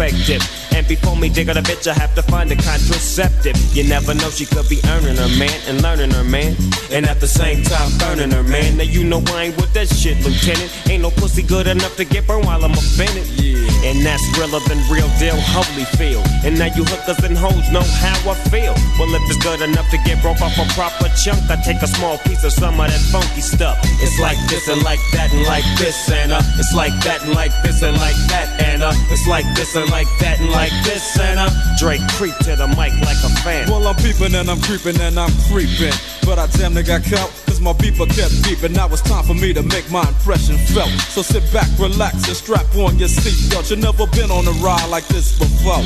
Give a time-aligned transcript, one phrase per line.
[0.00, 3.56] And before me dig out a bitch, I have to find a contraceptive.
[3.74, 6.54] You never know, she could be earning her man and learning her man.
[6.92, 8.76] And at the same time, burning her man.
[8.76, 10.70] Now you know I ain't with that shit, Lieutenant.
[10.88, 13.26] Ain't no pussy good enough to get burned while I'm offended.
[13.42, 13.58] Yeah.
[13.90, 16.26] And that's realer than real deal, Holyfield.
[16.44, 18.74] And now you hookers and hoes know how I feel.
[18.98, 21.86] Well, if it's good enough to get broke off a proper chunk, I take a
[21.86, 23.78] small piece of some of that funky stuff.
[23.98, 27.34] It's like this and like that and like this and uh, it's like that and
[27.34, 30.72] like this and like that and uh, it's like this and like that and like
[30.84, 33.68] this and uh, Dre creep to the mic like a fan.
[33.70, 35.92] Well, I'm peeping and I'm creeping and I'm creeping.
[36.24, 38.74] But I damn near got caught, cause my beeper kept beeping.
[38.74, 40.90] Now it's time for me to make my impression felt.
[41.10, 43.70] So sit back, relax, and strap on your seatbelt.
[43.70, 45.82] You've never been on a ride like this before.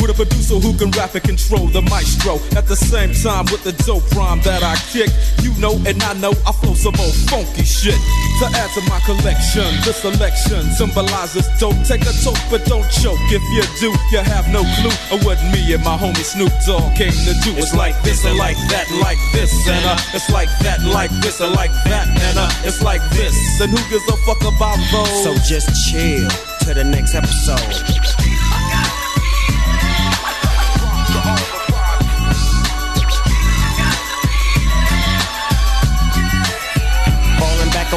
[0.00, 2.40] With a producer who can rap and control the maestro.
[2.56, 5.10] At the same time, with the dope rhyme that I kick.
[5.44, 8.00] You know, and I know I flow some old funky shit.
[8.40, 11.76] To add to my collection, the selection symbolizes dope.
[11.84, 13.20] Take a toke, but don't choke.
[13.28, 16.96] If you do, you have no clue of what me and my homie Snoop Dogg
[16.96, 17.52] came to do.
[17.60, 21.22] It's like this and like that, like this and uh, it's like that, and like
[21.22, 23.34] this and like that, uh, it's like this.
[23.60, 25.24] And who gives a fuck about those?
[25.24, 26.28] So just chill
[26.66, 28.69] to the next episode.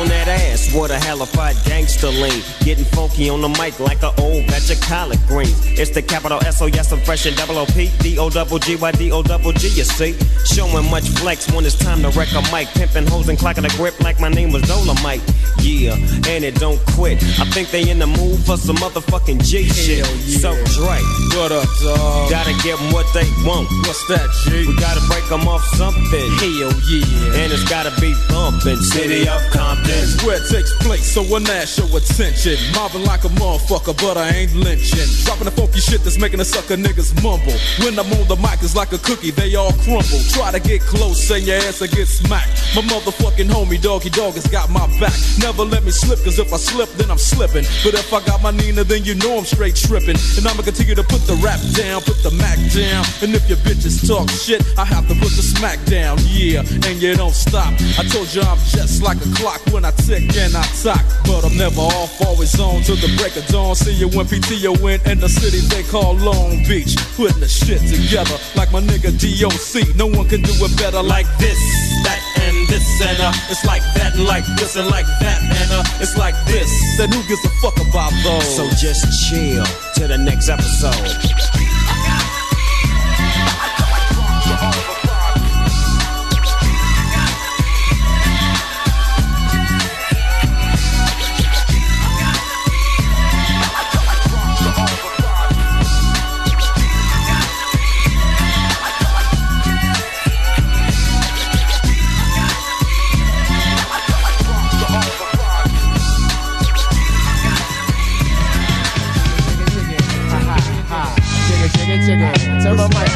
[0.03, 2.44] On that ass, what a halified gangster lean.
[2.64, 5.56] Getting funky on the mic like an old batch of collard greens.
[5.80, 8.59] It's the capital S O yes, I'm fresh and double O P D O double
[8.59, 9.68] G Y D O double G.
[9.69, 10.16] You see,
[10.46, 12.68] showing much flex when it's time to wreck a mic.
[12.75, 15.24] Pimping hoes and clocking a grip like my name was Dolomite.
[15.62, 15.96] Yeah,
[16.28, 17.24] and it don't quit.
[17.40, 20.06] I think they in the mood for some motherfucking G shit.
[20.42, 21.00] So Dre,
[21.40, 22.30] What up, dog?
[22.30, 23.69] gotta give 'em what they want.
[23.88, 24.68] What's that, G?
[24.68, 26.28] We gotta break 'em off something.
[26.44, 27.40] Hell yeah.
[27.40, 28.81] And it's gotta be bumpin'.
[28.84, 29.93] City of Compton.
[30.02, 32.58] It's where it takes place, so when that show attention.
[32.74, 35.09] Mobbing like a motherfucker, but I ain't lynching.
[35.26, 37.54] Dropping the funky shit that's making the sucker niggas mumble.
[37.84, 40.22] When I'm on the mic, it's like a cookie, they all crumble.
[40.34, 42.52] Try to get close, and your ass will get smacked.
[42.76, 45.14] My motherfucking homie, doggy dog, has got my back.
[45.40, 47.66] Never let me slip, cause if I slip, then I'm slipping.
[47.84, 50.18] But if I got my Nina, then you know I'm straight tripping.
[50.38, 53.06] And I'ma continue to put the rap down, put the Mac down.
[53.22, 56.66] And if your bitches talk shit, I have to put the smack down, yeah.
[56.88, 57.74] And you don't stop.
[58.00, 61.04] I told you I'm just like a clock when I tick and I talk.
[61.26, 63.76] But I'm never off, always on till the break of dawn.
[63.76, 66.96] See you when PTO in in the city they call Long Beach.
[67.16, 69.96] Putting the shit together like my nigga DOC.
[69.96, 71.60] No one can do it better like this,
[72.04, 72.86] that, and this.
[73.02, 75.40] And uh, it's like that, and like this, and like that.
[75.42, 76.70] And uh, it's like this.
[76.98, 78.48] Then who gives a fuck about those?
[78.56, 81.62] So just chill to the next episode.
[112.06, 113.12] Turn my mic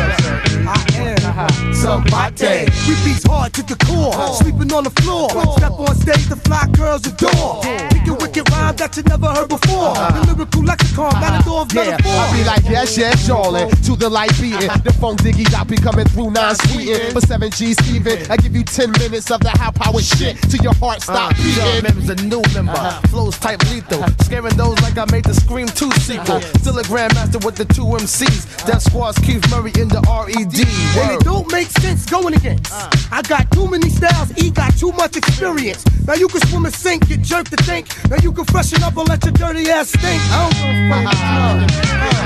[1.85, 2.15] up, sir.
[2.15, 2.71] I am somebody.
[2.87, 4.13] We beats hard to the core.
[4.35, 5.29] Sleeping on the floor.
[5.57, 7.63] Step on stage, the fly curls adore.
[7.63, 9.91] Speaking wicked rhyme that you never heard before.
[9.91, 10.25] Uh-huh.
[10.25, 11.21] The lyrical lexicon, uh-huh.
[11.21, 12.11] matador of Yeah, metaphor.
[12.11, 13.69] I be like, yes, yes, Charlie.
[13.85, 14.69] To the light beating.
[14.69, 14.77] Uh-huh.
[14.83, 17.13] The phone diggy I be coming through non sweetin'.
[17.13, 18.31] For 7 G's even.
[18.31, 21.83] I give you 10 minutes of the high power shit till your heart stop beating.
[21.83, 22.73] Mims, a new member.
[23.09, 24.03] Flows type lethal.
[24.23, 26.41] Scaring those like I made the Scream 2 sequel.
[26.61, 28.65] Still a grandmaster with the two MCs.
[28.65, 30.55] Def Squad's Keith Murray in the RED.
[30.55, 32.71] Anything don't make sense going against.
[33.11, 35.83] I got too many styles, E got too much experience.
[36.05, 37.87] Now you can swim and sink, get jerked to think.
[38.09, 40.21] Now you can freshen up and let your dirty ass stink.
[40.31, 42.17] I don't give a fuck.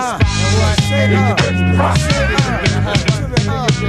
[0.00, 0.18] Uh,
[0.88, 2.30] say it, uh, say it,
[2.86, 3.07] uh.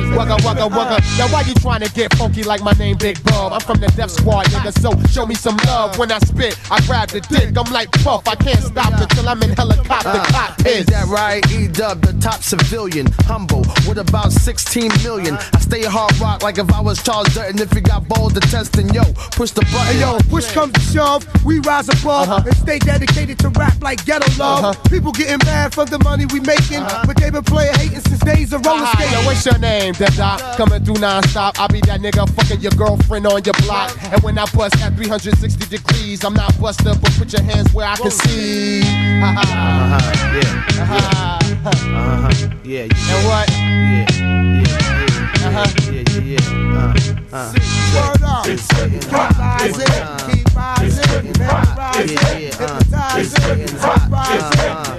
[0.09, 1.17] Wugga, wugga, wugga.
[1.17, 3.53] Now why you trying to get funky like my name Big Bub?
[3.53, 5.97] I'm from the Def Squad, nigga, so show me some love.
[5.97, 7.57] When I spit, I grab the dick.
[7.57, 10.87] I'm like Puff, I can't stop until I'm in helicopter uh, Is cockpit.
[10.87, 11.43] that right?
[11.51, 13.07] E dub, the top civilian.
[13.25, 15.35] Humble, with about 16 million.
[15.35, 15.57] Uh-huh.
[15.57, 17.59] I stay hard rock like if I was Charles Dutton.
[17.59, 19.93] If you got balls to test, then yo, push the button.
[19.93, 22.43] Hey yo, push comes to shove, we rise above uh-huh.
[22.45, 24.63] and stay dedicated to rap like ghetto love.
[24.63, 24.89] Uh-huh.
[24.89, 28.53] People getting mad for the money we making, but they been playing hating since days
[28.53, 30.39] of roller Aha, yo, what's your name, Dead Dot?
[30.57, 31.59] Coming through non-stop.
[31.59, 33.91] I be that nigga fucking your girlfriend on your block.
[34.13, 37.85] And when I bust at 360 degrees, I'm not busted, but put your hands where
[37.85, 38.79] I can see.
[38.79, 39.99] Uh-huh,
[40.39, 40.43] yeah,
[40.85, 42.29] Ha ha.
[42.63, 43.49] yeah, And what?
[43.49, 45.67] yeah, yeah, Uh-huh.
[45.91, 47.19] yeah, yeah, yeah.
[47.31, 47.53] Uh,
[47.93, 48.45] Word up.
[48.45, 48.71] Keep
[49.11, 49.91] rising,
[50.31, 54.15] keep rising, memorizing, hypnotizing, keep rising.
[54.15, 54.69] Word up, yo.
[54.69, 54.98] Word up,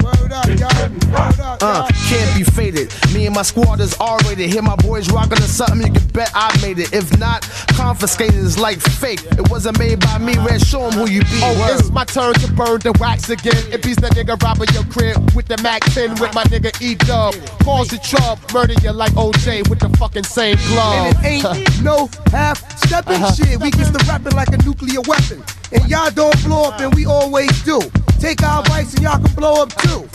[1.13, 2.93] Uh, can't be faded.
[3.13, 4.51] Me and my squad is R-rated.
[4.51, 6.93] Hear my boys rocking to something, you can bet I made it.
[6.93, 7.43] If not,
[7.75, 9.23] confiscated is like fake.
[9.33, 10.37] It wasn't made by me.
[10.39, 11.41] Red, show 'em who you be.
[11.43, 11.79] Oh, Word.
[11.81, 13.57] it's my turn to burn the wax again.
[13.73, 16.95] It beats that nigga robbing your crib with the Mac 10 with my nigga E
[16.95, 17.35] Dub.
[17.65, 21.15] Cause the chub, murder you like OJ with the fucking same glove.
[21.15, 23.61] And it ain't no half stepping shit.
[23.61, 25.43] We get to rapping like a nuclear weapon.
[25.73, 27.81] And y'all don't blow up, and we always do.
[28.19, 30.09] Take our advice and y'all can blow up too.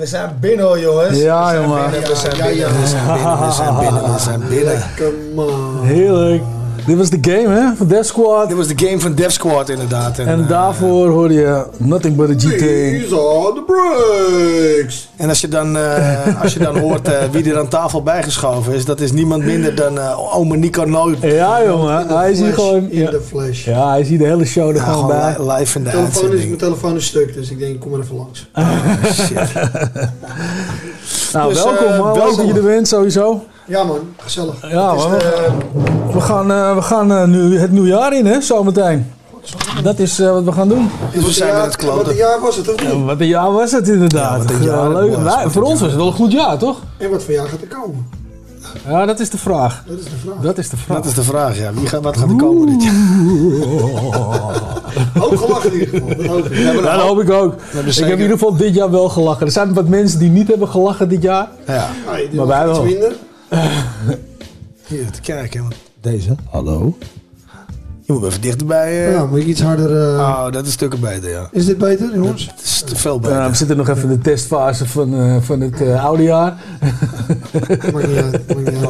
[0.00, 1.18] We zijn binnen jongens.
[1.18, 1.90] Ja, jongen.
[1.90, 4.82] we zijn binnen, we zijn binnen, we zijn binnen, we zijn binnen.
[4.96, 5.86] Come on.
[5.86, 6.42] Heerlijk.
[6.86, 7.76] Dit was de game, hè?
[7.76, 8.48] Van Death Squad.
[8.48, 10.18] Dit was de game van Death Squad inderdaad.
[10.18, 12.58] En eh, daarvoor hoorde je Nothing But A GT.
[12.58, 15.08] These are the breaks.
[15.16, 18.72] En als je dan, eh, als je dan hoort eh, wie er aan tafel bijgeschoven
[18.74, 21.18] is, dat is niemand minder dan eh oma Nico Nooit.
[21.22, 22.08] Ja, jongen.
[22.18, 22.90] Hij is hier gewoon...
[22.90, 23.64] In Ja, de flash.
[23.64, 25.34] ja, hij hier de hele show er Ja, gewoon bij.
[25.38, 27.92] li- live in de Telefoon is, mijn telefoon is stuk, dus ik denk, ik kom
[27.94, 28.48] er even langs.
[31.32, 32.06] Nou, Dus, welkom man.
[32.12, 32.36] Leuk welkom.
[32.36, 33.44] dat je er bent, sowieso.
[33.70, 34.70] Ja man, gezellig.
[34.70, 35.18] Ja, Het is man.
[35.18, 35.50] de-
[36.12, 38.40] We gaan, eh, we gaan eh, nu het nieuwjaar in, hè?
[38.40, 39.12] Zometeen.
[39.82, 40.90] Dat is eh, wat we gaan doen.
[41.12, 42.10] Dus we zijn met het Wat kloten.
[42.10, 42.90] een jaar was het, of niet?
[42.90, 44.42] Ja, wat een jaar was het inderdaad.
[44.42, 45.14] Ja, wat een Ja, jaar het leuk.
[45.14, 46.78] was, Wij- wat voor ons was het wel een goed jaar, toch?
[46.98, 48.06] En wat voor jaar gaat er komen?
[48.88, 49.82] Ja, dat is de vraag.
[49.86, 50.40] Dat is de vraag.
[50.42, 50.96] Dat is de vraag.
[50.96, 51.72] Dat is de vraag, ja.
[51.72, 52.94] Wie gaat, wat gaat er komen dit jaar?
[55.24, 56.16] Ook gelachen in ieder geval.
[56.16, 56.58] Dat hoop ik.
[56.58, 57.54] Ja, dat hoop ik ook.
[57.54, 57.60] Ik
[57.92, 59.46] zeker- heb in ieder geval dit jaar wel gelachen.
[59.46, 61.48] Er zijn wat mensen die niet hebben gelachen dit jaar.
[61.66, 61.86] Ja,
[62.30, 62.86] die Maar wij iets wel.
[62.86, 63.12] minder.
[64.88, 65.62] hier te kijken.
[65.62, 65.72] man.
[66.00, 66.34] Deze.
[66.50, 66.96] Hallo.
[68.04, 69.06] Je moet even dichterbij.
[69.06, 69.12] eh.
[69.12, 70.14] Ja, moet ik iets harder...
[70.14, 71.48] eh, Oh, dat is stukken beter, ja.
[71.52, 72.46] Is dit beter, jongens?
[72.46, 73.48] Het is te veel beter.
[73.50, 76.56] We zitten nog even in de testfase van, eh, van het eh, oude jaar.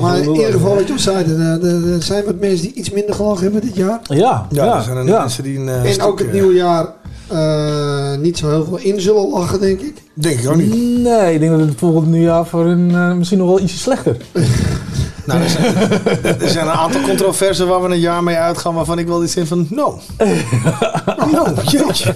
[0.00, 3.42] Maar in ieder geval, wat je zei, er, zijn wat mensen die iets minder gelachen
[3.42, 4.00] hebben dit jaar.
[4.02, 5.18] Ja, Ja, ja, er zijn er ja.
[5.20, 6.86] mensen die een En stuk, ook het nieuwe jaar
[7.31, 9.94] eh, niet zo heel veel in zullen lachen, denk ik.
[10.15, 10.75] Denk ik ook niet.
[11.03, 14.17] Nee, ik denk dat het volgend nieuwjaar voor hun eh, misschien nog wel ietsje slechter.
[15.25, 15.75] Nou, er zijn,
[16.41, 19.37] er zijn een aantal controversen waar we een jaar mee uitgaan waarvan ik wel iets
[19.37, 19.99] in van, no.
[21.32, 22.15] no, jeetje.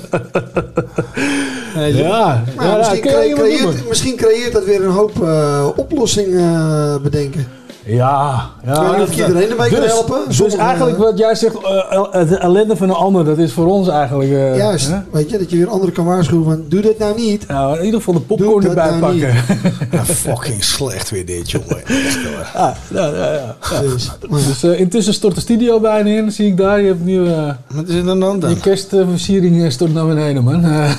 [1.74, 7.46] Ja, Maar ja, misschien, creëert, misschien creëert dat weer een hoop eh, oplossingen eh, bedenken.
[7.86, 8.94] Ja, ja.
[8.96, 10.20] Ik of ik iedereen ermee kan dus, helpen.
[10.38, 13.66] Dus eigenlijk wat jij zegt, eh, el- het ellende van een ander, dat is voor
[13.66, 14.30] ons eigenlijk...
[14.30, 14.96] eh, Juist, hè?
[15.12, 17.46] weet je, dat je weer anderen kan waarschuwen van, doe dat nou niet.
[17.48, 19.34] Nou, in ieder geval de popcorn dat erbij nou pakken.
[19.98, 21.82] Ja, fucking slecht weer dit, jongen.
[22.54, 23.56] Ah, ja, ja, ja.
[23.80, 24.10] Dus.
[24.30, 26.80] Dus eh, intussen stort de studio bijna in, zie ik daar.
[26.80, 30.64] Je hebt nu eh, Wat is er dan je kerstversiering eh, stort naar beneden, man.
[30.64, 30.70] Eh,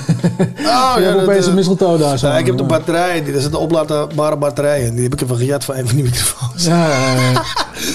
[0.66, 2.26] Oh, je hebt dat, opeens eh, een mistletoe daar zo.
[2.26, 4.94] ja, ik heb de batterijen, die, dat zijn de oplaadbare batterijen.
[4.94, 6.64] Die heb ik even gejat van een van die microfoons.
[6.76, 7.42] Ja, ja, ja.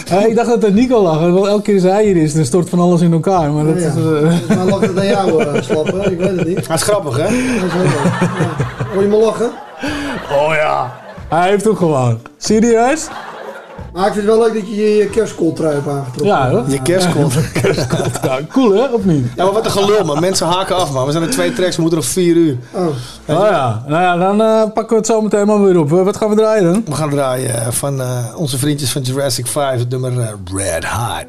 [0.20, 1.20] Ja, ik dacht dat het Nico lag.
[1.20, 3.52] Want elke keer als hij hier is, dan stort van alles in elkaar.
[3.52, 3.88] Maar dat Ja.
[3.88, 3.96] is...
[4.50, 6.12] eh, Maar lag het aan jou, uh, slappen?
[6.12, 6.68] Ik weet het niet.
[6.68, 7.24] Dat is grappig, hè?
[7.24, 7.92] Dat is.
[8.94, 9.52] Hoor je me lachen?
[10.32, 10.92] oh ja.
[11.30, 12.20] Hij heeft hem gewoon.
[12.38, 13.08] Serieus?
[13.94, 16.26] Maar ik vind het wel leuk dat je je kerstkooltrui hebt aangetrokken.
[16.26, 16.64] Ja, hoor.
[16.68, 17.34] Je kerstkomt.
[18.24, 19.26] Ja, cool hè, of niet?
[19.36, 20.20] Ja, maar wat een gelul, man.
[20.20, 21.06] Mensen haken af, man.
[21.06, 22.58] We zijn er twee tracks, we moeten nog vier uur.
[22.72, 25.90] Oh, Oh ja, nou ja, dan eh, pakken we het zo meteen maar weer op.
[25.90, 26.84] Wat gaan we draaien dan?
[26.86, 31.26] We gaan draaien van eh, onze vriendjes van Jurassic 5, het nummer eh, Red Hot.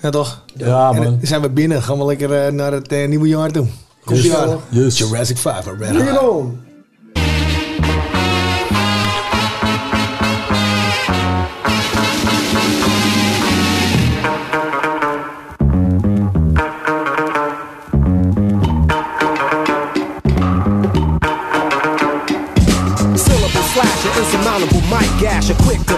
[0.00, 0.42] Ja, toch?
[0.54, 1.04] Ja, En man.
[1.04, 1.82] dan zijn we binnen.
[1.82, 3.66] Gaan we lekker naar het nieuwe jaar toe.
[4.04, 4.22] Komt
[4.70, 4.98] Yes.
[4.98, 6.44] Jurassic 5, Red Hot.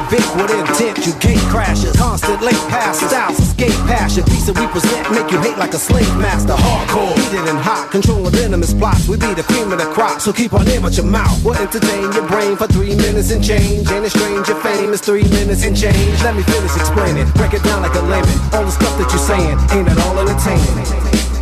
[0.06, 1.06] A Vic with intent.
[1.06, 4.24] You gate crashes, constant late pass styles, escape passion.
[4.24, 6.54] Piece that we present, make you hate like a slave master.
[6.54, 9.08] Hardcore, heated and hot, controlling venomous plots.
[9.08, 11.42] We be the cream of the crop, so keep on in with your mouth.
[11.44, 13.90] We'll entertain your brain for three minutes and change.
[13.90, 16.22] Ain't it strange your fame is three minutes and change?
[16.22, 18.38] Let me finish explaining, break it down like a layman.
[18.54, 20.86] All the stuff that you're saying ain't at all entertaining.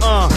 [0.02, 0.28] Uh,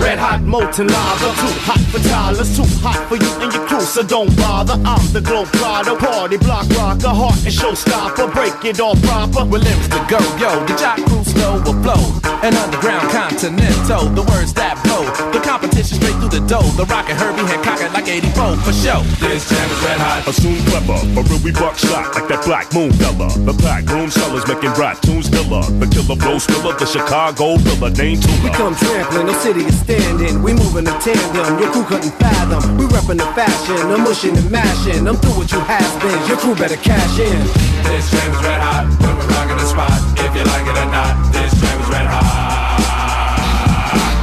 [0.00, 3.80] red hot molten lava, too hot for toddlers, too hot for you and your crew,
[3.80, 4.74] so don't bother.
[4.84, 9.44] I'm the globe plotter, party block rocker, heart and showstopper, break it all proper.
[9.44, 12.28] With lyrics to go, yo, the jock crew slow will flow.
[12.46, 15.02] An underground continental, the words that blow.
[15.34, 16.62] The competition straight through the dough.
[16.78, 19.02] The rocket Herbie Hancock it like 84 for show.
[19.18, 20.22] This jam is red hot.
[20.22, 23.26] Assume clever, but real we buckshot like that black moon fella.
[23.42, 25.66] The black room sellers making rap tunes killer.
[25.82, 30.42] The killer flow spiller, the Chicago filler, name We come trampling, no city is standing.
[30.42, 32.76] We moving in tandem, your crew couldn't fathom.
[32.76, 35.08] We reppin' the fashion, I'm mushing and mashing.
[35.08, 37.40] I'm through what you has been, your crew better cash in.
[37.88, 39.98] This jam is red hot, when we're rocking the spot.
[40.20, 42.67] If you like it or not, this jam is red hot.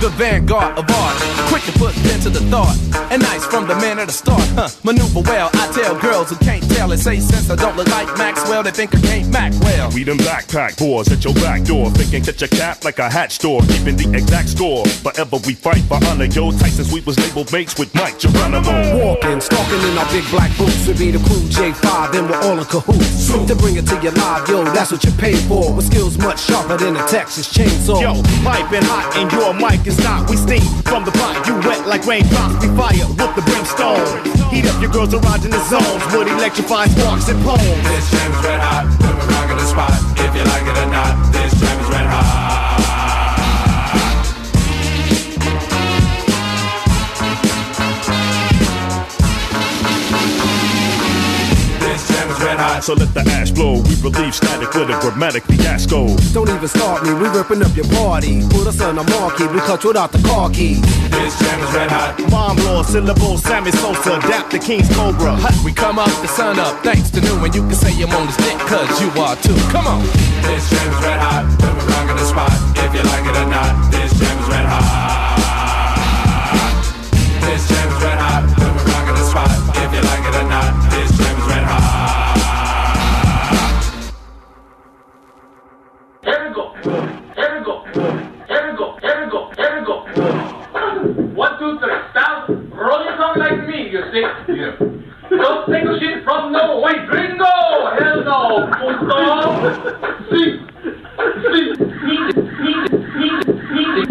[0.02, 1.16] The vanguard of art,
[1.48, 2.78] quick to put pen to the thought.
[3.10, 4.70] And nice from the man at the start, huh?
[4.84, 8.06] Maneuver well, I tell girls who can't tell and say since I don't look like
[8.18, 9.90] Maxwell, they think I can't Mac well.
[9.92, 13.32] We them backpack boys at your back door, thinking catch a cap like a hat
[13.32, 14.86] store, keeping the exact score.
[14.86, 16.52] Forever we fight for honor, yo.
[16.52, 19.00] Tyson Sweet was labeled mates with Mike Geronimo.
[19.00, 20.86] Walking, stalking in our big black boots.
[20.88, 23.32] We be the crew J5, then we're all in cahoots.
[23.32, 25.74] To bring it to your live, yo, that's what you pay for.
[25.74, 28.02] With skills much sharper than a Texas chainsaw.
[28.02, 30.30] Yo, pipe been hot and your mic is not.
[30.30, 32.56] We steam from the pot, you wet like raindrops.
[32.62, 34.02] We fire with the brimstone.
[34.50, 36.02] Heat up your girls around in the zones.
[36.14, 37.62] Would electrify sparks and poems.
[37.62, 39.94] This jam is red hot, when we're rocking the spot.
[40.18, 42.95] If you like it or not, this jam is red hot.
[52.56, 52.84] Red hot.
[52.84, 53.82] So let the ash blow.
[53.84, 56.16] We relieve static with a grammatic fiasco.
[56.34, 58.42] Don't even start me, we ripping up your party.
[58.50, 60.76] Put us on a marquee, we cut you without the car key.
[61.12, 62.18] This jam is red hot.
[62.30, 65.36] Bomb law, syllables, Sammy Sosa, adapt the King's Cobra.
[65.36, 68.12] Hot, we come up the sun up, thanks to new, and you can say I'm
[68.12, 69.56] on this dick, cause you are too.
[69.72, 70.02] Come on.
[70.48, 72.54] This jam is red hot, when we're rocking the spot.
[72.80, 75.44] If you like it or not, this jam is red hot.
[77.44, 79.52] This jam is red hot, when we're rocking the spot.
[79.76, 80.75] If you like it or not,
[86.86, 87.84] Here we go.
[88.48, 88.96] Here we go.
[89.02, 89.50] Here we go.
[89.58, 90.06] Here we go.
[90.06, 90.30] Here we
[91.18, 91.34] go.
[91.34, 91.98] One, two, three.
[92.12, 92.50] Stop.
[92.50, 94.22] Rolling song like me, you see.
[94.54, 94.78] Yeah.
[95.32, 97.44] Don't take a shit from no way, gringo.
[97.98, 98.70] Hell no.
[98.78, 99.18] Puto.
[100.30, 100.62] Sí.
[101.42, 101.74] Sí.
[102.06, 102.22] Sí.
[102.62, 102.74] Sí.
[103.18, 103.65] Sí.
[103.76, 104.08] That.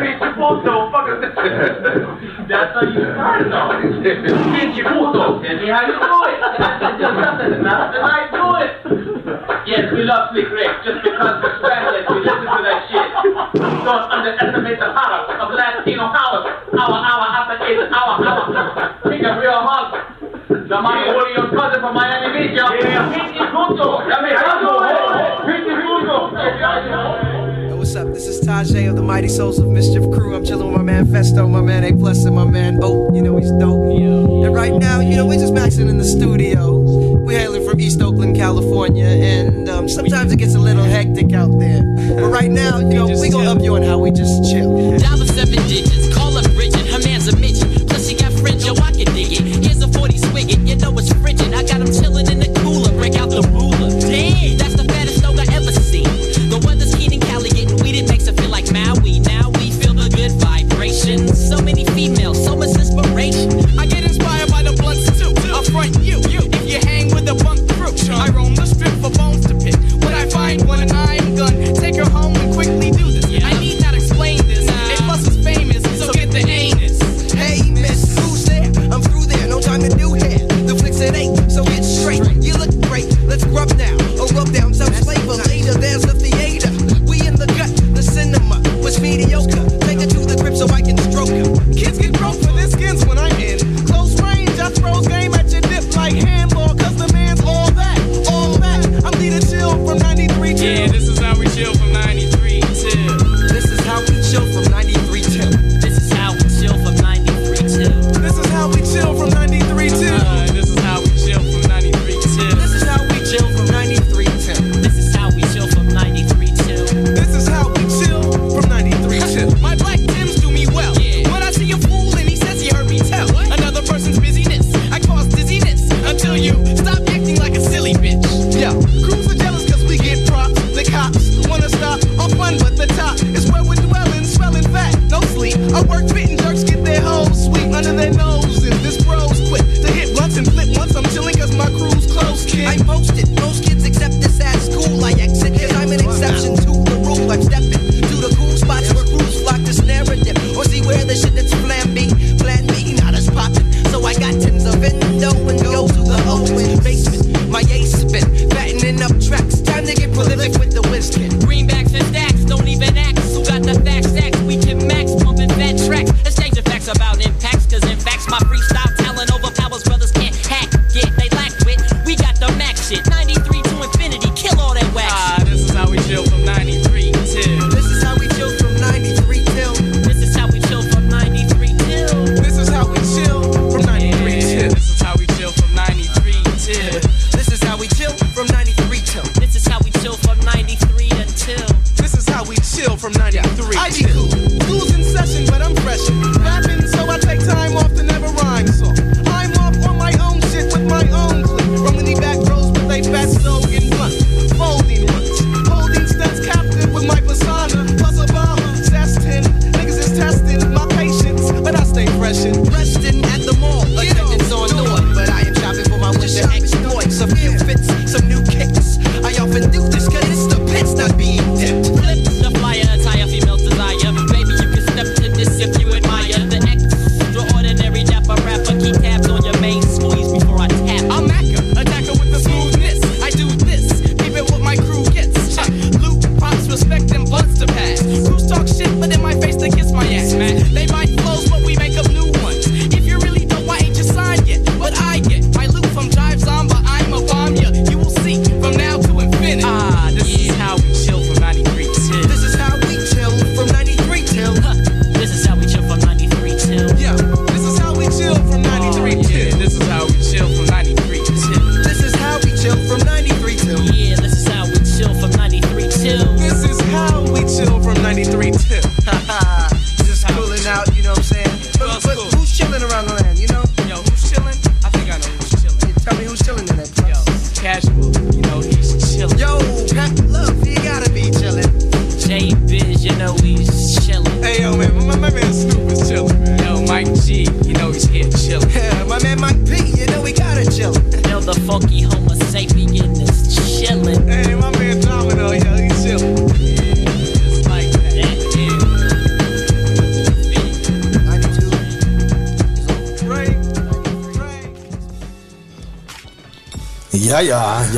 [0.00, 0.90] Pinche puto.
[0.90, 1.06] Fuck.
[2.48, 3.50] That's how you start.
[5.42, 6.38] Tell me how you do it.
[6.40, 6.80] That's
[8.00, 8.70] I do it.
[9.66, 12.06] Yes, we love Slick Rick just because we're.
[12.06, 13.08] We listen to that shit.
[13.84, 15.50] Don't underestimate the power of.
[16.76, 17.26] Our, our,
[17.66, 18.46] it's our, our.
[19.02, 19.22] Think.
[20.66, 20.76] The
[21.56, 22.56] cousin from Miami Beach.
[22.56, 22.70] Yeah.
[22.72, 23.50] It.
[23.52, 24.02] Puto.
[26.16, 28.06] Yo, what's up?
[28.14, 30.34] This is Tajai of the Mighty Souls of Mischief Crew.
[30.34, 33.14] I'm chilling with my man Phesto, my man A Plus, and my man O.
[33.14, 33.84] You know he's dope.
[33.90, 36.78] And right now, you know, we're just maxing in the studio.
[36.78, 41.58] We're hailing from East Oakland, California, and um, sometimes it gets a little hectic out
[41.58, 41.82] there.
[41.82, 44.72] But right now, you know, we gonna up you on how we just chill.
[44.98, 46.05] Dollar seven digits,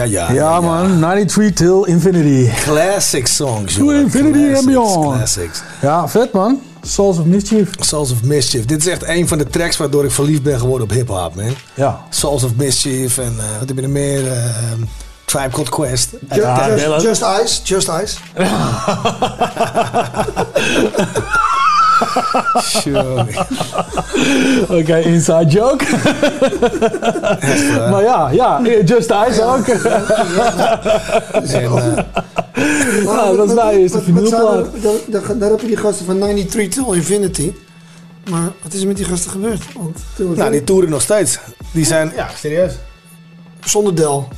[0.08, 0.98] ja, ja, man.
[0.98, 2.50] 93 till infinity.
[2.62, 5.16] Classic songs, To infinity and beyond.
[5.16, 5.62] Classics.
[5.80, 6.60] Ja, vet man.
[6.82, 7.70] Souls of Mischief.
[7.78, 8.64] Souls of Mischief.
[8.64, 11.54] Dit is echt een van de tracks waardoor ik verliefd ben geworden op hip-hop, man.
[11.74, 12.00] Ja.
[12.10, 14.32] Souls of Mischief en eh, wat heb je er meer?
[14.32, 14.42] Eh,
[15.24, 16.10] Tribe Called Quest.
[16.30, 16.42] Just,
[16.76, 17.00] Dylan.
[17.00, 18.16] just Ice, Just Ice.
[24.68, 25.84] Oké, inside joke.
[27.90, 29.66] maar ja, ja, Just Ice ook.
[33.04, 34.40] Nou, dat is mijn eerste vinylplaat.
[34.40, 37.52] zouden- daar- daar- Daar heb je die gasten van 93 Till Infinity.
[38.30, 39.62] Maar wat is er met die gasten gebeurd?
[39.76, 39.98] Want,
[40.36, 41.38] Nou, die toeren nog steeds.
[41.70, 42.72] Die zijn, ja, serieus.
[43.64, 44.28] Zonder Del.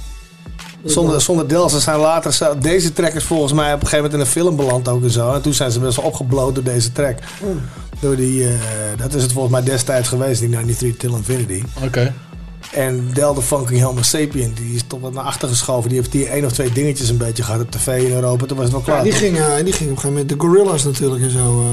[0.85, 2.57] Zonder, zonder Del, ze zijn later...
[2.61, 5.11] Deze track is volgens mij op een gegeven moment in een film beland ook en
[5.11, 5.33] zo.
[5.33, 7.19] En toen zijn ze best wel opgebloot door deze track.
[7.41, 7.61] Hmm.
[8.01, 8.53] Door die, eh,
[8.97, 11.63] dat is het volgens mij destijds geweest, die 93 Till Infinity.
[11.85, 12.15] Oké.
[12.73, 15.89] En Del de Funky Homo Sapien, die is toch wat naar achter geschoven.
[15.89, 18.47] Die heeft die één of twee dingetjes een beetje gehad op tv in Europa.
[18.47, 18.97] Toen was het wel klaar.
[18.97, 19.21] Ja, die toch?
[19.21, 21.65] ging, eh, die ging op een gegeven moment de Gorillas natuurlijk en zo.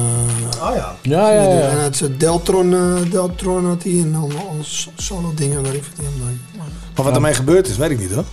[0.61, 0.95] oh ja.
[1.01, 1.69] Ja, ja, ja.
[1.69, 2.75] En het Deltron,
[3.09, 4.55] Deltron had hij en al, al
[4.95, 6.05] solo dingen, weet ik deed.
[6.95, 8.23] Maar wat ermee gebeurd is, weet ik niet hoor.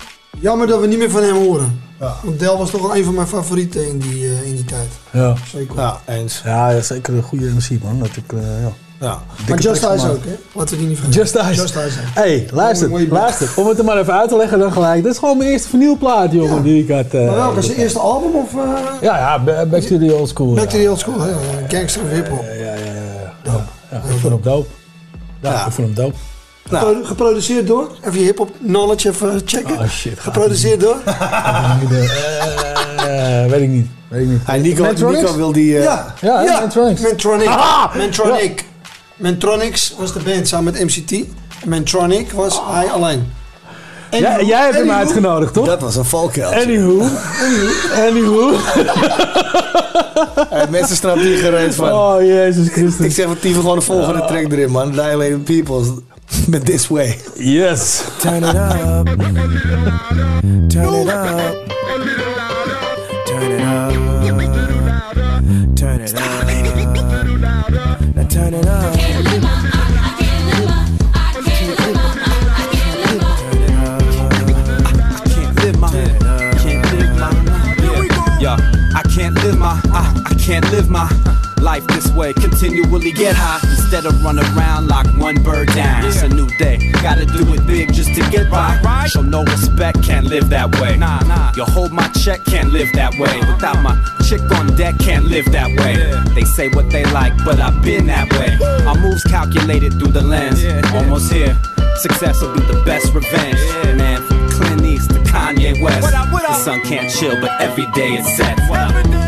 [0.45, 1.81] Jammer dat we niet meer van hem horen.
[2.23, 4.89] Want Del was toch wel een van mijn favorieten in die, eh, in die tijd.
[5.11, 5.35] Ja.
[5.53, 5.77] Zeker.
[5.77, 6.41] Ja, eens.
[6.45, 7.99] Ja, ja, zeker een goede MC, man.
[7.99, 8.73] Dat ik, eh, ja.
[9.01, 9.23] Ja.
[9.49, 10.37] Maar Just ook, hè?
[10.53, 11.21] Laten we die niet vergeten.
[11.55, 11.75] Just.
[11.75, 11.81] Hé,
[12.15, 12.91] hey, luister.
[13.57, 15.03] Om het er maar even uit te leggen dan gelijk.
[15.03, 17.07] Dit is gewoon mijn eerste vinylplaat, jongen, die ik had.
[17.07, 17.63] eh, Maar welke?
[17.63, 18.55] Zijn eerste album of...
[18.55, 18.61] eh,
[19.01, 20.55] Ja, ja, Ba- Back to the Old School.
[20.55, 20.79] Back ja.
[20.79, 21.33] to the Old School, hè?
[21.69, 22.43] Gangster of hip-hop.
[22.43, 22.75] Ja, ja, ja.
[23.45, 23.67] ja.
[23.91, 24.69] ja ik vond hem dope.
[25.41, 26.15] Ja, ik vond hem dope.
[26.69, 27.91] Gepro- Geproduceerd door?
[28.01, 29.79] Even je hip-hop knowledge even checken.
[29.79, 30.19] Oh shit.
[30.21, 30.97] Geproduceerd door?
[32.97, 33.87] Eh, weet ik niet.
[34.09, 34.41] Weet ik niet.
[34.45, 34.85] Hey, Nico?
[35.11, 35.77] Nico wil die...
[35.79, 36.61] eh, Ja, Ja.
[36.61, 37.47] Mantronic.
[37.49, 37.95] Ah!
[37.97, 38.65] Mantronic.
[39.17, 41.25] Mantronics was de band samen met MCT.
[41.67, 43.33] Mantronic was hij alleen.
[44.11, 44.99] Ja, jij hebt hem Anywho.
[44.99, 45.67] uitgenodigd, toch?
[45.67, 46.53] Dat was een valkuil.
[46.53, 47.07] Anywho.
[48.09, 48.53] Anywho.
[50.49, 51.93] Hey, mensen snappen hier gereed van.
[51.93, 53.07] Oh, Jezus Christus.
[53.07, 54.91] Ik zeg van Tieven gewoon de volgende track erin, man.
[54.91, 55.87] Dilated Peoples.
[56.49, 57.21] Met This Way.
[57.37, 58.03] Yes.
[58.23, 59.07] Turn it up.
[59.07, 59.17] Turn
[60.95, 61.55] it up.
[63.27, 63.95] Turn it up.
[65.77, 66.45] Turn it up.
[68.15, 68.95] Now turn it up.
[68.95, 69.25] I can't
[75.63, 75.91] live my,
[76.59, 77.33] can't live my,
[77.81, 78.57] yeah, yeah.
[78.95, 81.09] I can't live my, I, I can't live my
[81.63, 82.33] life this way.
[82.35, 83.61] Continually get high,
[83.95, 86.05] Instead of run around like one bird down.
[86.05, 86.79] It's a new day.
[86.95, 89.07] Gotta do it big just to get by.
[89.07, 90.97] Show no respect, can't live that way.
[90.97, 91.53] Nah, nah.
[91.55, 93.39] You hold my check, can't live that way.
[93.39, 93.95] Without my
[94.27, 95.95] chick on deck, can't live that way.
[96.35, 98.59] They say what they like, but I've been that way.
[98.85, 100.65] My moves calculated through the lens.
[100.93, 101.57] Almost here.
[101.95, 103.61] Success will be the best revenge.
[103.97, 106.11] Man, from Clint East to Kanye West.
[106.11, 108.59] The sun can't chill, but every day it's set.
[108.69, 109.24] What up?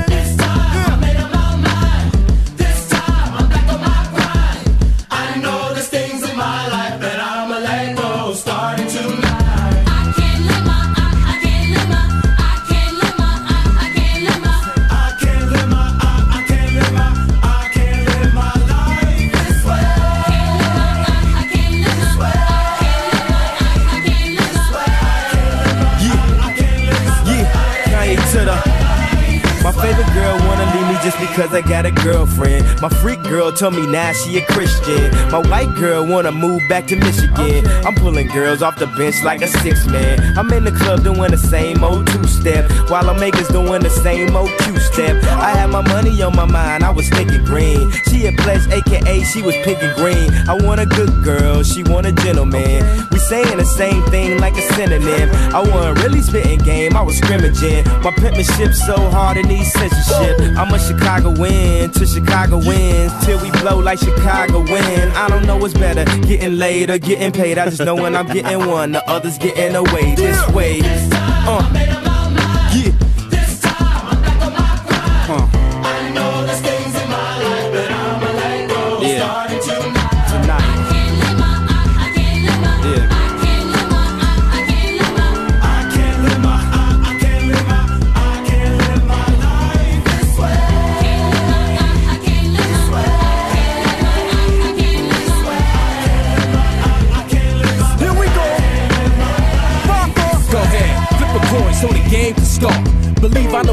[31.37, 32.81] Leave me just because I got a girlfriend.
[32.81, 35.11] My freak girl told me now she a Christian.
[35.31, 37.67] My white girl wanna move back to Michigan.
[37.85, 40.37] I'm pulling girls off the bench like a six man.
[40.39, 43.91] I'm in the club doing the same old two step, while I'm makers doing the
[43.91, 45.23] same old two step.
[45.25, 47.91] I had my money on my mind, I was thinking green.
[48.09, 50.33] She a pledge, aka she was picking green.
[50.49, 52.81] I want a good girl, she want a gentleman.
[53.11, 55.29] We saying the same thing like a synonym.
[55.55, 57.85] I wasn't really spitting game, I was scrimmaging.
[58.03, 60.41] My penmanship so hard it needs censorship.
[60.57, 65.11] I'm a Chicago win to Chicago wins till we blow like Chicago win.
[65.11, 67.59] I don't know what's better, getting laid or getting paid.
[67.59, 70.81] I just know when I'm getting one, the others getting away this way.
[71.49, 72.06] Uh,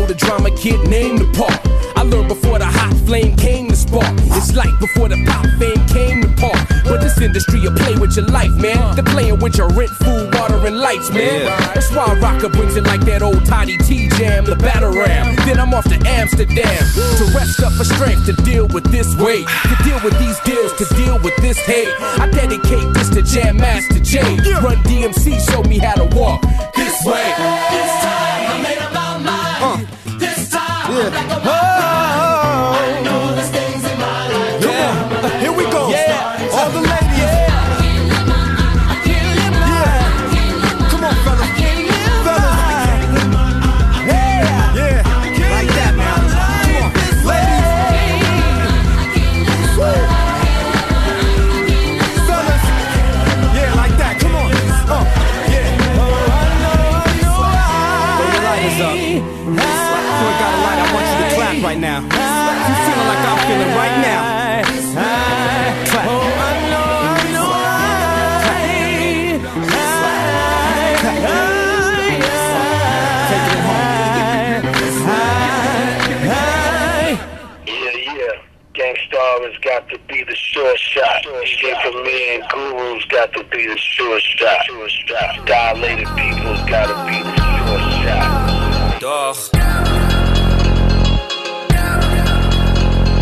[0.03, 1.59] know the drama kid named the part.
[1.95, 4.13] I learned before the hot flame came to spark.
[4.35, 6.59] It's like before the pop fame came to park.
[6.83, 8.95] But this industry you play with your life, man.
[8.95, 11.45] They're playing with your rent, food, water, and lights, man.
[11.73, 15.35] That's why Rakaa brings it like that old Toddy Tee jam, the battle ram.
[15.45, 16.83] Then I'm off to Amsterdam
[17.19, 20.73] to rest up for strength to deal with this weight, to deal with these deals,
[20.79, 21.93] to deal with this hate.
[22.19, 24.35] I dedicate this to Jam Master Jay.
[24.59, 26.41] Run DMC, show me how to walk
[26.75, 27.23] this way.
[27.71, 28.32] This time
[31.03, 31.32] Yeah.
[80.63, 81.25] Sure shot.
[81.43, 84.65] Escape from me and Guru's got to be the sure shot.
[84.65, 85.45] Sure shot.
[85.45, 89.01] Dilated people's got to be the sure shot.
[89.01, 89.37] Dag.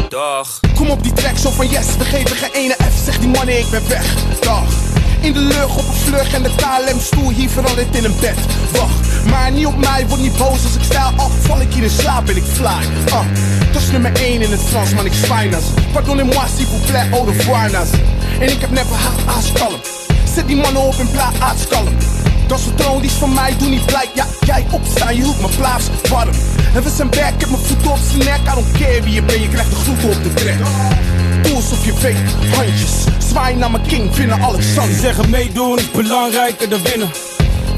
[0.09, 0.59] Dag.
[0.75, 3.03] Kom op die track zo van yes, we geven geen ene F.
[3.05, 4.15] Zeg die mannen, ik ben weg.
[4.39, 4.63] Dag.
[5.21, 8.37] In de lucht op een vlug en de KLM-stoel hier verandert in een bed.
[8.71, 11.31] Wacht, maar niet op mij, word niet boos als ik stijl af.
[11.45, 12.81] Val ik hier in slaap en ik fly.
[13.11, 13.25] Ah,
[13.73, 15.63] dat is nummer 1 in het Frans, man, ik spijnas.
[15.93, 17.89] Pardonnez-moi, s'il vous plaît, revoir, nas.
[18.39, 19.79] En ik heb never haat aanskalm.
[20.33, 21.87] Zet die mannen op in plaats aanskalm.
[22.47, 24.09] Dat is troon, die is van mij, doe niet blij.
[24.13, 26.29] Ja, jij opstaan, je hoeft mijn plaats warm.
[26.75, 28.39] En we zijn back, ik heb mijn voeten op zijn nek.
[28.41, 30.57] I don't care wie je bent, je krijgt de groeten op de trek.
[31.41, 32.93] Doe alsof je weet, handjes.
[33.29, 34.93] Zwaai naar mijn king, vinden Alexander.
[34.95, 37.09] Ze zeggen meedoen is belangrijker dan winnen.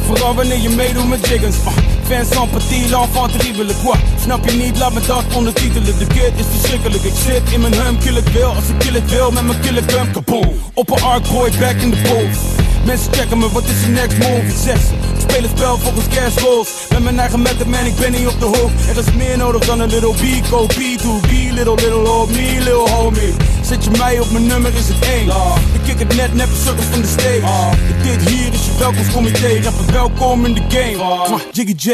[0.05, 1.55] Vooral wanneer je meedoet met jiggers.
[1.55, 1.67] Uh,
[2.07, 3.97] fans van petit, l'enfant terrible, quoi.
[4.21, 5.97] Snap je niet, laat me dat ondertitelen.
[5.97, 7.03] De kid is verschrikkelijk.
[7.03, 8.49] Ik zit in mijn hum, kill het wil.
[8.49, 10.53] Als ik kill het wil, met mijn killer gun, kaboom.
[10.73, 12.63] Op een arc boy, back in the booth.
[12.85, 14.47] Mensen checken me, wat is je next move?
[14.47, 16.69] Ik zeg ze, ik speel het spel volgens cash rules.
[16.89, 18.71] Met mijn eigen method, man, ik ben niet op de hoek.
[18.89, 22.89] Er is meer nodig dan een little B, go B2B, little, little old me, little
[22.89, 23.33] homie.
[23.61, 25.27] Zet je mij op mijn nummer, is het één.
[25.73, 27.77] Ik kick het net, net sukkers van de stage.
[28.03, 30.95] Dit hier is je welkomstcomité, rapper welkom in de game.
[30.95, 31.89] Mwah, Jiggy J.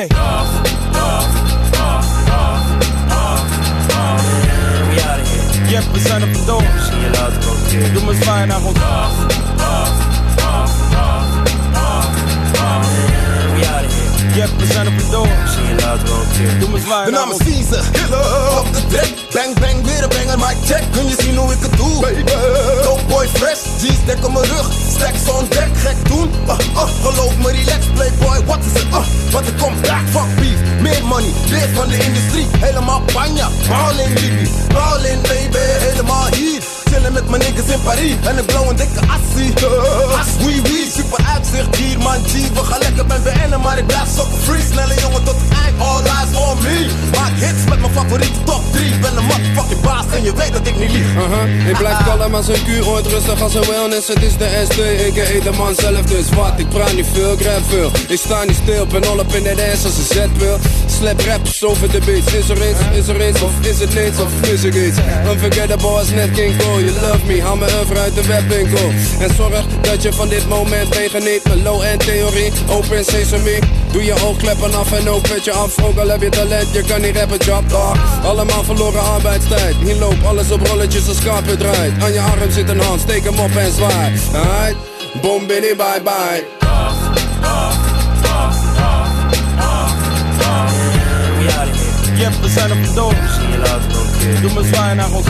[5.70, 6.62] Yep, we zijn op het door.
[6.62, 7.94] Zie je later ook keer.
[7.94, 8.78] Doe me zwaaien naar ons.
[14.40, 15.28] Yep, we zijn op het door.
[15.28, 16.60] Je later ook keer.
[16.60, 20.10] Doe me zwaaien De naam is Caesar, killer op de track Bang bang, weer een
[20.10, 22.24] banger, mic check Kun je zien hoe ik het doe, baby.
[22.84, 24.68] Dope boy fresh, G-stack op mijn rug.
[24.96, 26.30] Stacks on deck, gek doen.
[26.48, 28.88] Uh, uh, Geloof me, relax, playboy, wat is het?
[28.92, 30.60] Uh, wat er komt, back, fuck beef.
[30.82, 32.48] Meer money, leer van de industrie.
[32.60, 36.62] Helemaal panja, ball in baby Ball in baby, helemaal hier.
[36.90, 39.54] Chillen met mijn niggas in Paris En ik blow een dikke assie.
[39.62, 40.89] Uh, As, oui, oui,
[41.34, 44.96] uitzicht hier man G, we gaan lekker met BN'en Maar ik blijf sokken free, snelle
[45.02, 48.98] jongen tot het eind All eyes on me Maak hits met mijn favoriete top 3
[49.02, 51.70] Ben een motherfucking baas en je weet dat ik niet lieg Uh-huh.
[51.70, 54.08] Ik blijf kalm als een kuur, ooit rustig als een wellness.
[54.08, 56.54] Het is de SD, ik eet de man zelf, dus wat?
[56.58, 57.92] Ik praat niet veel, ik rap veel.
[58.08, 60.58] Ik sta niet stil, ben all up in de dance als een zet wil.
[60.98, 62.34] Slap raps over de beats.
[62.34, 64.98] Is er iets, is er iets, of is het niets, of mis ik iets?
[65.32, 66.84] Unforgettable als net King Cole.
[66.86, 68.92] You love me, haal me over uit de webwinkel.
[69.20, 71.44] En zorg dat je van dit moment meegeniet.
[71.44, 73.60] Mijn low-end theorie, open sesame.
[73.92, 75.84] Doe je oogkleppen af en ook met je af.
[75.84, 77.98] Ook al heb je talent, je kan niet rappen, job dog.
[78.24, 79.76] Allemaal verloren arbeidstijd.
[79.84, 81.94] Hier loopt alles op rolletjes als carpet draait.
[82.04, 84.20] Aan je arm zit een hand, steek hem op en zwaai.
[84.34, 84.76] Alright,
[85.22, 86.44] boom, biddy, bye bye.
[91.40, 92.18] We out of here.
[92.18, 93.14] Yep, we zijn op het door.
[93.40, 94.42] Zie je later ook keer.
[94.42, 95.28] Doe me zwaaien naar ons.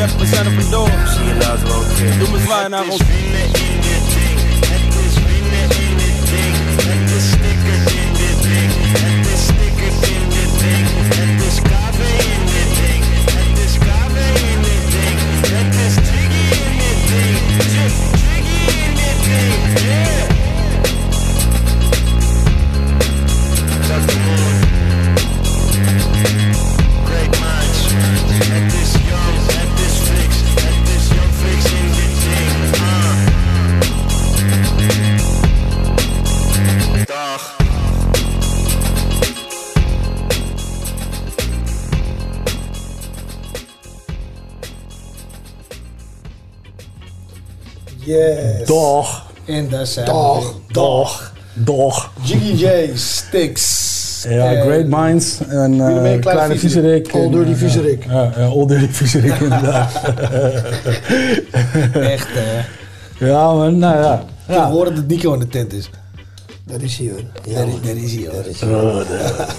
[0.00, 0.52] Yep, we zijn op
[1.72, 2.18] ook keer.
[2.18, 3.02] Doe me zwaaien naar ons.
[48.10, 48.66] Yes.
[48.66, 49.22] Doch.
[49.44, 50.54] En daar zijn Doch.
[50.66, 50.72] we.
[50.72, 51.32] Doch.
[51.54, 52.10] Doch.
[52.22, 53.98] Jiggy J, Sticks.
[54.28, 55.88] Ja, En- Great Minds en meer?
[55.92, 57.08] Kleine Kleine Viezerik.
[57.08, 58.04] En, Dirty eh, Viezerik.
[58.08, 59.92] Ja, ja, Old Dirty Viezerik inderdaad.
[61.92, 62.64] Echt, hè?
[63.26, 64.24] Ja, man, nou ja.
[64.48, 65.90] Ik hoor dat Nico in de tent is.
[66.64, 67.12] Dat is hier.
[67.44, 67.66] Is, daar
[68.46, 69.06] is hij hoor.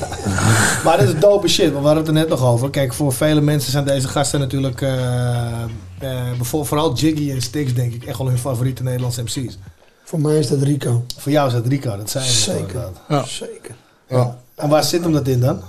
[0.84, 2.70] maar dat is dope shit, want we hadden het er net nog over.
[2.70, 4.94] Kijk, voor vele mensen zijn deze gasten natuurlijk, eh,
[6.10, 9.58] bijvoorbeeld vooral Jiggy en Stix denk ik, echt wel hun favoriete Nederlandse MC's.
[10.04, 11.04] Voor mij is dat Rico.
[11.18, 12.90] Voor jou is dat Rico, dat zijn Zeker.
[13.10, 13.24] Ja.
[13.26, 13.76] Zeker.
[14.10, 14.38] Ja.
[14.56, 15.62] En waar zit hem dat in dan?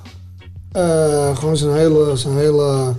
[0.72, 2.92] Eh, gewoon zijn hele, zijn hele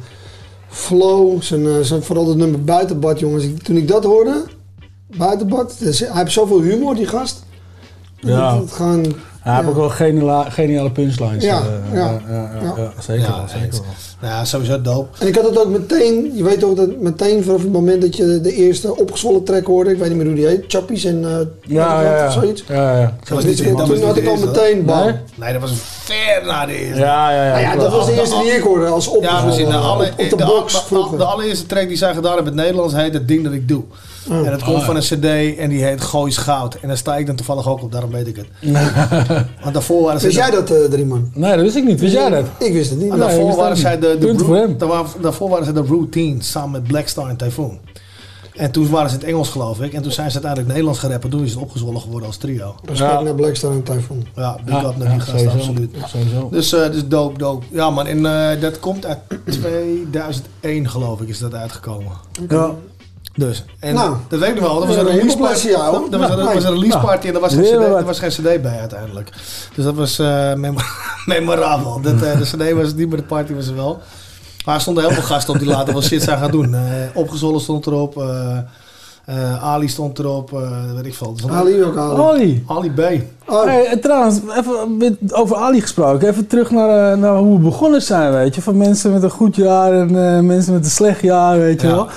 [0.69, 3.43] flow, zijn, eh, zijn vooral het nummer buitenbad, jongens.
[3.43, 4.43] Ik- Toen ik dat hoorde,
[5.17, 7.43] buitenbad, dus hij heeft zoveel humor, die gast.
[8.19, 8.51] Ja.
[8.53, 11.43] Dat het gewoon, Hij heeft ook wel geniale, geniale punchlines.
[11.43, 12.73] Ja, eh, ja, ja, ja, ja.
[12.77, 13.81] ja, zeker Ja, wel, zeker wel.
[14.19, 15.07] Nou ja, sowieso dope.
[15.19, 18.15] En ik had het ook meteen, je weet ook dat meteen vanaf het moment dat
[18.15, 21.23] je de eerste opgezwollen track hoorde, ik weet niet meer hoe die heet, Chappies en
[21.25, 21.37] eh
[21.75, 22.27] Ja, ja, ja.
[22.27, 22.63] of zoiets.
[22.67, 23.13] Ja, ja.
[23.19, 25.05] Dat was niet Toen dat was niet had ik al meteen bam.
[25.05, 25.15] Nee?
[25.35, 25.71] Nee, dat was
[26.03, 26.99] ver na de eerste.
[26.99, 27.51] Ja, ja, ja.
[27.51, 29.45] Nou ja, dat was de eerste die ik hoorde als Ja, opgezwollen.
[29.45, 29.67] precies.
[29.71, 31.17] De, alle, op, op de de, box vroeger.
[31.17, 33.67] de allereerste track die zij gedaan hebben in het Nederlands heet Het Ding Dat Ik
[33.67, 33.83] Doe.
[34.29, 36.75] En dat komt Oh, van een cd en die heet Goois Goud.
[36.81, 38.47] En daar sta ik dan toevallig ook op, daarom weet ik het.
[39.63, 40.25] Want daarvoor waren ze...
[40.25, 41.31] Wist jij dat, eh Drieman?
[41.33, 41.99] Nee, dat wist ik niet.
[41.99, 42.45] Wist jij dat?
[42.59, 43.11] Ik wist het niet.
[43.11, 44.01] En Nee, ik daarvoor waren zij niet.
[44.01, 44.75] de, de
[45.21, 47.79] daarvoor waren ze de Routine samen met Blackstar en Typhoon.
[48.53, 49.93] En toen waren ze in het Engels geloof ik.
[49.93, 51.23] En toen zijn ze uiteindelijk Nederlands gerapt.
[51.23, 52.75] En toen is het opgezwollen geworden als trio.
[52.85, 53.21] Respect Ja.
[53.21, 54.25] naar Blackstar en Typhoon.
[54.35, 55.57] Ja, big Ja, up naar ja, die gasten, sowieso.
[55.69, 55.95] absoluut.
[56.07, 56.47] Sowieso.
[56.51, 57.65] Dus, eh dus dope, dope.
[57.71, 62.11] Ja man, en eh, dat komt uit 2001 geloof ik is dat uitgekomen.
[62.49, 62.71] Ja.
[63.35, 64.79] Dus, en Nou, dat weet ik nog wel.
[64.79, 65.67] Dat was een release party.
[65.71, 68.19] Dat was, een- dat was een release party en er was, geen CD, er was
[68.19, 69.29] geen cd bij uiteindelijk.
[69.75, 70.79] Dus dat was eh, memo-
[71.25, 72.01] memorabel.
[72.01, 73.99] Dat, eh, de cd was het niet, maar de party was er wel.
[74.65, 76.73] Maar er stonden heel veel gasten op die later wel shit zijn gaan doen.
[76.75, 76.81] Eh
[77.13, 78.17] Opgezwollen stond erop.
[78.17, 78.57] eh,
[79.25, 80.53] eh, Ali stond erop.
[80.53, 81.35] eh, weet ik veel.
[81.49, 82.21] Ali ook Ali.
[82.21, 82.63] Ali.
[82.67, 82.99] Ali B.
[83.51, 86.29] Oh, Hey, trouwens, even over Ali gesproken.
[86.29, 88.61] Even terug naar, naar hoe we begonnen zijn, weet je.
[88.61, 91.87] Van mensen met een goed jaar en eh, mensen met een slecht jaar, weet je
[91.87, 91.93] Ja.
[91.95, 92.07] wel.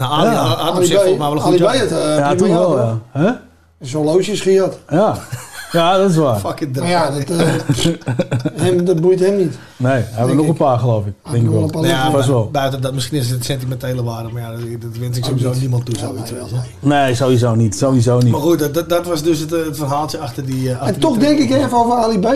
[0.00, 0.44] Nou, Ali Ja.
[0.44, 2.78] had op Ali zich volgens mij wel een goed Ali het, eh, ja, toen wel,
[2.78, 2.98] ja.
[3.12, 3.30] Huh?
[3.80, 4.78] Zo'n loosjes gehad.
[4.88, 5.16] Ja.
[5.72, 6.38] ja, dat is waar.
[6.38, 7.46] Fucking Maar ja, dat, eh,
[8.62, 9.58] hem, dat boeit hem niet.
[9.76, 10.50] Nee, hij hebben nog ik.
[10.50, 11.12] een paar, geloof ik.
[11.30, 11.60] Denk ik nog wel.
[11.60, 12.50] wel een paar ja, wel.
[12.50, 15.84] buiten dat, misschien is het sentimentele waarde, maar ja, dat, dat wens ik sowieso niemand
[15.86, 15.98] toe.
[15.98, 16.56] Zoiets, weet je.
[16.88, 17.76] Nee, sowieso niet.
[17.76, 18.32] Sowieso niet.
[18.32, 20.68] Maar goed, dat, dat, was dus het, eh, het verhaaltje achter die.
[20.68, 22.26] eh, achter En die toch denk ik even over Ali B.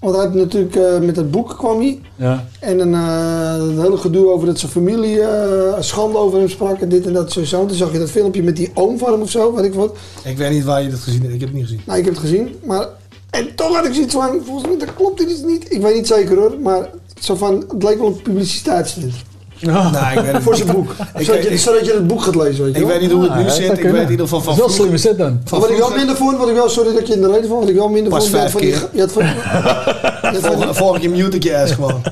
[0.00, 2.00] Want hij heeft natuurlijk eh, met het boek kwam hij.
[2.16, 2.46] Ja.
[2.60, 6.80] En een eh, het hele gedoe over dat zijn familie eh, schande over hem sprak
[6.80, 7.66] en dit en dat sowieso.
[7.66, 9.96] Toen zag je dat filmpje met die oom van hem of zo, weet ik wat.
[10.24, 11.34] Ik weet niet waar je dat gezien hebt.
[11.34, 11.80] Ik heb het niet gezien.
[11.86, 12.88] Nou, ik heb het gezien, maar...
[13.30, 15.72] En toch had ik zoiets van, volgens mij dat klopt dit niet.
[15.72, 19.14] Ik weet niet zeker hoor, maar zo van, het leek wel een publiciteitsstunt.
[19.60, 20.90] Nou, ik weet het Voor zijn boek.
[21.18, 23.10] Ik- zodat, je, ik- zodat je het boek gaat lezen, weet je Ik weet niet
[23.10, 23.78] hoe het nu zit.
[23.78, 25.40] Ik weet in ieder geval van wel slimme zet dan.
[25.44, 27.48] Van wat ik wel minder vond, wat ik wel, sorry dat je in de reden
[27.48, 29.08] vond, wat ik wel minder Pas vond, je had vijf van die, keer.
[29.08, 29.22] van,
[30.32, 32.02] van, Volgende, volgende keer mute ik je ass gewoon.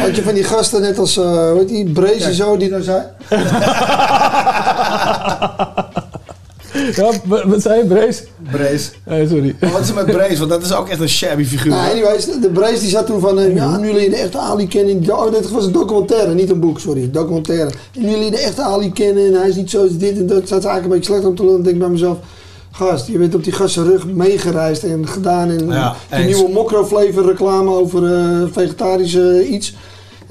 [0.00, 2.68] had je van die gasten net als, eh hoe heet die, Brees en zo, die
[2.70, 3.02] dan zei...
[6.96, 7.10] Ja,
[7.46, 8.22] wat zei je, Brace?
[8.50, 8.90] Brace.
[9.06, 9.54] Nee, sorry.
[9.60, 10.38] Maar wat is er met Brace?
[10.38, 11.72] Want dat is ook echt een shabby figuur.
[11.72, 14.68] Nou, anyways, de Brees die zat toen van, eh, ja, nu jullie de echte Ali
[14.68, 15.10] kennen.
[15.10, 17.10] Oh, dit was een documentaire, niet een boek, sorry.
[17.12, 17.70] Documentaire.
[17.94, 20.26] En nu jullie de echte Ali kennen en hij is niet zo als dit en
[20.26, 20.48] dat.
[20.48, 21.56] Zat ze eigenlijk een beetje slecht om te lullen.
[21.56, 22.18] Dan denk ik bij mezelf,
[22.70, 25.50] gast, je bent op die gast zijn rug meegereisd en gedaan.
[25.50, 26.34] En Ja, die eens.
[26.36, 29.74] nieuwe Mokro flavor reclame over eh vegetarische iets.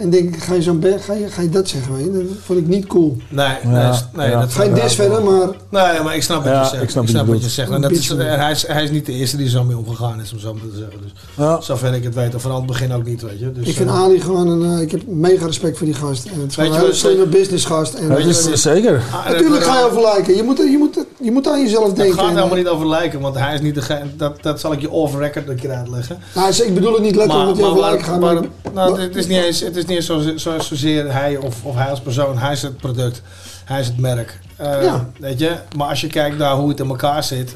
[0.02, 2.12] En denk ik, ga je zo'n berg, ga je, ga je dat zeggen, weet je?
[2.12, 3.18] Dat vond ik niet cool.
[3.30, 4.40] Nee, nee, Ja, nee ja.
[4.40, 5.48] dat Geen dis verder, maar...
[5.70, 6.84] Nee, maar ik snap wat Ja, je zegt.
[6.84, 7.52] ik snap Ik wat snap je wat je bedoelt.
[7.52, 7.72] zegt.
[7.72, 8.10] En dat is,
[8.40, 10.62] hij, is, hij is niet de eerste die zo mee omgegaan is, om zo maar
[10.72, 11.02] te zeggen.
[11.02, 11.62] Dus Ja.
[11.62, 13.52] zover ik het weet, of vanaf het begin ook niet, weet je.
[13.52, 14.76] Dus, Ik vind eh, Ali gewoon een...
[14.76, 16.26] eh, ik heb mega respect voor die gast.
[16.26, 17.94] En het is Weet gewoon je een slimme businessgast.
[17.94, 19.02] En Dat weet je is zeker.
[19.12, 20.36] ah, en Natuurlijk het- ga je over lijken.
[20.36, 22.16] Je moet, je, moet, je moet aan jezelf Het denken.
[22.16, 24.16] gaat En, helemaal eh, niet over lijken, want hij is niet degene.
[24.16, 26.20] Dat, dat zal ik je off-record een keer uitleggen.
[26.36, 28.20] Nou, ik bedoel het niet letterlijk dat je over lijken gaat.
[28.20, 28.36] maar,
[28.74, 31.76] nou, het is niet eens, het is niet eens zo, zo, zozeer hij of, of
[31.76, 32.38] hij als persoon.
[32.38, 33.22] Hij is het product.
[33.66, 34.40] Hij is het merk.
[34.56, 35.06] Eh, Ja.
[35.20, 35.52] Weet je?
[35.78, 37.56] Maar als je kijkt naar hoe het in elkaar zit.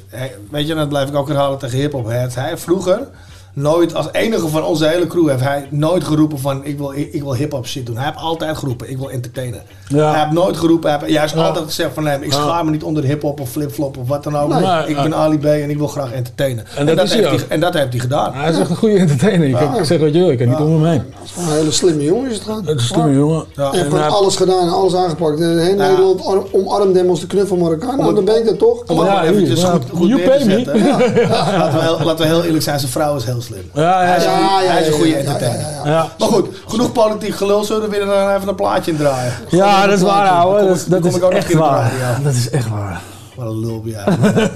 [0.51, 2.05] Weet je, en dat blijf ik ook herhalen tegen hip-hop.
[2.07, 3.07] Hij vroeger
[3.55, 7.13] nooit, als enige van onze hele crew, heeft hij nooit geroepen van ik wil, ik,
[7.13, 7.95] ik wil hip-hop shit doen.
[7.95, 9.61] Hij heeft altijd geroepen ik wil entertainen.
[9.87, 10.09] Ja.
[10.11, 11.41] Hij heeft nooit geroepen, hij heeft juist Ja.
[11.47, 14.37] altijd gezegd van nee, ik schaam me niet onder hip-hop of flip-flop of wat dan
[14.37, 14.49] ook.
[14.49, 14.87] Nee.
[14.87, 16.65] ik ben Ali B en ik wil graag entertainen.
[16.75, 18.33] En dat heeft hij, en dat heeft hij gedaan.
[18.33, 19.47] Hij is echt een goede entertainer.
[19.47, 20.99] Ik, zeg wat je wil, ik kan niet om hem heen.
[20.99, 23.45] het is gewoon een hele slimme jongen is het is een slimme jongen.
[23.55, 23.71] Ja.
[23.71, 25.39] Hij- alles gedaan en alles aangepakt.
[25.39, 27.97] En heel Nederland ar- omarmt hem als de knuffel Marokkaan.
[27.97, 28.83] Nou, dan ben ik dat toch.
[28.87, 29.69] Om het Ja, maar eventjes ja.
[29.71, 30.87] goed, goed neer te zetten.
[31.29, 33.69] laten, we heel, laten we heel eerlijk zijn, zijn vrouw is heel slim.
[33.73, 34.31] Ja, ja, Hij is, ja.
[34.37, 35.59] een goeie- ja, hij is een goede entertainer.
[35.59, 35.89] ja, ja.
[35.91, 36.07] Ja.
[36.19, 37.63] Maar goed, genoeg politiek gelul.
[37.63, 39.33] Zullen we weer dan even een plaatje in draaien?
[39.49, 40.67] Ja, dat is waar, ouwe.
[40.67, 41.91] Dat, ik- dat is kom ik ook nog echt waar.
[42.23, 43.01] Dat is echt waar.
[43.35, 44.03] Wat een lul, ja.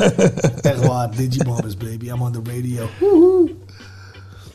[0.72, 2.06] Echt waar, Digibombers, baby.
[2.10, 2.84] I'm on the radio.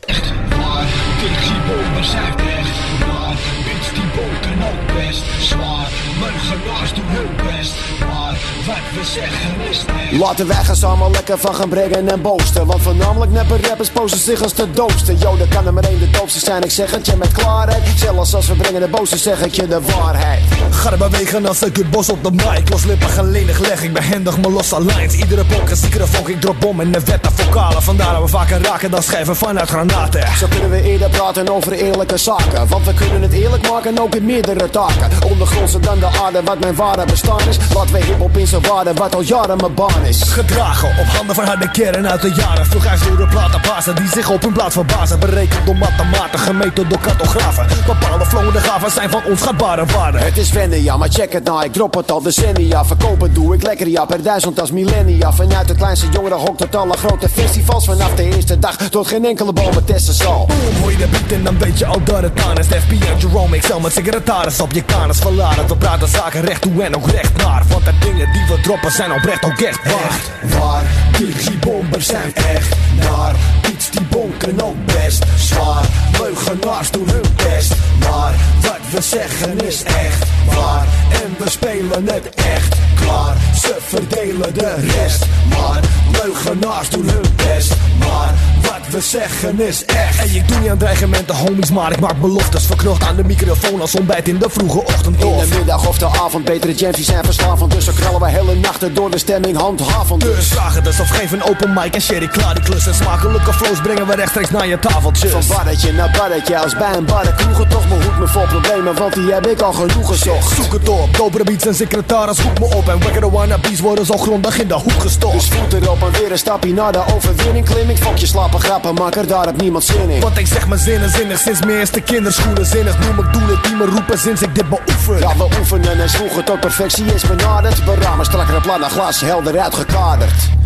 [0.05, 0.85] Waar
[1.19, 5.89] Digibombers zijn echt waar Bitch die boten ook best zwaar
[6.19, 7.73] Meugenaars doen hun best.
[7.99, 10.19] Maar wat we zeggen is echt.
[10.19, 12.65] Laten wij gaan samen lekker van gaan brengen en boosten.
[12.65, 15.99] Want voornamelijk neppe rappers posten zich als de doopste Yo, dat kan er maar één
[15.99, 16.63] de doopste zijn.
[16.63, 17.83] Ik zeg het je met klaarheid.
[17.95, 20.41] Zelfs als we brengen de boze zeg ik je de waarheid.
[20.69, 22.69] Ga er bewegen als ik het bos op de mic.
[22.69, 26.59] Los lippen gelenig leg ik behendig mijn losse lines Iedere een ziekere vonk, ik drop
[26.59, 27.21] bom en de wet.
[27.21, 29.94] Naar vocalen Vandaar dat we vaker raken dan schijven vanuit granaten
[30.37, 32.67] Zo kunnen we eerder praten over eerlijke zaken.
[32.67, 35.09] Want we kunnen het eerlijk maken ook in meerdere taken.
[35.29, 37.57] Ondergrondser dan de aarde wat mijn ware bestaan is.
[37.73, 40.21] Laten we hiphop in zijn waarde wat al jaren mijn baan is.
[40.21, 42.65] Gedragen op handen van harde kern uit de jaren.
[42.65, 45.19] Vroeg ijzeren platenbazen die zich op hun plaats verbazen.
[45.19, 47.67] Berekend door mathematen, gemeten door cartografen.
[47.85, 50.17] Bepaalde flowende gaven zijn van onschatbare waarde.
[50.17, 52.85] Het is wennen ja, maar check het nou, ik drop het al decennia.
[52.85, 55.31] Verkopen doe ik lekker ja, per duizend als millennia.
[55.33, 57.85] Vanuit de kleinste jongere hok tot alle grote festivals.
[57.85, 61.43] Vanaf de eerste dag tot geen enkele bomen zal Boom, hoor je de beat en
[61.43, 62.65] dan weet je al dat het aan is.
[62.65, 66.61] FBI en Jerome, ik stel mijn secretaris op je kanus verladen We praten zaken recht
[66.61, 67.63] toe en ook recht naar.
[67.67, 70.19] Want de dingen die we droppen zijn oprecht ook echt waar.
[70.59, 70.83] Waar.
[71.17, 73.35] Digibombers zijn echt naar.
[73.71, 75.25] Iets die bonken ook best.
[75.37, 75.85] Zwaar
[76.19, 77.73] Leugenaars doen hun best.
[77.99, 83.35] Maar wat we zeggen is echt waar En we spelen het echt klaar.
[83.61, 85.79] Ze verdelen de rest Maar
[86.23, 87.73] leugenaars doen hun best.
[87.99, 90.17] Maar wat we zeggen is echt.
[90.17, 92.65] Hey, ik doe niet aan dreigementen, homies, maar ik maak beloftes.
[92.65, 95.97] Verknocht aan de microfoon als ontbijt in de vroege ochtend In of de middag of
[95.97, 97.71] de avond, betere jamfies zijn verslavend.
[97.71, 100.21] Dus zo knallen we hele nachten door de stemming handhavend.
[100.21, 103.53] Dus vragen dus of geef een open mic en sherry klaar die klus En smakelijke
[103.53, 105.31] flows brengen we rechtstreeks naar je tafeltjes.
[105.31, 109.13] Van barretje naar barretje, als bij een barre kroegen Toch behoed me vol problemen, want
[109.13, 110.55] die heb ik al genoeg gezocht.
[110.55, 112.87] Zoek het op, dopere beats en secretaris roep me op.
[112.87, 115.33] En wekkere wannabes worden zo grondig in de hoek gestopt.
[115.33, 117.65] Dus voet erop en weer een stapje naar de overwinning.
[117.65, 120.21] Klim ik fok je slappe grappen, makker, daar heb niemand zin in.
[120.21, 123.75] Want ik zeg mijn zinnen zinnig sinds mijn eerste kinderschoenen Zinnig noem ik doelen die
[123.75, 125.19] me roepen sinds ik dit beoefen.
[125.19, 127.85] Ja, we oefenen en zwoegen tot perfectie is benaderd.
[127.85, 130.64] Beramen strakker plan naar glas, helder uitgekaderd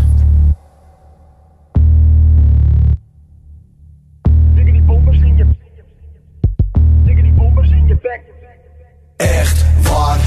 [9.20, 10.20] Echt waar,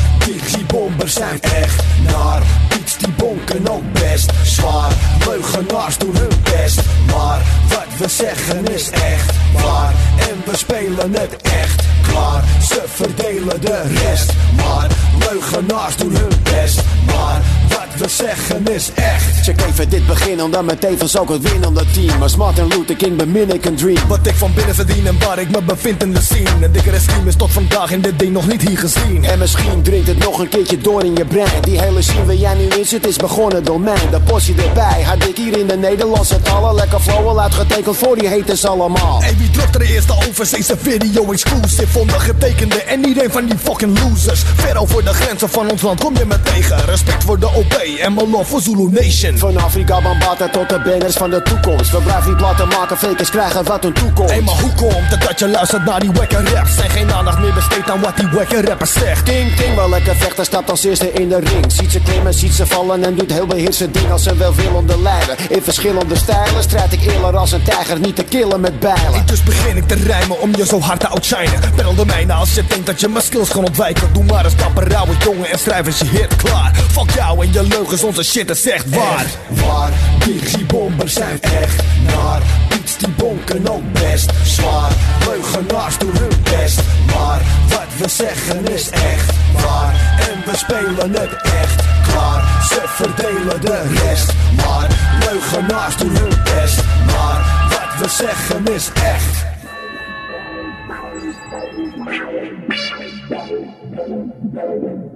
[0.73, 2.43] digibombers zijn echt naar
[2.81, 4.93] Iets die bonken ook best zwaar
[5.27, 9.95] Leugenaars doen hun best Maar wat we zeggen is echt waar.
[10.17, 12.45] En we spelen het echt klaar.
[12.69, 14.33] Ze verdelen de rest.
[14.57, 14.87] Maar
[15.31, 16.81] leugenaars doen hun best.
[17.07, 19.45] Maar wat we zeggen is echt.
[19.45, 22.23] Check even dit begin, omdat met tevens ook het winnende team.
[22.23, 24.09] Als Martin Luther King bemin ik een dream.
[24.09, 26.65] Wat ik van binnen verdien en waar ik me bevind in de scene.
[26.65, 29.25] Een dikkere scheme is tot vandaag in dit ding nog niet hier gezien.
[29.25, 31.61] En misschien dringt het nog een keertje door in je brein.
[31.61, 34.09] Die hele scene waar jij nu in zit is begonnen door mij.
[34.11, 36.75] De portie erbij, had ik hier in de Nederlandse talen.
[36.75, 39.23] Lekker flow al uitgetekend voor die haters allemaal.
[39.23, 41.99] Hey, wie dropt er de eerste overzeese video exclusive?
[41.99, 44.43] Ondergetekende en niet een van die fucking losers.
[44.57, 46.85] Ver over de grenzen van ons land kom je me tegen.
[46.85, 49.39] Respect voor de OP en mijn love voor Zulu Nation.
[49.39, 51.91] Van Afrika Bambata tot de banners van de toekomst.
[51.91, 54.33] We blijven niet laten maken, fakers krijgen wat hun toekomst.
[54.33, 56.77] Hey, maar hoe komt het dat je luistert naar die wekke raps?
[56.77, 59.23] En geen aandacht meer besteedt aan wat die wekke rappers zegt.
[59.23, 61.73] King King wel lekker vechten, stapt als eerste in de ring.
[61.73, 65.37] Ziet ze klimmen, ziet ze vallen en doet heel beheersen ding als een welwillende leider.
[65.49, 69.27] In verschillende stijlen strijd ik eerder als een tijger, niet te killen met bijlen.
[69.27, 71.61] Dus begin ik te rijmen om je zo hard te outshinen.
[71.77, 74.13] Bel de mijne als je denkt dat je mijn skills kan ontwijken.
[74.13, 76.75] Doe maar eens dapper rauwe jongen en schrijf eens je hit klaar.
[76.91, 79.27] Fuck jou en je leugens, onze shit is echt waar.
[79.49, 79.91] waar,
[80.25, 82.43] die bombers zijn echt naar.
[82.69, 84.93] Beats die bonken ook best zwaar.
[85.27, 90.19] Leugenaars doen hun best, maar wat we zeggen is echt waar.
[90.19, 92.63] En we spelen het echt klaar.
[92.69, 94.89] Ze verdelen de rest, maar
[95.31, 99.51] leugenaars doen hun best, maar wat we zeggen is echt.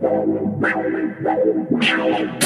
[0.06, 2.36] Berlin Nord,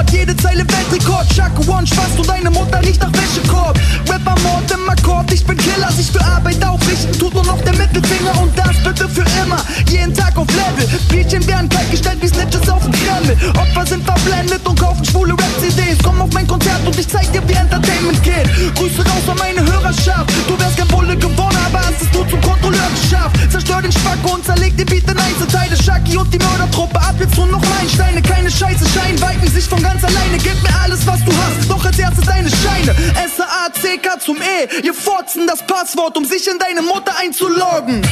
[0.00, 1.28] Gott, jede Zeile Weltrekord.
[1.36, 3.78] Chaco One, Spaß und deine Mutter riecht nach Wäschekorb.
[4.08, 7.76] Rapper Mord im Akkord, ich bin Killer, sich für Arbeit aufrichten, tut nur noch der
[7.76, 9.62] Mittelfinger und das bitte für immer.
[9.90, 13.36] Jeden Tag auf Level, Bierchen werden kalt gestellt wie Snitches auf dem Kreml.
[13.58, 15.98] Opfer sind verblendet und kaufen schwule Rap-CDs.
[16.02, 18.48] Komm auf mein Konzert und ich zeig dir, wie Entertainment geht.
[18.76, 20.30] Grüße raus an meine Hörerschaft.
[20.48, 23.36] Du wärst kein Bulle geworden, aber hast es nur zum Kontrolleur geschafft.
[23.50, 25.76] Zerstör den Spacko und zerleg den Beat in Einzelteile.
[25.76, 28.22] Shaki und die Mördertruppe, ab jetzt nur noch Meilensteine.
[28.22, 30.38] Keine Scheiße, Schein weiten sich von ganz alleine.
[30.38, 32.92] Gib mir alles, was du hast, doch als erstes deine Scheine.
[33.14, 34.68] S-A-C-K zum E.
[34.84, 38.02] Ihr forzen das Passwort, um sich in deine Mutter einzuloggen.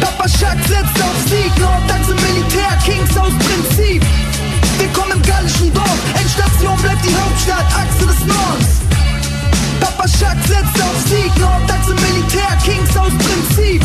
[0.00, 4.02] Papa Schack setzt auf Sieg, Nordachse Militär, Kings aus Prinzip.
[4.78, 8.68] Willkommen im gallischen Dorf, Endstation bleibt die Hauptstadt, Achse des Nordens.
[9.80, 13.82] Papa Schack setzt auf Sieg, Nordachse Militär, Kings aus Prinzip.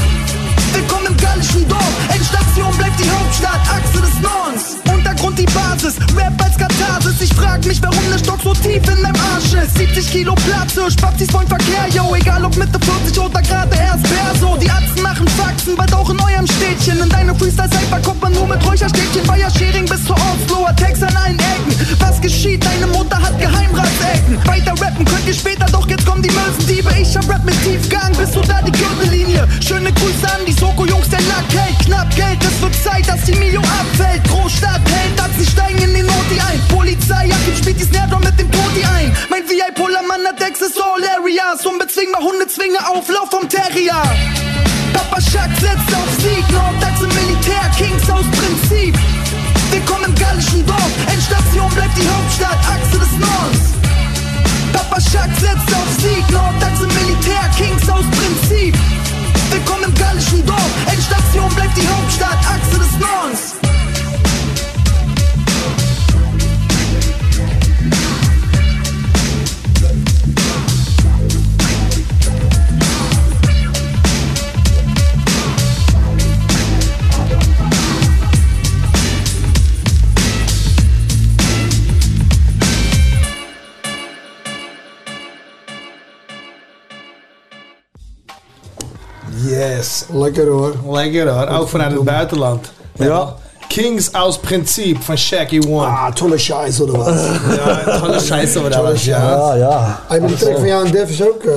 [0.73, 4.63] Willkommen im gallischen Dorf, Endstation bleibt die Hauptstadt, Achse des Nordens.
[4.93, 7.02] Untergrund die Basis, Rap als Katharsis.
[7.35, 9.77] Frag mich, warum der Stock so tief in deinem Arsch ist.
[9.77, 12.13] 70 Kilo Platze, Spazis wollen Verkehr, yo.
[12.15, 14.57] Egal ob Mitte 40 oder gerade erst Perso.
[14.57, 17.01] Die Atzen machen Faxen, bald auch in eurem Städtchen.
[17.01, 19.25] In deine Freestyle-Cypher kommt man nur mit Räucherstäbchen.
[19.25, 21.97] Fire-Sharing bis zur Osloer, Text an allen Ecken.
[21.99, 22.63] Was geschieht?
[22.65, 24.37] Deine Mutter hat Geheimratsecken.
[24.45, 26.89] Weiter rappen könnt ihr später, doch jetzt kommen die Mösendiebe.
[26.99, 29.47] Ich hab Rap mit Tiefgang, bist du da die Gürtellinie?
[29.61, 31.79] Schöne Grüße an die Soko-Jungs, der Lack hält.
[31.79, 34.23] Knapp Geld, es wird Zeit, dass die Mio abfällt.
[34.29, 36.59] Großstadt hält, dass sie steigen in den Noti ein.
[36.69, 39.15] Polizei, Jakin spielt die Snare Drum mit dem Todi ein.
[39.29, 41.65] Mein VI-Pullermann hat Access All Areas.
[41.65, 44.01] Unbezwingbar Hundezwinge, Auflauf vom Terrier.
[44.93, 48.95] Papa Schack setzt auf Sieg, Nordachse Militär, Kings aus Prinzip.
[49.71, 53.73] Willkommen im gallischen Dorf, Endstation bleibt die Hauptstadt, Achse des Nordens.
[54.71, 58.77] Papa Schack setzt auf Sieg, Nordachse Militär, Kings aus Prinzip.
[59.49, 63.52] Willkommen im gallischen Dorf, Endstation bleibt die Hauptstadt, Achse des Nordens.
[89.45, 90.05] Yes.
[90.11, 90.73] Lekker hoor.
[90.89, 91.47] Lekker hoor.
[91.59, 92.71] Ook vanuit het buitenland.
[92.93, 93.35] Ja.
[93.67, 95.85] Kings aus Prinzip van Shaggy One.
[95.85, 97.21] Ah, tolle scheiße oder was?
[97.57, 99.53] ja, tolle scheiße oder Tolle was, ja.
[99.55, 99.99] ja.
[100.07, 101.43] Hey, maar die track van jou en Def is ook...
[101.43, 101.53] eh,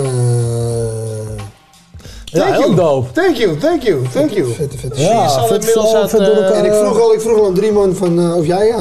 [2.33, 2.75] Thank heel you.
[2.75, 3.13] dope.
[3.13, 4.47] Thank you, thank you, thank you.
[4.55, 7.95] Vette, vette Ja, inmiddels uit, eh, En ik vroeg al, ik vroeg al aan Drieman
[7.95, 8.75] van, eh, of jij,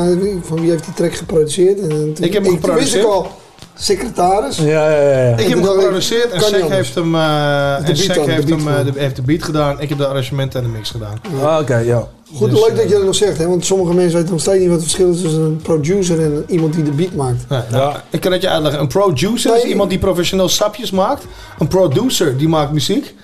[0.44, 1.80] van wie heeft die track geproduceerd.
[1.80, 3.06] En toen, Ik heb hem toen wist ik geproduceerd.
[3.06, 3.28] al,
[3.76, 4.58] secretaris.
[4.58, 5.20] Ja, ja, ja.
[5.28, 5.38] ja.
[5.38, 6.76] Ik heb hem geproduceerd en Kan niet Shaq anders.
[6.76, 8.94] heeft hem, eh, De en de heeft, beat hem, eh, gewoon.
[8.94, 9.82] de, heeft de beat gedaan.
[9.82, 11.22] Ik heb de arrangementen en de mix gedaan.
[11.44, 12.08] Ah, Oké, ja.
[12.34, 13.48] Goed, Dus, leuk dat je dat nog zegt, hè?
[13.48, 16.44] want sommige mensen weten nog steeds niet wat het verschil is tussen een producer en
[16.48, 17.46] iemand die de beat maakt.
[17.50, 18.82] Ja, nou, Ik kan het je uitleggen.
[18.82, 21.24] Een producer is iemand die professioneel sapjes maakt.
[21.60, 23.16] Een producer die maakt muziek.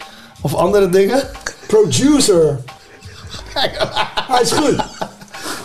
[0.41, 1.23] Of andere dingen.
[1.67, 2.57] Producer.
[4.27, 4.75] Hij is goed.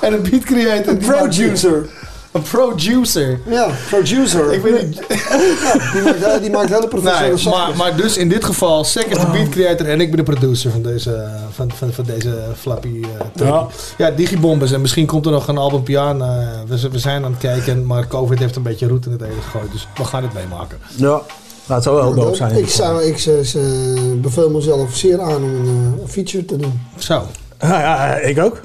[0.00, 0.92] En een beat creator.
[0.92, 1.88] Een die maakt- producer.
[2.36, 3.40] Een producer.
[3.48, 4.52] Ja, producer.
[4.52, 5.00] Ik weet niet.
[5.16, 9.04] Ja, die, maakt, die maakt hele professionele Nee, maar, maar dus in dit geval, Sek
[9.06, 12.38] is de beat creator en ik ben de producer van deze, van, van, van deze
[12.58, 13.70] flappy uh, track.
[13.98, 14.06] Ja.
[14.06, 14.72] Ja, Digibombes.
[14.72, 16.24] En misschien komt er nog een album piano.
[16.24, 19.22] eh, we, we zijn aan het kijken, maar COVID heeft een beetje roet in het
[19.22, 19.72] eten gegooid.
[19.72, 20.78] Dus we gaan het meemaken.
[20.96, 21.20] Ja.
[21.66, 22.56] Nou, het zou wel dope zijn.
[22.56, 26.80] ik zou, ik eh, eh, beveel mezelf zeer aan om een eh, feature te doen.
[26.98, 27.22] Zo.
[27.60, 28.60] Ja, ja, ik ook.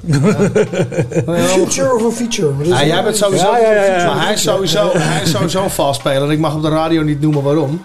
[1.26, 2.52] Feature of een feature?
[2.62, 2.86] Ja, het?
[2.86, 3.50] jij bent sowieso.
[3.50, 4.14] Ja, ja, ja, ja.
[4.14, 6.22] Maar hij is sowieso, hij is sowieso een vals speler.
[6.22, 7.82] En ik mag op de radio niet noemen waarom.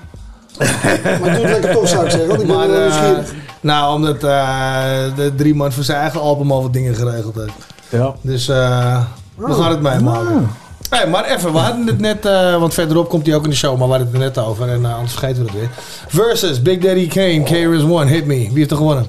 [1.22, 2.28] Maar doe het lekker toch, zou ik zeggen.
[2.30, 3.18] Want ik ben Maar, wel eh,
[3.62, 4.82] nou, omdat eh,
[5.16, 7.54] de drie man voor zijn eigen album al wat dingen geregeld heeft.
[7.90, 8.14] Ja.
[8.22, 9.02] Dus eh,
[9.36, 10.50] we gaan het meemaken.
[10.90, 13.56] Hey, maar even, we hadden het net, eh, want verderop komt hij ook in de
[13.56, 15.70] show, maar we hadden het er net over en anders vergeten we het weer.
[16.08, 18.36] Versus Big Daddy Kane, KRS-One, Hit Me.
[18.36, 19.08] Wie heeft er gewonnen?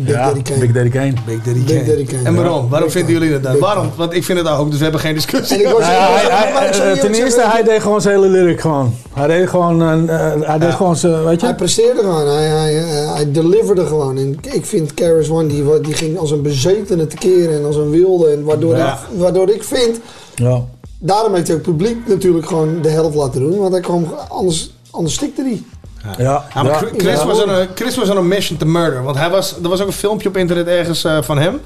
[0.00, 0.58] Big ja, Daddy Kane.
[0.60, 1.12] Big Daddy Kane.
[1.26, 1.84] Big Daddy Big Kane.
[1.86, 2.22] Daddy Kane.
[2.24, 2.68] En waarom?
[2.68, 3.26] Waarom Big vinden Kane.
[3.26, 3.60] jullie dat dan?
[3.60, 3.90] Waarom?
[3.96, 5.56] Want ik vind het ook, dus we hebben geen discussie.
[5.56, 7.82] En ik was- ja, hij- hij- Maar ik zou eh, ten eerste, zeggen- hij deed
[7.82, 8.94] gewoon zijn hele lyric gewoon.
[9.12, 11.56] Hij deed gewoon, een, eh, hij deed gewoon zijn, weet Hij je?
[11.56, 12.26] presteerde gewoon.
[12.26, 14.16] Hij, hij, eh, hij deliverde gewoon.
[14.18, 17.90] En ik vind Karis One, die, die ging als een bezetene tekeer en als een
[17.90, 18.28] wilde.
[18.30, 18.92] En waardoor, Ja.
[18.92, 19.98] ik, waardoor ik vind,
[20.34, 20.64] Ja.
[20.98, 23.58] daarom heeft hij ook publiek natuurlijk gewoon de helft laten doen.
[23.58, 25.62] Want hij kwam, anders, anders stikte hij.
[26.18, 26.44] Ja.
[26.54, 26.78] Ja, maar ja.
[26.78, 27.26] Chris, Chris Ja.
[27.26, 29.02] was on a, Chris was on a mission to murder.
[29.02, 31.60] Want hij was, er was ook een filmpje op internet ergens eh, van hem.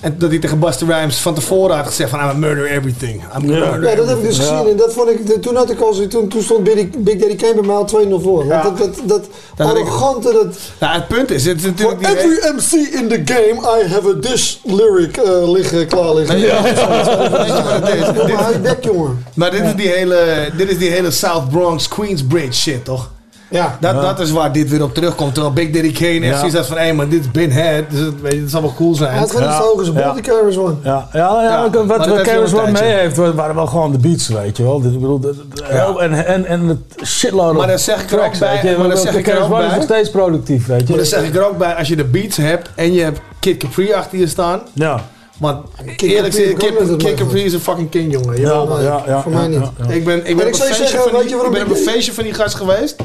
[0.00, 2.18] En dat hij tegen Buster Rhymes van tevoren had gezegd van...
[2.18, 3.22] I'm gonna murder everything.
[3.36, 3.58] I'm Ja.
[3.58, 4.42] murder Ja, dat heb ik dus Ja.
[4.42, 4.68] gezien.
[4.70, 7.16] En dat vond ik, de- toen, had ik al, zo- toen, toen stond Big, Big
[7.18, 8.44] Daddy Kane bij mij al 2-0 voor.
[8.46, 8.62] Ja.
[8.62, 9.26] Want dat, dat, dat,
[9.56, 10.56] Dat arrogante, dat...
[10.80, 12.08] Nou, het punt is, het is For natuurlijk die...
[12.08, 16.36] every MC in the game, I have a dish lyric eh, liggen, klaar liggen.
[16.36, 16.62] Nee, ja.
[16.62, 18.04] Weet je wat het is?
[18.18, 19.24] Kom Dit- maar uit bek, jongen.
[19.34, 23.10] Maar dit is, die hele, dit is die hele South Bronx Queensbridge shit, toch?
[23.52, 23.76] Ja.
[23.80, 25.34] Dat, dat is waar dit weer op terugkomt.
[25.34, 26.38] Terwijl Big Daddy Kane echt Ja.
[26.38, 26.76] zoiets had van...
[26.78, 27.82] Hé, maar dit is Bin Head.
[27.90, 29.10] Dus het, weet je, het zal wel cool zijn.
[29.10, 29.58] Hij had gewoon Ja.
[29.60, 30.14] hoog zijn Ja.
[30.22, 30.74] Karis One.
[30.82, 33.66] Ja, ja, ja, Ja, wat- maar wat dat wat One mee heeft, wa- waren wel
[33.66, 34.80] gewoon de beats, weet je wel.
[34.80, 35.94] Dit, ik bedoel, de- de- Ja.
[35.98, 36.78] en, en, en het
[37.08, 38.78] shitload Maar dat zeg ik er tracks, ook bij, weet je.
[38.78, 39.74] maar dat zeg ik er ook One is bij.
[39.76, 40.86] nog steeds productief, weet je.
[40.88, 43.20] Maar dan zeg ik er ook bij, als je de beats hebt en je hebt
[43.40, 44.60] Kid Capri achter je staan.
[44.72, 45.00] Ja.
[45.38, 45.58] Want
[45.96, 46.56] Kid eerlijk gezegd,
[46.98, 48.40] Kid, Capri is een fucking king, jongen.
[48.40, 49.60] Ja, ja, ja, voor mij niet.
[49.88, 52.96] Ik ben, op, op een feestje van die gast geweest.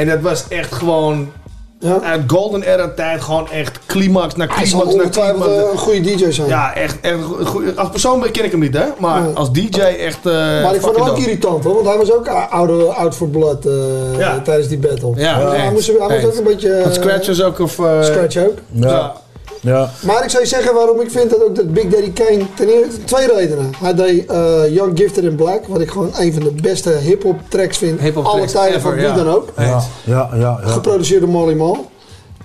[0.00, 1.32] En dat was echt gewoon...
[1.78, 2.00] Ja.
[2.00, 5.46] Uit Golden Era tijd gewoon echt climax naar Hij climax naar climax.
[5.46, 6.48] eh, een goede DJ zijn.
[6.48, 6.96] Ja, echt.
[7.00, 8.84] echt een goeie- als persoon ken ik hem niet, hè?
[8.98, 9.34] Maar Nee.
[9.34, 10.26] als DJ echt.
[10.26, 10.32] eh
[10.62, 11.20] Maar ik vond hem ook dope.
[11.20, 13.72] irritant hoor, want hij was ook oude, out for blood eh,
[14.18, 14.40] Ja.
[14.40, 15.12] tijdens die battle.
[15.16, 16.24] Ja, hij, moest, hij moest eens.
[16.24, 16.72] ook een beetje...
[16.72, 17.58] eh, Scratch was ook.
[17.58, 18.58] Of, eh, Scratch ook.
[18.72, 19.12] Ja.
[19.60, 19.90] Ja.
[20.02, 22.42] Maar ik zou je zeggen waarom ik vind dat ook dat Big Daddy Kane...
[22.56, 23.70] Ten eerste, twee redenen.
[23.76, 27.40] Hij deed eh, Young Gifted in Black, wat ik gewoon een van de beste hip-hop
[27.48, 28.00] tracks vind.
[28.00, 29.14] Hip-hop alle tracks tijden ever, van wie ja.
[29.14, 29.48] dan ook.
[29.56, 30.58] Ja, ja, ja, ja.
[30.68, 31.76] Geproduceerd door Molly Mall.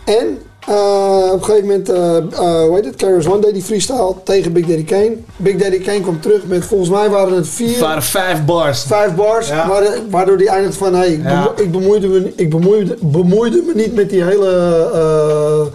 [0.06, 0.38] En
[0.68, 4.14] eh, op een gegeven moment, eh eh, hoe heet het, Carlos One deed die freestyle
[4.24, 5.16] tegen Big Daddy Kane.
[5.38, 7.70] Big Daddy Kane kwam terug met, volgens mij waren het vier...
[7.70, 8.84] Het waren vijf bars.
[8.84, 9.68] Vijf bars, Ja.
[9.68, 10.94] waardoor, waardoor die eindigt van...
[10.96, 11.44] Hey, ik, Ja.
[11.44, 14.50] bemo- ik, bemoeide me, ik bemoeide, bemoeide me niet met die hele
[14.94, 15.74] eh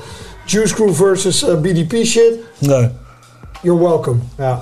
[0.51, 2.35] Juice Crew versus eh, BDP shit.
[2.59, 2.89] Nee.
[3.63, 4.17] You're welcome.
[4.39, 4.59] Ja.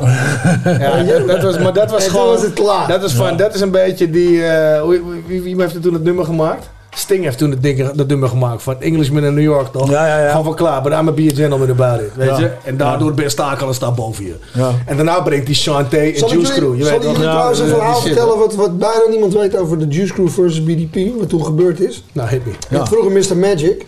[0.65, 2.27] ja dat, was, maar dat was En gewoon.
[2.27, 2.89] was het klaar.
[2.89, 4.45] Dat is, van, dat is een beetje die.
[4.45, 6.71] eh, wie, wie, wie heeft er toen het nummer gemaakt?
[6.91, 9.91] Sting heeft toen het, ding, dat nummer gemaakt van Englishman in New York, toch?
[9.91, 10.29] Ja, ja, ja.
[10.29, 12.39] Gewoon van klaar, but I'm a be a gentleman about it, weet Ja.
[12.39, 12.51] je?
[12.65, 14.35] En daardoor ben sta ik al staan boven je.
[14.55, 14.71] Ja.
[14.87, 17.13] En daarna brengt die Shanté en Juice Crew, je zal weet ik toch?
[17.13, 20.63] jullie trouwens een verhaal vertellen wat, wat bijna niemand weet over de Juice Crew versus
[20.65, 22.05] BDP, wat toen gebeurd is?
[22.13, 22.53] Nou, hit me.
[22.87, 23.37] Vroeger Mr.
[23.37, 23.87] Magic,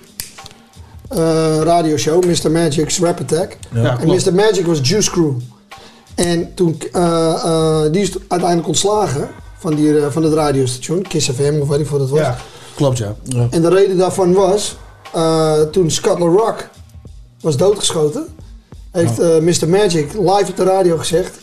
[1.10, 2.50] eh radioshow, Mr.
[2.50, 3.56] Magic's Rap Attack.
[3.72, 4.06] Ja, en.
[4.06, 4.34] Mr.
[4.34, 5.32] Magic was Juice Crew.
[6.14, 11.58] En toen, eh, eh, die is uiteindelijk ontslagen van, die, van het radiostation, Kiss FM
[11.60, 12.18] of weet ik wat het was.
[12.18, 12.36] Ja,
[12.74, 13.14] klopt ja.
[13.50, 14.76] En de reden daarvan was,
[15.70, 16.68] toen Scuttle Rock
[17.40, 18.26] was doodgeschoten,
[18.90, 19.68] heeft eh, Mr.
[19.68, 21.40] Magic live op de radio gezegd,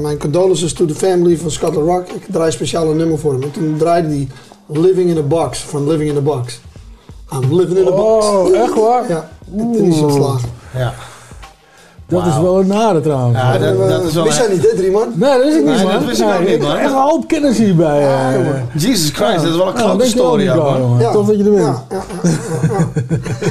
[0.00, 3.42] mijn condolences to the family van Scuttle Rock, ik draai speciaal een nummer voor hem.
[3.42, 4.28] En toen draaide hij
[4.66, 6.60] Living in a Box, van Living in a Box.
[7.32, 8.26] I'm living in a box.
[8.26, 9.08] Oh, echt waar?
[9.08, 9.28] Ja,
[9.58, 10.48] en toen is ontslagen.
[10.76, 10.92] Ja.
[12.06, 13.38] Dat is wel een nare trouwens.
[13.38, 15.08] Ja, dat, dat is wel Wist jij niet dit, drie man?
[15.14, 15.92] Nee, dat wist ik niet, Nee, man.
[15.92, 16.76] dat wist ik ook Nee, niet, man.
[16.76, 18.02] Echt een hoop kennis hierbij.
[18.02, 18.82] eh.
[18.82, 20.96] Jesus Christ, dat is wel een Ja, grote story, ja, man.
[20.98, 21.12] Ja.
[21.12, 21.62] Tof dat je er bent.
[21.62, 22.32] Ja, ja, ja,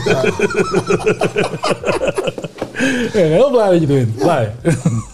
[0.05, 0.31] ja, ja.
[3.13, 4.15] Ja, heel blij dat je er bent.
[4.15, 4.55] Blij.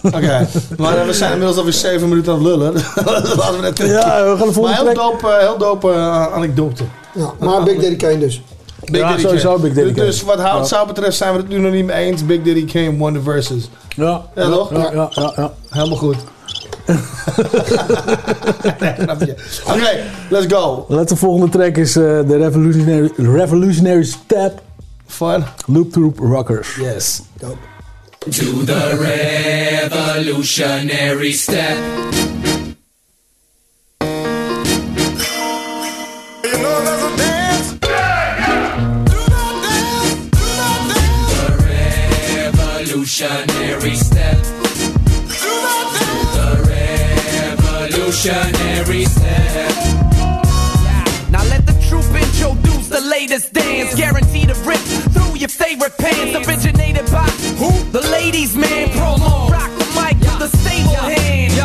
[0.02, 0.46] Oké,
[0.82, 2.72] maar eh, we zijn inmiddels alweer 7 minuten aan het lullen.
[3.36, 5.92] Laten we net Ja, we gaan de volgende Maar heel dope, eh, heel dope
[6.34, 6.82] anekdote.
[7.14, 8.42] Ja, maar Big Daddy Kane dus.
[8.90, 9.62] Big Ja, Daddy sowieso Kane.
[9.62, 10.06] Big Daddy Kane.
[10.06, 10.64] Dus wat hout Ja.
[10.64, 12.26] zou betreft zijn we het nu nog niet mee eens.
[12.26, 13.68] Big Daddy Kane won the versus.
[13.96, 14.70] Ja, Ja, toch?
[14.70, 15.32] Ja, ja, ja.
[15.36, 15.52] ja.
[15.70, 16.16] Helemaal goed.
[19.66, 20.84] Oké, let's go.
[20.88, 24.62] Let de volgende track is eh, de Revolutionary, Revolutionary Step
[25.06, 26.68] van Loop Troop Rockers.
[26.80, 27.22] Yes.
[27.40, 27.56] Dope.
[28.18, 28.96] To the
[29.90, 31.76] revolutionary step.
[43.18, 44.36] Revolutionary step.
[46.36, 46.50] The
[47.88, 49.72] revolutionary step.
[51.30, 53.94] Now let the troop introduce the latest dance.
[53.94, 54.80] Guaranteed to rip
[55.14, 56.46] through your favorite pants.
[56.46, 57.72] Originated by who?
[57.90, 58.90] The ladies, man.
[58.90, 59.55] Promo.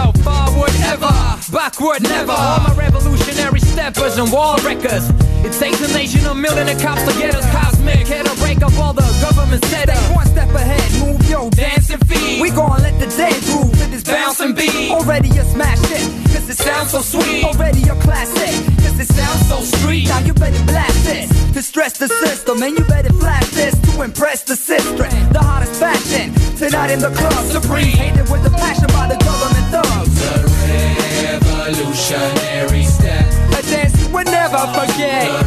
[0.01, 1.13] Forward ever,
[1.51, 2.31] backward never.
[2.31, 5.09] All my revolutionary steppers and wall wreckers.
[5.45, 8.07] It takes a nation, a million of cops to get us cosmic.
[8.07, 9.97] Head to break up all the government setup.
[10.15, 12.41] One step ahead, move your dancing feet.
[12.41, 14.91] We gon' let the day groove to this bouncing beat.
[14.91, 17.43] Already a smash hit, cause it sounds so sweet.
[17.43, 20.07] Already a classic, cause it sounds so street.
[20.07, 24.01] Now you better blast this to stress the system, and you better flash this to
[24.01, 25.07] impress the sister.
[25.33, 27.97] The hottest fashion tonight in the club, supreme.
[27.97, 30.13] Hated with the passion by the government thugs.
[30.19, 30.43] The
[31.23, 33.25] revolutionary step.
[33.57, 35.31] A dance you would never forget.
[35.31, 35.45] The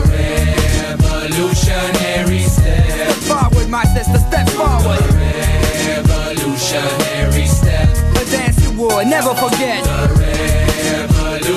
[0.98, 2.90] revolutionary step.
[2.90, 5.04] Step forward, my sister, step forward.
[5.04, 5.14] The
[5.84, 7.88] Revolutionary step.
[8.16, 10.33] A dance you would never forget.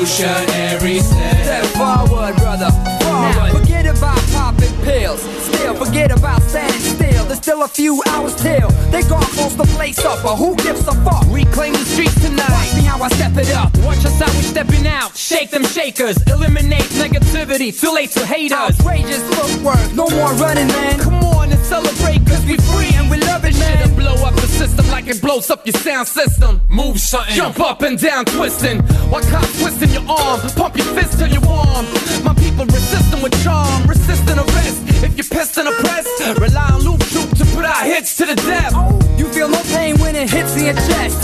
[0.07, 1.43] Revolutionary step.
[1.43, 2.71] Step forward, brother.
[3.03, 3.35] Forward.
[3.35, 5.21] Now, forget about popping pills.
[5.43, 7.25] Still, forget about standing still.
[7.25, 10.23] There's still a few hours till they gon' close the place up.
[10.23, 11.25] But who gives a fuck?
[11.27, 12.49] Reclaim the streets tonight.
[12.49, 13.77] Watch me how I step it up.
[13.79, 15.15] Watch us how we stepping out.
[15.17, 16.15] Shake them shakers.
[16.27, 17.77] Eliminate negativity.
[17.77, 18.79] Too late to haters.
[18.79, 19.93] Outrageous footwork.
[19.93, 20.99] No more running, man.
[20.99, 23.87] Come on and celebrate, cause we free and we love it, man.
[23.87, 26.61] Shit, blow up the system like it blows up your sound system.
[26.69, 27.35] Move something.
[27.35, 28.81] Jump up and down, twisting.
[29.11, 30.39] While cops twisting your arm.
[30.55, 31.85] Pump your fist till you're warm.
[32.23, 33.87] My people resisting with charm.
[33.87, 34.79] Resisting arrest.
[35.05, 38.35] If you're pissed and oppressed, rely on loop troop to put our hits to the
[38.35, 38.73] death.
[39.19, 41.21] You feel no pain when it hits in your chest.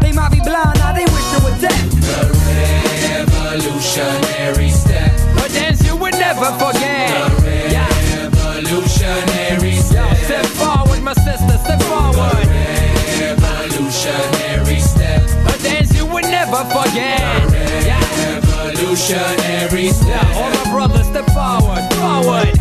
[0.00, 1.84] They might be blind, now they wish they were deaf.
[2.04, 2.20] The
[3.54, 5.12] revolutionary step.
[5.44, 6.93] A dance you would never forget.
[16.54, 17.20] Never forget.
[18.62, 20.26] Revolutionary step.
[20.36, 22.54] all my brothers, step forward, forward.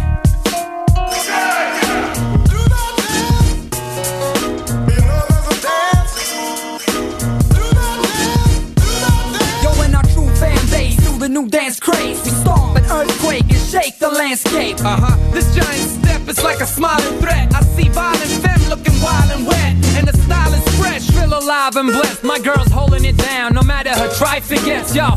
[9.61, 12.23] Yo, and our true fan base do the new dance craze.
[12.23, 14.79] We stomp an earthquake and shake the landscape.
[14.79, 15.31] Uh huh.
[15.33, 17.53] This giant step is like a smiling threat.
[17.53, 19.82] I see violent femme looking wild and wet.
[19.95, 22.23] And the style is fresh, feel alive and blessed.
[22.23, 24.95] My girl's holding it down, no matter her trifling gets.
[24.95, 25.09] Yo,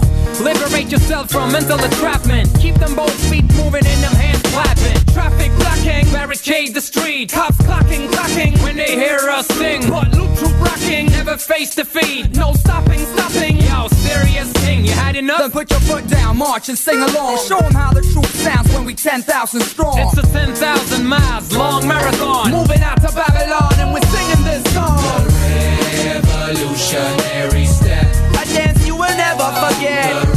[0.42, 2.48] liberate yourself from mental entrapment.
[2.60, 4.98] Keep them both feet moving and them hands clapping.
[5.14, 7.32] Traffic blocking, barricade the street.
[7.32, 9.88] Cops clocking, clocking when they hear us sing.
[9.88, 12.34] But loop troop rocking, never face defeat.
[12.36, 13.56] No stopping, stopping.
[13.58, 14.55] Yo, serious
[14.86, 15.40] you had enough?
[15.40, 17.38] Then put your foot down, march and sing along.
[17.46, 19.98] Show them how the truth sounds when we 10,000 strong.
[19.98, 22.50] It's a 10,000 miles long marathon.
[22.50, 24.96] Moving out to Babylon and we're singing this song.
[24.96, 28.06] The Revolutionary step.
[28.40, 30.12] A dance you will never forget.
[30.22, 30.28] The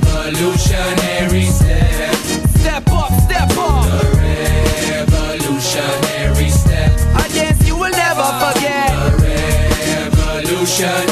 [0.00, 2.14] Revolutionary step.
[2.60, 3.84] Step up, step up.
[3.84, 4.00] The
[4.90, 6.90] Revolutionary step.
[7.16, 8.88] A dance you will never forget.
[8.96, 9.24] The
[10.40, 11.09] Revolutionary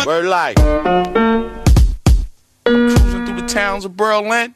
[0.00, 0.54] Gentlemen, we're live.
[2.64, 4.54] Cruising through the towns of Berlin.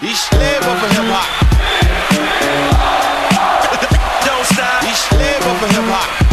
[0.00, 1.28] Live off of hip hop.
[4.26, 4.82] Don't stop.
[5.12, 6.25] Live off of hip hop.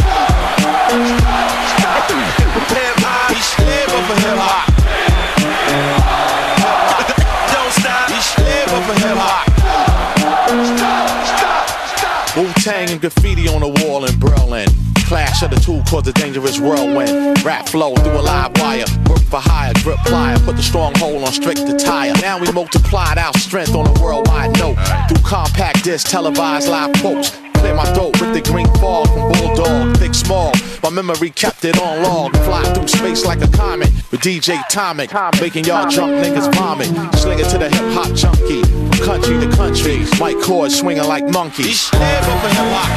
[15.14, 17.40] Clash of the two caused a dangerous whirlwind.
[17.44, 18.84] Rap flow through a live wire.
[19.08, 20.44] Work for hire, grip plier.
[20.44, 22.12] Put the stronghold on strict attire.
[22.20, 24.74] Now we multiplied our strength on a worldwide note.
[25.06, 27.30] Through compact disc, televised live quotes.
[27.54, 30.52] Clear my throat with the green fog from Bulldog, thick small.
[30.82, 32.36] My memory kept it on log.
[32.38, 36.88] Fly through space like a comet with DJ Tomekk, making y'all drunk niggas vomit.
[37.14, 40.04] Sling it to the hip hop junkie, from country to country.
[40.18, 41.92] White cords swinging like monkeys.
[41.92, 42.88] Live up for hip hop,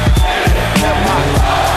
[0.78, 1.67] hip hop.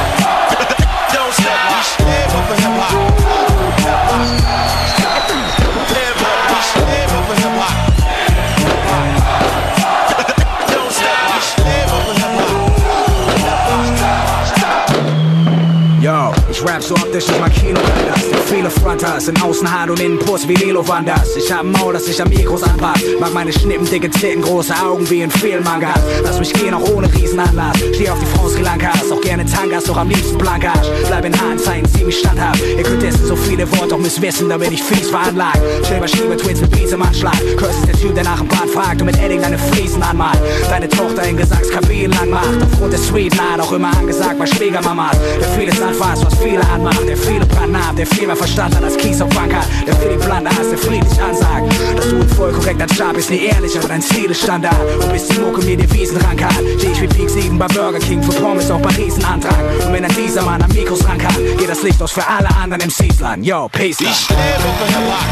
[16.01, 18.20] Yo, ich rap so optisch, dass mein Kino anders.
[18.51, 21.37] Viele Frontas in Außenhart und Innenbrust wie Lilo Wanders.
[21.37, 23.05] Ich hab ein Maul, das sich an Mikros anpasst.
[23.17, 26.01] Mag meine Schnippen, dicke Titten, große Augen wie in Filmmangas.
[26.21, 27.77] Lass mich gehen, auch ohne Riesenanlass.
[27.93, 30.85] Steh auf die France Sri Lankas, auch gerne Tangas, doch am liebsten Blankas.
[31.07, 32.61] Bleib in Haaren zeigen, ziemlich standhaft.
[32.77, 35.61] Ihr könnt essen so viele Worte, doch müsst wissen, da bin ich fies veranlagt.
[35.87, 37.39] Schreiber Schieber Twins mit Beats im Anschlag.
[37.55, 40.39] Curse ist der Typ, der nach dem Bad fragt und mit Edding deine Fliesen anmalt.
[40.69, 42.33] Deine Tochter in Gesangskabinen lang.
[42.33, 45.17] Aufgrund der Sweet auch immer angesagt bei Schwiegermamas.
[45.39, 47.07] Der vieles anfasst, was viele anmacht.
[47.07, 49.67] Der viele Brand der viel mehr Verstand hat als Kies auf hat.
[49.85, 51.71] Der für die Blande hast, der friedlich ansagt.
[51.95, 54.75] Dass du ein voll korrekter Job bist, nie ehrlich, aber dein Ziel ist Standard.
[54.99, 56.53] Und bis die Mucke mir Devisen rankert.
[56.79, 59.53] Steh ich wie Peak 7 bei Burger King für Pommes auch bei Riesenantrag.
[59.85, 62.49] Und wenn dann dieser Mann am Mikros ran kann, geht das Licht aus für alle
[62.55, 63.43] anderen MCs lang.
[63.43, 64.01] Yo, Peace.
[64.01, 64.41] Ich lebe
[64.79, 65.23] für Hip Hop.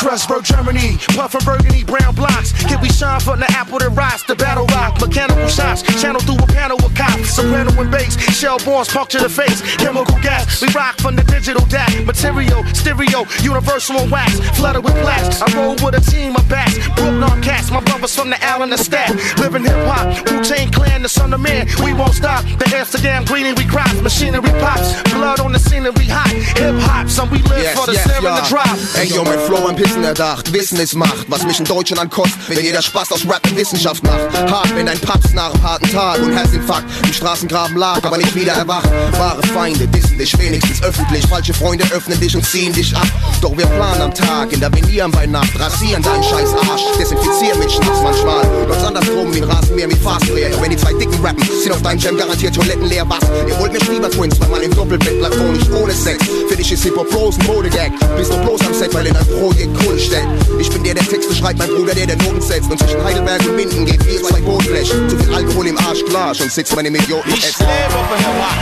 [0.05, 2.53] Kreuzberg, Germany, puffin' burgundy brown blocks.
[2.69, 5.01] Can we shine from the apple that rocks the battle rock?
[5.01, 7.31] Mechanical shots, channel through a panel with cops.
[7.33, 9.65] Soprano and bass, shell bombs puncture the face.
[9.81, 12.05] Chemical gas, we rock from the digital DAC.
[12.05, 14.37] Material, stereo, universal and wax.
[14.61, 16.77] Flooded with blacks, I roll with a team of bats.
[17.01, 19.09] Brooklyn cats, my brothers from the Allen and Stack.
[19.41, 21.67] Living hip hop, Wu Tang Clan, the son of man.
[21.83, 22.45] We won't stop.
[22.45, 25.01] The Amsterdam greenery we crop, machinery pops.
[25.15, 26.29] Blood on the scenery hot.
[26.61, 28.41] Hip hop, some we live for the yes, yeah.
[28.41, 28.77] the drop.
[29.01, 29.65] Ey, yo, mit Flow
[29.95, 30.53] Pissen erdacht.
[30.53, 34.03] Wissen ist Macht, was mich in Deutschland kostet, wenn jeder Spaß aus Rap und Wissenschaft
[34.03, 34.51] macht.
[34.51, 38.35] Hart, wenn dein Paps nach einem harten Tag und Herzinfarkt im Straßengraben lag, aber nicht
[38.35, 38.91] wieder erwacht.
[39.13, 41.25] Wahre Feinde dissen dich wenigstens öffentlich.
[41.29, 43.07] Falsche Freunde öffnen dich und ziehen dich ab.
[43.41, 48.01] Doch wir planen am Tag, intervenieren bei Nacht, rasieren deinen scheiß Arsch, desinfizieren mit Schnaps
[48.03, 48.45] manchmal.
[48.67, 50.51] Läuft's andersrum wie ein Rasenmäher mit Fastplayer.
[50.51, 53.05] Doch wenn die zwei Dicken rappen, sind auf deinem Jam garantiert Toiletten leer.
[53.09, 53.21] Was?
[53.49, 56.25] Ihr wollt mich lieber Twins, zweimal im Doppelbett, nicht ohne Sex.
[56.49, 57.93] Für dich ist Hip-Hop bloß ein Modegag.
[58.17, 60.27] Bist du bloß am Set, weil in ein Projekt Kohle steckt.
[60.59, 62.71] Ich bin der, der Texte schreibt, mein Bruder, der der Noten setzt.
[62.71, 65.09] Und zwischen Heidelberg und Minden geht wie zwei Bootflächen.
[65.09, 67.31] Zu viel Alkohol im Arsch, klar, schon sitzt man im Idioten.
[67.31, 67.71] Ich lebe
[68.09, 68.55] für Hip Hop.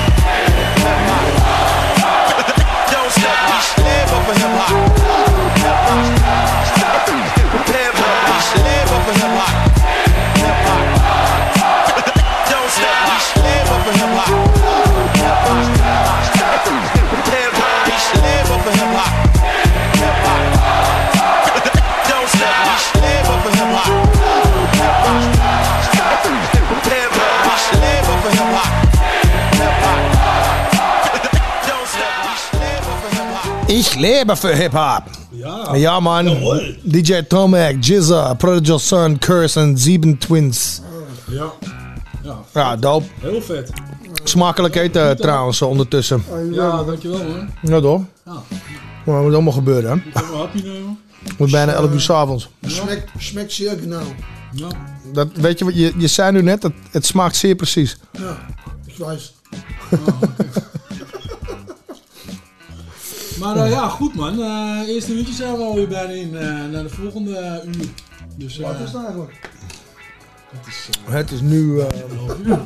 [0.77, 2.47] Hip Hop.
[2.91, 4.35] Don't step, ich lebe für
[6.16, 6.22] Hip
[33.95, 35.03] Ich lebe für Hip-Hop.
[35.32, 35.76] Ja.
[35.76, 36.26] Ja, man.
[36.26, 36.78] Jawohl.
[36.82, 40.80] DJ Tomek, Jizza, Prodigal Son, Curse en Sieben Twins.
[41.28, 41.53] Ja.
[42.22, 43.07] Ja, Ja, dope.
[43.20, 43.70] heel vet.
[44.24, 46.24] Smakelijk eten trouwens ondertussen.
[46.53, 47.49] Ja, dankjewel man.
[47.62, 48.03] Ja, toch?
[48.24, 48.32] Ja.
[49.05, 49.95] Maar dat moet allemaal gebeuren, hè?
[49.97, 50.99] Moet even een hapje nemen.
[51.24, 52.49] Het moet bijna 11 uur s'avonds.
[52.66, 54.03] Schmeckt, schmeckt zeer genau.
[54.53, 54.68] Ja.
[55.12, 57.97] Dat, weet je wat, je, je zei nu net, het, het smaakt zeer precies.
[58.12, 58.36] Ja,
[58.86, 59.32] ik weiß.
[63.41, 64.43] Maar eh, ja, goed man.
[64.43, 67.87] Eh eerste uurtje zijn we alweer bijna in eh, naar de volgende uur.
[68.37, 69.51] Dus, eh, Wat is het eigenlijk?
[70.51, 71.80] het is, Het is nu...
[71.80, 71.87] eh,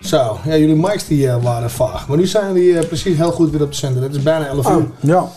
[0.00, 2.08] zo, ja, jullie mics die, eh, waren vaag.
[2.08, 4.02] Maar nu zijn eh, precies heel goed weer op de zender.
[4.02, 4.86] Het is bijna 11 uur.
[5.00, 5.28] Ja.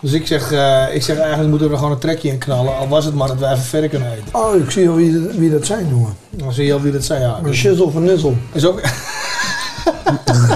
[0.00, 2.76] Dus ik zeg, eh, ik zeg eigenlijk moeten we er gewoon een trekje in knallen.
[2.76, 4.24] Al was het maar dat wij even verder kunnen eten.
[4.40, 6.14] Oh, ik zie al wie, dat- wie dat zijn, jongen.
[6.30, 7.20] Dan zie je al wie dat zijn.
[7.20, 8.32] Ja, Een shizzle van Nizzle.
[8.52, 8.80] is ook...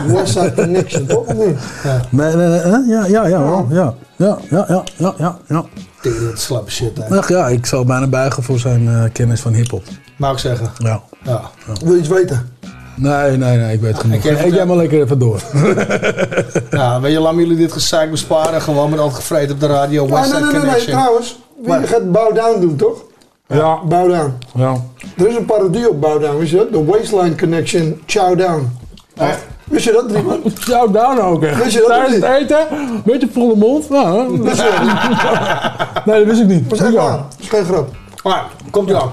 [0.07, 1.27] Westside Connection, toch?
[1.27, 1.57] Of niet?
[1.83, 3.67] Ja, ja, ja, wel.
[3.71, 5.65] ja, ja, ja, ja, ja, ja, ja.
[6.03, 6.91] Tegen dat slappe shit.
[7.09, 7.19] Hè.
[7.19, 9.83] Ach ja, ik zou bijna buigen voor zijn eh, kennis van hiphop.
[10.17, 10.71] Mag ik zeggen.
[10.79, 11.01] Ja.
[11.23, 11.41] Ja.
[11.85, 12.49] Wil je iets weten?
[12.97, 14.17] Nee, nee, nee, ik weet het genoeg.
[14.17, 15.41] Ik heb- Eet jij maar lekker even door.
[16.71, 18.61] Nou, weet je, laten jullie dit gezeik besparen.
[18.63, 20.05] Gewoon met altijd gevreten op de radio.
[20.07, 20.93] Ah, West nee, nee, nee, nee, Connection.
[20.99, 21.39] trouwens.
[21.61, 23.03] Wie Maar- gaat Bow Down doen, toch?
[23.47, 23.85] Ja.
[23.85, 24.33] Bow Down.
[24.55, 24.77] Ja.
[25.17, 26.73] Er is een parodie op Bow Down, wist je dat?
[26.73, 28.79] The Waistline Connection, Chow Down.
[29.65, 30.43] Wist je dat, Drieman?
[30.55, 31.63] Chow down ook echt.
[31.63, 33.89] Wist je dat Tijdens het eten, beetje volle mond.
[33.91, 34.43] Nou, hè.
[34.43, 36.05] Wist je dat niet?
[36.07, 36.71] nee, dat wist ik niet.
[36.71, 37.17] Dat is echt waar.
[37.17, 37.89] Dat is geen grap.
[38.23, 39.11] Maar, komt ie aan.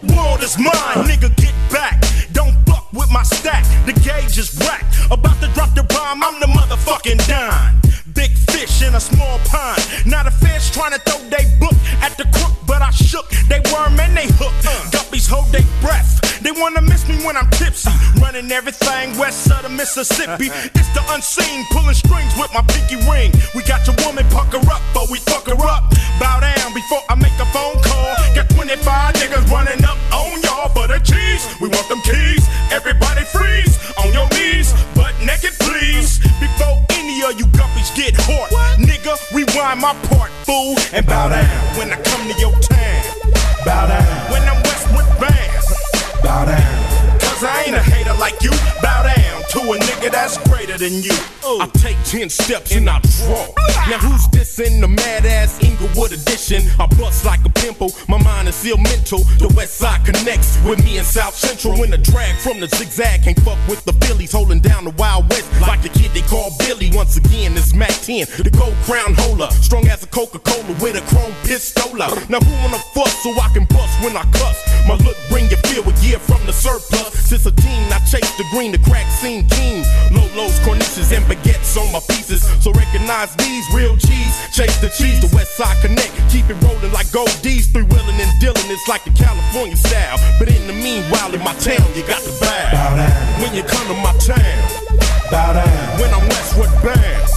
[0.00, 1.94] World is mine, nigga, get back.
[2.32, 3.62] Don't fuck with my stack.
[3.84, 4.82] The gauge is whack.
[5.08, 7.80] About to drop the bomb, I'm the motherfucking dime.
[8.62, 9.82] Fish in a small pond.
[10.06, 13.28] Not a fish trying to throw they book at the crook, but I shook.
[13.50, 14.54] They worm and they hook.
[14.94, 16.22] Guppies hold their breath.
[16.44, 17.90] They wanna miss me when I'm tipsy.
[18.22, 20.46] Running everything west of the Mississippi.
[20.78, 23.34] It's the unseen, pulling strings with my pinky ring.
[23.52, 25.90] We got your woman pucker up, but we fuck her up.
[26.22, 28.14] Bow down before I make a phone call.
[28.38, 28.78] Got 25
[29.18, 31.42] niggas running up on y'all for the cheese.
[31.58, 32.41] We want them keys.
[39.62, 43.02] Rewind my part, fool, and bow down when I come to your town.
[43.64, 45.62] Bow down when I'm Westwood Band.
[46.22, 47.20] Bow down.
[47.20, 48.50] Cause I ain't a hater like you.
[48.82, 51.14] Bow down to a nigga that's greater than you.
[51.44, 53.46] I take 10 steps and I draw.
[53.88, 56.62] Now who's this in the mad ass Inglewood edition?
[56.78, 59.20] I bust like a pimple, my mind is still mental.
[59.38, 61.78] The west side connects with me in South Central.
[61.78, 65.28] When the drag from the zigzag can't fuck with the Phillies, holding down the Wild
[65.30, 66.90] West like the kid they call Billy.
[66.94, 69.50] Once again, it's Mac 10, the gold crown holder.
[69.62, 72.08] Strong as a Coca Cola with a chrome pistola.
[72.30, 74.58] Now who wanna fuss so I can bust when I cuss?
[74.86, 77.12] My look bring you feel a year from the surplus.
[77.28, 79.84] Since a teen, I chase the green, the crack scene king.
[80.10, 82.42] Lolos, cornices, and baguettes on my pieces.
[82.62, 84.34] So recognize these real cheese.
[84.52, 86.12] Chase the cheese, the West Side Connect.
[86.30, 87.66] Keep it rolling like gold D's.
[87.68, 90.18] Three wheeling and dealing, it's like the California style.
[90.38, 92.70] But in the meanwhile, in my town, you got to bow.
[92.72, 94.60] down When you come to my town,
[95.30, 96.00] bow down.
[96.00, 97.28] When I'm Westwood bound,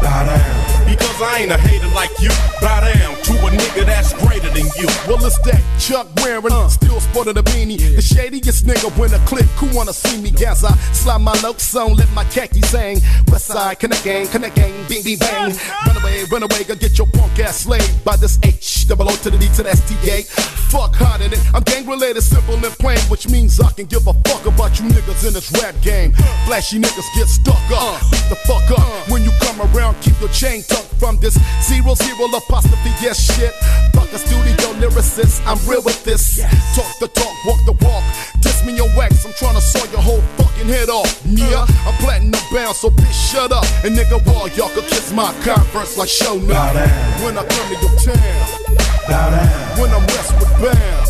[0.00, 0.83] bow down.
[0.86, 2.30] Because I ain't a hater like you.
[2.60, 4.86] Bow down to a nigga that's greater than you.
[5.06, 6.68] Well, it's that Chuck wearing, uh.
[6.68, 7.76] still sporting a beanie.
[7.76, 10.30] The shadiest nigga when a click, who wanna see me?
[10.30, 13.00] Guess I slide my notes on, let my khaki sing.
[13.28, 15.52] West side, connect gang, connect gang, bing, bing, bang.
[15.86, 19.16] Run away, run away, go get your punk ass slayed by this H, double O
[19.16, 20.22] to the D to the STA.
[20.72, 24.06] Fuck hot in it, I'm gang related, simple and plain, which means I can give
[24.06, 26.12] a fuck about you niggas in this rap game.
[26.46, 28.10] Flashy niggas get stuck up, uh.
[28.10, 28.78] beat the fuck up.
[28.78, 29.12] Uh.
[29.12, 33.54] When you come around, keep your chain tucked from this zero zero apostrophe, yes shit.
[33.94, 36.42] Fuck a studio lyricist, I'm real with this.
[36.74, 38.02] Talk the talk, walk the walk.
[38.40, 41.10] Diss me your wax, I'm trying to saw your whole fucking head off.
[41.26, 43.64] Yeah, I'm platinum bound, so bitch shut up.
[43.84, 46.74] And nigga, wall, y'all could kiss my conference like show now.
[47.22, 48.46] When I come to your town,
[49.08, 49.78] bow down.
[49.78, 51.06] When I'm westward bound,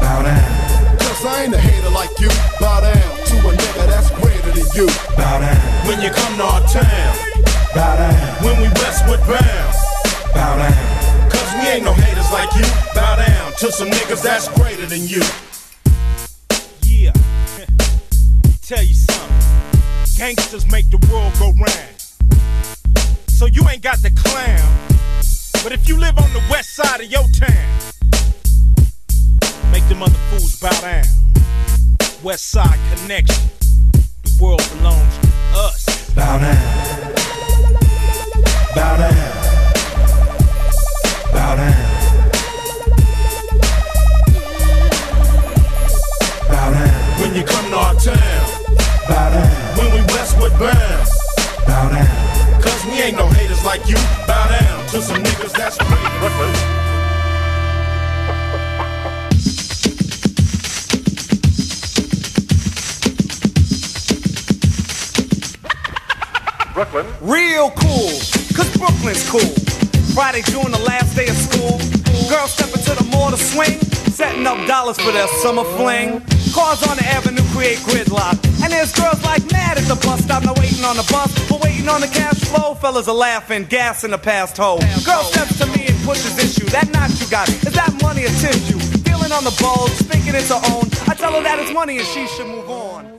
[0.00, 0.98] bow down.
[0.98, 2.28] Cause I ain't a hater like you.
[2.60, 4.86] Bow down to a nigga that's greater than you.
[5.16, 5.56] Bow down.
[5.88, 7.27] When you come to our town,
[7.78, 8.44] bow down.
[8.44, 9.74] when we Westwood bound,
[10.34, 11.30] bow down.
[11.30, 12.66] Cause we ain't no haters like you.
[12.94, 15.22] Bow down to some niggas that's greater than you.
[16.82, 17.12] Yeah.
[18.62, 19.36] Tell you something.
[20.16, 21.94] Gangsters make the world go round.
[23.28, 24.68] So you ain't got the clown.
[25.62, 27.68] But if you live on the west side of your town,
[29.70, 31.04] make them other fools bow down.
[32.24, 33.50] West side connection.
[34.24, 36.14] The world belongs to us.
[36.14, 37.17] Bow down.
[38.78, 39.12] Bow down.
[41.32, 41.74] Bow down.
[46.48, 47.20] Bow down.
[47.20, 48.46] When you come to our town,
[49.08, 49.50] Bow down.
[49.78, 51.08] when we Westwood bound.
[51.66, 52.62] Bow down.
[52.62, 53.96] Cause we ain't no haters like you.
[54.28, 56.87] Bow down to some niggas that's great.
[66.78, 67.06] Brooklyn.
[67.20, 68.14] Real cool,
[68.54, 69.50] cause Brooklyn's cool.
[70.14, 71.74] Friday, June, the last day of school.
[72.30, 73.82] Girls stepping to the mall to swing,
[74.14, 76.22] setting up dollars for their summer fling.
[76.54, 78.38] Cars on the avenue create gridlock.
[78.62, 81.60] And there's girls like mad at the bus stop, not waiting on the bus, but
[81.64, 82.74] waiting on the cash flow.
[82.74, 84.78] Fellas are laughing, gas in the past hole.
[85.02, 86.70] Girl steps to me and pushes issue.
[86.70, 88.78] That knock you got, is that money or tissue?
[89.02, 90.86] Feeling on the bulge, thinking it's her own.
[91.10, 93.18] I tell her that it's money and she should move on.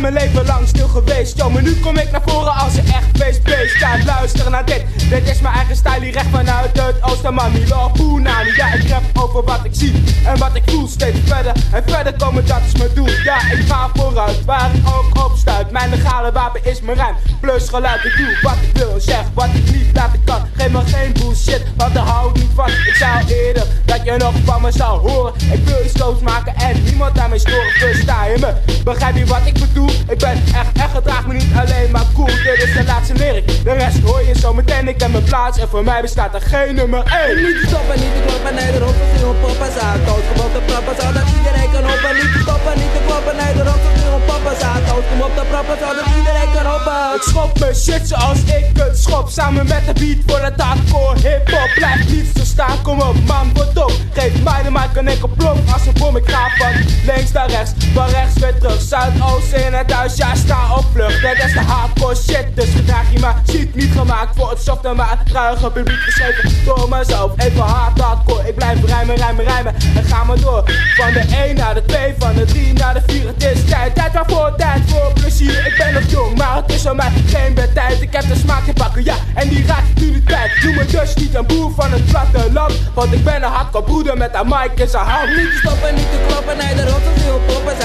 [0.00, 1.36] Mijn leven lang stil geweest.
[1.36, 4.84] Yo, maar nu kom ik naar voren als een echt feestbeest Ja, luister naar dit
[5.08, 8.88] Dit is mijn eigen stijl hier recht vanuit het oosten Man, Milo Poenani Ja, ik
[8.88, 9.92] rap over wat ik zie
[10.24, 10.86] en wat ik voel.
[10.86, 13.08] Steeds verder en verder komen, dat is mijn doel.
[13.24, 15.70] Ja, ik ga vooruit, waar ik ook op stuit.
[15.70, 19.00] Mijn legale wapen is mijn rijm Plus geluid, ik doe wat ik wil.
[19.00, 20.40] Zeg wat ik niet laten kan.
[20.56, 22.68] Geef me geen bullshit, want daar hou ik niet van.
[22.68, 25.32] Ik zou eerder dat je nog van me zou horen.
[25.52, 27.70] Ik wil iets loods maken en niemand daarmee storen.
[27.78, 28.52] Versta je me?
[28.84, 29.90] Begrijp je wat ik bedoel?
[30.08, 32.26] Ik ben echt, echt gedraag me niet alleen maar cool.
[32.26, 34.88] Dit is de laatste lyric, de rest hoor je zo meteen.
[34.88, 37.96] Ik heb mijn plaats en voor mij bestaat er geen nummer 1 Niet te stoppen,
[38.04, 39.98] niet te kloppen, nee, de rotte is op papa zaad.
[40.06, 42.12] Toos, kom op de proppen, zodat iedereen kan hoppen.
[42.20, 44.80] Niet te stoppen, niet te kloppen, nee, de rotte is op papa zaad.
[44.88, 47.00] Toos, kom op de proppen, zodat iedereen kan hoppen.
[47.16, 49.26] Ik schop mijn shit zoals ik het schop.
[49.38, 51.70] Samen met de beat voor het hardcore hip-hop.
[51.80, 53.94] Blijf niet zo staan, kom op man, word op.
[54.16, 56.72] Geef mij de mic en ik plop Als een bom, ik ga van
[57.08, 57.72] links naar rechts.
[57.94, 61.64] Van rechts weer terug, zuidoost in het huis Ja, sta op vlucht, dit is de
[61.72, 62.46] hardcore shit.
[62.54, 64.60] Dus gedraag je maar, ziek niet gemaakt Voor het
[64.94, 69.74] maar ruige publiek geschreven Door mezelf, even hard hardcore Ik blijf rijmen, rijmen, rijmen.
[69.96, 70.62] En ga maar door.
[70.96, 73.94] Van de 1 naar de 2, van de 3 naar de 4 Het is tijd,
[73.94, 75.66] tijd waarvoor, tijd voor plezier.
[75.66, 78.64] Ik ben nog jong, maar het is aan mij geen bedtijd Ik heb de smaak
[78.64, 80.62] te pakken, ja, en die raakt nu de tijd.
[80.62, 84.16] Doe me dus niet een boer van het platteland Want ik ben een hardcore broeder
[84.16, 85.28] met een mic in zijn hand.
[85.36, 87.76] Niet te stoppen, niet te kloppen, nee, de rotte op poppen.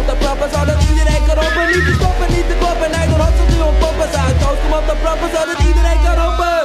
[0.00, 1.66] Op de proppen, zodat iedereen kan hoppen.
[1.66, 3.29] Niet te stoppen, niet te kloppen, nee, de rotte
[4.12, 4.40] is op poppen zaad.
[4.40, 6.59] Toos, kom op the proppen, zodat iedereen kan hoppen.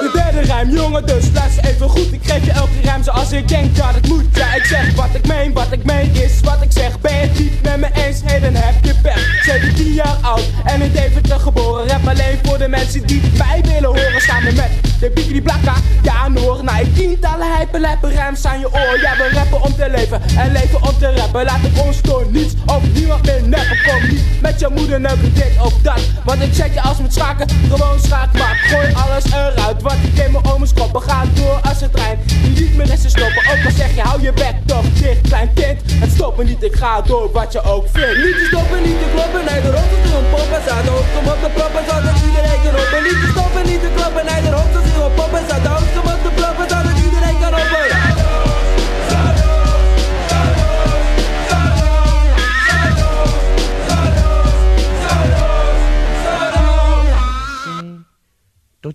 [0.46, 2.14] Rijm, jongen, dus luister even goed.
[2.14, 4.26] Ik geef je elke rijm zoals ik denk dat het moet.
[4.34, 7.00] Ja, ik zeg wat ik meen, wat ik meen is wat ik zeg.
[7.00, 9.44] Ben je het niet met me eens, hey, dan heb je pech.
[9.44, 13.86] 17 jaar oud en in Deventer geboren Rap alleen voor de mensen die mij willen
[13.86, 14.22] horen.
[14.22, 14.70] Samen met
[15.00, 16.64] de bikini blakka, ja Noor.
[16.64, 19.00] Nou, ik tientallen hype, lijpe rijms aan je oor.
[19.02, 21.46] Ja, we rappen om te leven en leven om te rappen.
[21.46, 23.78] Laat ik ons door niets of niemand meer neppen.
[23.86, 26.02] Kom niet met je moeder neuken dit of dat.
[26.24, 30.26] Want ik zet je als met schaken, gewoon schaak Maar gooi alles eruit, wat ik
[30.26, 33.42] in mijn omes koppen Ga door als een trein, die niet meer is te stoppen
[33.52, 36.76] Ook al zeg je, hou je bek toch dicht, klein kind Het stoppen niet, ik
[36.76, 40.06] ga door wat je ook vindt Niet te stoppen, niet te kloppen, nee, de rotte
[40.20, 40.86] op poppen zaad.
[40.86, 43.02] Toos, kom op de proppen, zodat iedereen hoppen.
[43.08, 44.80] Niet te stoppen, niet te kloppen, nee, de rotte
[45.20, 45.42] poppen.
[45.66, 46.25] Toos, kom op de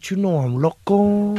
[0.00, 1.34] Chú nó làm lọc con.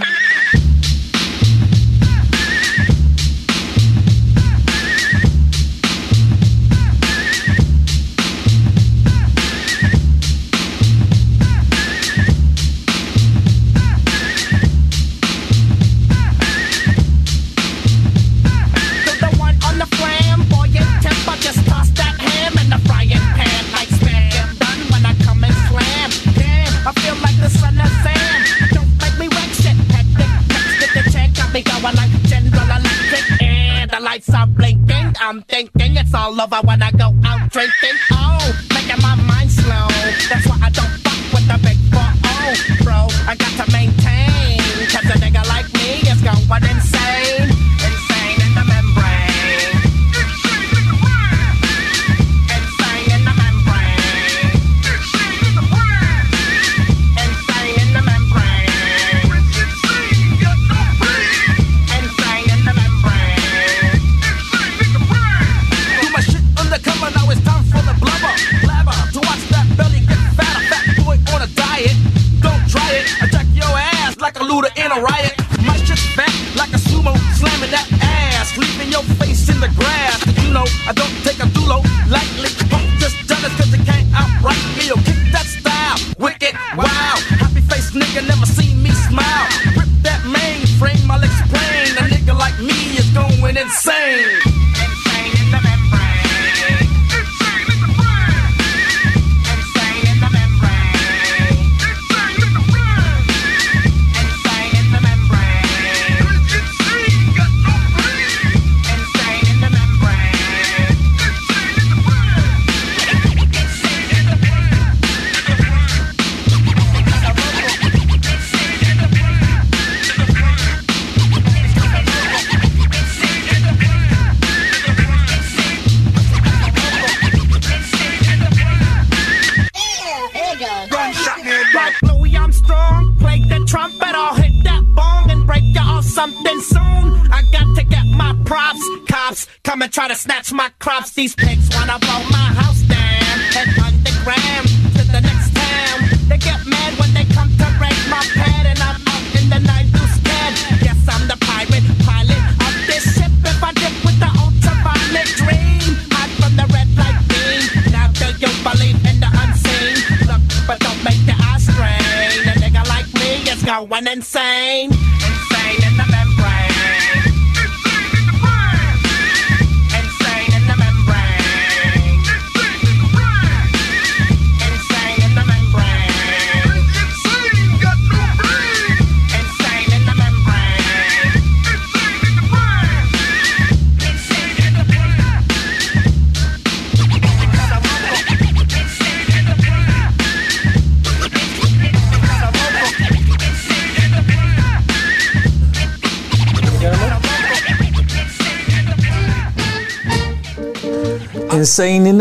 [36.82, 38.21] I go out drinking.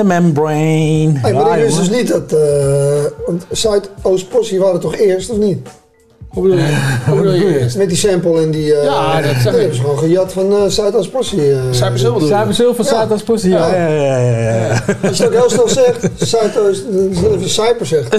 [0.01, 1.13] The membrane.
[1.19, 2.33] Hey, maar ik wist dus niet dat...
[2.33, 5.59] eh want Zuidoost-Possie waren toch eerst, of niet?
[6.29, 6.77] Hoe bedoel je?
[7.07, 7.77] Hoe bedoel je eerst?
[7.77, 8.75] Met die sample en die...
[8.75, 9.59] eh Ja, dat zeg ik.
[9.59, 11.53] hebben ze gewoon gejat van eh Zuidoost-Possie.
[11.53, 11.59] eh.
[11.71, 12.35] Cyberzilver bedoel je?
[12.43, 13.75] Cyberzilver, Zuidoost-Possie, ja.
[13.75, 14.83] Ja, ja, ja, ja, ja.
[15.09, 16.83] Als je het ook heel snel zegt, Zuidoost...
[16.91, 18.17] Het even Cyper zegt.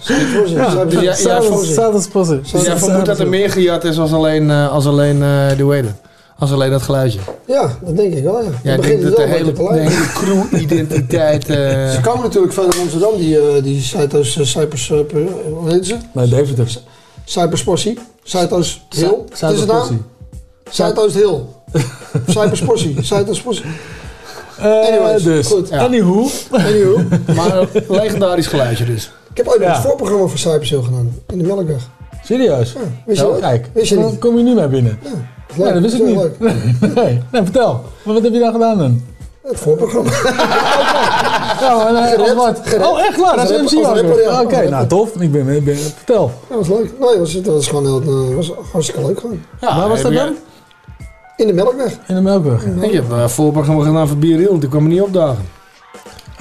[0.00, 2.40] Zuidoost-Possie, Zuidoost-Possie.
[2.52, 5.74] Dus jij vermoedt dat er meer gejat is als alleen, eh, als alleen eh, hoe
[5.74, 5.94] heet het?
[6.38, 7.18] Als alleen dat geluidje.
[7.46, 8.48] Ja, dat denk ik wel, ja.
[8.62, 11.48] Jij begint dat het de wel hele, met de hele crew-identiteit...
[11.50, 11.56] eh,
[11.90, 14.98] Ze komen natuurlijk van Amsterdam, die, eh die Zuidoost, uh, Cypers, eh,
[15.52, 15.96] hoe heet ze?
[16.12, 16.78] Nee, Deventer.
[17.24, 17.98] Cypers Possie.
[18.22, 19.14] Zuidoost Hill.
[19.40, 19.96] Wat is het nou?
[20.70, 21.38] Zuidoost Hill.
[22.26, 22.96] Cypers Possie.
[23.02, 23.64] Zuidoost Possie.
[24.58, 25.70] Eh, Anyways, dus, goed.
[25.72, 26.26] anywho.
[26.50, 27.02] Anywho.
[27.36, 29.10] maar een legendarisch geluidje dus.
[29.30, 29.72] Ik heb ooit Ja.
[29.72, 31.14] het voorprogramma voor Cypers Hill gedaan.
[31.32, 31.82] In de Melkweg.
[32.24, 32.72] Serieus?
[33.06, 33.40] wist je Ja, dat?
[33.40, 34.98] Kijk, Wist je dan kom je nu mee binnen.
[35.02, 35.10] Ja,
[35.54, 35.72] leuk.
[35.72, 36.94] dat wist ik Dat niet.
[36.94, 37.84] Nee, nee, vertel.
[38.02, 39.02] Maar wat heb je dan gedaan dan?
[39.42, 40.10] Het voorprogramma.
[41.60, 42.60] Ja, Gered, wat?
[42.64, 42.86] gered.
[42.86, 43.36] Oh, echt waar?
[43.36, 43.82] Dat is MC
[44.22, 44.42] ja.
[44.42, 45.20] Oké, nou tof.
[45.20, 46.30] Ik ben, ik ben, vertel.
[46.48, 46.92] Dat was leuk.
[46.98, 49.42] Nee, dat was, dat was gewoon heel, eh, was hartstikke leuk gewoon.
[49.60, 50.34] Waar was dat dan?
[51.36, 51.98] In de Melkweg.
[52.06, 52.64] In de Melkweg.
[52.64, 55.44] Ik heb een voorprogramma gedaan voor Bieril en toen kwam ik niet opdagen.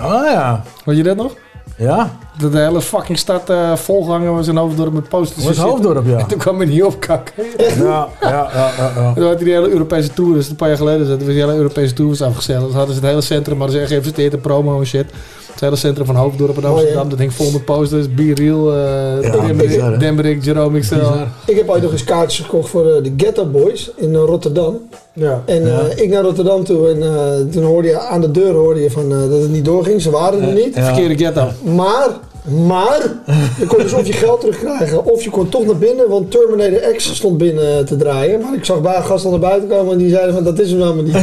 [0.02, 0.64] Oh ja.
[0.86, 1.34] Weet je dat nog?
[1.78, 2.18] Ja.
[2.40, 5.46] Dat de hele fucking stad eh volgehangen was in Hoofddorp met posters.
[5.46, 5.58] Was.
[5.58, 6.18] Hoofddorp, ja.
[6.18, 7.34] En toen kwam ik niet opkakken.
[7.58, 8.92] Ja, ja, ja, ja.
[8.96, 9.08] ja.
[9.08, 11.28] En toen had hij die hele Europese tour, dus een paar jaar geleden, toen was
[11.28, 12.66] die hele Europese tour was afgesteld.
[12.66, 15.06] Dus hadden ze het hele centrum, maar ze echt geïnvesteerd in promo en shit.
[15.52, 19.92] Het hele centrum van Hoofddorp in Amsterdam, dat hing vol met posters, Bierriel, uh, bizar,
[19.92, 19.98] hè?
[19.98, 20.96] Demberik, Jerome XL.
[21.46, 24.78] Ik heb ooit nog eens kaartjes gekocht voor eh, de Ghetto Boys in eh, Rotterdam.
[25.14, 25.42] Ja.
[25.46, 25.80] En Ja.
[25.80, 28.92] eh, ik naar Rotterdam toe en eh, toen hoorde je aan de deur hoorde je
[28.92, 30.02] van, eh, dat het niet doorging.
[30.02, 30.76] Ze waren er niet.
[30.76, 30.86] Ja.
[30.86, 31.48] Verkeerde ghetto.
[31.76, 32.08] Maar,
[32.46, 33.00] maar,
[33.60, 36.96] je kon dus of je geld terugkrijgen of je kon toch naar binnen, want Terminator
[36.96, 38.42] X stond binnen te draaien.
[38.42, 40.82] Maar ik zag bij gasten naar buiten komen en die zeiden van dat is hem
[40.82, 41.18] helemaal niet.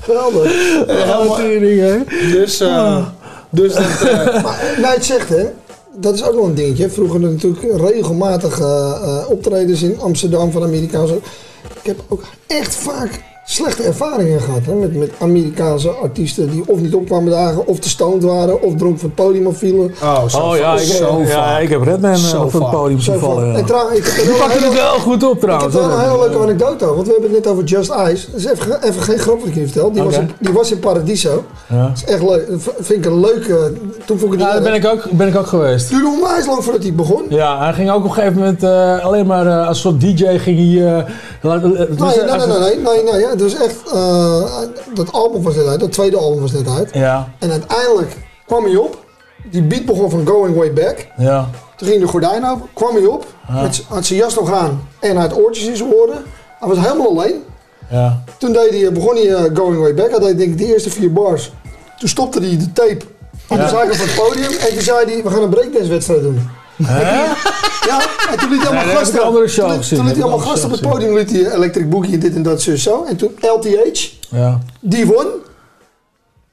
[0.00, 0.52] Geweldig.
[2.32, 2.98] Dus, eh,
[3.50, 3.84] dus dat...
[3.84, 5.44] eh, Maar nou, het zegt hè,
[5.96, 6.90] dat is ook wel een dingetje.
[6.90, 11.14] Vroeger natuurlijk regelmatig eh, optredens in Amsterdam van Amerikaanse.
[11.80, 16.80] Ik heb ook echt vaak slechte ervaringen gehad hè, met, met Amerikaanse artiesten die of
[16.80, 19.94] niet opkwamen dagen, of te stoned waren, of dronk van het podium of vielen.
[20.02, 23.00] Oh, zo Oh ja, ik, zo ja, ik heb Redman eh, Zo op het podium
[23.00, 23.48] zien van- vallen.
[23.52, 23.58] Ja.
[23.58, 25.74] En trouw- ik heb er Die een het wel goed op Ik trouwens.
[25.74, 28.26] heb wel een hele leuke anekdote want we hebben het net over Just Ice.
[28.30, 29.92] Dat is even, even geen grap wat ik je vertel.
[29.92, 31.44] Die, was in, die was in Paradiso.
[31.68, 31.82] Ja.
[31.86, 32.48] Dat is echt leuk.
[32.50, 33.72] Dat vind ik een leuke...
[34.04, 35.80] Toen vond ik het Ja, daar ben ik ook, ben ik ook geweest.
[35.90, 37.22] Het duurde onwijs lang voordat hij begon.
[37.28, 40.24] Ja, hij ging ook op een gegeven moment eh, alleen maar eh, als soort DJ
[40.38, 41.04] ging hij...
[41.42, 44.58] Nee, nee, nee, nee, nee, nee, het was echt, eh,
[44.94, 46.90] dat album was net uit, dat tweede album was net uit.
[46.92, 49.04] Ja, En uiteindelijk kwam hij op,
[49.50, 51.06] die beat begon van Going Way Back.
[51.16, 51.48] ja.
[51.76, 53.68] Toen ging de gordijn open, kwam hij op, Ja.
[53.88, 56.22] had zijn jas nog aan en hij had oortjes in zijn oren.
[56.58, 57.42] Hij was helemaal alleen.
[57.90, 58.22] Ja.
[58.38, 60.90] Toen deed hij, begon hij eh, Going Way Back, hij deed denk ik de eerste
[60.90, 61.52] vier bars.
[61.98, 63.04] Toen stopte hij de tape
[63.48, 66.22] aan de zijkant van het podium en toen zei hij, we gaan een breakdance wedstrijd
[66.22, 66.48] doen.
[66.82, 67.24] Hè?
[67.86, 68.00] Ja,
[68.30, 69.22] en toen liet hij allemaal gasten.
[69.22, 71.90] andere show toen gezien, Toen liet hij allemaal gasten op het podium, liet hij Electric
[71.90, 73.04] Boogie en dit en dat, zo, zo.
[73.04, 74.00] En toen LTH,
[74.30, 74.58] Ja.
[74.80, 75.26] die won.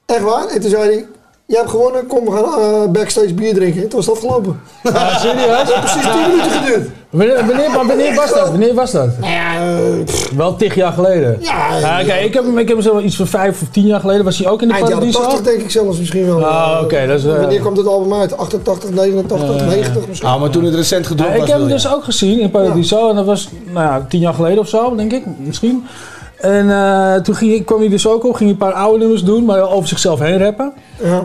[0.06, 0.48] Echt waar.
[0.48, 1.08] En toen zei hij,
[1.54, 3.82] jij hebt gewonnen, kom we gaan eh, backstage bier drinken.
[3.84, 4.60] En toen was het afgelopen.
[4.84, 5.58] Ah, serieus?
[5.58, 6.90] Het heeft precies 10 minuten geduurd.
[7.10, 8.50] Wanneer, wanneer, wanneer was dat?
[8.50, 9.10] Wanneer was dat?
[10.36, 11.38] Wel tig jaar geleden.
[11.42, 13.86] Ja, Ja, kijk, ik heb hem, ik heb hem zo iets van vijf of tien
[13.86, 14.24] jaar geleden.
[14.26, 15.30] Was hij ook in de Eind jaren Paradiso?
[15.30, 16.46] 80 denk ik zelfs misschien wel.
[16.46, 18.38] Ah, oké, dat is, eh, Wanneer kwam dit album uit?
[18.38, 20.30] 88, 89, 90 misschien?
[20.30, 21.50] Ah, maar toen het recent gedropt Ja, ik was.
[21.50, 21.74] heb hem je.
[21.74, 23.10] dus ook gezien in Paradiso.
[23.10, 25.24] En dat was nou ja, tien jaar geleden of zo, denk ik.
[25.38, 25.86] Misschien.
[26.44, 28.36] En eh, toen ging, kwam hij dus ook op.
[28.36, 29.46] Ging hij een paar oude nummers doen.
[29.46, 30.74] Maar over zichzelf heen rappen.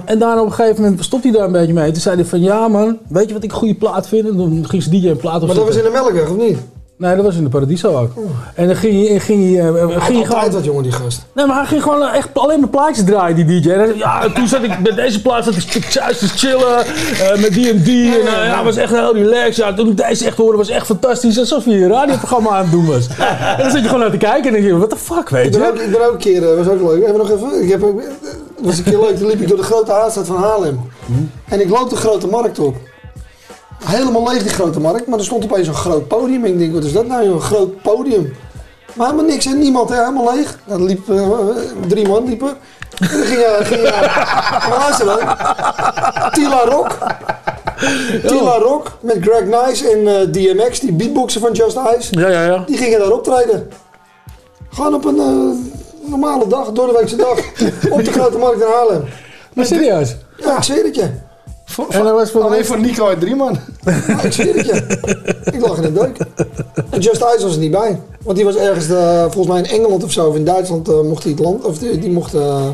[0.04, 1.92] En daarna op een gegeven moment stopt hij daar een beetje mee.
[1.92, 4.28] Toen zei hij van, ja man, weet je wat ik een goede plaat vind?
[4.28, 6.58] En dan ging ze DJ een plaat Maar dat was in de Melkweg, of niet?
[6.98, 8.10] Nee, dat was in de Paradiso ook.
[8.54, 10.50] En dan ging hij, ging hij, eh, ging altijd gewoon...
[10.50, 11.26] wat, jongen, die gast.
[11.32, 13.68] Nee, maar hij ging gewoon echt alleen maar plaatjes draaien, die DJ.
[13.96, 17.70] Ja, toen zat ik met deze plaat zat ik thuis te chillen, eh, met die
[17.70, 18.20] en die.
[18.20, 19.56] En eh, ja, was echt heel relaxed.
[19.56, 21.38] Ja, toen ik deze echt hoorde, was echt fantastisch.
[21.38, 23.06] Alsof je een radioprogramma aan het doen was.
[23.56, 25.28] en dan zit je gewoon naar te kijken en dan denk je, what the fuck,
[25.28, 25.82] weet Ik ben, ook, je?
[25.82, 27.02] ik ben ook een keer, eh, was ook leuk.
[27.02, 27.62] Even nog even.
[27.62, 28.06] Ik heb ook, eh,
[28.60, 29.16] was een keer leuk.
[29.16, 30.80] Toen liep ik door de grote haarstad van Haarlem.
[31.48, 32.76] En ik loop de grote markt op.
[33.84, 36.44] Helemaal leeg die grote markt, maar er stond opeens een groot podium.
[36.44, 37.26] Ik denk, wat is dat nou?
[37.26, 38.36] Een groot podium.
[38.94, 39.96] Maar helemaal niks en niemand, hè?
[39.96, 40.58] helemaal leeg.
[40.66, 41.28] Dan liep eh,
[41.88, 42.48] drie man liepen.
[42.48, 43.90] En dan ging je, ging je,
[44.68, 45.18] maar luister dan.
[46.32, 46.98] Tila Rock.
[48.26, 52.18] Tila Rock met Greg Nice en eh, DMX, die beatboxer van Just Ice.
[52.20, 52.62] Ja, ja, ja.
[52.66, 53.70] Die gingen daar optreden.
[54.70, 57.38] Gewoon op een normale dag, door de weekse dag.
[57.96, 59.04] op de grote markt in Haarlem.
[59.54, 60.16] Maar serieus?
[60.36, 61.10] Ja, ik zweer het je.
[61.88, 63.58] En dat was voor Alleen voor Nico en drie man.
[64.08, 64.98] Ja, ik zweer het je.
[65.44, 66.16] Ik lag in de deuk.
[66.90, 68.00] En Just Ice was er niet bij.
[68.22, 71.00] Want die was ergens, eh, volgens mij in Engeland of zo, of in Duitsland eh,
[71.00, 72.68] mocht hij het land, of die, die mocht, eh,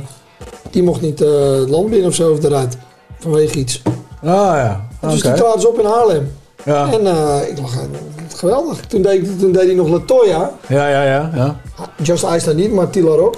[0.71, 2.77] die mocht niet eh, het land binnen of zo, of eruit.
[3.19, 3.83] Vanwege iets.
[4.23, 6.33] Ah ja, Dus die traden ze op in Haarlem.
[6.65, 6.93] Ja.
[6.93, 7.79] En eh, ik lag,
[8.37, 8.81] geweldig.
[8.81, 10.53] Toen deed, toen deed hij nog Latoya.
[10.69, 11.31] Ja, ja, ja.
[11.35, 11.61] ja.
[12.03, 13.35] Just Ice dan niet, maar Tila Rock.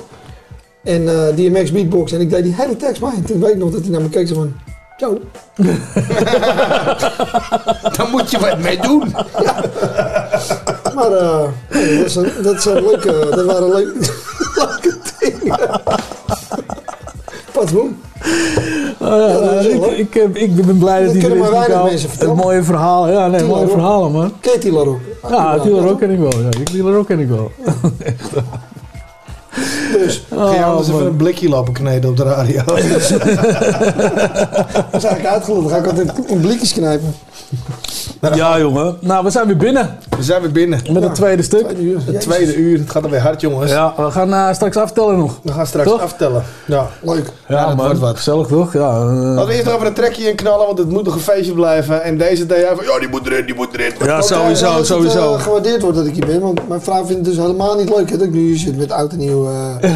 [0.85, 2.12] En eh DMX beatbox.
[2.12, 3.12] En ik deed die hele tekst bij.
[3.16, 4.53] En toen weet ik nog dat hij naar me keek zo van...
[4.97, 5.18] Zo.
[7.97, 9.02] Daar moet je wat mee doen.
[10.94, 13.27] Maar eh, nee, dat, zijn, dat zijn leuke...
[13.31, 13.98] Dat waren leuke,
[14.55, 15.59] leuke dingen.
[17.55, 18.02] Wat doen?
[18.98, 19.98] Oh, ja, Ja, dat is ik, wel leuk.
[19.98, 21.51] ik, heb- ik ben blij dat er kunnen is.
[21.51, 23.09] maar mensen Het mooie verhaal.
[23.09, 24.32] Ja, nee, Tila mooie verhalen, man.
[24.40, 24.98] Ken je Tila Rock?
[25.28, 26.32] Ja, Tila Rock ken ik wel.
[26.40, 27.51] Ja, Tila Rock ken ik wel.
[29.93, 30.23] Dus.
[30.37, 32.62] Ga je anders Oh, even een blikje lopen kneden op de radio.
[32.66, 32.78] Dat
[34.93, 35.62] is eigenlijk uitgeluld.
[35.62, 37.15] Dan ga ik altijd een blikjes knijpen.
[38.35, 38.97] Ja, jongen.
[39.01, 39.99] Nou, we zijn weer binnen.
[40.16, 40.81] We zijn weer binnen.
[40.93, 41.66] Met het tweede stuk.
[42.07, 42.78] Het tweede uur.
[42.78, 43.70] Het gaat alweer hard, jongens.
[43.70, 45.39] Ja, we gaan eh, straks aftellen nog.
[45.43, 46.01] We gaan straks Toch?
[46.01, 46.43] aftellen.
[46.66, 46.87] Ja.
[47.03, 47.33] Leuk.
[47.49, 48.16] Ja, dat wordt wat.
[48.16, 48.73] Gezellig, toch?
[48.73, 49.01] Ja.
[49.01, 51.20] eh, Laten we eerst nog even een trekje in knallen, want het moet nog een
[51.20, 52.03] feestje blijven.
[52.03, 53.93] En deze deed hij van, ja, die moet erin, die moet erin.
[53.99, 55.35] ja, Ook, eh, sowieso, dat het, sowieso.
[55.35, 56.41] eh, gewaardeerd wordt dat ik hier ben.
[56.41, 58.77] Want mijn vrouw vindt het dus helemaal niet leuk hè, dat ik nu hier zit
[58.78, 59.45] met oud en nieuw.
[59.82, 59.90] Eh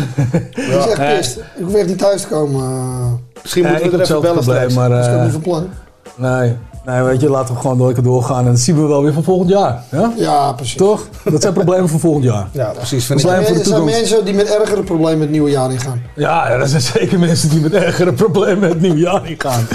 [0.79, 1.37] is echt pist.
[1.37, 2.61] Ik hoef echt niet thuis te komen.
[2.65, 3.07] eh.
[3.43, 4.89] Misschien Ja, moeten ik we er even bellen probleem, maar...
[4.89, 5.69] dat is ook eh, niet van plan.
[6.17, 6.57] nee,
[6.87, 8.45] nee, weet je, laten we gewoon lekker doorgaan.
[8.45, 9.83] En dat zien we wel weer van volgend jaar.
[9.91, 10.13] Ja?
[10.17, 10.77] Ja, precies.
[10.77, 11.07] Toch?
[11.25, 12.49] Dat zijn problemen voor volgend jaar.
[12.53, 13.05] Ja, precies.
[13.11, 13.11] Ik.
[13.11, 16.03] Er zijn mensen die met ergere problemen het nieuwe jaar ingaan.
[16.15, 19.67] Ja, ja, er zijn zeker mensen die met ergere problemen het nieuwe jaar ingaan.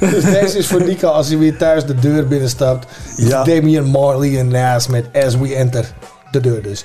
[0.00, 2.86] Dus deze is voor Nico als hij weer thuis de deur binnenstapt.
[3.16, 3.44] Ja.
[3.44, 5.92] Damian Marley en Nas met As We Enter.
[6.34, 6.84] De do dus.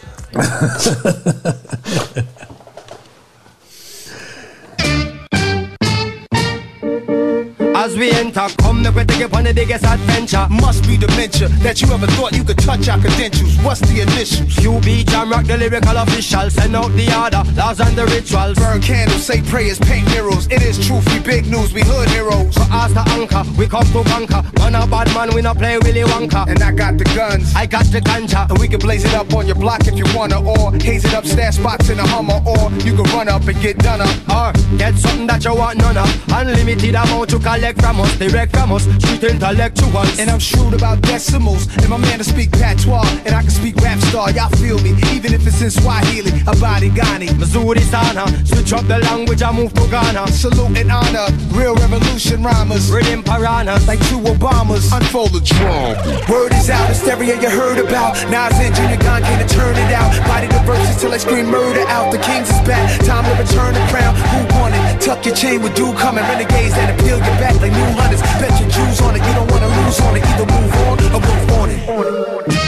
[7.89, 10.45] As we enter, come the take upon the biggest adventure.
[10.51, 13.57] Must be dementia that you ever thought you could touch our credentials.
[13.65, 14.53] What's the initials?
[14.61, 16.51] QB Jam Rock, the lyrical official.
[16.51, 18.59] Send out the order, laws and the rituals.
[18.59, 20.45] Burn candles, say prayers, paint murals.
[20.51, 22.53] It is truth, we big news, we hood heroes.
[22.53, 24.45] For us the anchor, we come to conquer.
[24.59, 26.45] Man a bad man, we not play Willy Wonka.
[26.45, 27.55] And I got the guns.
[27.55, 28.47] I got the ganja.
[28.51, 31.15] And we can blaze it up on your block if you wanna, or haze it
[31.15, 34.13] up, stash spots in a Hummer, or you can run up and get done up.
[34.29, 36.09] Or get something that you want none of.
[36.29, 40.19] Unlimited amount to collect from us, direct from us, street intellectuals.
[40.19, 41.68] And I'm shrewd about decimals.
[41.77, 44.31] And my man to speak patois, and I can speak rap star.
[44.31, 47.27] Y'all feel me, even if it's in Swahili, Habari gani.
[47.27, 50.27] Mzuri sana, switch up the language, I move to Ghana.
[50.27, 52.91] Salute and honor, real revolution rhymers.
[52.91, 55.95] Rhythm piranhas, Like two Obamas, unfold the drum.
[56.30, 58.15] Word is out, hysteria you heard about.
[58.30, 60.11] Nas and Junior Gong came to turn it out.
[60.27, 62.11] Body the verses till they scream murder out.
[62.11, 64.15] The Kings is back, time to return the crown.
[64.15, 64.78] Who won it?
[64.99, 66.23] Tuck your chain with dude coming.
[66.23, 68.21] Renegades that appeal your back like new hunters.
[68.39, 70.23] Bet your Jews on it, you don't wanna lose on it.
[70.26, 72.59] Either move on or move on it.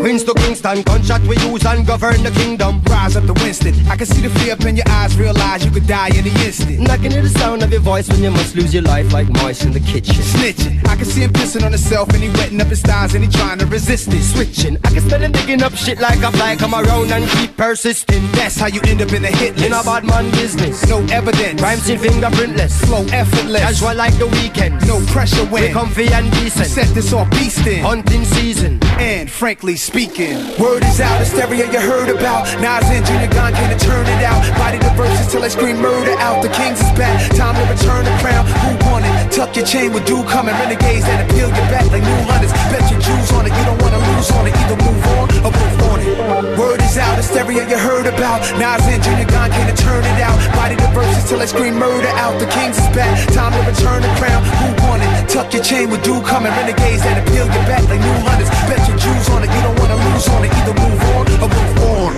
[0.00, 2.80] Queens to Kingston, gunshot we use and govern the kingdom.
[2.84, 3.74] Rise up to Winston.
[3.88, 6.32] I can see the fear up in your eyes, realize you could die in the
[6.46, 6.88] instant.
[6.88, 9.28] I can hear the sound of your voice when you must lose your life like
[9.28, 10.14] mice in the kitchen.
[10.14, 10.86] Snitching.
[10.88, 13.30] I can see him pissing on himself and he wetting up his thighs and he
[13.30, 14.22] trying to resist it.
[14.22, 16.56] Switching, I can smell him digging up shit like a fly.
[16.56, 18.22] Come around and keep persisting.
[18.32, 19.66] That's how you end up in the hit list.
[19.66, 20.86] In a bad man business.
[20.88, 21.60] No evidence.
[21.60, 22.84] Rhymes in fingerprintless.
[22.86, 23.60] Flow effortless.
[23.60, 24.86] Casual like the weekend.
[24.86, 26.66] No pressure when We comfy and decent.
[26.66, 27.82] set this off beastin'.
[27.82, 28.78] Hunting season.
[28.98, 30.36] And frankly speaking.
[30.60, 32.44] Word is out, hysteria you heard about.
[32.60, 34.44] Nas and Junior Gong can't turn it out.
[34.60, 36.44] Body the verses till I scream murder out.
[36.44, 38.44] The kings is back, time to return the crown.
[38.68, 39.32] Who won it?
[39.32, 40.52] Tuck your chain with dude coming.
[40.60, 42.52] Renegades that appeal your back like new hunters.
[42.68, 44.52] Bet your jewels on it, you don't wanna lose on it.
[44.60, 46.58] Either move on or move on it.
[46.60, 48.44] Word is out, hysteria you heard about.
[48.60, 50.36] Nas and Junior Gong can't turn it out.
[50.52, 52.36] Body the verses till I scream murder out.
[52.36, 54.44] The kings is back, time to return the crown.
[54.60, 55.32] Who won it?
[55.32, 56.52] Tuck your chain with dude coming.
[56.52, 58.52] Renegades that appeal your back like new hunters.
[58.68, 59.77] Bet your jewels on it, you don't
[60.18, 60.52] it.
[60.52, 62.12] Either move on or move on.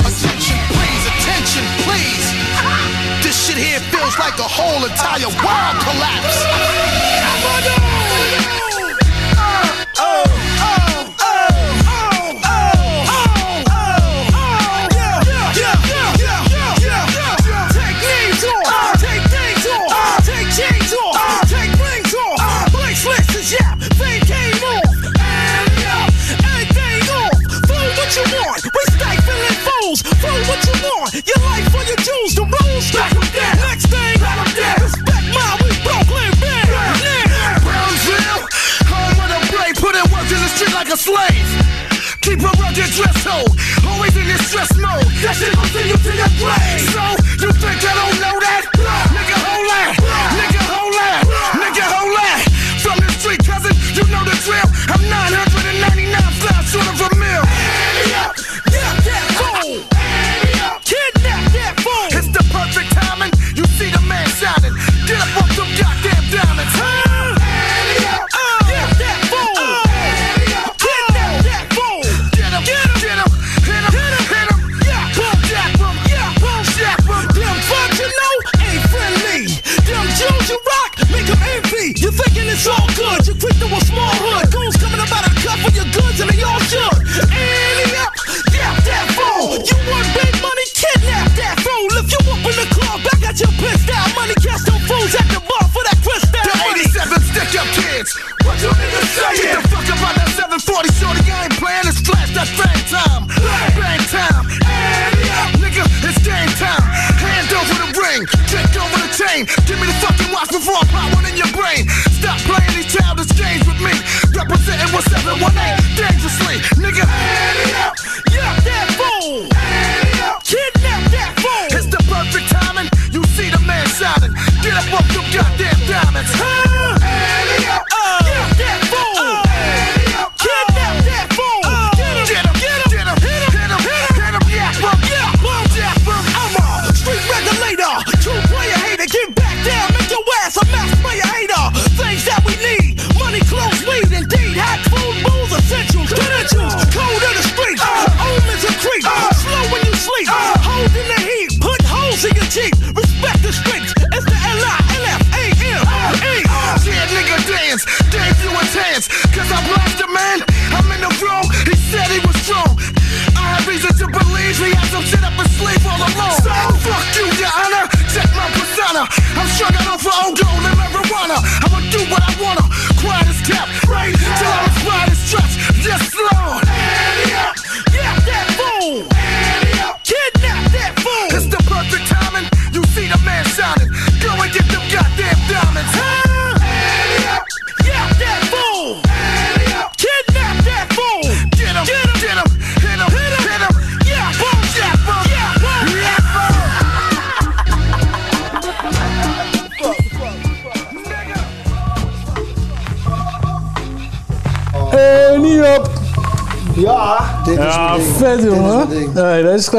[0.00, 2.26] Attention, please, attention, please.
[3.22, 6.17] This shit here feels like the whole entire world collapse.
[31.26, 32.84] Your life or your jewels, the rules.
[32.86, 33.56] Stack 'em down.
[33.66, 34.14] Next thing,
[34.78, 36.68] respect my we Brooklyn band.
[37.02, 37.58] Yeah.
[37.58, 38.46] Brownsville,
[38.86, 41.48] home with a blade, put in work in the street like a slave.
[42.20, 43.50] Keep a rugged dress code,
[43.88, 45.10] always in this stress mode.
[45.22, 46.86] That shit gon' send you to your grave.
[46.94, 47.02] So,
[47.42, 48.77] you think I don't know that?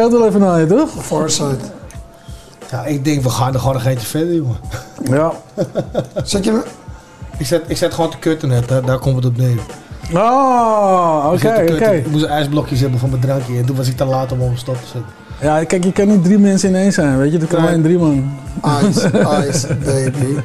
[0.09, 1.05] Schrijft wel even naar je, toch?
[1.05, 1.71] Farsight.
[2.71, 4.57] Ja, ik denk we gaan er gewoon nog eentje verder, jongen.
[5.03, 5.31] Ja.
[6.23, 6.63] Zet je me...
[7.37, 9.59] Ik zet, ik zet gewoon te kutten net, daar, daar komt het op neer.
[10.13, 11.89] Oh, Ik oké, oké.
[11.89, 14.57] Ik moest ijsblokjes hebben van mijn drankje en toen was ik te laat om op
[14.57, 15.11] stop te zetten.
[15.41, 17.37] Ja, kijk, je kan niet drie mensen ineens zijn, weet je?
[17.37, 18.31] Dat kan alleen drie man.
[18.83, 19.11] Ice,
[19.49, 20.41] ice, baby.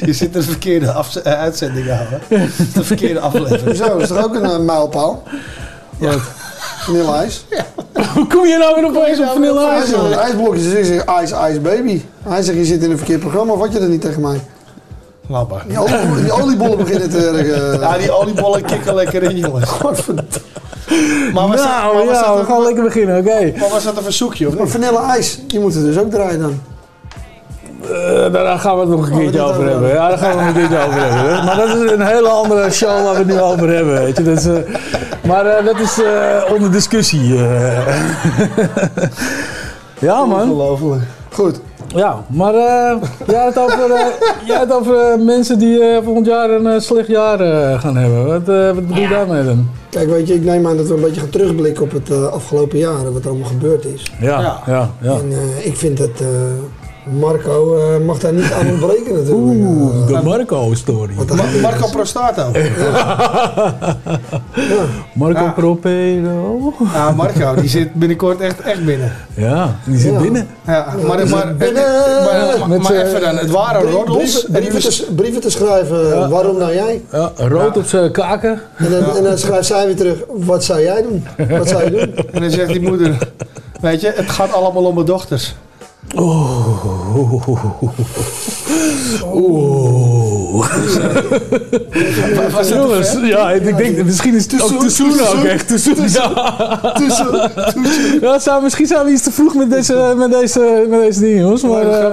[0.06, 2.18] Je zit de verkeerde eh, uitzending aan, hè?
[2.74, 3.76] De verkeerde aflevering.
[3.76, 5.22] Zo, is er ook een eh, mijlpaal?
[5.98, 6.37] Wat?
[6.88, 7.44] Vanille-ijs.
[8.14, 9.88] Hoe kom je nou weer opeens op vanille ijs?
[9.88, 10.16] zegt, joh?
[10.22, 12.02] ijsblokjes, dus ik zeg ice, ice, baby.
[12.22, 14.40] Hij zegt, je zit in een verkeerd programma, of wat je dat niet tegen mij?
[15.28, 15.64] Laat maar.
[15.68, 17.80] Die, olie- die oliebollen beginnen te werken.
[17.80, 19.70] Ja, die oliebollen kikken lekker in, jongens.
[19.70, 20.30] Godverdomme.
[21.34, 23.52] Maar was, dat, Nou, maar ja, we gaan een, lekker beginnen, oké.
[23.58, 24.72] maar was dat een verzoekje, of Maar niet?
[24.72, 26.60] vanille-ijs, die moeten dus ook draaien dan.
[27.82, 29.88] Eh, daar gaan we het nog een keertje over hebben.
[29.88, 31.44] Ja, daar gaan we het nog een keertje over hebben.
[31.44, 34.22] Maar dat is een hele andere show waar we het nu over hebben, weet je.
[34.22, 34.54] Dat is, eh,
[35.28, 37.36] maar eh, dat is eh, onder discussie.
[37.36, 37.96] eh.
[40.08, 40.40] ja, man.
[40.50, 41.02] Ongelooflijk.
[41.32, 41.60] Goed.
[41.94, 42.96] Ja, maar eh,
[43.26, 44.06] jij had over, eh,
[44.46, 48.26] jij had over mensen die eh, volgend jaar een eh, slecht jaar eh, gaan hebben.
[48.26, 49.68] Wat, eh, wat bedoel je daarmee dan?
[49.90, 52.26] Kijk, weet je, ik neem aan dat we een beetje gaan terugblikken op het eh,
[52.26, 54.12] afgelopen jaar en wat er allemaal gebeurd is.
[54.20, 55.12] Ja, ja, ja.
[55.12, 56.26] En eh, ik vind dat eh,
[57.18, 59.32] Marco eh, mag daar niet aan ontbreken natuurlijk.
[59.36, 61.12] Oeh, de Marco-story.
[61.36, 62.50] Ma- Marco Prostato.
[65.14, 65.52] Marco.
[65.54, 66.72] Propero.
[66.92, 69.12] Ja, Marco, die zit binnenkort echt, echt binnen.
[69.34, 70.20] Ja, die zit Ja.
[70.20, 70.48] binnen.
[70.66, 71.82] Ja, maar, maar, binnen.
[72.82, 74.40] maar, even dan, het waren Brie- roddels.
[74.40, 77.02] te, brieven te schrijven, waarom nou jij?
[77.12, 78.60] Ja, rood op zijn kaken.
[78.76, 81.26] En dan, en dan schrijft zij weer terug, wat zou jij doen?
[81.58, 82.14] Wat zou je doen?
[82.32, 83.18] En dan zegt die moeder,
[83.80, 85.54] weet je, het gaat allemaal om mijn dochters.
[86.16, 86.86] Oeh.
[89.34, 90.66] Oeh.
[92.52, 95.68] Was het Jongens, ja, ik denk, misschien is het ook te zoen ook echt.
[95.68, 96.08] Te zoen,
[98.20, 98.38] ja.
[98.38, 101.62] Zou, misschien zijn we iets te vroeg met deze, met deze, met deze dingen, jongens.
[101.62, 102.10] Maar, eh,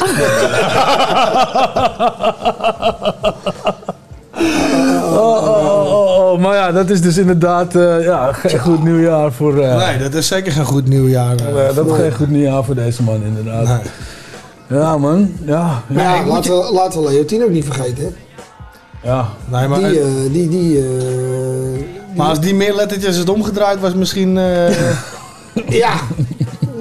[6.32, 9.58] oh, maar ja, dat is dus inderdaad eh, ja, geen goed nieuwjaar voor...
[9.58, 11.34] eh, Nee, dat is zeker geen goed nieuwjaar.
[11.36, 13.80] eh, dat is geen goed nieuwjaar voor deze man, inderdaad.
[14.68, 15.32] Ja, man.
[15.44, 15.82] Ja.
[15.86, 18.04] Maar ja, laten, we, laten we Leontien ook niet vergeten.
[18.04, 18.10] Hè?
[19.10, 19.28] Ja.
[19.48, 20.84] Nee, maar, Die, die, die, eh,
[22.16, 24.38] maar als die meer lettertjes het omgedraaid was, misschien...
[24.38, 24.70] eh,
[25.82, 25.92] ja,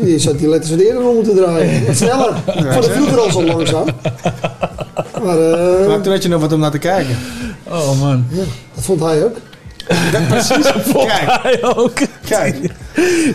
[0.04, 1.86] je zou die letters wat eerder om moeten draaien.
[1.86, 2.34] Wat sneller.
[2.46, 3.86] Voor de vroeger al zo langzaam.
[5.24, 5.38] Maar,
[5.88, 7.18] maar toen had je nog wat om naar te kijken.
[7.70, 8.26] Oh, man.
[8.76, 9.36] dat vond hij ook.
[10.12, 10.72] Dat precies.
[10.94, 11.94] Kijk, Hij ook.
[12.26, 12.56] kijk.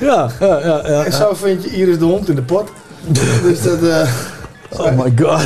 [0.00, 0.82] Ja, ja, ja.
[0.86, 1.04] ja.
[1.04, 2.68] En zo vind je Iris de hond in de pot.
[3.42, 3.82] Dus dat...
[3.82, 4.08] eh,
[4.78, 5.42] Oh my god.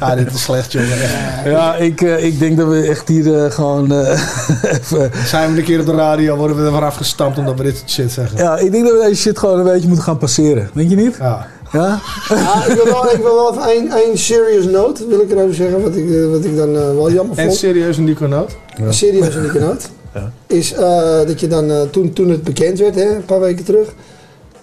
[0.00, 0.96] ja, dit is slecht, jongen.
[1.44, 4.20] Ja, ik, eh, ik denk dat we echt hier eh, gewoon eh,
[4.62, 5.10] even...
[5.26, 7.76] Zijn we een keer op de radio, worden we er vanaf gestampt omdat we dit
[7.76, 8.38] soort shit zeggen.
[8.38, 10.70] Ja, ik denk dat we deze shit gewoon een beetje moeten gaan passeren.
[10.74, 11.16] Denk je niet?
[11.20, 11.46] Ja.
[11.72, 12.00] Ja?
[12.28, 15.54] Ja, ik wil wel, ik wil wel even één, één serious note, wil ik erover
[15.54, 17.56] zeggen, wat ik, eh, wat ik dan eh, wel jammer En vond.
[17.56, 18.56] serieus een Niconoot?
[18.88, 19.88] Serieus en ik noot.
[20.14, 20.32] Ja.
[20.46, 23.64] Is eh, dat je dan, eh, toen, toen het bekend werd, hè, een paar weken
[23.64, 23.94] terug,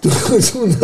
[0.00, 0.74] toen, toen,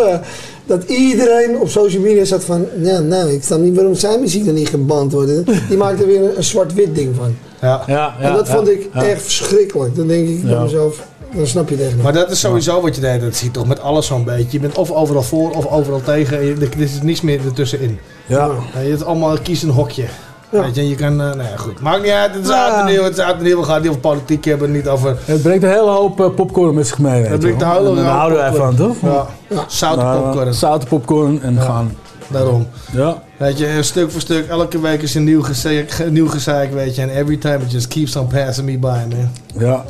[0.66, 4.44] dat iedereen op social media zat van, nou, nou, ik snap niet waarom zijn muziek
[4.44, 5.30] dan niet geband wordt.
[5.68, 7.36] Die maakte er weer een, een zwart-wit ding van.
[7.60, 7.82] Ja.
[7.86, 9.04] Ja, en dat ja, vond ik ja.
[9.04, 9.96] echt verschrikkelijk.
[9.96, 10.62] Dan denk ik bij Ja.
[10.62, 12.02] mezelf, dan snap je het echt niet.
[12.02, 13.20] Maar dat is sowieso wat je deed.
[13.20, 14.48] Dat zie je toch met alles zo'n beetje.
[14.50, 16.38] Je bent of overal voor of overal tegen.
[16.38, 17.98] Er is niets meer ertussenin.
[18.26, 18.50] Ja.
[18.74, 20.04] Ja, je hebt allemaal kies een hokje.
[20.50, 20.60] Ja.
[20.62, 21.80] Weet je, en je kan, eh, nou ja, goed.
[21.80, 22.80] Maakt niet uit, het is Ja.
[22.80, 23.58] en nieuw, het is en nieuw.
[23.58, 25.16] We gaan het niet over politiek hebben, niet over...
[25.24, 27.22] Het brengt een hele hoop eh, popcorn met zich mee.
[27.22, 28.96] je brengt een hele En Daar hoop houden wij van, toch?
[29.02, 29.26] Ja,
[29.68, 30.54] zoute Nou, popcorn.
[30.54, 31.96] Zoute popcorn en gaan.
[32.28, 32.66] Daarom.
[32.92, 33.22] Ja.
[33.36, 36.94] Weet je, stuk voor stuk, elke week is een nieuw gezeik, ge- nieuw gezeik weet
[36.94, 37.02] je.
[37.02, 38.86] En every time it just keeps on passing me by,
[39.16, 39.30] man.
[39.58, 39.84] Ja.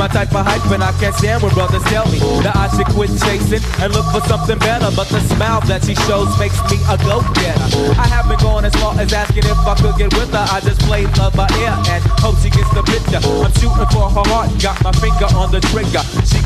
[0.00, 2.88] My type of hype, and I can't stand when brothers tell me that I should
[2.96, 4.88] quit chasing and look for something better.
[4.96, 7.68] But the smile that she shows makes me a go-getter.
[8.00, 10.46] I haven't gone as far as asking if I could get with her.
[10.48, 13.20] I just play love by ear and hope she gets the picture.
[13.44, 16.00] I'm shooting for her heart, got my finger on the trigger.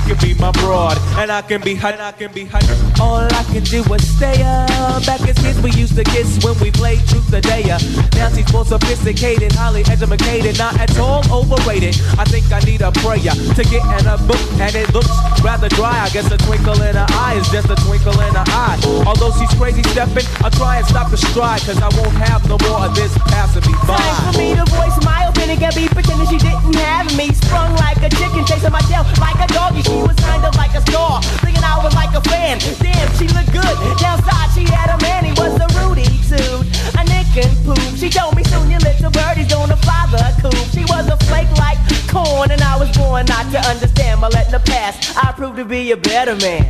[0.04, 2.62] Can be my broad, and I can be hot, I can be hot.
[3.00, 5.00] All I can do is stay up.
[5.06, 7.78] Back as kids, we used to kiss when we played truth or dare.
[8.12, 11.96] Now she's more sophisticated, highly educated, not at all overrated.
[12.20, 15.08] I think I need a prayer to get in a book, and it looks
[15.42, 15.96] rather dry.
[16.04, 18.76] I guess a twinkle in her eye is just a twinkle in her eye.
[19.06, 22.58] Although she's crazy stepping, I'll try and stop the stride, cause I won't have no
[22.68, 23.96] more of this passing me by.
[23.96, 25.13] Time for me to voice my.
[25.44, 27.28] Pretending can be pretending she didn't have me.
[27.34, 29.82] Sprung like a chicken, chasing my tail like a doggy.
[29.82, 32.56] She was kind of like a star, thinking I was like a fan.
[32.80, 33.76] Damn, she looked good.
[34.00, 36.64] Downside, she had a man, he was a Rudy suit.
[36.96, 37.76] A nick and poop.
[37.92, 40.56] She told me soon your little birdie's gonna fly the coop.
[40.72, 41.76] She was a flake like
[42.08, 44.22] corn, and I was born not to understand.
[44.22, 46.64] But letting the past, I proved to be a better man.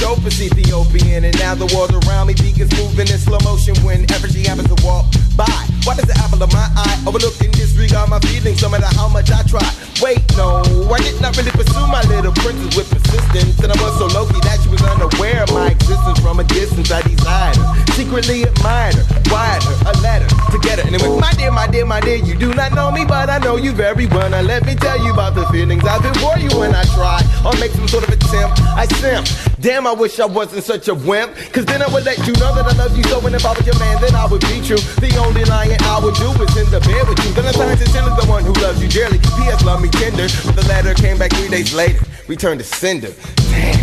[0.00, 1.24] The dopest Ethiopian.
[1.24, 4.78] And now the world around me begins moving in slow motion whenever she happens to
[4.84, 5.06] walk
[5.36, 5.50] by.
[5.84, 9.08] Why does the apple of my eye overlook and disregard my feelings no matter how
[9.08, 9.64] much I try?
[10.00, 13.60] Wait, no, I did not really pursue my little princess with persistence.
[13.60, 16.90] And I was so low-key that she was unaware of my existence from a distance.
[16.90, 20.84] I desired her, secretly admired her, wired her a letter to get her.
[20.86, 23.28] And it went, my dear, my dear, my dear, you do not know me, but
[23.28, 24.28] I know you very well.
[24.30, 27.20] Now let me tell you about the feelings I've been for you when I try
[27.44, 28.60] or make some sort of attempt.
[28.76, 29.49] I simp.
[29.60, 31.36] Damn, I wish I wasn't such a wimp.
[31.52, 33.20] Cause then I would let you know that I love you so.
[33.26, 34.80] And if I was your man, then I would be true.
[35.04, 37.32] The only lying I would do is in the bed with you.
[37.34, 39.18] Then I signed to the one who loves you dearly.
[39.18, 39.62] P.S.
[39.62, 40.28] Love me tender.
[40.46, 42.00] But the letter came back three days later.
[42.26, 43.12] Returned to sender.
[43.52, 43.76] Hey,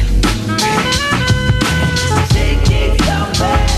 [3.05, 3.76] yo,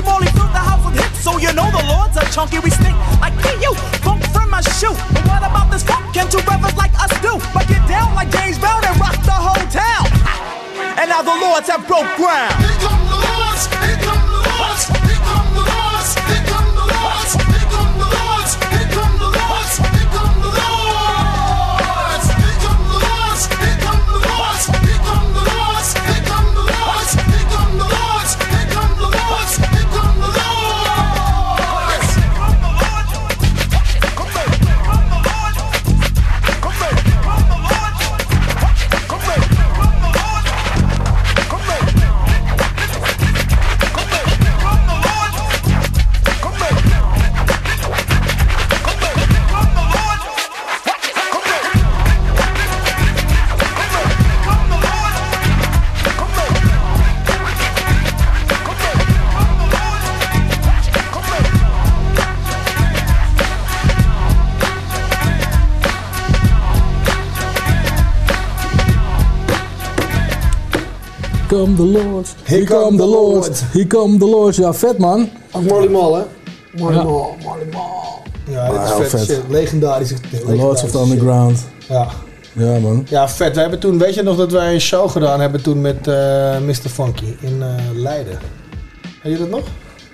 [0.00, 1.20] funky molly through the house with hits.
[1.20, 4.94] So you know the lords are chunky, we stink like you funk from my shoe.
[5.12, 6.14] But what about this funk?
[6.14, 7.38] Can two brothers like us do?
[7.52, 10.06] But get down like James Brown and rock the whole town.
[10.98, 12.54] And now the lords have broke ground.
[12.60, 14.19] Here come the lords, here come
[71.60, 72.34] Come the Lords.
[72.44, 73.62] Here come the Lords.
[73.72, 74.56] Here come the Lords.
[74.56, 75.28] Ja, vet man.
[75.52, 76.22] Of Marley Marl, hè?
[76.78, 77.04] Marley Ja.
[77.04, 78.22] Marl, Marley Marl.
[78.50, 79.24] Ja, dit Ah, is vet, vet.
[79.24, 79.40] shit.
[79.48, 80.14] Legendarische
[80.46, 81.58] The Lords of the Underground.
[81.88, 82.06] Ja.
[82.52, 83.06] Ja man.
[83.08, 83.54] Ja, vet.
[83.54, 86.58] We hebben toen, weet je nog dat wij een show gedaan hebben toen met eh
[86.66, 86.88] Mr.
[86.90, 88.38] Funky in eh, Leiden?
[89.22, 89.60] Weet je dat nog?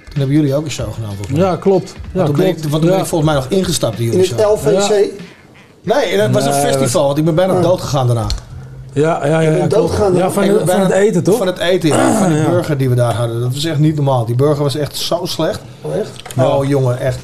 [0.09, 1.47] Toen hebben jullie ook een show gedaan volgens mij.
[1.47, 1.93] Ja, klopt.
[1.94, 2.98] Ja, want toen ben ik, want toen ben Ja.
[3.01, 4.52] ik volgens mij nog ingestapt in jullie In het show.
[4.52, 5.10] LVC?
[5.82, 8.27] Nee, het was een festival, want ik ben bijna dood gegaan daarna.
[9.02, 9.51] Ja, ja, ja.
[9.51, 9.66] ja,
[10.18, 11.36] ja van, de- van het eten toch?
[11.36, 12.18] Van het eten, ja.
[12.18, 13.40] Van die burger die we daar hadden.
[13.40, 14.24] Dat was echt niet normaal.
[14.24, 15.60] Die burger was echt zo slecht.
[15.81, 16.10] Oh, echt?
[16.39, 17.18] Oh jongen, echt.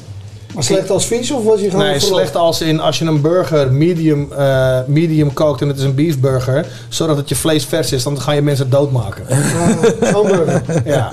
[0.53, 2.23] Maar slecht als vies of was je gewoon Nee, verloren?
[2.25, 5.95] slecht als in als je een burger medium, eh, medium kookt en het is een
[5.95, 9.25] beefburger, zodat het je vlees vers is, dan ga je mensen doodmaken.
[10.13, 10.61] Zo'n burger.
[10.85, 11.09] Ja.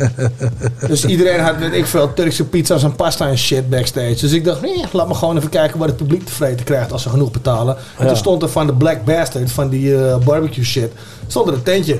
[0.86, 4.16] Dus iedereen had, weet ik veel, Turkse pizza's en pasta en shit backstage.
[4.20, 7.02] Dus ik dacht, nee, laat me gewoon even kijken wat het publiek tevreden krijgt als
[7.02, 7.76] ze genoeg betalen.
[7.76, 8.06] En Ja.
[8.06, 10.92] toen stond er van de Black Bastard, van die eh, barbecue shit,
[11.26, 11.98] stond er een tentje.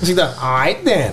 [0.00, 1.10] Dus ik dacht, alright then.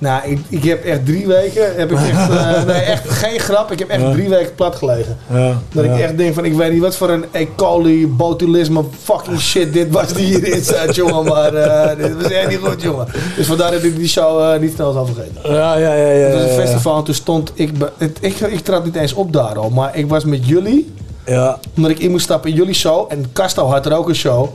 [0.00, 3.70] Nou, ik, ik heb echt drie weken, heb ik echt, eh, nee, echt geen grap,
[3.72, 4.12] ik heb echt Ja.
[4.12, 5.16] drie weken plat gelegen.
[5.32, 5.92] Ja, Dat ja.
[5.94, 7.46] ik echt denk van, ik weet niet wat voor een E.
[7.56, 11.24] coli, botulisme, fucking shit dit was die hierin zat, jongen.
[11.24, 13.06] Maar eh, dit was echt niet goed, jongen.
[13.36, 15.52] Dus vandaar dat ik die show eh, niet snel zal vergeten.
[15.54, 16.06] Ja, ja, ja.
[16.10, 19.12] ja, Het was een festival en toen stond ik, het, ik, ik trad niet eens
[19.12, 20.92] op daar al, maar ik was met jullie,
[21.26, 23.06] Ja, omdat ik in moest stappen in jullie show.
[23.12, 24.48] En Casto had er ook een show.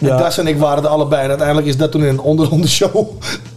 [0.00, 0.16] Ja.
[0.16, 1.22] Das en ik waren er allebei.
[1.22, 3.06] En uiteindelijk is dat toen in een onderronde show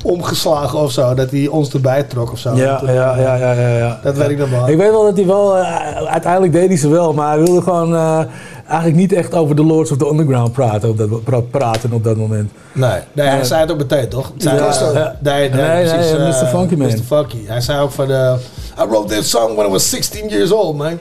[0.04, 1.14] omgeslagen of zo.
[1.14, 2.56] Dat hij ons erbij trok of zo.
[2.56, 4.00] ja, Toen, ja, ja, ja, ja, ja.
[4.04, 4.68] Dat weet ik nog wel.
[4.70, 7.62] Ik weet wel dat hij wel, eh, uiteindelijk deed hij ze wel, maar hij wilde
[7.62, 8.20] gewoon eh,
[8.68, 12.04] eigenlijk niet echt over de Lords of the Underground praten op dat, pra- praten op
[12.04, 12.52] dat moment.
[12.74, 14.32] Nee, nee hij zei het ook meteen, toch?
[14.38, 15.16] Zei, Ja, ja.
[15.20, 16.46] nee, nee, Nee, precies, nee, eh, Mr.
[16.48, 16.88] Funky Man.
[16.88, 16.98] Mr.
[17.08, 17.38] Funky.
[17.46, 20.98] Hij zei ook van, I wrote this song when I was 16 years old, man.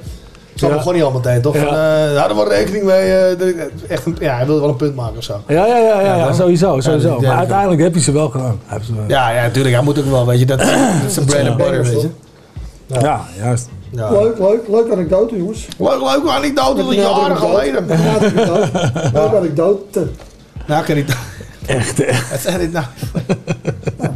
[0.55, 0.73] Zo Ja.
[0.75, 1.55] begon hij al meteen, toch?
[1.55, 1.61] Ja.
[1.65, 3.15] Van, eh, hadden we rekening mee.
[3.17, 5.41] eh, ik- echt een, ja, hij wilde wel een punt maken of zo.
[5.47, 7.21] Ja, ja, ja, ja, Ja, sowieso, sowieso.
[7.21, 8.61] maar uiteindelijk heb je ze wel gedaan.
[9.07, 9.75] Ja, ja, natuurlijk.
[9.75, 10.45] Hij moet ook wel, weet je.
[10.47, 10.69] Dat, dat
[11.07, 12.09] is een bread and butter, weet je.
[13.01, 13.69] Ja, juist.
[13.91, 14.11] Ja.
[14.11, 15.67] Leuk, leuk, leuk anekdote, jongens.
[15.79, 17.87] Leuk, leuk anekdote, dat is jaren geleden.
[19.13, 20.07] Leuk anekdote.
[20.67, 21.17] Nou, kan niet.
[21.67, 21.97] Echt,
[22.41, 22.85] zei dit nou?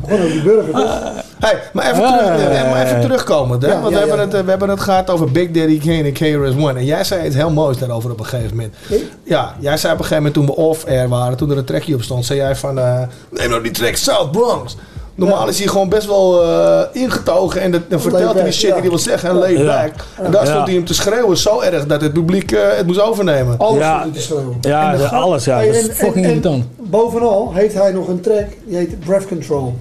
[0.05, 1.25] Gewoon over die burger, toch?
[1.39, 3.03] Hey, maar even, Ja, terug, eh, maar even ja.
[3.03, 3.63] terugkomend.
[3.63, 3.69] Hè?
[3.69, 4.19] Ja, Want ja, we, hebben.
[4.27, 6.79] Het, eh, we hebben het gehad over Big Daddy Kane en KRS-One.
[6.79, 8.75] En jij zei iets heel moois daarover op een gegeven moment.
[9.23, 11.95] Ja, jij zei op een gegeven moment toen we off-air waren, toen er een trackje
[11.95, 14.77] op stond, zei jij van, eh, neem nou die track South Bronx.
[15.17, 18.73] Normaal is hij gewoon best wel eh, ingetogen en dat, vertelt hij die shit ja.
[18.73, 19.65] die hij wil zeggen en laid Ja.
[19.65, 19.93] back.
[20.27, 20.51] En daar Ja.
[20.51, 23.59] stond hij hem te schreeuwen zo erg dat het publiek eh, het moest overnemen.
[23.59, 24.07] Alles Ja.
[24.13, 24.57] te schreeuwen.
[24.61, 25.57] Ja, En grap- alles, ja.
[25.57, 26.65] Hey, Dat is fucking irritant.
[26.77, 29.77] Bovenal heeft hij nog een track, die heet Breath Control.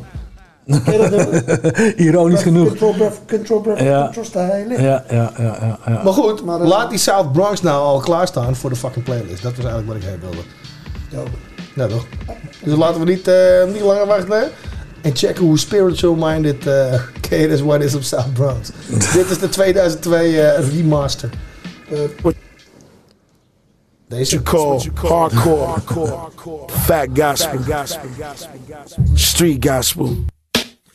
[1.95, 2.67] Ironisch Breath genoeg.
[2.67, 4.11] Control, breath control, breath Ja.
[4.13, 4.43] control.
[4.45, 5.77] Ja, ja, ja, ja.
[5.85, 6.01] ja.
[6.03, 9.43] Maar goed, Maar, eh, laat die South Bronx nou al klaarstaan voor de fucking playlist.
[9.43, 10.47] Dat was eigenlijk wat ik heen wilde.
[11.75, 12.05] Ja, toch?
[12.63, 13.35] Dus laten we niet, eh,
[13.73, 14.43] niet langer wachten.
[15.06, 18.69] En checken hoe spiritual-minded eh KRS-One is op South Bronx.
[19.14, 21.30] Dit is de 2002 eh, remaster.
[24.07, 25.82] Deze call hardcore,
[26.68, 28.10] fat gospel, gospel,
[29.14, 30.15] street gospel.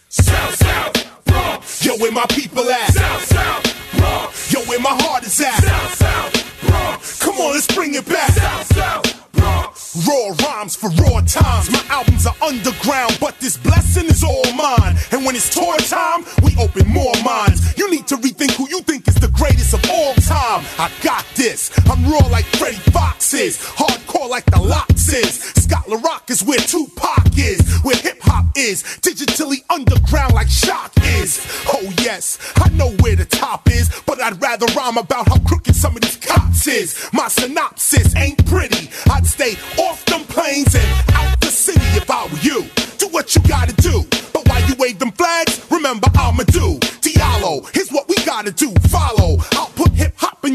[0.08, 1.82] South, South, Bronx.
[1.82, 2.92] Yo, where my people at?
[2.92, 4.50] South, South, Bronx.
[4.50, 5.62] Yo, where my heart is at.
[5.62, 6.79] South, South, Bronx.
[7.20, 8.30] Come on, let's bring it back.
[8.30, 10.06] South, South, Bronx.
[10.06, 11.70] Raw rhymes for raw times.
[11.70, 14.96] My albums are underground, but this blessing is all mine.
[15.12, 17.76] And when it's tour time, we open more minds.
[17.76, 20.64] You need to rethink who you think is the greatest of all time.
[20.78, 21.70] I got this.
[21.90, 23.58] I'm raw like Freddie Foxxx is.
[23.58, 25.40] Hardcore like the Lox is.
[25.62, 27.80] Scott La Rock is where Tupac is.
[27.82, 28.82] Where hip hop is.
[29.00, 31.40] Digitally underground like Shock is.
[31.68, 33.90] Oh yes, I know where the top is.
[34.06, 36.79] But I'd rather rhyme about how crooked some of these cops is.
[37.12, 38.88] My synopsis ain't pretty.
[39.10, 42.64] I'd stay off them planes and out the city if I were you.
[42.96, 44.04] Do what you gotta do.
[44.32, 46.78] But while you wave them flags, remember I'ma do.
[47.04, 48.72] Diallo, here's what we gotta do.
[48.88, 49.36] Follow.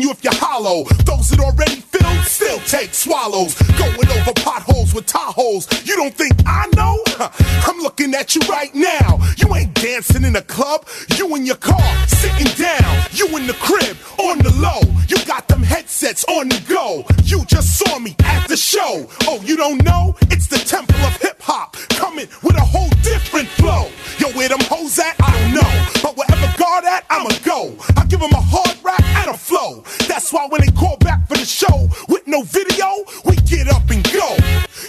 [0.02, 0.84] You if you're hollow.
[1.06, 3.56] Those that already filled still take swallows.
[3.78, 5.66] Going over potholes with Tahoes.
[5.88, 7.00] You don't think I know?
[7.66, 9.20] I'm looking at you right now.
[9.38, 10.88] You ain't dancing in a club.
[11.18, 13.06] You in your car, sitting down.
[13.12, 14.82] You in the crib, on the low.
[15.08, 17.06] You got them headsets on the go.
[17.24, 19.08] You just saw me at the show.
[19.24, 20.16] Oh, you don't know?
[20.32, 21.74] It's the temple of hip hop.
[21.90, 23.90] Coming with a whole different flow.
[24.20, 25.16] Yo, where them hoes at?
[25.22, 25.86] I don't know.
[26.04, 27.76] But wherever God at, I'ma go.
[27.96, 29.84] I give them a hard rap flow.
[30.08, 32.88] That's why when they call back for the show with no video,
[33.26, 34.38] we get up and go.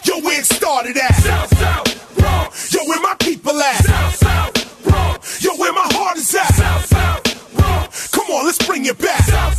[0.05, 1.15] Yo, where it started at?
[1.15, 2.75] South, South, Bronx.
[2.75, 3.85] Yo, where my people at?
[3.85, 5.43] South, South, Bronx.
[5.45, 6.55] Yo, where my heart is at?
[6.55, 8.09] South, South, Bronx.
[8.09, 9.23] Come on, let's bring it back.
[9.25, 9.56] South,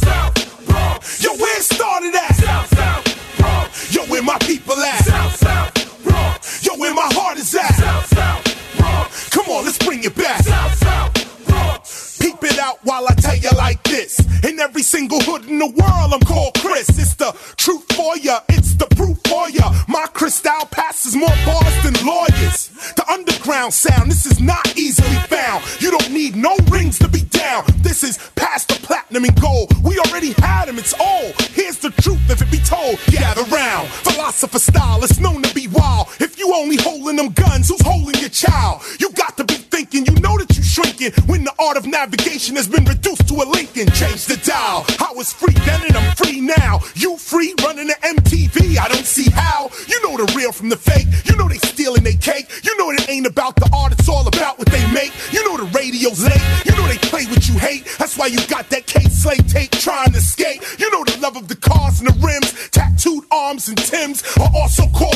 [14.07, 14.43] this.
[14.43, 16.89] In every single hood in the world, I'm called Chris.
[16.89, 19.73] It's the truth for ya, it's the proof for ya.
[19.87, 22.69] My crystal passes more bars than lawyers.
[22.95, 25.63] The underground sound, this is not easily found.
[25.79, 27.63] You don't need no rings to be down.
[27.77, 29.73] This is past the platinum and gold.
[29.83, 31.33] We already had them, it's old.
[31.51, 32.99] Here's the truth if it be told.
[33.07, 33.89] Gather round.
[33.89, 36.07] Philosopher style, it's known to be wild.
[36.19, 38.81] If you only holding them guns, who's holding your child?
[38.99, 40.46] You got to be thinking, you know that
[40.77, 43.89] shrinking when the art of navigation has been reduced to a Lincoln.
[43.97, 44.85] Change the dial.
[45.01, 46.79] I was free then and I'm free now.
[46.93, 48.77] You free running the MTV?
[48.77, 49.71] I don't see how.
[49.87, 51.07] You know the real from the fake.
[51.25, 52.45] You know they stealing they cake.
[52.63, 55.13] You know it ain't about the art, it's all about what they make.
[55.31, 56.45] You know the radio's late.
[56.65, 57.85] You know they play what you hate.
[57.97, 60.61] That's why you got that Kay Slay tape trying to skate.
[60.77, 64.51] You know the love of the cars and the rims, tattooed arms and Tims are
[64.53, 65.06] also called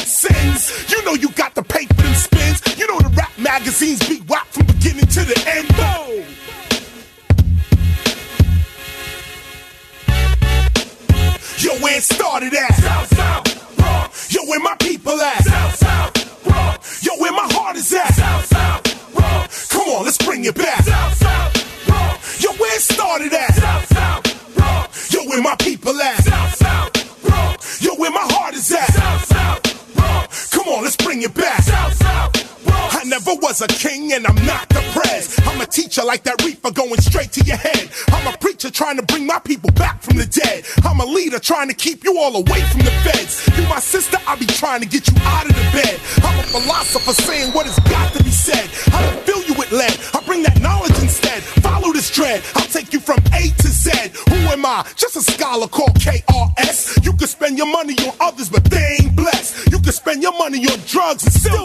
[36.12, 37.90] like that reaper going straight to your head.
[38.12, 40.66] I'm a preacher trying to bring my people back from the dead.
[40.84, 43.48] I'm a leader trying to keep you all away from the feds.
[43.58, 45.96] You my sister, I be trying to get you out of the bed.
[46.28, 48.68] I'm a philosopher saying what has got to be said.
[48.94, 49.96] I don't fill you with lead.
[50.14, 51.44] I bring that knowledge instead.
[51.64, 52.44] Follow this dread.
[52.56, 53.92] I'll take you from A to Z.
[54.28, 54.84] Who am I?
[54.98, 57.06] Just a scholar called KRS.
[57.06, 59.72] You can spend your money on others, but they ain't blessed.
[59.72, 61.61] You can spend your money on drugs and still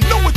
[0.00, 0.27] I know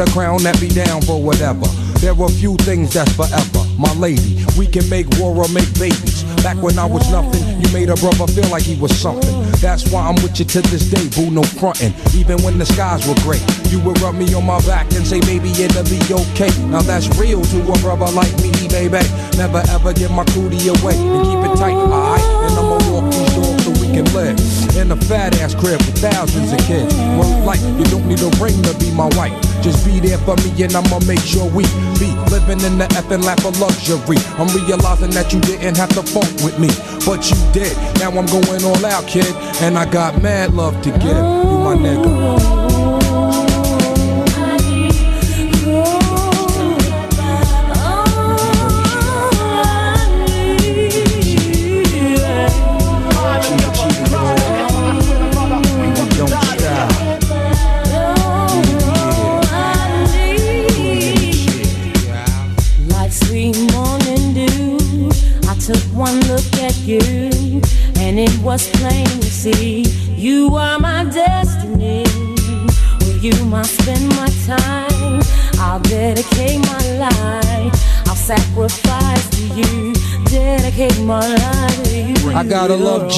[0.00, 1.66] a crown that be down for whatever.
[1.98, 3.64] There are few things that's forever.
[3.78, 4.44] my lady.
[4.56, 6.22] We can make war or make babies.
[6.42, 9.42] Back when I was nothing, you made a brother feel like he was something.
[9.58, 11.94] That's why I'm with you to this day, boo, no frontin'.
[12.14, 15.20] Even when the skies were gray, you would rub me on my back and say,
[15.20, 16.50] baby, it'll be okay.
[16.68, 19.02] Now that's real to a brother like me, baby.
[19.36, 22.22] Never ever give my cootie away and keep it tight, alright?
[22.46, 24.38] And I'ma walk these doors so we can live
[24.76, 26.94] in a fat ass crib with thousands of kids.
[27.18, 29.47] Word like you don't need a ring to be my wife.
[29.62, 31.64] Just be there for me and I'ma make sure we
[31.98, 34.16] be living in the effing lap of luxury.
[34.38, 36.68] I'm realizing that you didn't have to funk with me,
[37.04, 37.76] but you did.
[37.98, 41.02] Now I'm going all out, kid, and I got mad love to give.
[41.02, 42.57] You my nigga.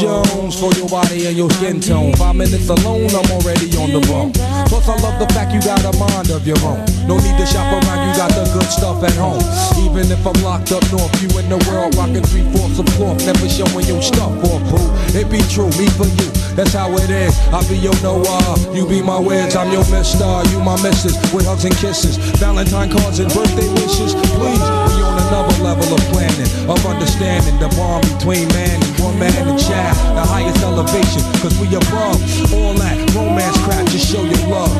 [0.00, 2.16] Jones for your body and your skin tone.
[2.16, 4.32] Five minutes alone, I'm already on the road.
[4.72, 6.80] Plus, I love the fact you got a mind of your own.
[7.04, 9.44] No need to shop around, you got the good stuff at home.
[9.84, 13.20] Even if I'm locked up north, you in the world rocking three fourths of cloth,
[13.28, 14.80] never showing your stuff off, boo.
[15.12, 17.36] It be true, me for you, that's how it is.
[17.52, 21.44] I be your Noah, you be my Wiz, I'm your Mister, you my Missus, with
[21.44, 24.16] hugs and kisses, Valentine cards and birthday wishes.
[24.16, 28.89] Please, we on another level of planning, of understanding the bond between man and
[29.20, 32.16] woman and child, the highest elevation, cause we above
[32.54, 34.70] all that romance crap, just show your love.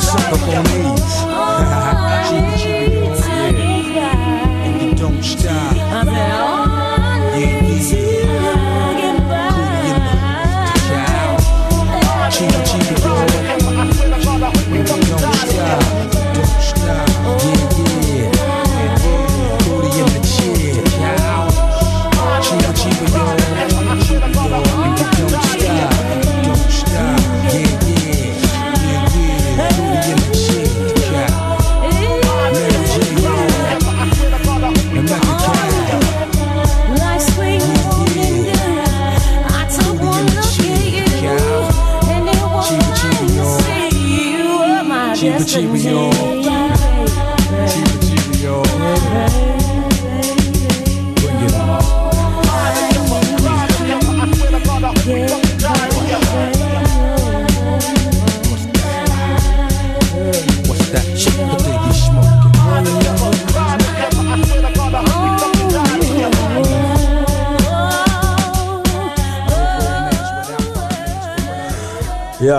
[0.00, 0.95] Suck up on these.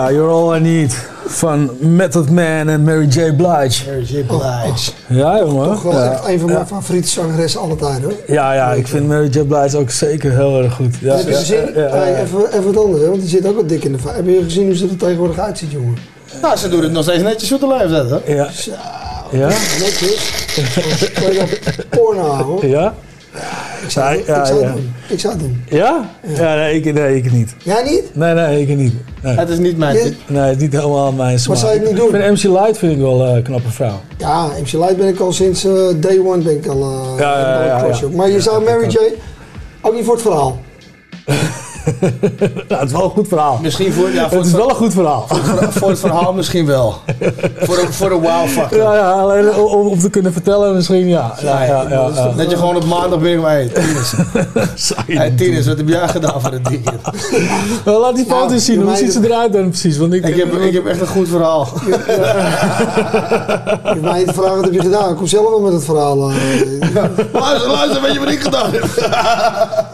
[0.08, 0.94] Ja, You're All I Need
[1.26, 3.36] van Method Man en Mary J.
[3.36, 3.84] Blige.
[3.86, 4.24] Mary J.
[4.24, 4.92] Blige.
[5.06, 5.68] Ja, jongen.
[5.68, 6.12] Toch wel ja.
[6.12, 6.66] echt een van mijn ja.
[6.66, 8.12] favoriete zangeressen alle tijden hoor.
[8.26, 9.40] Ja, ja, ik vind Mary J.
[9.40, 10.96] Blige ook zeker heel erg goed.
[11.00, 11.74] Ja, heb je gezien?
[11.74, 12.18] ja, ja, Hey, ja.
[12.18, 14.16] even, even wat anders, hè, want die zit ook wel dik in de vaart.
[14.16, 15.96] Heb je gezien hoe ze er tegenwoordig uitziet, jongen?
[16.42, 18.32] Nou, ze doen het nog steeds netjes op de leeftijd, hè?
[18.34, 18.48] Ja.
[19.30, 19.48] Ja?
[19.78, 20.46] Netjes.
[21.14, 22.68] Kan je dat porno houden?
[22.68, 22.94] Ja?
[23.88, 24.66] Ik zou, Ja, ik ja, zou ja.
[24.66, 24.94] het doen.
[25.08, 25.62] Ik zou het doen.
[25.68, 26.10] Ja?
[26.34, 27.54] Ja, nee, ik, nee, ik niet.
[27.64, 28.14] Jij niet?
[28.14, 28.92] Nee, nee, ik niet.
[29.22, 29.36] Nee.
[29.36, 30.14] Het is niet mijn Je-.
[30.26, 31.56] Nee, het is niet helemaal mijn smaak.
[31.56, 32.14] zou je het niet doen?
[32.14, 34.00] Ik vind MC Light vind ik wel eh, een knappe vrouw.
[34.18, 37.80] Ja, MC Light ben ik al sinds eh, day one ben ik al, eh, Ja,
[37.80, 38.10] al.
[38.10, 38.98] Maar je zou Mary J.
[39.80, 40.58] ook niet voor het verhaal.
[42.68, 43.58] Ja, het is wel een goed verhaal.
[43.62, 45.24] Misschien voor, ja, voor Het is wel een goed verhaal.
[45.28, 46.94] Voor het, verha- voor het verhaal misschien wel.
[47.60, 48.78] voor de, voor de wow factor.
[48.78, 51.34] Ja, ja, alleen om, om te kunnen vertellen misschien, ja.
[51.42, 52.32] ja, ja, ja, ja.
[52.36, 54.12] Dat je gewoon op maandag ben bij Tinus.
[55.06, 57.00] Hey Tinus, wat heb jij gedaan voor het weekend?
[57.84, 59.98] Wel, laat die foto's zien, hoe ziet ze eruit dan precies?
[59.98, 61.68] Want ik, Ik heb, ik heb echt een goed verhaal.
[61.88, 61.94] Je
[63.94, 65.10] hoeft mij niet vragen wat heb je gedaan.
[65.10, 66.16] Ik kom zelf wel met het verhaal.
[66.16, 68.84] luister, luister, weet je wat ik gedaan heb?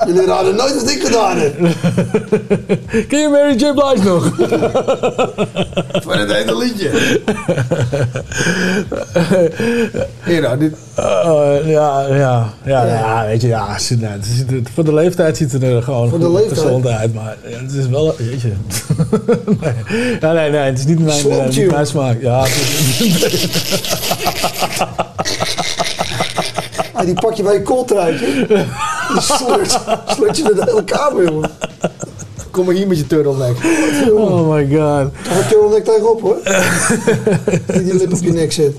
[0.07, 1.55] Jullie raden nooit wat ik gedaan heb.
[3.09, 3.73] Ken je Mary J.
[3.74, 4.24] Blige nog?
[6.05, 6.90] Voor het hele liedje.
[10.24, 10.73] Hier nou, dit...
[10.98, 11.05] Uh,
[11.65, 15.36] ja, ja, ja, ja, weet je, ja, ze- nou, het ziet er- voor de leeftijd
[15.36, 16.59] ziet het er gewoon Voor de goed leeftijd?
[16.61, 18.52] gezond uit, maar ja, het is wel, weet je.
[19.61, 22.20] nee, ja, nee, nee, het is niet mijn, eh, niet mijn smaak.
[22.20, 22.44] Ja,
[27.05, 28.26] die pak je bij je kooltruitje.
[29.12, 31.51] Die slurt, slurt je door de hele kamer, jongen.
[32.51, 33.56] Kom maar hier met je turtleneck.
[34.12, 35.10] oh my god.
[35.28, 36.36] Heb je nek tegenop, hoor.
[37.66, 38.76] Die die lip op je nek zit.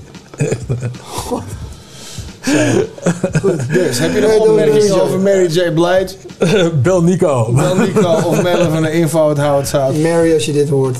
[3.72, 5.72] Dus, heb je nog opmerkingen over Mary J.
[5.72, 6.14] Blige?
[6.82, 7.52] Bel Nico.
[7.52, 9.72] Bel Nico of mailen van de info het houdt.
[10.02, 10.96] Mary, als je dit hoort.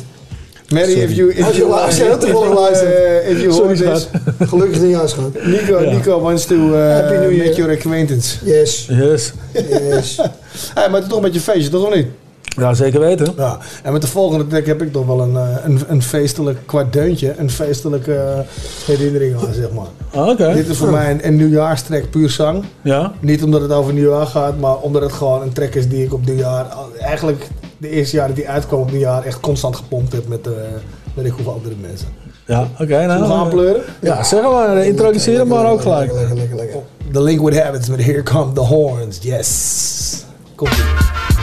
[0.68, 1.30] Mary, if you...
[1.32, 3.28] If Als je, you, als je heel toevallig if you, luistert.
[3.28, 4.48] if you Sorry, hoort this.
[4.48, 5.44] Gelukkig nieuwjaar, schat.
[5.44, 5.90] Nico, Ja.
[5.92, 7.44] Nico wants to uh, Happy New Year.
[7.46, 8.36] make your acquaintance.
[8.44, 8.86] Yes.
[8.90, 9.32] Yes.
[9.52, 10.16] Yes.
[10.74, 12.06] hey, maar toch met je feestje, toch of niet?
[12.58, 13.32] Ja, zeker weten.
[13.36, 16.58] Ja, en met de volgende track heb ik toch wel een, eh, een, een feestelijk,
[16.66, 18.38] qua deuntje, een feestelijke eh,
[18.86, 19.86] herinnering aan, zeg maar.
[20.22, 20.52] Ah, Oké.
[20.54, 22.64] Dit is voor mij een, een nieuwjaarstrack puur zang.
[22.82, 23.12] Ja.
[23.20, 26.12] Niet omdat het over nieuwjaar gaat, maar omdat het gewoon een track is die ik
[26.12, 26.66] op nieuwjaar,
[27.00, 27.46] eigenlijk
[27.78, 30.52] de eerste jaren die uitkwam op nieuwjaar, echt constant gepompt heb met, eh
[31.14, 32.08] met ik hoeveel andere mensen.
[32.46, 32.86] Ja, oké.
[32.86, 33.82] Zullen nou, we gaan eh, pleuren?
[34.00, 34.76] Ja, zeg maar.
[34.76, 36.12] eh, Introduceer hem maar ook gelijk.
[36.12, 36.80] Lekker, lekker, lekker.
[37.12, 40.24] The Liquid Habits met Here Come the Horns, yes.
[40.54, 41.35] Komt ie.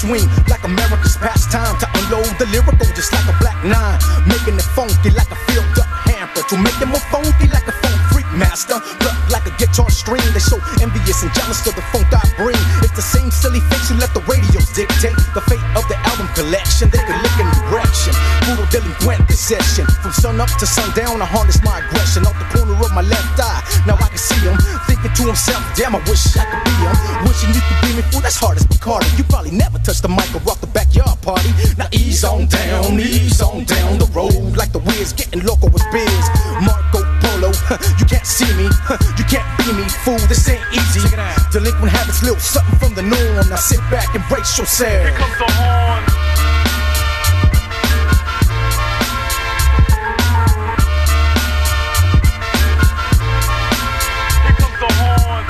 [0.00, 4.68] Swing, like America's pastime to unload the lyrical, just like a black nine, making it
[4.72, 7.99] funky like a filled up hamper to make it more funky like a freak
[8.34, 8.78] master.
[9.02, 12.58] Look like a guitar string, they so envious and jealous of the funk I bring.
[12.82, 16.28] It's the same silly face who let the radios dictate the fate of the album
[16.34, 16.90] collection.
[16.90, 18.14] They could look in direction,
[18.46, 19.86] brutal delinquent possession.
[20.02, 23.38] From sun up to sundown, I harness my aggression out the corner of my left
[23.38, 23.62] eye.
[23.86, 26.96] Now I can see him thinking to himself, damn, I wish I could be him.
[27.26, 29.06] Wishing you could be me, fool, that's hard as Bacardi.
[29.18, 31.50] You probably never touched the mic or rock the backyard party.
[31.76, 35.84] Now ease on down, ease on down the road like the whiz, getting loco with
[35.92, 36.24] biz.
[36.62, 36.99] Marco
[37.98, 38.64] you can't see me,
[39.18, 41.00] you can't be me, fool, this ain't easy.
[41.52, 43.48] Delinquent habits, little something from the norm.
[43.48, 44.90] Now sit back and brace yourself.
[44.90, 46.02] Here comes the horn.
[54.46, 55.44] Here comes the horn.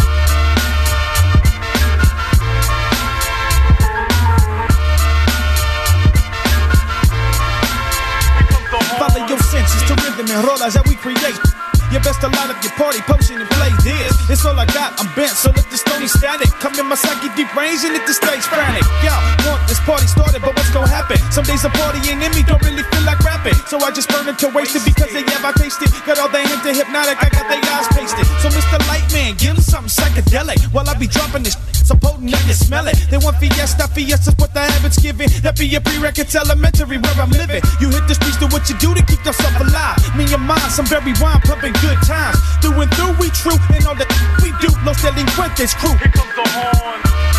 [8.98, 11.69] Follow your senses to rhythm and rollers that we create.
[11.90, 14.14] You best to light up your party potion and play this.
[14.30, 16.46] It's all I got, I'm bent, so let the stony static.
[16.62, 18.86] Come in my psyche deep range and hit the stage frantic.
[19.02, 19.10] Yo,
[19.50, 21.18] want this party started, but what's gonna happen?
[21.34, 23.58] Some days a party ain't in me, don't really feel like rapping.
[23.66, 25.90] So I just burn it to waste it because they have I tasted.
[26.06, 28.22] Got all they hint to hypnotic, I got their eyes pasted.
[28.38, 28.78] So Mr.
[28.86, 31.58] Lightman, give them something psychedelic while I be dropping this.
[31.90, 32.94] So potent, you can smell it.
[33.10, 35.26] They want fiesta, fiesta's what the habits giving.
[35.42, 37.66] That be a prerequisite elementary where I'm living.
[37.82, 39.98] You hit the streets, do what you do to keep yourself alive.
[40.14, 42.38] Me and mine, some very wine, pumping good times.
[42.60, 44.06] Through and through, we true, and all the
[44.42, 44.68] we do.
[44.84, 45.96] Los delincuentes crew.
[45.98, 47.29] Here comes the horn.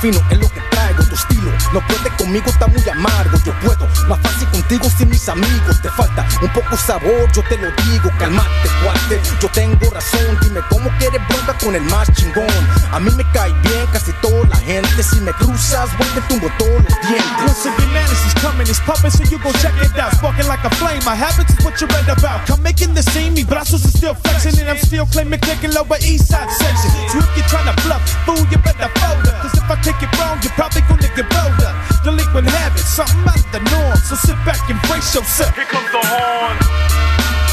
[0.00, 0.48] fino, es lo
[1.72, 3.38] no puede conmigo, está muy amargo.
[3.44, 5.80] Yo puedo, más fácil contigo sin mis amigos.
[5.82, 8.10] Te falta un poco sabor, yo te lo digo.
[8.18, 10.38] Calmate, cuate, yo tengo razón.
[10.42, 12.46] Dime cómo quieres bronca con el más chingón.
[12.92, 15.02] A mí me cae bien casi toda la gente.
[15.02, 17.44] Si me cruzas, voy te tumbo todos los dientes.
[17.46, 20.12] Once again, madness is coming, it's pumping, so you go check it out.
[20.14, 22.46] Sparking like a flame, my habits is what you read about.
[22.46, 25.98] Come making the scene, me brazos is still flexing, and I'm still claiming taking lower
[26.00, 26.90] east side section.
[27.12, 29.42] So if you're trying to bluff, fool, you better fold up.
[29.42, 31.74] Cause if I take it wrong, you're probably gonna get rolled up.
[32.04, 33.96] Delinquent habits, something out of the norm.
[33.96, 35.54] So sit back and brace yourself.
[35.54, 37.47] Here comes the horn.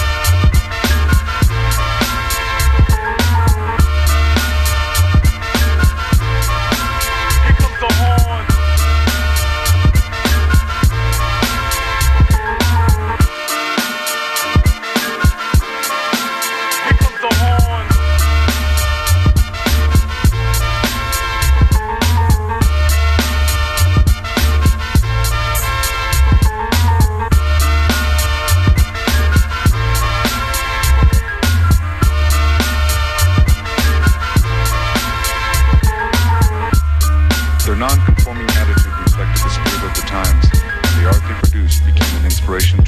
[42.55, 42.84] Became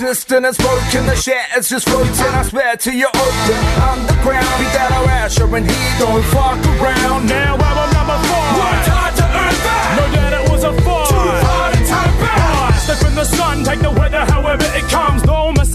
[0.00, 2.12] working, persistent is broken, the shit is just floating.
[2.12, 4.58] I swear to you, open underground.
[4.58, 7.26] Be that our Asher and he don't fuck around.
[7.26, 8.46] Now album number four.
[8.56, 9.86] Worked hard to earn that.
[9.98, 11.06] No doubt it was a four.
[11.06, 12.74] Too hard to turn back.
[12.80, 13.99] Step in the sun, take the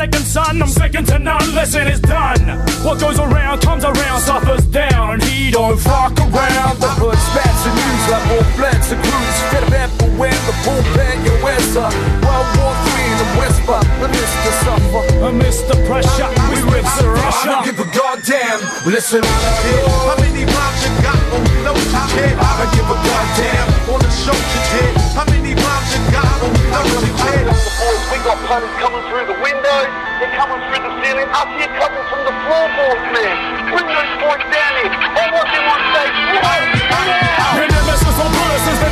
[0.05, 1.55] second son, I'm second to none.
[1.55, 2.39] Listen, it's done.
[2.85, 6.77] What goes around comes around, suffers down, he don't fuck around.
[6.77, 9.37] The hood spats and news like war blitz and cruise.
[9.49, 11.89] Fit of everywhere, the bullpen, your answer.
[12.21, 14.51] World War Three, the whisper, the Mr.
[14.61, 15.01] Suffa.
[15.25, 18.61] Amidst the pressure, we rip the I don't give a goddamn.
[18.85, 19.89] Listen to this.
[20.05, 22.37] How many rhymes you got on no top head?
[22.37, 23.67] I don't give a goddamn.
[23.89, 24.93] On the show you did.
[25.17, 27.45] How many rhymes you got on no you did?
[28.09, 29.89] We got punters coming through the windows,
[30.19, 33.35] they're coming through the ceiling, I see here coming from the floorboards, man.
[33.75, 34.91] Windows point down here.
[34.91, 36.71] All of them on stage right
[37.69, 37.74] now.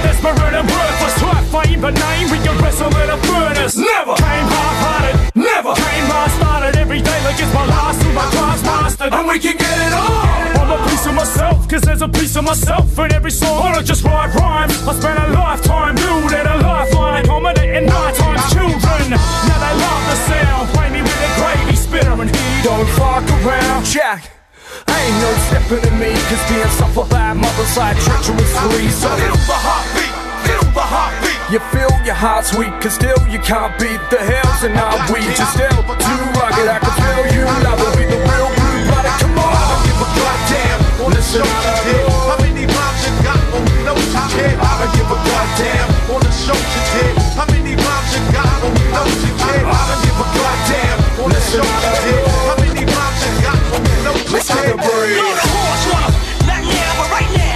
[0.03, 1.15] Desperate and worthless.
[1.17, 3.75] Try fame, but name, we can wrestle in a furnace.
[3.77, 5.15] Never came half-hearted.
[5.33, 6.75] Never came half-started.
[6.77, 9.13] Every day like it's my last, till my craft's mastered.
[9.13, 10.43] And we can get it on.
[10.59, 13.63] I'm a piece of myself, cause there's a piece of myself in every song.
[13.63, 14.75] I don't just write rhymes.
[14.87, 19.03] I spent a lifetime building a lifeline, accommodating nine times children.
[19.09, 20.69] Now they love the sound.
[20.75, 23.85] Play me with a gravy spitter, and he don't fuck around.
[23.85, 24.42] Jack.
[24.89, 28.89] Ain't no stepping in me, cause being suffered by mother side treacherously.
[28.89, 30.13] So Feel the heartbeat.
[30.47, 31.39] Feel the heartbeat.
[31.51, 35.13] you feel your heart's weak, cause still you can't beat the hills and I now
[35.13, 36.67] we just still too rugged.
[36.67, 39.15] I can feel you, love will be the real blue blooded.
[39.23, 40.79] Come on, I don't give a goddamn.
[41.13, 42.11] Listen to this.
[42.27, 44.55] How many rhymes you got on no top head?
[44.59, 45.87] I don't give a goddamn.
[46.11, 47.15] On the show you did.
[47.35, 49.63] How many rhymes you got on no you did?
[49.63, 50.97] I don't give a goddamn.
[51.23, 52.42] On the Listen show you oh, did.
[54.33, 54.77] No you Listen to did?
[54.77, 55.17] breathe.
[56.47, 57.53] Not now, but right now.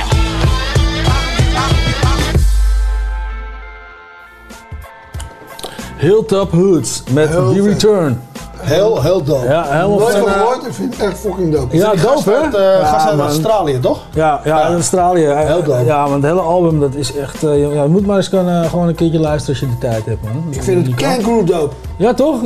[5.99, 7.73] Hilltop Hoods met Heel The vet.
[7.73, 8.21] Return.
[8.67, 9.45] Heel, heel dope.
[9.47, 11.77] Ja, helemaal Nooit van, eh, gehoord, ik vind het echt fucking dope.
[11.77, 12.57] Ja, dope hè?
[12.79, 13.25] eh, gast uit man.
[13.27, 13.99] Australië, toch?
[14.13, 15.25] Ja, ja, Australië.
[15.27, 15.85] Heel dope.
[15.85, 17.43] Ja, want het hele album dat is echt.
[17.43, 19.87] eh, ja, je moet maar eens kan, eh, gewoon een keertje luisteren als je de
[19.87, 20.43] tijd hebt, man.
[20.49, 21.75] Ik vind het kangaroo dope.
[21.97, 22.39] Ja, toch?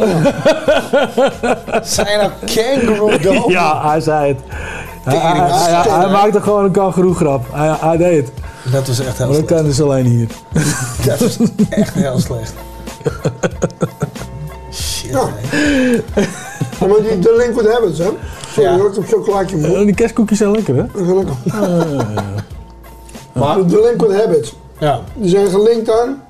[1.84, 3.52] Zijn nou kangaroo dope?
[3.52, 4.39] ja, hij zei het.
[5.03, 7.45] Hij, maakte gewoon een kangeroe grap.
[7.52, 8.34] Hij, hij deed het.
[8.72, 9.61] Dat was echt heel Maar dat slecht.
[9.61, 10.27] kan dus alleen hier.
[11.06, 11.38] Dat was
[11.69, 12.53] echt heel slecht.
[15.11, 15.29] Ja.
[16.88, 18.09] maar die, de Linkwood Habits, hè?
[18.51, 18.83] Sorry Ja.
[18.83, 19.85] heb chocolaatje mond.
[19.85, 20.85] Die kerstkoekjes zijn lekker, hè?
[20.93, 21.35] Dat is lekker.
[23.33, 24.99] Maar, De Linkwood Habits, ja.
[25.15, 26.23] die zijn gelinkt aan,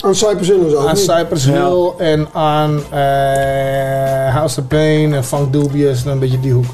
[0.00, 0.78] aan Cypress Hill zo.
[0.78, 0.98] Aan niet?
[0.98, 6.52] Cypress Hill en aan eh, House of Pain en Funk Dubious en een beetje die
[6.52, 6.66] hoek.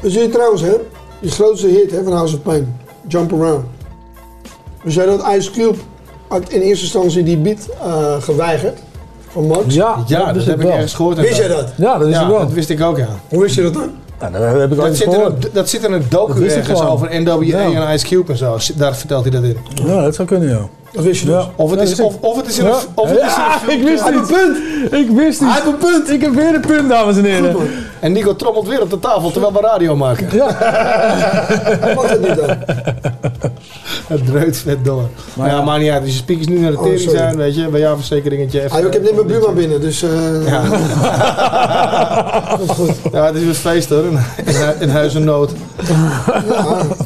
[0.00, 0.74] We zien trouwens, hè,
[1.20, 2.76] die grootste hit hè, van House of Pain,
[3.08, 3.64] Jump Around.
[4.82, 5.78] We zeiden dat Ice Cube
[6.28, 8.78] had in eerste instantie die beat eh, geweigerd
[9.32, 9.74] van Max.
[9.74, 10.72] Ja, Ja, dat, heb ik wel.
[10.72, 11.16] ergens gehoord.
[11.16, 11.72] Wist jij dat?
[11.76, 12.38] Ja, dat is ja, wel.
[12.38, 13.08] dat wist ik ook, ja.
[13.28, 13.90] Hoe wist je dat dan?
[14.32, 15.44] Dat heb ik Dat zit, in gehoord.
[15.44, 17.86] een, dat zit in een docu ergens over NWA Ja.
[17.88, 18.56] en Ice Cube en zo.
[18.76, 19.56] Daar vertelt hij dat in.
[19.86, 20.68] Ja, dat zou kunnen, ja.
[20.92, 21.34] Dat wist je dus.
[21.34, 21.50] Ja.
[21.56, 22.70] Of het Ja, is, of, of het is in Ja.
[22.70, 24.26] een, of het is in Ja, een ik wist het.
[24.26, 24.56] punt!
[24.92, 25.62] Ik wist Hij het.
[25.62, 26.10] heeft een punt!
[26.10, 27.56] Ik heb weer een punt, dames en heren.
[28.00, 30.26] En Nico trommelt weer op de tafel terwijl we radio maken.
[30.30, 32.56] Hij mag het niet dan.
[34.06, 35.02] Het dreut vet door.
[35.34, 35.62] Maar ja, ja.
[35.62, 36.00] maakt niet uit.
[36.02, 38.78] Als je speakers nu naar de Oh, tering zijn, weet je, bij jouw verzekeringetje even...
[38.78, 40.02] Ah, ik heb net mijn buurman binnen, dus...
[40.02, 40.10] eh
[40.46, 40.62] Ja.
[42.58, 43.12] dat is goed.
[43.12, 45.50] Ja, het is weer feest hoor, in, in, hu- in huis en nood.
[45.88, 46.22] Ja,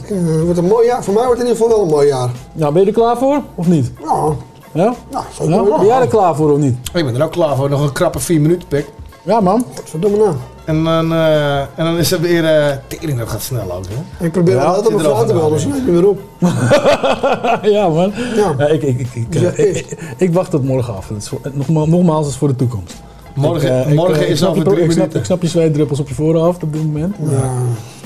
[0.08, 1.04] eh, wordt een mooi jaar.
[1.04, 2.28] Voor mij wordt het in ieder geval wel een mooi jaar.
[2.52, 3.40] Nou, ben je er klaar voor?
[3.54, 3.73] Of niet?
[3.82, 4.32] Ja,
[4.72, 4.94] Ja?
[5.10, 5.64] nou, zeker ja?
[5.64, 5.76] wel.
[5.78, 6.76] Ben jij er klaar voor of niet?
[6.92, 8.86] Ik ben er ook klaar voor, nog een krappe vier minuten pik.
[9.22, 9.64] Ja, man.
[9.84, 10.34] Verdomme nou.
[10.64, 12.44] En dan, eh, en dan is er weer...
[12.44, 13.84] eh tering, dat gaat snel ook,
[14.18, 14.24] hè?
[14.24, 16.20] Ik probeer Ja, altijd mijn vrouw te bellen, na, dus niet meer op.
[17.76, 18.12] ja, man.
[18.58, 18.66] Ja.
[18.66, 21.08] ik, ik, ik, ik, ik, ik- ik wacht tot morgen af.
[21.08, 22.94] Het is voor, nogma- nogmaals, het is voor de toekomst.
[23.34, 25.18] Morgen- Ik, eh, ik, morgen ik is snap over drie ik snap, minuten.
[25.20, 27.16] ik snap je zweetdruppels op je voorhoofd op dit moment.
[27.30, 27.50] Ja,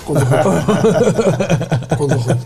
[0.04, 0.64] komt wel goed.
[1.98, 2.36] komt wel goed.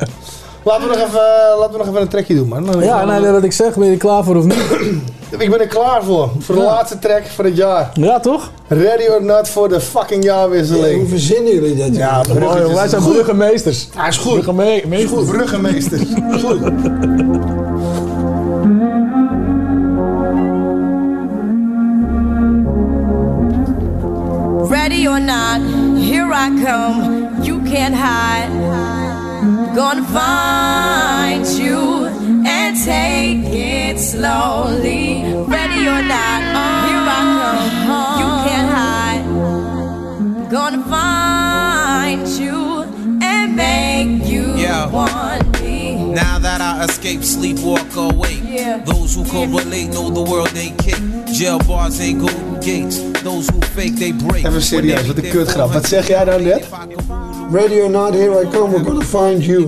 [0.65, 1.21] Laten we nog even,
[1.59, 2.67] laten we nog even een trekje doen, man.
[2.67, 4.57] Dan- Ja, nee, wat ik zeg, ben je er klaar voor of niet?
[5.39, 6.29] Ik ben er klaar voor.
[6.39, 6.67] Voor de Ja.
[6.67, 7.91] laatste track voor het jaar.
[7.95, 8.51] Ja, toch?
[8.69, 10.99] Ready or not voor de fucking jaarwisseling.
[11.01, 11.97] Hoe verzinnen jullie dat?
[11.97, 13.13] Ja, Mooi, wij zijn Goed.
[13.15, 13.89] burgemeesters.
[13.97, 14.41] Hij is goed.
[15.27, 15.99] Bruggenmeester.
[16.45, 16.61] Goed.
[24.71, 25.61] Ready or not,
[26.01, 27.43] here I come.
[27.43, 28.51] You can't hide.
[29.75, 32.05] Gonna find you
[32.47, 35.25] and take it slowly.
[35.49, 37.91] Ready or not, uh, here I come.
[37.91, 40.51] Uh, you can't hide.
[40.51, 42.83] Gonna find you
[43.23, 44.87] and make you Yeah.
[44.93, 45.42] me.
[46.15, 48.43] Now that I escape, sleep, walk awake.
[48.45, 48.79] Yeah.
[48.85, 51.01] Those who correlate know the world ain't kick.
[51.33, 52.99] Jail bars ain't golden gates.
[53.23, 54.45] Those who fake, they break.
[54.45, 55.73] Even serieus, wat een kutgrap.
[55.73, 56.69] Wat zeg jij nou net?
[57.51, 59.67] Ready or not, here I come, we're gonna find you.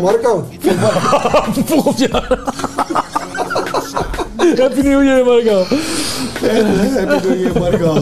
[0.00, 0.48] Marco.
[1.66, 2.38] Volgend jaar.
[4.58, 5.64] Happy New Year, Marco.
[6.40, 8.00] Happy New Year, Marco.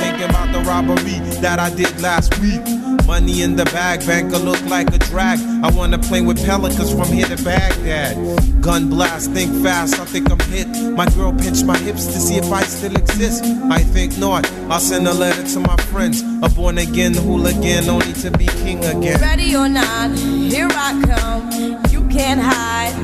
[0.00, 2.85] Thinking about the robbery that I did last week.
[3.06, 5.38] Money in the bag, banker look like a drag.
[5.62, 8.16] I wanna play with pelicans from here to Baghdad.
[8.60, 10.66] Gun blast, think fast, I think I'm hit.
[10.96, 13.44] My girl pinched my hips to see if I still exist.
[13.70, 14.50] I think not.
[14.68, 16.22] I'll send a letter to my friends.
[16.42, 19.20] A born again hooligan, only to be king again.
[19.20, 21.50] Ready or not, here I come.
[21.92, 22.94] You can't hide.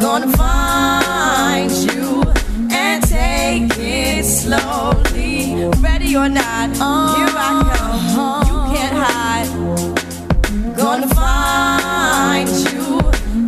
[0.00, 2.15] Gonna find you
[2.86, 5.68] and take it slowly.
[5.80, 7.48] Ready or not, here I
[8.14, 8.46] come.
[8.46, 9.48] You can't hide.
[10.76, 13.00] Gonna find you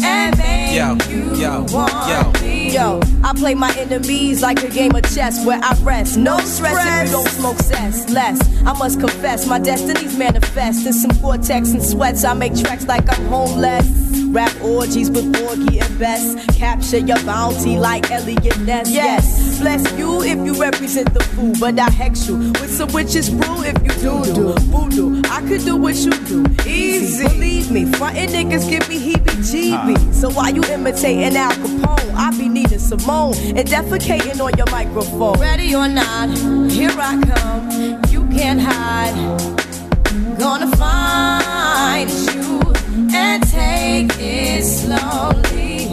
[0.05, 2.40] and make Yo, you yo, want yo.
[2.40, 2.73] me.
[2.73, 6.16] Yo, I play my enemies like a game of chess where I rest.
[6.16, 8.09] No stress if you don't smoke cess.
[8.10, 10.86] Less, I must confess, my destinies manifest.
[10.86, 13.86] In some vortex and sweats, I make tracks like I'm homeless.
[14.30, 16.34] Rap orgies with Porgy and Bess.
[16.56, 18.90] Capture your bounty like Eliot Ness.
[18.90, 23.30] Yes, bless you if you represent the fool, but I hex you with some witches
[23.30, 25.22] brew if you do do voodoo.
[25.30, 27.24] I could do what you do, easy.
[27.28, 30.14] Believe me, frontin' niggas give me heebie-jeebies.
[30.14, 35.40] So why you imitating Al Capone, I be Nina Simone and defecating on your microphone.
[35.40, 36.28] Ready or not,
[36.70, 38.05] here I come.
[38.10, 39.14] You can't hide.
[40.38, 42.59] Gonna find you
[43.12, 45.85] and take it slowly.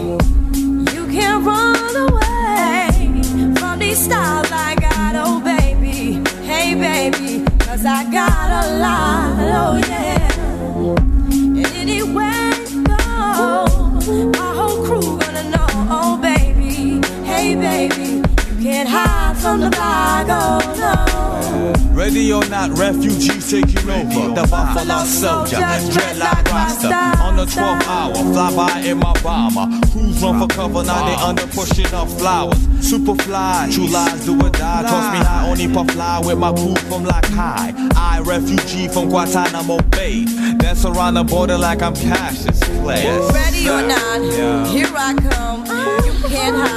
[0.94, 3.22] You can't run away
[3.58, 6.22] from these styles I got, oh baby.
[6.44, 10.32] Hey baby, cause I got a lot, oh yeah.
[11.60, 12.52] And anywhere
[12.84, 13.66] go,
[14.38, 17.00] my whole crew gonna know, oh baby.
[17.24, 18.15] Hey baby,
[18.66, 21.94] can't hide from the bag, oh no.
[21.94, 24.34] Ready or not, refugees taking over.
[24.34, 25.56] The Buffalo Soldier,
[25.94, 27.22] dreadlock Rasta.
[27.22, 29.68] On the 12th hour, fly by in my bomber.
[29.92, 32.58] Crews run for cover, now they under pushing up flowers.
[32.82, 34.82] Superfly, true lies do or die.
[34.82, 37.72] Toss me high, only puff fly with my crew from Lock High.
[37.94, 40.24] I, refugee from Guantanamo Bay.
[40.58, 43.04] Dance around the border like I'm Cassius Clay.
[43.04, 44.66] Yes, Ready or not, Yeah.
[44.66, 45.60] here I come.
[46.04, 46.75] You can't hide.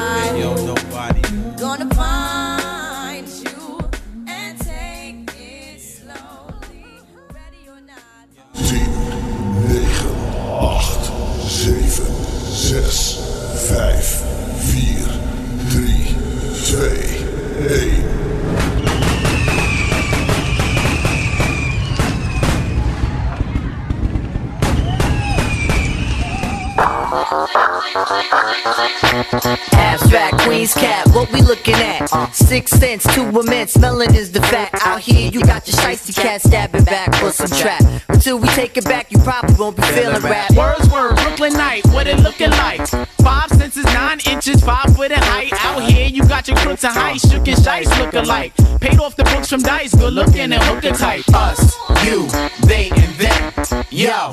[29.73, 32.07] Abstract Queen's cap, what we looking at?
[32.33, 34.75] Six cents two a mint, smelling is the fact.
[34.85, 37.81] Out here, you got your shiesty cat stabbing back for some trap.
[38.09, 40.51] Until we take it back, you probably won't be feeling rap.
[40.51, 42.87] Words were Brooklyn night, what it looking like?
[43.23, 45.51] Five senses, nine inches, five foot in height.
[45.65, 48.53] Out here, you got your crooks and height, shook and shice look alike.
[48.81, 51.23] Paid off the books from dice, good looking and hooker type.
[51.33, 51.75] Us,
[52.05, 52.27] you,
[52.67, 53.85] they, and them.
[53.89, 54.31] Yo,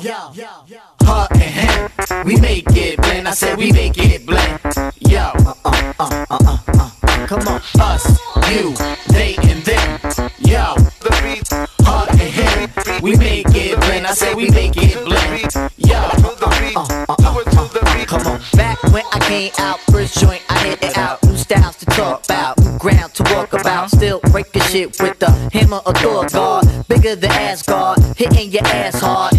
[1.07, 2.25] her and him.
[2.25, 3.27] We make it blend.
[3.27, 4.59] I said we make it blend.
[4.99, 7.27] Yo, uh, uh, uh, uh, uh, uh.
[7.27, 7.61] come on.
[7.79, 8.05] Us,
[8.51, 8.75] you,
[9.13, 9.99] they, and them.
[10.39, 10.75] Yo,
[11.05, 11.47] the beat,
[11.87, 13.01] her and him.
[13.01, 14.05] We make it blend.
[14.05, 15.71] I said we make it blend.
[15.77, 18.41] Yo, uh, uh, uh, uh, uh, come on.
[18.53, 21.23] Back when I came out, first joint I hit it out.
[21.23, 23.91] New styles to talk about, new ground to walk about.
[23.91, 26.87] Still breaking shit with the hammer of Thor God.
[26.87, 29.36] Bigger than Asgard, hitting your ass hard.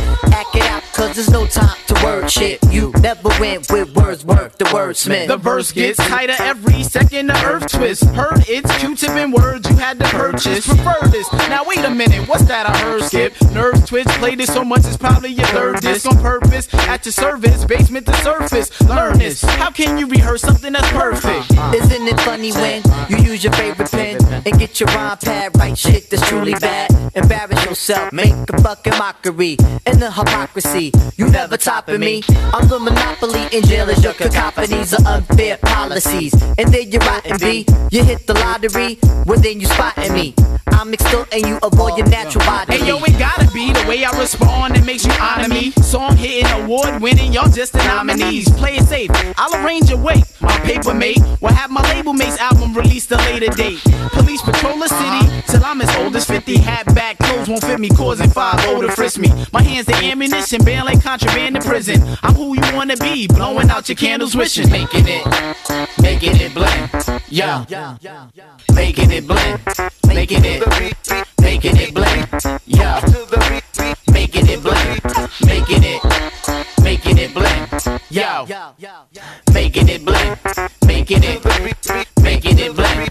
[1.48, 1.77] Time
[2.30, 2.58] shit.
[2.70, 5.28] You never went with Wordsworth the wordsmith.
[5.28, 8.04] The verse gets tighter every second the earth twists.
[8.06, 10.66] Heard it's Q-tip and words you had to purchase.
[10.66, 11.30] Prefer this.
[11.32, 13.34] Now wait a minute, what's that I heard skip?
[13.52, 16.72] Nerves twitch, played it so much it's probably your third disc on purpose.
[16.74, 18.80] At your service, basement to surface.
[18.82, 19.42] Learn this.
[19.42, 21.50] How can you rehearse something that's perfect?
[21.74, 25.76] Isn't it funny when you use your favorite pen and get your rhyme pad right?
[25.76, 26.90] Shit that's truly bad.
[27.14, 29.56] Embarrass yourself, make a fucking mockery.
[29.86, 32.17] And the hypocrisy, you never topping me.
[32.54, 36.32] I'm the monopoly in jail as your cacophonies of unfair policies.
[36.58, 37.66] And then you're rotten B.
[37.90, 40.34] You hit the lottery, well then you spotting me.
[40.72, 42.78] I'm extorting you all your natural body.
[42.78, 45.72] Hey yo, it gotta be the way I respond that makes you honor me.
[45.82, 48.48] Song hitting, award winning, y'all just the nominees.
[48.50, 50.24] Play it safe, I'll arrange your weight.
[50.40, 53.80] My paper mate will have my label mate's album released a later date.
[54.12, 56.58] Police patrol the city till I'm as old as 50.
[56.58, 59.30] Hat back, clothes won't fit me, causing 5 to frisk me.
[59.52, 62.00] My hands the ammunition, bail like contraband in prison.
[62.22, 65.24] I'm who you wanna be, blowing out your candles, wishing, making it,
[66.00, 66.90] making it blend.
[67.28, 67.64] Yo,
[68.74, 69.60] making it blend,
[70.06, 70.62] making it,
[71.40, 72.28] making it blend.
[72.66, 73.00] Yo,
[74.12, 75.00] making it blend,
[75.46, 76.02] making it,
[76.82, 78.00] making it blend.
[78.10, 78.46] Yo,
[79.52, 80.38] making it blend,
[80.86, 81.44] making it,
[82.22, 83.08] making it blend.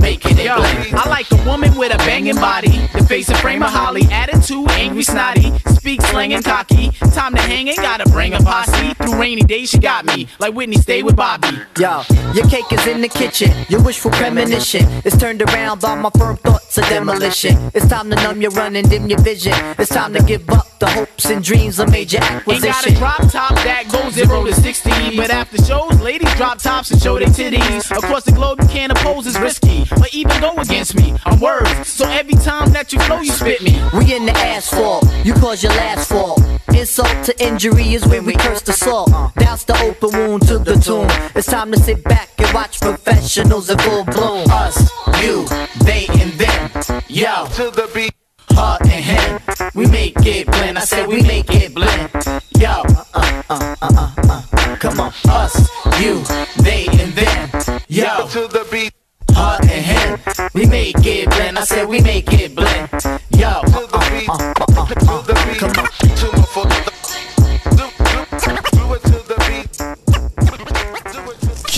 [0.00, 3.70] Making it Yo, I like a woman with a banging body, face and frame of
[3.70, 6.90] Holly, attitude angry, snotty, speak slang and cocky.
[7.14, 8.92] Time to hang, ain't gotta bring a posse.
[8.94, 11.48] Through rainy days, she got me like Whitney stay with Bobby.
[11.78, 12.02] Yo,
[12.34, 13.50] your cake is in the kitchen.
[13.70, 17.56] Your wishful premonition is turned around by my firm thoughts of demolition.
[17.74, 19.54] It's time to numb your run and dim your vision.
[19.78, 22.66] It's time to give up the hopes and dreams of major acquisition.
[22.66, 25.16] Ain't got a drop top that goes zero to 60.
[25.16, 27.90] But after shows, ladies drop tops and show their titties.
[27.90, 29.86] Across the globe, you can't oppose, it's risky.
[29.88, 31.88] But even go against me, I'm words.
[31.88, 33.80] So every time that you flow, you spit me.
[33.94, 36.42] We in the asphalt, you cause your last fall.
[36.74, 39.10] Insult to injury is when we curse the salt.
[39.36, 41.08] Douse the open wound to the tune.
[41.34, 44.46] It's time to sit back and watch professionals in full bloom.
[44.50, 44.90] Us,
[45.22, 45.46] you,
[45.84, 47.02] they, and them.
[47.08, 48.12] Yo, to the beat.
[48.50, 49.40] Her and him,
[49.74, 50.78] we make it blend.
[50.78, 52.10] I said we make it blend.
[52.58, 55.12] Yo, uh, uh, uh, uh, uh, come on.
[55.28, 55.54] Us,
[56.00, 56.22] you,
[56.62, 57.80] they, and them.
[57.88, 58.92] Yo, to the beat.
[59.34, 61.58] Her and him, we make it blend.
[61.58, 62.87] I said we make it blend.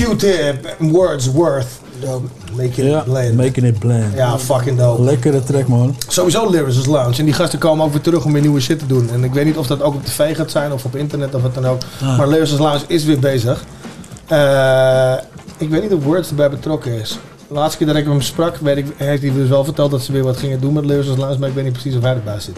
[0.01, 1.67] Q-tip en Wordsworth.
[2.57, 3.37] Making it blend.
[3.37, 4.15] Making it blend.
[4.17, 5.03] Ja, fucking dope.
[5.03, 5.97] Lekkere track, man.
[6.09, 7.19] Sowieso Lyricist Lounge.
[7.19, 9.11] En die gasten komen ook weer terug om weer nieuwe shit te doen.
[9.11, 11.43] En ik weet niet of dat ook op tv gaat zijn of op internet of
[11.43, 11.81] wat dan ook.
[12.03, 12.19] Ah.
[12.19, 13.65] Maar Lyricist Lounge is weer bezig.
[14.27, 15.15] Eh,
[15.59, 17.19] ik weet niet of Words erbij betrokken is.
[17.49, 20.03] De laatste keer dat ik hem sprak, weet ik, heeft hij dus wel verteld dat
[20.03, 21.39] ze weer wat gingen doen met Lyricist Lounge.
[21.39, 22.57] Maar ik weet niet precies of hij erbij zit.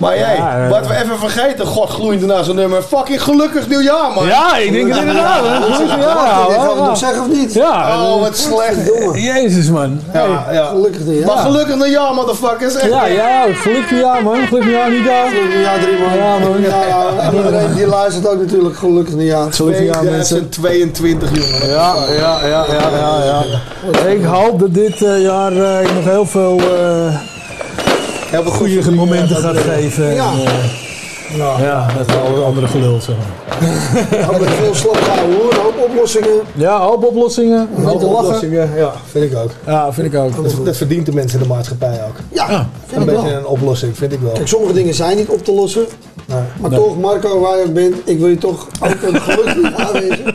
[0.00, 2.82] Maar jij, Ja, eh, wat we even vergeten, god gloeiend naar zo'n nummer.
[2.82, 4.26] Fucking gelukkig nieuwjaar, man.
[4.26, 5.40] Ja, ik denk het inderdaad.
[5.46, 5.54] hè.
[5.54, 7.54] Gelukkig nieuwjaar, Dit gaan we nog zeggen of niet?
[7.54, 8.02] Ja.
[8.02, 8.76] Oh, wat slecht.
[9.14, 10.00] Jezus, man.
[10.12, 10.64] Ja, ja.
[10.66, 11.26] Gelukkig nieuwjaar.
[11.26, 12.74] Maar gelukkig nieuwjaar, motherfuckers.
[12.74, 12.90] Echt.
[12.90, 14.34] Ja, ja, gelukkig nieuwjaar, man.
[14.34, 15.10] Gelukkig nieuwjaar, Nico.
[15.28, 16.16] Gelukkig nieuwjaar, drie man.
[16.16, 16.60] Ja, man.
[16.60, 17.06] Ja, ja.
[17.18, 19.52] En iedereen die luistert ook natuurlijk gelukkig nieuwjaar.
[19.52, 20.48] Gelukkig nieuwjaar, mensen.
[20.48, 21.68] 2022, jongen.
[21.68, 24.06] Ja, ja, ja, ja, ja, ja.
[24.08, 27.14] Ik hoop dat dit eh, jaar eh, nog heel veel, eh,
[28.30, 30.14] Heel veel goede momenten gaat geven.
[30.14, 30.32] Ja.
[30.32, 33.58] En, eh, ja, dat alle andere gelul, zeg maar.
[34.26, 35.52] Hadden we veel slap gehouden hoor.
[35.52, 36.40] Een hoop oplossingen.
[36.54, 37.68] Ja, hoop oplossingen.
[37.76, 38.24] Een Hoop beetje lachen.
[38.26, 39.50] Oplossingen, Ja, vind ik ook.
[39.66, 40.36] Ja, vind ik ook.
[40.42, 42.16] Dat, dat verdient de mensen in de maatschappij ook.
[42.32, 42.68] Ja, Ja.
[42.86, 43.38] vind Een ik beetje wel.
[43.38, 44.32] een oplossing, vind ik wel.
[44.32, 45.86] Kijk, sommige dingen zijn niet op te lossen.
[46.26, 46.38] Nee.
[46.60, 49.92] Maar toch, Marco, waar je ook bent, ik wil je toch ook een gelukkig nieuwjaar
[49.92, 50.34] wensen.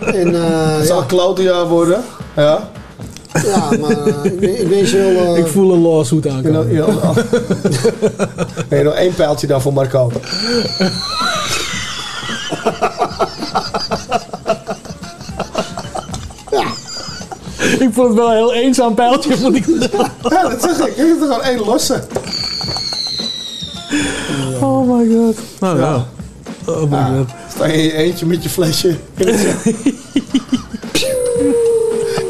[0.20, 2.02] En eh, Het zal ja, een klote jaar worden.
[2.36, 2.70] Ja.
[3.32, 3.90] Ja, maar
[4.24, 5.34] ik, ben- ik wens je wel...
[5.34, 7.00] eh, Ik voel een lawsuit Ik ben nog, aankomen.
[7.16, 7.24] ja,
[8.68, 10.10] nee, nog één pijltje dan voor Marco.
[17.78, 19.66] Ik vond het wel een heel eenzaam pijltje, moet ik.
[20.28, 20.86] Ja, dat zeg ik.
[20.86, 22.02] Ik heb er gewoon één losse.
[24.60, 25.36] Oh my god.
[25.60, 26.06] Nou ja.
[26.66, 27.28] Oh my god.
[27.54, 28.88] Sta je in je eentje met je flesje.
[29.16, 29.74] in het zak.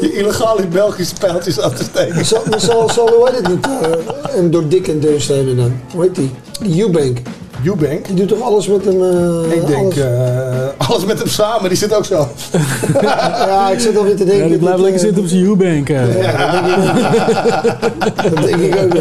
[0.13, 2.15] illegaal in Belgische pijltjes af te steken.
[2.15, 2.25] Maar
[2.59, 3.91] zal, zal, hoe heet het niet, eh,
[4.29, 5.79] hem door dik en steunen dan?
[5.93, 6.15] Hoe heet?
[6.61, 7.17] Die Eubank.
[7.65, 8.05] Eubank?
[8.05, 9.01] Die doet toch alles met hem...
[9.03, 12.27] eh, Ik denk alles- eh, alles met hem samen, die zit ook zo.
[13.01, 14.43] ja, ik zit alweer te denken...
[14.43, 15.89] Ja, die blijft dat, lekker eh, zitten op zijn U-bank.
[15.89, 16.21] eh.
[16.21, 18.91] Ja, dat denk ik, dat denk ik ook.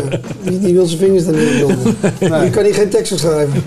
[0.43, 1.97] Die, die wil zijn vingers er niet doen.
[2.41, 3.63] Die kan hier geen tekst schrijven.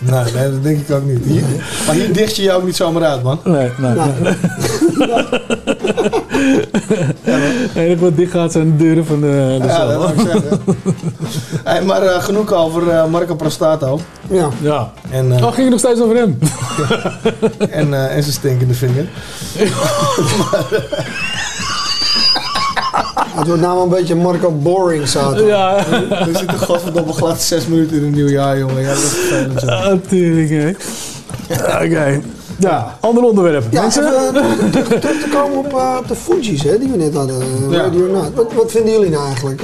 [0.00, 1.24] Nee, nee, dat denk ik ook niet.
[1.24, 1.42] Hier,
[1.86, 3.38] maar hier dicht je je ook niet zomaar uit, man.
[3.44, 3.94] Nee, nee.
[3.94, 4.10] Nou.
[7.24, 9.88] Het enige wat dicht gaat zijn de deuren van de, de Ja, zaal.
[9.88, 10.60] dat wil ik zeggen.
[11.64, 14.00] Hey, maar eh, genoeg over eh, Marco Prostato.
[14.30, 14.48] Ja.
[14.60, 14.92] Ja.
[15.10, 16.38] En, eh, Oh, ging het nog steeds over hem?
[17.80, 19.06] en, eh, en zijn stinkende vinger.
[23.34, 25.46] Het wordt nou wel een beetje Marco Boring zaten.
[25.46, 25.84] Ja.
[26.08, 28.82] We zitten godverdomme glad zes minuten in een nieuw jaar, jongen.
[28.82, 29.66] Ja, dat is vervelend.
[29.68, 31.84] Ah, hè.
[31.84, 32.20] Oké.
[32.58, 33.64] Ja, ander onderwerp.
[33.70, 34.04] Ja, Mensen?
[34.06, 37.14] even, eh, terug, terug te komen op, eh, op de Fuji's hè, die we net
[37.14, 37.40] hadden.
[37.40, 37.82] eh, Ja.
[37.82, 38.34] Radio Night.
[38.34, 39.62] Wat, wat vinden jullie nou eigenlijk?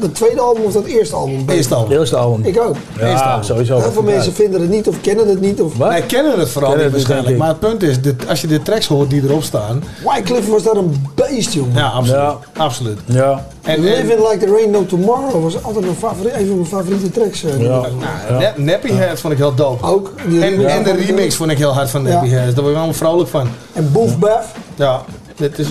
[0.00, 1.44] Het tweede album of dat eerste album?
[1.48, 1.98] Eerste album.
[1.98, 2.44] Eerste album.
[2.44, 2.76] Ik ook.
[2.98, 3.44] Ja, Eerste album.
[3.44, 3.78] sowieso.
[3.80, 5.60] Heel veel mensen vinden het niet of kennen het niet.
[5.60, 5.76] Of...
[5.76, 7.38] Wij kennen het vooral Kennen niet het waarschijnlijk.
[7.38, 9.84] Maar het punt is, dit, als je de tracks hoort die erop staan...
[10.14, 11.74] Wycliffe was daar een beest, jongen.
[11.74, 12.20] Ja, absoluut.
[12.20, 12.38] Ja.
[12.56, 12.98] absoluut.
[13.04, 13.46] Ja.
[13.62, 17.10] En, Living Like the Rain No Tomorrow was altijd mijn favoriet, een van mijn favoriete
[17.10, 17.40] tracks.
[17.40, 17.48] Ja.
[17.58, 17.86] nou,
[18.40, 19.86] Nap- Nappy Head vond ik heel dope.
[19.86, 20.10] Ook.
[20.28, 22.02] Die En, en de remix vond ik heel hard van.
[22.02, 22.28] Nappy.
[22.36, 23.48] Daar word ik allemaal vrolijk van.
[23.72, 24.44] En Boof Bath.
[24.74, 25.04] Ja,
[25.36, 25.66] dit is,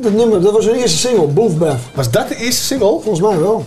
[0.00, 1.76] Dat nummer, dat was hun eerste single, Bath.
[1.94, 2.88] was dat de eerste single?
[2.88, 3.64] Volgens mij wel.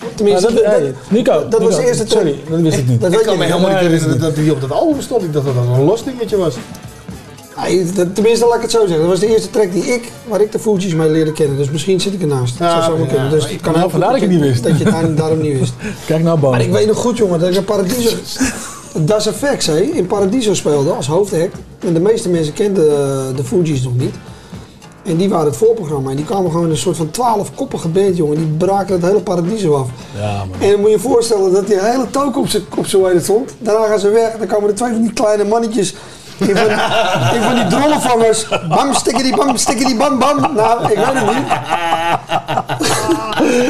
[0.00, 2.22] Ja, Tenminste, dat, dat, hey, Nico, dat was de eerste track.
[2.22, 3.00] Sorry, dat wist ik niet.
[3.00, 5.00] Dat Ik weet kan me helemaal niet Nee, dat herinneren dat die op dat album
[5.02, 5.22] stond.
[5.22, 6.54] Ik dacht dat dat een los dingetje was.
[7.94, 8.98] Dat- tenminste, laat ik het zo zeggen.
[8.98, 11.56] Dat was de eerste track die ik, waar ik de Fuji's mee leerde kennen.
[11.56, 12.58] Dus misschien zit ik ernaast.
[12.58, 13.30] Dat Ja, zou zomaar ja, kunnen.
[13.30, 14.62] Dus ik- kan nou, dat ik het niet wist.
[14.62, 15.72] Dat je het daar- daarom niet wist.
[16.06, 16.50] Kijk nou, Bam.
[16.50, 18.10] Maar ik weet nog goed, jongen, dat ik in Paradiso...
[18.98, 21.56] Das FX, hè, in Paradiso speelde als hoofdact.
[21.78, 24.14] En de meeste mensen kenden eh, de Fuji's nog niet.
[25.04, 26.10] En die waren het voorprogramma.
[26.10, 28.36] En die kwamen gewoon in een soort van twaalfkoppige band, jongen.
[28.36, 29.88] Die braken het hele Paradiso af.
[30.16, 30.60] Ja, man.
[30.60, 32.86] En dan moet je je voorstellen dat die hele token op zijn op
[33.20, 33.54] stond.
[33.58, 34.36] Daarna gaan ze weg.
[34.38, 35.94] Dan komen er twee van die kleine mannetjes.
[36.38, 36.66] In van,
[37.34, 38.46] in van die drollenvangers.
[38.68, 40.54] Bam, stikkedy, bam, stikkedy, bam, bam.
[40.54, 41.46] Nou, ik weet het niet.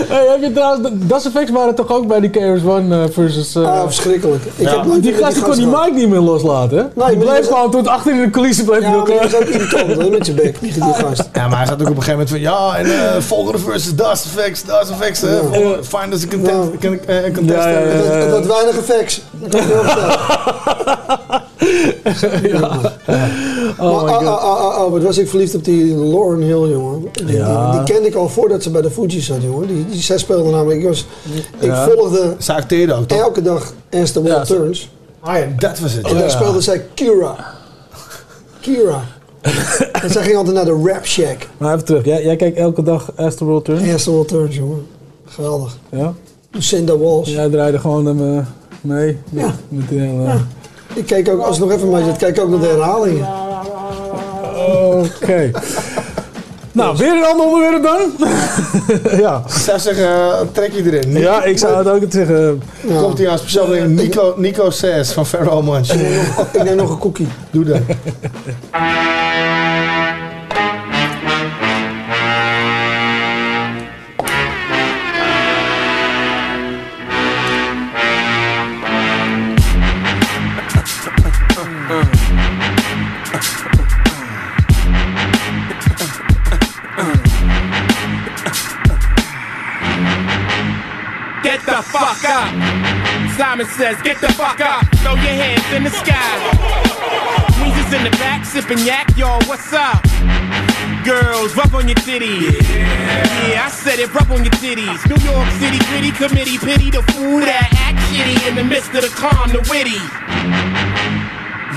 [0.08, 3.54] Hey, heb je trouwens, Das Effects waren toch ook bij die KRS One eh, versus...
[3.54, 4.44] eh, Ah, verschrikkelijk.
[4.44, 4.76] Ik ja.
[4.76, 6.84] heb nooit die gast die kon die mic niet meer loslaten, hè?
[7.06, 9.34] die die bleef gewoon tot achter in de coulissen bleef Ja, hij die eh, was
[9.34, 11.28] ook irritant, hè, met zijn bek, die, die gast.
[11.32, 12.40] Ja, maar hij zat ook op een gegeven moment van...
[12.40, 15.20] Ja, en eh volgende versus Das Effects, Das Effects.
[15.20, 15.38] hè.
[15.38, 16.88] Volgende- Find us a content, Ja.
[16.88, 17.00] con-
[17.34, 17.46] contestant.
[17.46, 17.86] Ja, ja, ja.
[17.86, 19.20] Het had- het had weinig effects.
[19.30, 19.60] Dat
[23.78, 24.26] Oh maar, my ah, god.
[24.26, 27.08] ah, ah, ah, wat was ik verliefd op die Lauren Hill, jongen.
[27.12, 27.70] Die, die, Ja.
[27.72, 29.66] die kende ik al voordat ze bij de Fuji's zat, jongen.
[29.66, 30.80] Die, die, zij speelde namelijk...
[30.80, 31.06] Ik, was,
[31.58, 33.18] ik volgde Ze acteerde ook, toch?
[33.18, 34.90] elke dag As the World Ja, Turns.
[35.20, 36.06] Ah ja, dat was het.
[36.06, 37.36] En daar speelde zij Kira.
[38.60, 39.02] Kira.
[40.02, 41.48] en zij ging altijd naar de Rap Shack.
[41.58, 43.94] Maar even terug, jij, jij kijkt elke dag Astro World Turn?
[43.94, 44.86] As the World Turns, jongen.
[45.26, 45.76] Geweldig.
[45.90, 46.14] Ja?
[46.50, 47.28] Lucinda Walsh.
[47.28, 48.46] Jij draaide gewoon hem eh,
[48.80, 49.54] mee met, Ja.
[49.68, 50.36] met die hele...
[50.94, 53.28] Ik keek ook, als het nog even mee zit, kijk ook naar de herhalingen.
[54.92, 55.50] Oké.
[56.72, 58.28] nou, weer een ander onderwerp dan?
[59.24, 59.42] ja.
[59.46, 61.12] Ik zou zeggen, eh, trek je erin.
[61.18, 62.62] ja, ik zou het ook zeggen.
[62.80, 63.00] Ja.
[63.00, 63.86] Komt hij aan speciaal ding.
[63.96, 65.92] Nico, Nico Sass van Pharoah Munch.
[66.52, 67.28] Ik neem nog een cookie.
[67.50, 67.80] Doe dat.
[93.64, 94.86] Says, get the fuck up.
[95.02, 96.38] Throw your hands in the sky.
[97.58, 100.00] Weezer's in the back, sipping yak, yo, what's up?
[101.04, 102.54] Girls, rub on your titties.
[102.70, 103.66] Yeah.
[103.66, 105.02] I said it, rub on your titties.
[105.10, 109.02] New York City gritty committee, pity the fool that act shitty in the midst of
[109.02, 109.98] the calm, the witty.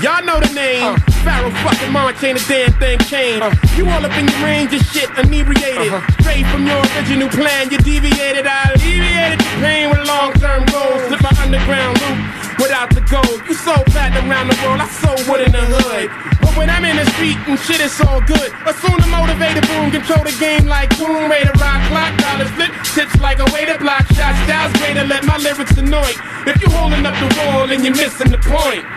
[0.00, 0.94] Y'all know the name.
[1.28, 3.44] Pharoahe fucking Monch ain't a damn thing changed.
[3.44, 3.76] Uh-huh.
[3.76, 5.92] You all up in your range of shit, inebriated.
[5.92, 6.24] Uh-huh.
[6.24, 8.48] Straight from your original plan, you deviated.
[8.48, 11.04] I alleviated the pain with long term goals.
[11.04, 12.16] Slip my underground loop
[12.56, 13.44] without the gold.
[13.44, 16.08] You sold platinum around the world, I sold wood in the hood.
[16.40, 18.48] But when I'm in the street and shit, it's all good.
[18.64, 23.20] Assume the motivated boom, control the game like boom, rate rock clock, dollars flip, tips
[23.20, 24.40] like a way to block shots.
[24.48, 26.08] Styles greater, let my lyrics annoy.
[26.48, 28.88] If you holding up the wall and you're missing the point.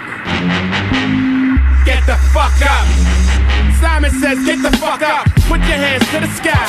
[1.85, 2.85] Get the fuck up.
[3.81, 5.25] Simon says, get the fuck up.
[5.49, 6.61] Put your hands to the sky.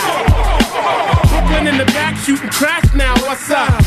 [1.28, 3.14] Brooklyn in the back shooting crash now.
[3.20, 3.82] What's up?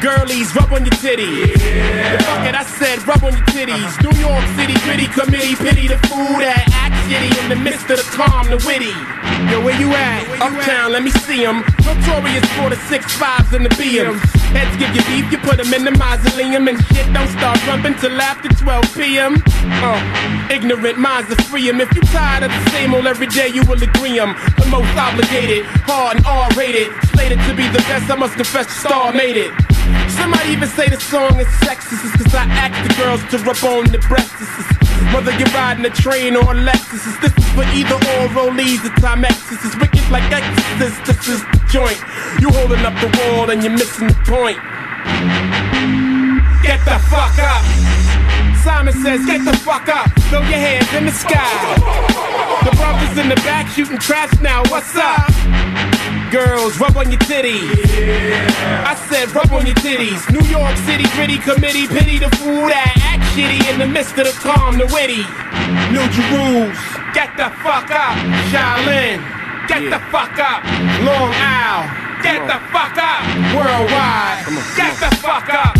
[0.00, 1.52] Girlies, rub on your titties.
[2.24, 3.92] Fuck it, I said rub on your titties.
[4.02, 6.64] New York City gritty committee, pity the fool that
[7.14, 8.94] act in the midst of the calm, the witty.
[9.50, 10.22] Yo, where you at?
[10.40, 11.64] Uptown, let me see see 'em.
[11.86, 14.20] Notorious for the six fives and the BMs.
[14.56, 17.94] Heads give you beef, you put 'em in the mausoleum and shit don't start rumping
[18.02, 19.32] till after 12 p.m.
[19.86, 20.00] Uh,
[20.56, 21.80] ignorant minds are free 'em.
[21.80, 24.34] If you tired of the same old every day, you will agree 'em.
[24.58, 26.88] The most obligated, hard and R-rated.
[27.12, 29.52] Slated to be the best, I must confess the star made it.
[30.16, 33.36] Some might even say the song is sexist it's cause I ask the girls to
[33.46, 34.81] rub on the breasts.
[35.10, 38.94] Whether you're riding a train or a Lexus, this is for either or rollies or
[39.02, 39.64] Timexes.
[39.64, 42.00] It's wicked like Exorcist, this is the joint.
[42.40, 44.58] You holding up the wall and you're missing the point.
[46.62, 47.64] Get the fuck up.
[48.62, 50.08] Simon says, get the fuck up.
[50.30, 51.74] Throw your hands in the sky.
[52.64, 54.62] The brothers in the back shooting trash now.
[54.70, 55.26] What's up?
[56.30, 57.68] Girls, rub on your titties.
[58.86, 60.30] I said, rub on your titties.
[60.30, 64.36] New York City gritty committee, pity the fool that shitty in the midst of the
[64.44, 65.24] calm, the witty.
[65.88, 66.72] New Jerusalem,
[67.14, 68.16] get the fuck up.
[68.52, 69.18] Shaolin,
[69.68, 70.60] get the fuck up.
[71.00, 71.88] Long Isle,
[72.22, 73.22] get the fuck up.
[73.56, 75.76] Worldwide, come on get the fuck up.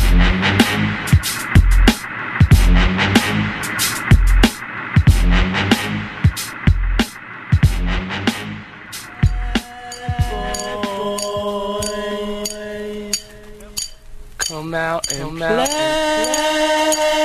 [14.38, 16.81] Come out and Come out.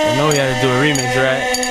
[0.08, 1.68] I know we had to do a remix, right?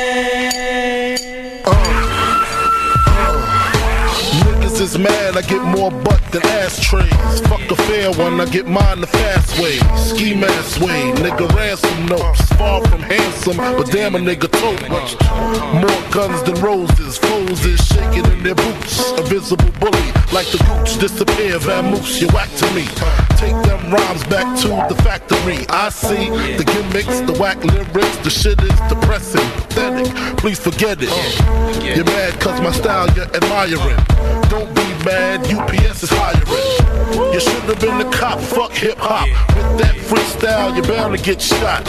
[4.45, 7.41] Niggas is mad, I get more butt than ashtrays.
[7.49, 9.79] Fuck a fair one, I get mine the fast way.
[9.97, 12.43] Ski mask way, nigga ransom notes.
[12.53, 15.17] Far from handsome, but damn a nigga tote much.
[15.83, 19.13] More guns than roses, foes is shaking in their boots.
[19.13, 22.87] A visible bully, like the roots disappear, vamoose, you whack to me.
[23.37, 25.67] Take them rhymes back to the factory.
[25.69, 30.09] I see the gimmicks, the whack lyrics, the shit is depressing, pathetic.
[30.39, 31.13] Please forget it.
[31.85, 34.01] You're mad cause my style you're admiring.
[34.49, 36.97] Don't be mad, UPS is hiring.
[37.33, 39.29] You should have been a cop, fuck hip hop.
[39.55, 41.85] With that freestyle, you're bound to get shot.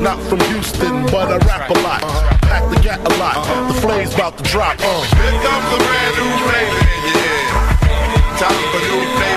[0.00, 2.02] Not from Houston, but I rap a lot.
[2.42, 3.38] Pack the gat a lot.
[3.68, 4.76] The flame's about to drop.
[4.80, 5.02] Uh.
[5.14, 7.60] Here comes a brand new your ear.
[8.38, 9.29] Time for new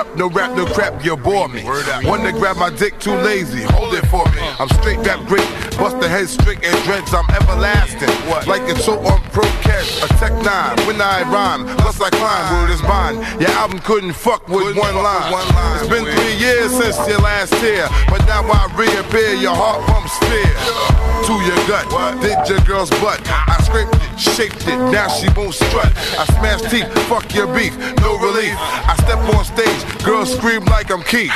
[0.00, 1.62] up, no rap, no crap, you bore me.
[1.62, 3.62] One to grab my dick, too lazy.
[3.62, 4.40] Hold it for me.
[4.58, 5.46] I'm straight rap great.
[5.76, 8.08] Bust the head straight and dreads, I'm everlasting.
[8.48, 10.76] Like it's so on pro catch, a tech nine.
[10.86, 13.16] When I rhyme, plus I climb, word is mine.
[13.40, 15.32] Your album couldn't fuck with one line.
[15.76, 20.09] It's been three years since your last tear, but now I reappear, your heart pumps
[20.30, 21.86] To your gut,
[22.22, 23.20] did your girl's butt.
[23.26, 25.90] I scraped it, shaped it, now she won't strut.
[26.18, 28.54] I smash teeth, fuck your beef, no relief.
[28.58, 31.34] I step on stage, girls scream like I'm Keith.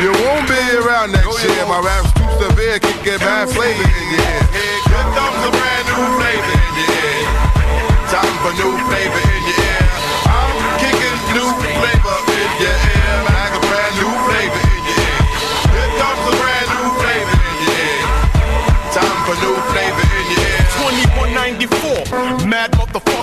[0.00, 1.66] You won't be around next year.
[1.66, 4.42] My rap's too severe, can get bad flavor in your ear.
[4.56, 4.80] Here
[5.12, 7.28] comes a brand new flavor in your ear.
[8.08, 9.67] Time for new flavor in your ear.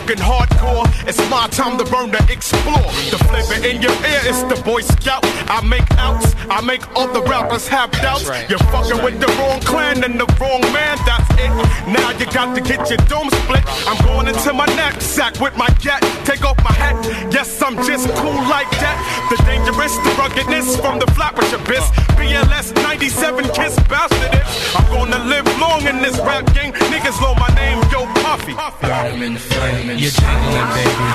[0.06, 1.07] Motherfucking hardcore.
[1.07, 2.82] It's my time to burn to explore.
[3.10, 5.22] The flavor in your ear is the Boy Scout.
[5.49, 8.26] I make outs, I make all the rappers have doubts.
[8.49, 11.52] You're fucking with the wrong clan and the wrong man, that's it.
[11.88, 13.64] Now you got to get your dome split.
[13.88, 16.02] I'm going into my knapsack with my gat.
[16.26, 16.95] Take off my hat,
[17.32, 18.98] yes, I'm just cool like that.
[19.30, 21.90] The dangerous, the ruggedness from the flatbush abyss.
[22.18, 24.34] BLS 97 kiss bastard.
[24.76, 26.73] I'm gonna live long in this rap game.
[26.73, 28.53] Niggas know my name, yo Puffy.
[28.82, 29.98] Burn 'em in the flame.
[29.98, 31.07] You're jingling, baby.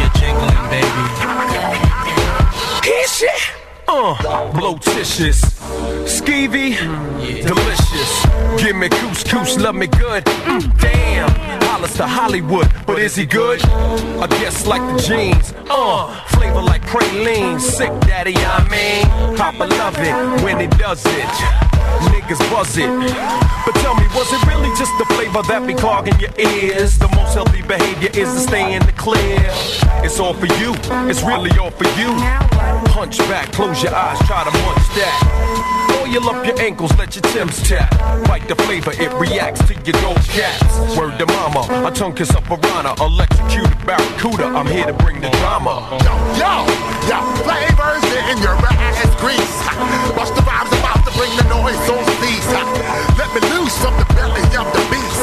[0.00, 1.04] You're jingling, baby.
[2.82, 3.42] Hit shit.
[3.86, 5.40] Uh, blotitious,
[6.04, 6.76] skeevy,
[7.46, 8.26] delicious.
[8.60, 10.24] Give me couscous, love me good.
[10.24, 11.30] Mm, damn,
[11.62, 13.62] Hollis to Hollywood, but is he good?
[13.64, 15.52] I guess like the jeans.
[15.70, 19.36] Uh, flavor like praline, sick daddy, I mean.
[19.36, 21.71] Papa love it when he does it.
[22.10, 22.88] Niggas buzz it.
[23.64, 26.98] But tell me, was it really just the flavor that be clogging your ears?
[26.98, 29.38] The most healthy behavior is to stay in the clear.
[30.02, 30.74] It's all for you,
[31.06, 32.10] it's really all for you.
[32.90, 35.82] Hunch back, close your eyes, try to munch that.
[36.02, 37.90] Oil up your ankles, let your Timbs tap.
[38.26, 40.96] Bite the flavor, it reacts to your gold caps.
[40.96, 44.44] Word to mama, a tongue kiss up a piranha, electrocuted barracuda.
[44.44, 45.86] I'm here to bring the drama.
[46.02, 46.62] Yo, yo,
[47.46, 49.56] flavors in your ass grease.
[50.16, 50.81] Watch the to
[51.22, 52.50] bring the noise on cease.
[53.14, 55.22] Let me loose from the belly of the beast.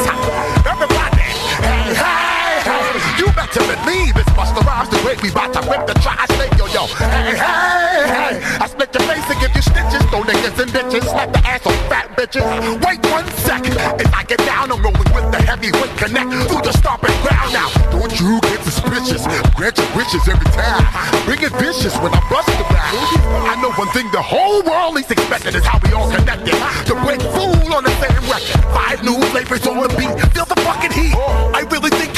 [0.64, 1.28] Everybody,
[1.60, 3.20] hey, hey, hey.
[3.20, 5.20] You better believe Busta Rhymes the great.
[5.20, 6.88] We bout to rip the trash thing, yo, yo.
[6.96, 8.34] Hey, hey, hey.
[8.56, 10.00] I split your face and give you stitches.
[10.08, 11.04] Throw niggas and bitches.
[11.04, 12.40] Slap the ass on fat bitches.
[12.80, 13.76] Wait one second.
[14.00, 17.68] If I get down, I'm rolling with the heavyweight connect through the stomping ground now.
[17.92, 19.28] Don't you get suspicious.
[19.52, 20.88] Grant your wishes every time.
[21.28, 22.96] Bring it vicious when I bust the back.
[23.44, 26.56] I know one thing the whole world is expecting is how we all connected.
[26.88, 28.56] To break fool on the same record.
[28.72, 30.16] Five new flavors on the beat.
[30.32, 31.12] Feel the fucking heat.
[31.52, 32.09] I really think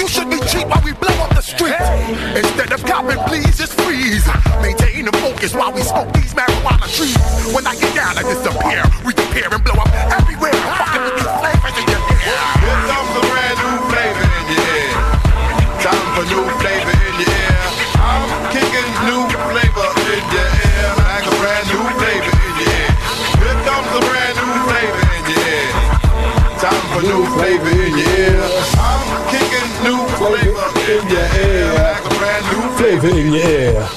[0.53, 1.89] cheap while we blow up the streets.
[2.37, 4.27] Instead of copping, please just freeze.
[4.61, 7.17] Maintain the focus while we smoke these marijuana trees.
[7.57, 8.85] When I get down, I disappear.
[9.09, 10.53] We compare and blow up everywhere.
[10.53, 12.37] I'm Fucking with these flavors in your ear.
[12.61, 14.93] Here comes a brand new flavor in your ear.
[15.81, 17.65] Time for new flavor in your ear.
[17.97, 20.89] I'm kicking new flavor in your ear.
[21.01, 22.93] Like a brand new flavor in your ear.
[23.41, 25.71] Here comes a brand new flavor in your ear.
[26.61, 28.12] Time for new flavor in your ear.
[32.83, 33.91] Brand new Flavor in je air.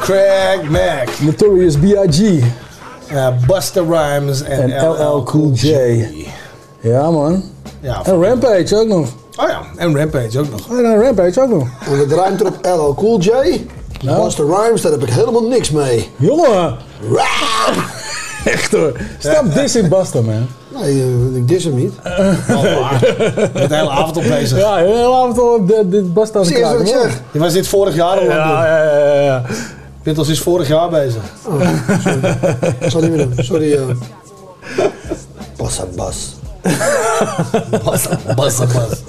[0.00, 1.20] Craig Mack.
[1.20, 2.42] Notorious B.I.G.
[3.10, 6.06] Ja, uh, Busta Rhymes en, En LL Cool J.
[6.80, 7.42] Ja, man.
[7.80, 9.08] Ja, en Rampage ook nog.
[9.36, 10.68] Oh ja, en Rampage ook nog.
[10.70, 11.68] En Rampage ook nog.
[11.86, 13.30] En het ruimt erop LL Cool J.
[14.04, 16.10] Busta Rhymes, daar heb ik helemaal niks mee.
[16.16, 16.76] Jongen!
[18.44, 18.92] Echt hoor.
[19.18, 20.48] Stop dissing Busta, man.
[20.80, 21.92] Nee, eh, ik dis hem niet.
[22.02, 24.58] De hele avond op bezig.
[24.58, 27.20] Ja, de hele avond al op de, dit Busta aan je wat ik kraken, zeg?
[27.32, 28.36] Je was dit vorig jaar al aan het doen.
[28.36, 29.42] Ja, ja, ja, ja.
[30.02, 31.22] Pittels is vorig jaar bezig.
[31.46, 31.60] Oh,
[32.02, 32.36] sorry.
[32.80, 33.44] Ik zal niet meer doen.
[33.44, 33.72] Sorry.
[33.74, 33.80] eh.
[35.56, 36.34] Bassa Bas.
[37.84, 39.02] Bassa, bassa, bas.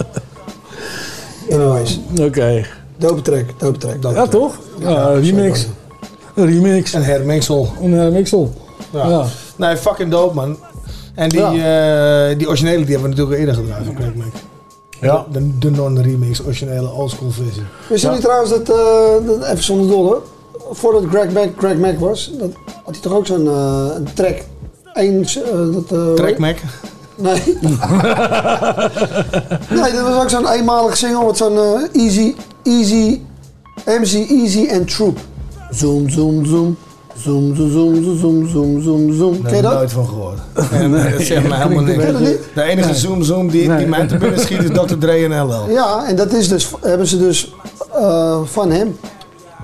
[1.52, 2.00] Anyways.
[2.22, 2.66] Oké.
[2.98, 4.02] Dope track, dope track.
[4.02, 4.32] dope Ja, track.
[4.42, 4.56] toch?
[4.80, 5.68] Ja, remix.
[6.35, 6.94] Een remix.
[6.94, 7.74] Een hermengsel.
[7.82, 8.53] Een hermengsel.
[8.90, 9.08] Ja.
[9.10, 9.24] Ja.
[9.56, 10.58] Nee, fucking dope, man.
[11.16, 14.34] En die, eh, die originele die hebben we natuurlijk eerder gedraaid van Craig Mack.
[15.02, 15.26] Ja.
[15.32, 17.64] De, de non-remix, originele oldschool versie.
[17.90, 18.14] Wist je Ja.
[18.14, 20.22] niet trouwens dat, eh, dat, even zonder dolle,
[20.72, 22.52] voordat Greg Mack, Greg Mack was, dat,
[22.84, 24.44] had hij toch ook zo'n eh, track.
[24.94, 25.24] Eh,
[25.88, 26.58] dat, Track Mac.
[27.18, 27.42] Nee.
[29.69, 31.58] nee, dat was ook zo'n eenmalig single met zo'n
[31.94, 33.19] Easy, Easy,
[33.85, 35.19] MC Easy en Troop.
[35.72, 36.77] Zoom, zoom, zoom.
[37.18, 39.74] Zoom, zoom, zoom, zoom, zoom, zoom, zoom, Ken je heb ik dat?
[39.74, 40.40] nooit van gehoord.
[40.72, 42.32] Nee, nee, dat zegt mij helemaal Ken je dat niks.
[42.32, 42.40] niet?
[42.56, 44.98] De enige zoom zoom die, die mij te binnen schiet is Dr.
[45.00, 45.69] Dre en LL.
[45.69, 47.53] Ja, en dat is dus, hebben ze dus
[47.94, 48.98] eh, van hem.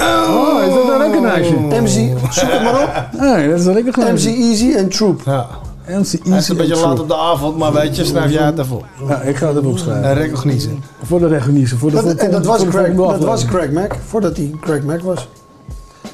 [0.01, 1.67] Oh, is dat een recognition?
[1.67, 3.19] MC, zoek het maar op.
[3.21, 4.13] Nee, dat is een recognition.
[4.33, 5.21] MC Easy en Troop.
[5.25, 5.47] Ja.
[5.87, 8.43] MC Easy Hij is een beetje laat op de avond, maar weet je, schrijf jij
[8.45, 8.83] het ervoor.
[9.07, 10.09] Ja, ik ga het even opschrijven.
[10.09, 10.79] Een recognitie.
[11.03, 11.77] Voor de recognitie.
[11.77, 13.45] Voor de Dat, en dat was, de Craig, dat was.
[13.45, 15.27] Craig Mack, voordat hij Craig Mack was.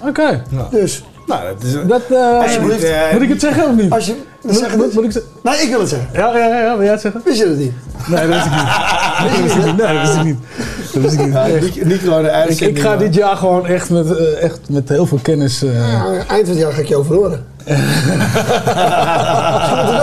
[0.08, 0.44] Oké.
[0.72, 1.74] Dus, Nou, dat is...
[1.88, 2.84] Dat, eh, Alsjeblieft.
[2.84, 3.92] eh, moet ik het zeggen of niet?
[3.92, 4.16] als je...
[4.42, 5.32] Moet, Zeg het moet, ik zeggen?
[5.44, 6.10] Nee, ik wil het zeggen.
[6.14, 7.22] Ja, ja, ja, ja, wil jij het zeggen?
[7.26, 7.72] Wist je dat niet?
[8.08, 8.66] Nee, dat wist ik niet.
[9.34, 9.78] Dat wist ik niet.
[9.78, 10.38] Nee, dat wist ik niet.
[10.94, 11.34] Dat wist ik niet.
[11.34, 14.90] Ja, niet gewoon de Ik, ik ga dit jaar gewoon echt met, eh, echt met
[14.90, 15.64] heel veel kennis.
[15.64, 17.46] eh, Ja, eind van het jaar ga ik je overhoren.
[17.66, 17.76] dat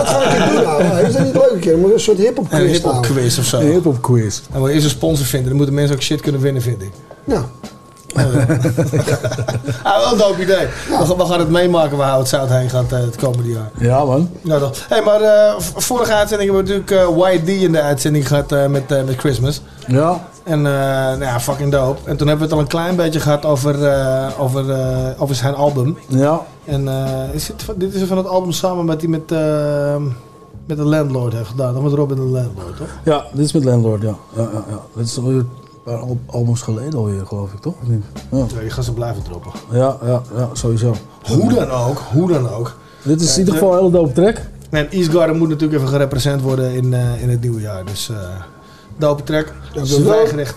[0.07, 1.05] ga ik doen, nou.
[1.05, 1.77] Is dat niet leuk een keer?
[1.77, 3.11] Moet een soort hip-hop Een quiz hip-hop houden.
[3.11, 3.59] quiz of zo.
[3.59, 4.41] een hip-hop quiz.
[4.53, 6.91] En we eerst een sponsor vinden, dan moeten mensen ook shit kunnen winnen, vind ik.
[7.23, 7.45] Ja.
[9.83, 10.65] Ah, wel een dope idee.
[10.65, 13.69] We, gaan- we gaan het meemaken waar Hout Zout heen gaat eh, het komende jaar.
[13.79, 14.29] Ja, man.
[14.41, 14.71] Nou, dan.
[14.89, 18.65] Hey, maar eh, vorige uitzending hebben we natuurlijk eh YD in de uitzending gehad eh,
[18.67, 19.61] met, met Christmas.
[19.87, 20.27] Ja.
[20.43, 21.99] En nou ja, fucking dope.
[22.09, 23.75] En toen hebben we het al een klein beetje gehad over,
[24.39, 24.65] over,
[25.17, 25.97] over zijn album.
[26.07, 26.41] Ja.
[26.65, 26.87] En
[27.33, 29.29] is dit, van- dit is van het album samen met die met,
[30.65, 31.73] met de Landlord heeft gedaan.
[31.73, 32.87] Dat met Robin de Landlord, toch?
[33.03, 34.15] Ja, dit is met Landlord, ja.
[34.35, 34.79] ja, ja, ja.
[34.95, 35.45] Dit is alweer
[35.85, 37.73] paar al- albums geleden alweer, geloof ik, toch?
[37.81, 38.03] Of niet?
[38.31, 38.37] Ja.
[38.55, 39.51] Ja, je gaat ze blijven droppen.
[39.71, 40.95] Ja, ja, ja, sowieso.
[41.27, 42.75] Hoe dan ook, hoe dan ook.
[43.03, 44.41] Dit is in ieder geval een hele dope track.
[44.69, 47.85] En East Garden moet natuurlijk even gerepresent worden in, eh, in het nieuwe jaar.
[47.85, 48.17] Dus eh
[48.97, 49.53] dope track.
[49.83, 50.55] Zwijgrecht.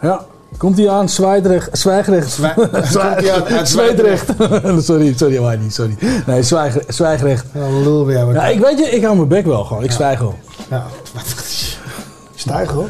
[0.00, 0.24] Ja.
[0.56, 1.78] Komt hij aan, Zwijgrecht.
[1.78, 2.30] Zwijgrecht.
[2.30, 4.28] Zwij- Komt hij aan uit Zwijgrecht.
[4.86, 5.96] sorry, sorry, Wadi, sorry.
[6.26, 7.46] Nee, Zwijg- Zwijgrecht.
[7.54, 8.32] Ja, lul weer.
[8.32, 9.82] Ja, ik weet je, ik hou mijn bek wel gewoon.
[9.84, 10.34] Ik zwijg wel.
[10.70, 10.86] Ja.
[12.34, 12.88] Stijg hoor.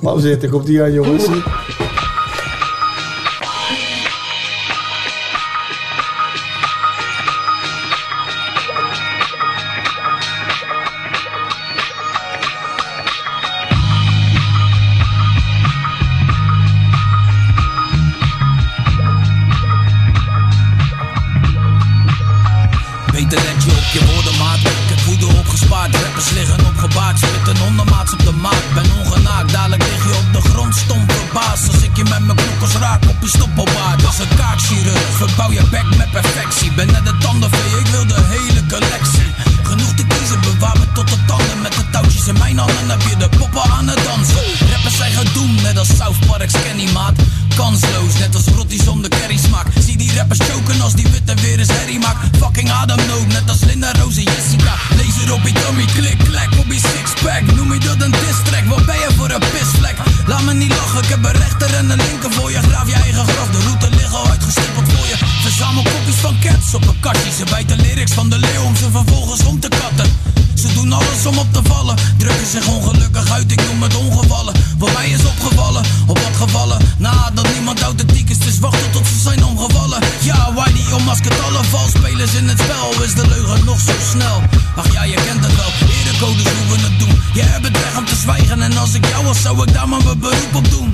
[0.00, 1.26] Laten we zitten, komt die aan jongens.
[45.38, 45.62] Gedoemd.
[45.62, 47.14] Net als South Park's Kenny maat.
[47.56, 49.10] kansloos, net als rotties zonder
[49.46, 49.66] smaak.
[49.84, 52.36] Zie die rappers choken als die witte weer eens herrie maakt.
[52.38, 54.74] Fucking ademnood, net als Linda, Rose Jessica.
[54.96, 57.42] Laser op je dummy, klik, klek op je sixpack.
[57.56, 59.96] Noem je dat een diss wat ben je voor een pisvlek?
[60.26, 62.58] Laat me niet lachen, ik heb een rechter en een linker voor je.
[62.62, 65.16] Graaf je eigen graf, de route ligt al uitgestippeld voor je.
[65.42, 67.30] Verzamel kopjes van cats op een kastje.
[67.38, 70.17] Ze bijten lyrics van de leeuw om ze vervolgens om te katten.
[70.92, 71.96] Alles om op te vallen.
[72.16, 74.54] Drukken zich ongelukkig uit, ik noem het ongevallen.
[74.78, 76.78] Voor mij is opgevallen, op wat gevallen.
[76.98, 80.00] Na dat niemand authentiek is, dus wachten tot ze zijn omgevallen.
[80.20, 83.02] Ja, why die onmaskert alle valspelers in het spel?
[83.02, 84.42] Is de leugen nog zo snel?
[84.76, 85.72] Ach ja, je kent het wel.
[85.88, 87.22] Erecodes hoe we het doen.
[87.32, 88.62] Je hebt het recht om te zwijgen.
[88.62, 90.92] En als ik jou was, zou ik daar maar mijn beroep op doen.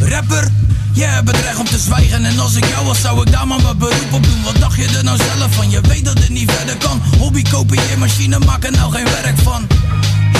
[0.00, 0.50] Rapper,
[0.92, 3.46] jij hebt het recht om te zwijgen En als ik jou was zou ik daar
[3.46, 4.42] maar mijn beroep op doen.
[4.42, 5.70] Wat dacht je er nou zelf van?
[5.70, 7.02] Je weet dat het niet verder kan.
[7.18, 9.66] Hobby kopieer machine, maak er nou geen werk van.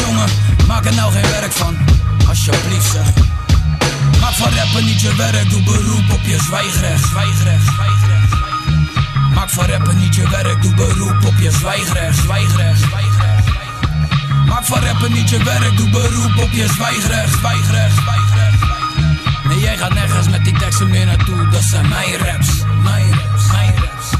[0.06, 0.28] Jongen,
[0.66, 1.76] maak er nou geen werk van.
[2.28, 3.06] Alsjeblieft zeg.
[4.20, 7.04] Maak van rappen niet je werk, doe beroep op je zwijgrecht.
[7.04, 8.32] Zwijgrecht, zwijgrecht.
[9.34, 13.46] Maak van rappen niet je werk, doe beroep op je Zwijgrecht, zwijgrecht, zwijgrecht.
[14.46, 17.32] Maak van rappen niet je werk, doe beroep op je zwijgrecht.
[17.38, 18.11] Zwijgrecht, zwijgrecht
[19.52, 21.48] Nee, jij gaat nergens met die teksten meer naartoe.
[21.48, 22.48] Dat zijn mijn raps,
[22.82, 24.10] mijn raps, mijn raps.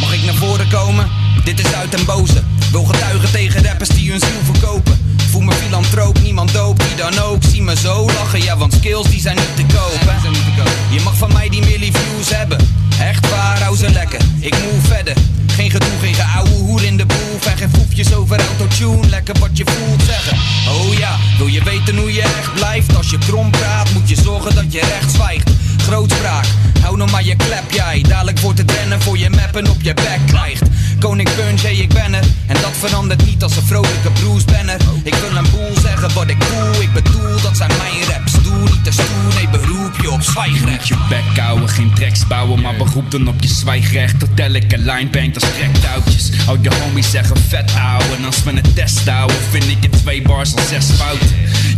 [0.00, 1.08] Mag ik naar voren komen?
[1.44, 2.42] Dit is uit en boze.
[2.70, 5.16] Wil getuigen tegen rappers die hun ziel verkopen.
[5.30, 7.42] Voel me filantroop, niemand doop, wie dan ook.
[7.42, 10.00] Zie me zo lachen, ja, want skills die zijn niet te koop.
[10.00, 10.28] hè.
[10.94, 12.58] Je mag van mij die milli views hebben.
[13.00, 14.20] Echt waar, hou ze lekker.
[14.40, 15.14] Ik move verder.
[15.58, 17.50] Geen gedoe, geen geouwe hoer in de boel.
[17.50, 19.08] En geen foefjes over autotune.
[19.08, 20.36] Lekker wat je voelt zeggen.
[20.68, 22.96] Oh ja, wil je weten hoe je echt blijft?
[22.96, 25.50] Als je krom praat, moet je zorgen dat je recht zwijgt.
[25.78, 26.46] Grootspraak,
[26.82, 28.04] hou nog maar je klep jij.
[28.08, 30.62] Dadelijk wordt het rennen voor je mappen op je bek krijgt.
[30.98, 31.28] Koning
[31.62, 32.24] hey, ik ben er.
[32.46, 34.76] En dat verandert niet als een vrolijke Bruce Banner.
[35.02, 36.82] Ik wil een boel zeggen wat ik voel.
[36.82, 38.32] Ik bedoel, dat zijn mijn raps.
[38.42, 40.88] Doe niet te stoer, nee, beroep je op zwijgrecht.
[40.88, 44.18] Je bek houden, geen tracks bouwen, maar beroep dan op je zwijgrecht.
[44.18, 46.30] Tot elke line bangt als rechtouwtjes.
[46.46, 48.16] Al je homies zeggen vet ouwe.
[48.18, 51.28] En als we een test houden, vind ik in twee bars al zes fouten.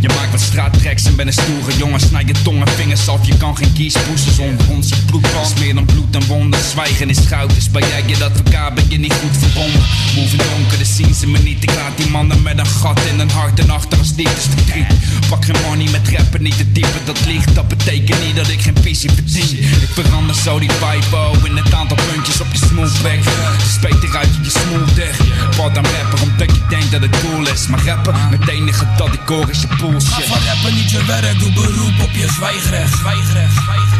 [0.01, 1.99] Je maakt wat straattracks en ben een stoere jongen.
[1.99, 4.89] Snij je tong en vingers af, je kan geen kies poesten zonder ons.
[4.89, 6.59] Je bloed meer dan bloed en wonden.
[6.71, 9.81] Zwijgen is goud, dus ben jij je dat elkaar ben je niet goed verbonden.
[10.15, 11.63] Move donker, dan zien ze me niet.
[11.63, 14.45] Ik laat die mannen met een gat in een hart en achter als dit is
[14.55, 14.87] verdriet.
[15.29, 17.55] Pak geen money met rappen, niet te diepe dat ligt.
[17.55, 19.57] Dat betekent niet dat ik geen pissie verdien.
[19.57, 23.23] Ik verander zo die vibe oh, in het aantal puntjes op je smooth weg.
[23.57, 25.17] Dus beter uit je je smooth weg.
[25.57, 27.67] Wat aan rapper, omdat je denkt dat het cool is.
[27.67, 30.25] Maar rappen, het enige dat ik hoor is je bullshit.
[30.25, 32.97] van rappen niet je werk, doe beroep op je zwijgrecht.
[32.97, 33.90] Zwijgrecht, zwijgrecht.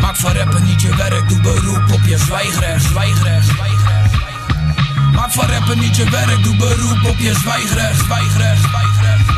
[0.00, 2.84] Maak van rappen niet je werk, doe beroep op je zwijgrecht.
[2.84, 4.14] Zwijgrecht, zwijgrecht.
[5.12, 8.04] Maak van rappen niet je werk, doe beroep op je zwijgrecht.
[8.04, 9.30] Zwijgrecht, zwijgrecht.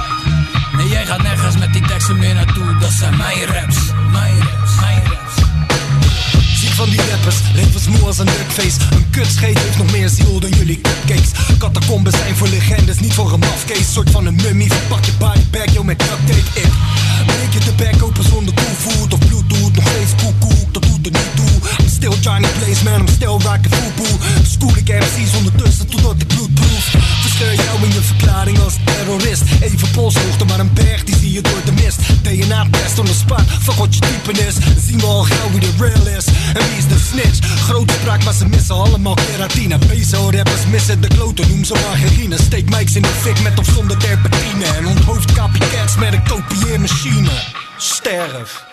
[0.77, 2.77] Nee, jij gaat nergens met die teksten meer naartoe.
[2.79, 3.77] Dat zijn mijn raps,
[4.11, 5.40] mijn raps, mijn raps.
[6.81, 10.81] Van die rappers, levensmoe als een duckface Een kutscheet heeft nog meer ziel dan jullie
[10.81, 11.31] cupcakes.
[11.59, 15.73] Catacombes zijn voor legendes, niet voor een mafcase Soort van een mummie, verpak je bodybag,
[15.73, 16.61] yo met duct tape
[17.21, 19.13] Ik breek je de bek open zonder toevoet.
[19.13, 21.69] Of bluetooth, nog steeds koekoek, dat doet er niet toe.
[21.79, 24.09] I'm still Johnny Blaze, man, I'm still rockin' fubu
[24.43, 26.85] School ik MC's ondertussen totdat ik bloed proef.
[27.21, 29.43] Verscheur jou in je verklaring als terrorist.
[29.61, 31.99] Even polshoogte, maar een berg die zie je door de mist.
[32.23, 34.55] DNA-test on the spot, fuck wat je typen is.
[34.87, 36.25] Zien we al gauw wie de real is
[37.11, 37.39] snitch?
[37.61, 39.79] Grote spraak, maar ze missen allemaal keratine.
[39.79, 43.67] Peso rappers missen de kloten, noem ze margarine Steek mics in de fik met of
[43.67, 44.65] zonder terpentine.
[44.65, 47.31] En onthoofd copycats met een kopieermachine.
[47.77, 48.69] Sterf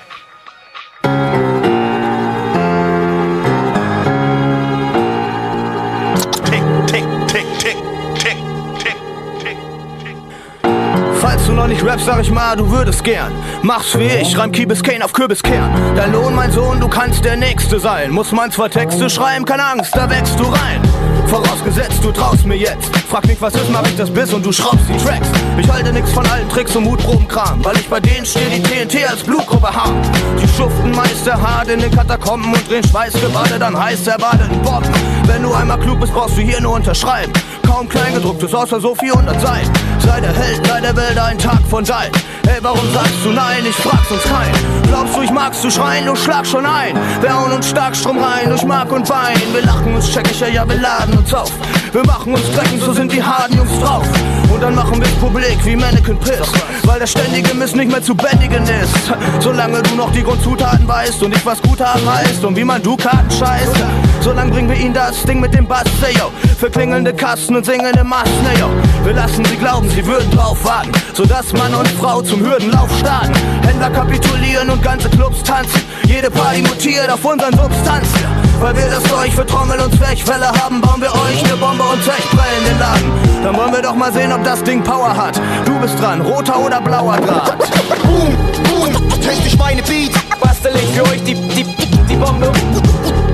[11.38, 13.32] Falls du noch nicht rappst, sag ich mal, du würdest gern.
[13.62, 15.70] Mach's wie ich, reim Kiebis Kane auf Kürbiskern.
[15.96, 18.10] Dein Lohn, mein Sohn, du kannst der Nächste sein.
[18.10, 20.82] Muss man zwar Texte schreiben, keine Angst, da wächst du rein.
[21.28, 22.96] Vorausgesetzt, du traust mir jetzt.
[23.10, 25.28] Frag mich, was ist, mach ich das bis und du schraubst die Tracks.
[25.58, 29.10] Ich halte nix von allen Tricks und Mutprobenkram, weil ich bei denen stehe, die TNT
[29.10, 30.02] als Blutgruppe haben.
[30.42, 34.94] Die schuften meist hart in den Katakomben und drehen Schweißgebadet an heiß erwarteten Bomben.
[35.26, 37.34] Wenn du einmal klug bist, brauchst du hier nur unterschreiben.
[37.66, 39.72] Kaum Kleingedrucktes, außer so 400 Seiten.
[40.00, 42.12] Sei der Held, sei der Welt ein Tag von Sein.
[42.48, 43.66] Hey, warum sagst du nein?
[43.68, 44.52] Ich frag's uns kein.
[44.88, 46.06] Glaubst du, ich magst du schreien?
[46.06, 46.98] Du schlag schon ein.
[47.20, 49.36] Wir hauen uns stark Strom rein durch Mark und Bein.
[49.52, 51.52] Wir lachen uns checkischer, ja, wir laden uns auf.
[51.92, 54.06] Wir machen uns dreckig, so sind die harten Jungs drauf.
[54.50, 56.52] Und dann machen wir publik wie Mannequin Piss.
[56.84, 59.14] Weil der ständige Mist nicht mehr zu bändigen ist.
[59.40, 62.82] Solange du noch die Grundzutaten weißt und ich was gut haben heißt und wie man
[62.82, 63.76] du Karten scheißt.
[64.22, 66.32] So lang bringen wir ihnen das Ding mit dem Bass, say yo.
[66.58, 68.70] Für klingelnde Kasten und singende Masten, ey, yo.
[69.04, 70.92] Wir lassen sie glauben, sie würden drauf warten.
[71.14, 73.34] Sodass Mann und Frau zum Hürdenlauf starten.
[73.66, 75.82] Händler kapitulieren und ganze Clubs tanzen.
[76.06, 78.47] Jede Party mutiert auf unseren Substanzen.
[78.60, 82.04] Weil wir das Zeug für Trommel und Zwerchfälle haben, bauen wir euch eine Bombe und
[82.04, 83.12] Zwerchbrell in den Laden.
[83.44, 85.40] Dann wollen wir doch mal sehen, ob das Ding Power hat.
[85.66, 87.58] Du bist dran, roter oder blauer Draht.
[88.04, 90.18] Boom, boom, test durch meine Beats.
[90.42, 92.52] Bastel ich für euch die, die, die Bombe.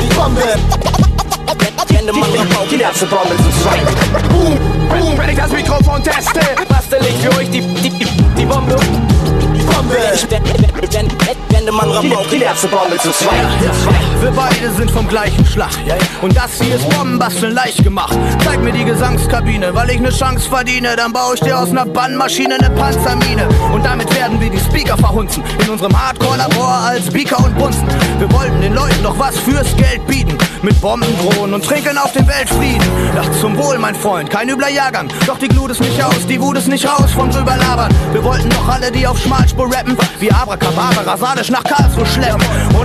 [0.01, 0.41] Die Bombe.
[1.87, 4.29] Wende man Rabauke, die erste Bombe zu zweit.
[4.29, 4.57] Boom,
[4.89, 8.05] boom, wenn ich das Mikrofon teste, bastel ich für euch die, die, die,
[8.37, 8.45] die
[9.73, 9.95] Bombe.
[9.95, 11.43] Bombe.
[11.49, 13.47] Wende man Rabauke, die erste Bombe zu zweit.
[14.21, 15.71] Wir beide sind vom gleichen Schlag.
[16.21, 18.17] Und das hier ist Bombenbasteln leicht gemacht.
[18.43, 20.95] Zeig mir die Gesangskabine, weil ich ne Chance verdiene.
[20.95, 23.47] Dann baue ich dir aus ner Bandmaschine ne Panzermine.
[23.71, 25.43] Und damit werden wir die Speaker verhunzen.
[25.63, 27.87] In unserem Hardcore-Labor als Beaker und Bunzen.
[28.19, 30.37] Wir wollten den Leuten doch was fürs Geld bieten.
[30.63, 32.87] Mit Bomben drohen und trinken auf den Weltfrieden.
[33.19, 35.09] Ach, zum Wohl, mein Freund, kein übler Jahrgang.
[35.27, 37.93] Doch die Glut ist nicht aus, die Wut ist nicht raus vom drüber labern.
[38.11, 42.43] Wir wollten doch alle, die auf Schmalspur rappen, wie Abracabara, rasadisch nach Karlsruhe schleppen.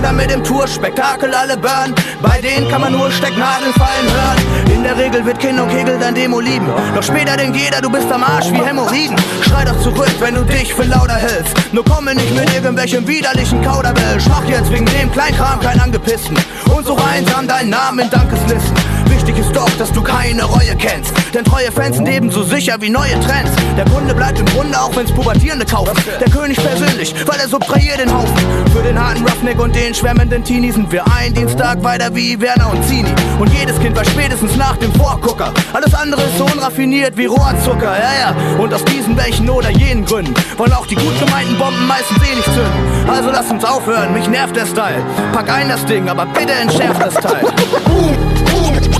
[0.09, 1.93] Dann mit dem Tour-Spektakel alle burn.
[2.19, 4.73] Bei denen kann man nur Stecknadeln fallen hören.
[4.73, 6.65] In der Regel wird Kind und Kegel dein Demo lieben.
[6.95, 9.15] Doch später denkt jeder, du bist am Arsch wie Hämorrhoiden.
[9.47, 11.53] Schrei doch zurück, wenn du dich für lauter hältst.
[11.73, 14.19] Nur komme nicht mit irgendwelchem widerlichen Kauderbell.
[14.19, 16.35] Schmach jetzt wegen dem Kleinkram kein Angepissten.
[16.73, 18.73] Und suche einsam deinen Namen in Dankeslisten.
[19.09, 21.13] Wichtig ist doch, dass du keine Reue kennst.
[21.33, 23.51] Denn treue Fans sind ebenso sicher wie neue Trends.
[23.77, 25.93] Der Kunde bleibt im Grunde, auch wenn's Pubertierende kaufen.
[26.19, 28.37] Der König persönlich, weil er subtrahiert den Haufen.
[28.73, 32.71] Für den harten Roughneck und den schwärmenden Teenie sind wir ein Dienstag weiter wie Werner
[32.71, 33.09] und Zini.
[33.39, 35.53] Und jedes Kind war spätestens nach dem Vorgucker.
[35.73, 38.35] Alles andere ist so unraffiniert wie Rohrzucker, ja, ja.
[38.57, 42.35] Und aus diesen welchen oder jenen Gründen wollen auch die gut gemeinten Bomben meistens eh
[42.35, 43.09] nicht zünden.
[43.09, 45.03] Also lass uns aufhören, mich nervt der Style.
[45.33, 47.45] Pack ein das Ding, aber bitte entschärft das Teil.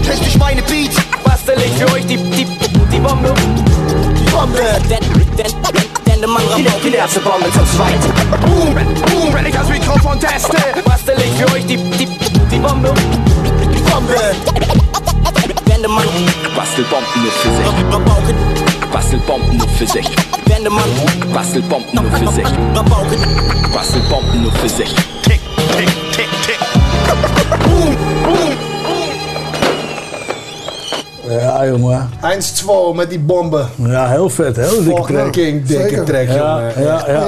[0.09, 0.95] Boom, boom, test durch meine Beats.
[1.23, 2.45] Bastel ich für euch die, die,
[2.91, 3.33] die Bombe.
[4.17, 4.59] Die Bombe.
[6.05, 7.99] Wende man Rabauke, die erste Bombe zu zweit.
[8.41, 12.07] Boom, boom, wenn ich das Mikrofon teste, bastel ich für euch die, die,
[12.51, 12.93] die Bombe.
[13.73, 14.15] Die Bombe.
[15.65, 16.05] Wende man
[16.55, 17.93] Bastelbomben nur für sich.
[17.93, 18.33] Rabauke,
[18.91, 20.09] Bastelbomben nur für sich.
[20.45, 20.83] wende man
[21.33, 22.47] Bastelbomben nur für sich.
[22.75, 23.15] Rabauke.
[23.73, 24.89] Bastelbomben nur für sich.
[25.23, 25.41] Tick,
[25.77, 26.59] tick, tick, tick.
[27.63, 28.48] Boom, boom.
[31.29, 32.09] Ja, jongen.
[32.21, 33.67] 1-2 met die bomben.
[33.75, 34.55] Ja, heel vet.
[34.55, 35.33] Heel dikke track.
[35.33, 36.03] Dikke Zeker.
[36.03, 36.83] track, Ja, jongen.
[36.83, 37.25] ja,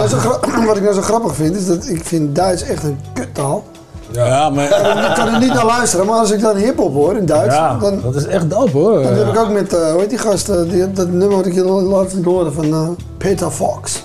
[0.67, 3.63] wat ik nou zo grappig vind, is dat ik vind Duits echt een kuttaal.
[4.11, 4.63] Ja, maar...
[5.09, 7.77] Ik kan er niet naar luisteren, maar als ik dan hip-hop hoor in Duits, Ja,
[7.77, 9.03] dan, dat is echt dope hoor.
[9.03, 11.45] dan heb ik ook met, eh hoe heet die gast, eh, die, dat nummer wat
[11.45, 14.03] ik je laat horen van eh, Peter Fox.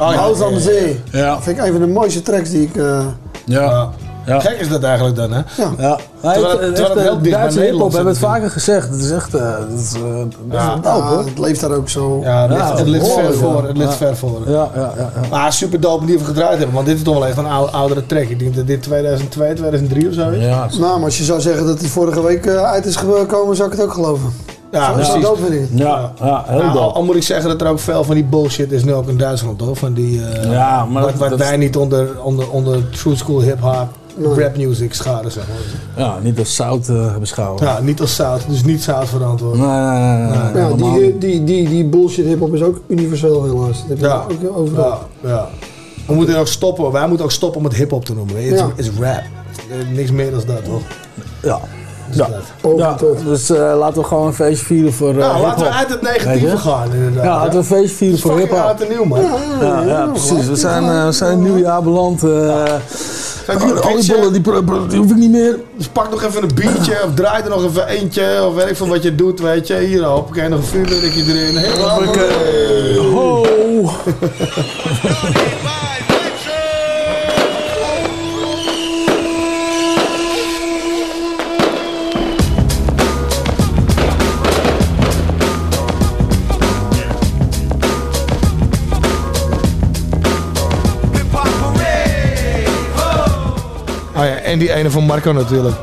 [0.00, 0.18] Oh, ja.
[0.18, 1.00] Huis aan de Zee.
[1.10, 1.34] Ja.
[1.34, 2.76] Dat vind ik een van de mooiste tracks die ik...
[2.76, 3.06] eh,
[3.44, 3.90] Ja.
[4.26, 4.40] Ja.
[4.40, 5.38] Gek is dat eigenlijk dan, hè?
[5.56, 5.70] ja.
[5.78, 8.28] Ja, Terwijl het- het, terwijl het heel echt, dicht bij Nederland hip-hop hebben we het
[8.28, 8.88] vaker gezegd.
[8.90, 10.00] Het is echt, eh, het is, eh,
[10.50, 10.66] Ja.
[10.66, 11.24] wel dope Ja, hoor.
[11.24, 12.20] het leeft daar ook zo.
[12.22, 13.66] Ja, het ligt, het ver voor.
[13.66, 13.96] Het ligt Ja.
[13.96, 14.40] ver voor.
[14.46, 15.10] Ja, ja, ja.
[15.22, 15.28] ja.
[15.30, 16.74] Maar super dope die we gedraaid hebben.
[16.74, 18.22] Want dit is toch wel even een oude, oudere track.
[18.28, 20.44] Ik denk dat dit 2002, 2003 of zo is.
[20.44, 23.56] Ja, Nou, maar als je zou zeggen dat hij vorige week eh, uit is gekomen,
[23.56, 24.32] zou ik het ook geloven.
[24.70, 25.12] Ja, Zo precies.
[25.12, 25.68] vind ik het.
[25.78, 26.94] ja, ja, heel Nou, al, dope.
[26.94, 29.16] al moet ik zeggen dat er ook veel van die bullshit is nu ook in
[29.16, 29.76] Duitsland, hoor.
[29.76, 33.16] Van die, eh, Ja, maar wat, dat- wat dat- wij niet onder, onder, onder true
[33.16, 33.88] school hip-hop,
[34.22, 36.04] rap music scharen, zeg maar.
[36.06, 37.64] Ja, niet als zout eh beschouwen.
[37.64, 39.58] Ja, niet als zout, dus niet zout verantwoord.
[39.58, 43.44] Nee, nee, nee, nee, nee, Ja, die, die, die, die bullshit hip-hop is ook universeel
[43.44, 43.78] helaas.
[43.80, 44.98] Dat heb je Ja, ook overal.
[45.22, 45.48] ja, ja.
[46.06, 48.36] We moeten ook stoppen, wij moeten ook stoppen om het hip-hop te noemen.
[48.36, 48.70] Het is, Ja.
[48.76, 49.22] is rap.
[49.92, 50.82] Niks meer dan dat, toch?
[51.42, 51.60] Ja.
[52.08, 52.28] Dus Ja.
[52.76, 53.18] Ja, tot.
[53.24, 56.02] dus eh, laten we gewoon een feestje vieren voor eh, Nou, laten we uit het
[56.02, 57.24] negatieve gaan, inderdaad.
[57.24, 58.58] Ja, laten we een feestje vieren voor hip-hop.
[58.58, 59.20] oud en nieuw, man.
[59.60, 60.46] Ja, ja, precies.
[60.46, 62.22] We zijn, eh, we zijn nieuwe jaar beland.
[62.22, 62.64] eh
[63.46, 63.68] Zijn die
[64.88, 65.58] die hoef ik niet meer.
[65.76, 68.76] Dus pak nog even een biertje of draai er nog even eentje of weet ik
[68.76, 69.76] veel wat je doet, weet je.
[69.78, 71.56] Hier krijg je nog een vuurwerkje erin.
[71.56, 71.72] Eh,
[73.12, 73.44] Ho!
[94.54, 95.74] en die ene van Marco natuurlijk.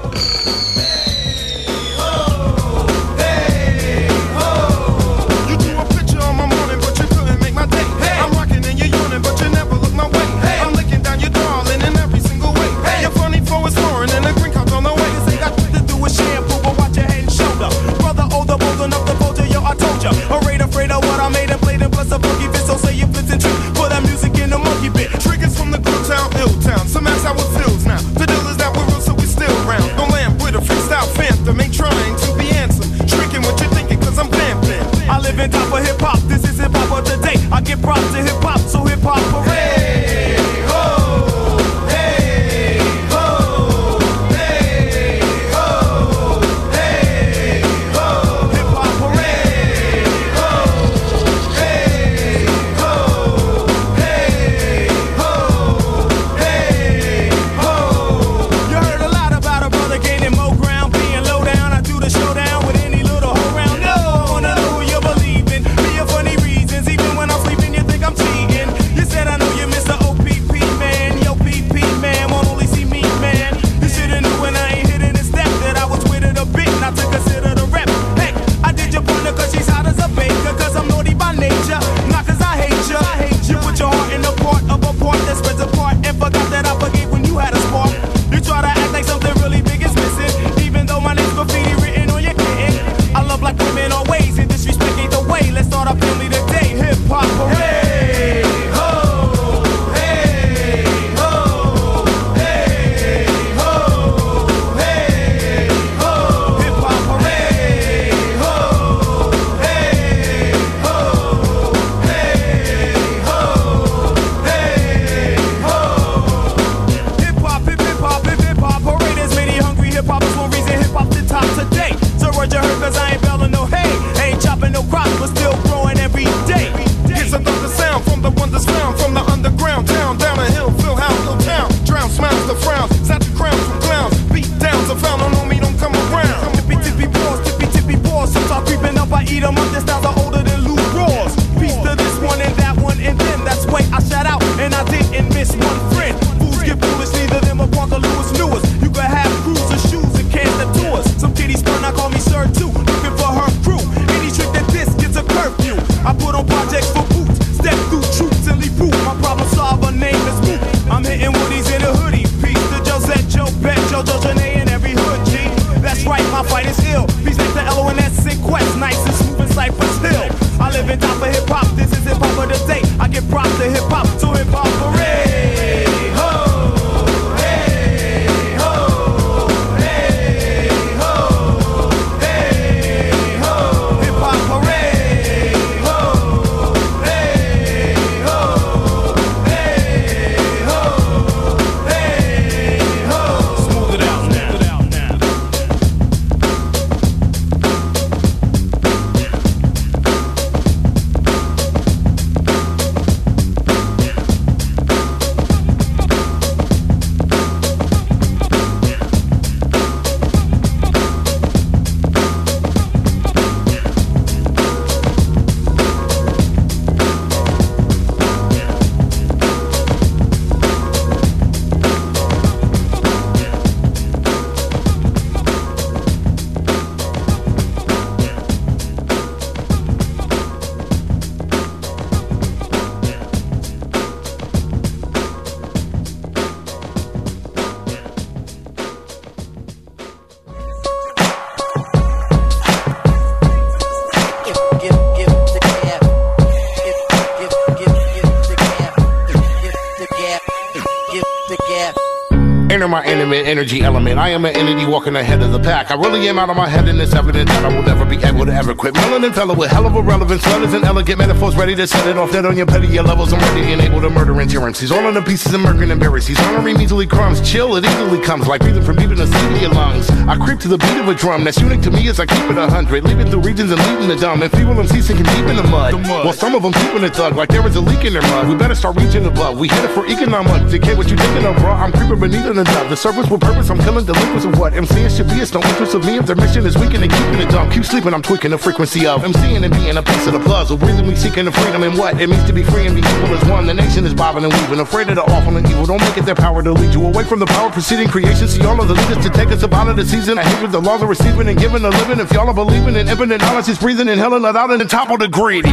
[252.91, 254.19] My intimate energy element.
[254.19, 255.91] I am an entity walking ahead of the pack.
[255.91, 258.17] I really am out of my head, and it's evident that I will never be
[258.17, 258.93] able to ever quit.
[258.95, 262.17] Melanin fellow with hell of a relevance, letters and elegant metaphors, ready to set it
[262.17, 263.31] off dead on your pettier levels.
[263.31, 264.77] I'm ready and able to murder endurance.
[264.77, 266.27] He's all in the pieces and murking embarrassed.
[266.27, 267.39] He's honoring measly crumbs.
[267.49, 270.09] Chill, it easily comes like breathing from deep in the of your lungs.
[270.27, 272.43] I creep to the beat of a drum that's unique to me as I keep
[272.51, 273.05] it a hundred.
[273.05, 274.41] Leaving through regions and leaving the dumb.
[274.43, 275.93] And feeble MCs sinking deep in the mud.
[275.93, 278.49] While some of them keeping it thug like there is a leak in their mud.
[278.49, 279.57] We better start reaching above.
[279.57, 280.69] We headed for economic.
[280.69, 281.71] Decay what you thinking of, bro.
[281.71, 283.69] I'm creeping beneath the The service with purpose.
[283.69, 285.39] I'm killing delinquents of what MCing should be.
[285.39, 287.71] It's no interest of me if their mission is weakening and keeping it dumb.
[287.71, 290.77] Keep sleeping, I'm tweaking the frequency of MCing and being a piece of the puzzle.
[290.77, 293.47] Me seeking the freedom and what it means to be free and be equal as
[293.49, 293.65] one.
[293.65, 295.85] The nation is bobbing and weaving, afraid of the awful and evil.
[295.85, 298.47] Don't make it their power to lead you away from the power preceding creation.
[298.49, 300.37] See all of the leaders to take us up out of the season.
[300.37, 302.19] I hate with the laws of receiving and giving a living.
[302.19, 304.85] If y'all are believing in infinite knowledge, is breathing in hell and out in the
[304.85, 305.71] top of the greedy.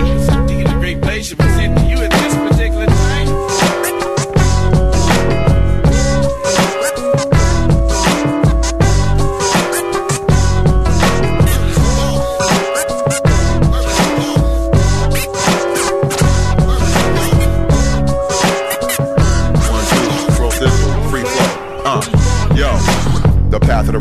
[0.79, 2.48] Great present to you at this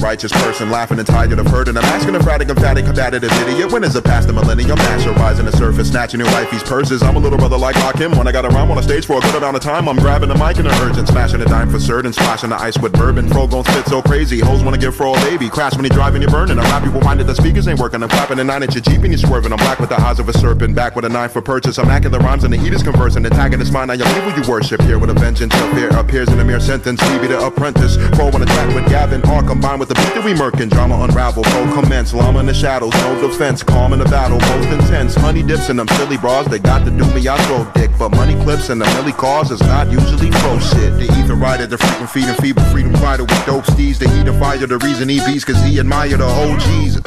[0.08, 3.74] righteous person, laughing and tired of hurt, and I'm asking a fratic, emphatic, combative idiot.
[3.74, 4.77] When is it past the millennium?
[4.77, 7.03] Master rising the surface, snatching your wifey's purses.
[7.03, 8.18] I'm a little brother like him.
[8.18, 9.98] When I got a rhyme on a stage for a good amount of time, I'm
[9.98, 12.94] grabbing the mic in a urgent, smashing a dime for certain, splashing the ice with
[12.94, 13.27] bourbon.
[13.27, 15.50] Fro gon' spit so crazy, hoes wanna give for a baby.
[15.50, 16.58] Crash when you driving, you're burning.
[16.58, 18.02] I rap you reminded the speakers ain't working.
[18.02, 19.52] I'm clapping a nine inch Jeep and you're swerving.
[19.52, 21.77] I'm black with the eyes of a serpent, back with a knife for purchase.
[21.77, 23.26] I'm the rhymes and the heat is conversing.
[23.26, 24.82] Antagonist mind, I am evil you worship.
[24.84, 27.02] Here with a vengeance, your fear appears in a mere sentence.
[27.02, 30.34] Stevie the apprentice, pro on a track with Gavin, all combined with the that we
[30.34, 30.69] murkin'.
[30.69, 34.69] Drama unravel, pro commence, llama in the shadows, no defense, calm in the battle, most
[34.69, 35.16] intense.
[35.16, 37.92] Honey dips in them silly bras, they got to do me, I throw dick.
[37.98, 40.94] But money clips and the milli cause is not usually pro shit.
[40.98, 44.00] The ether rider, the freaking feeding feeble freedom fighter with dope steeds.
[44.00, 47.02] The heat of fire, the reason he beats, cause he admire the OGs.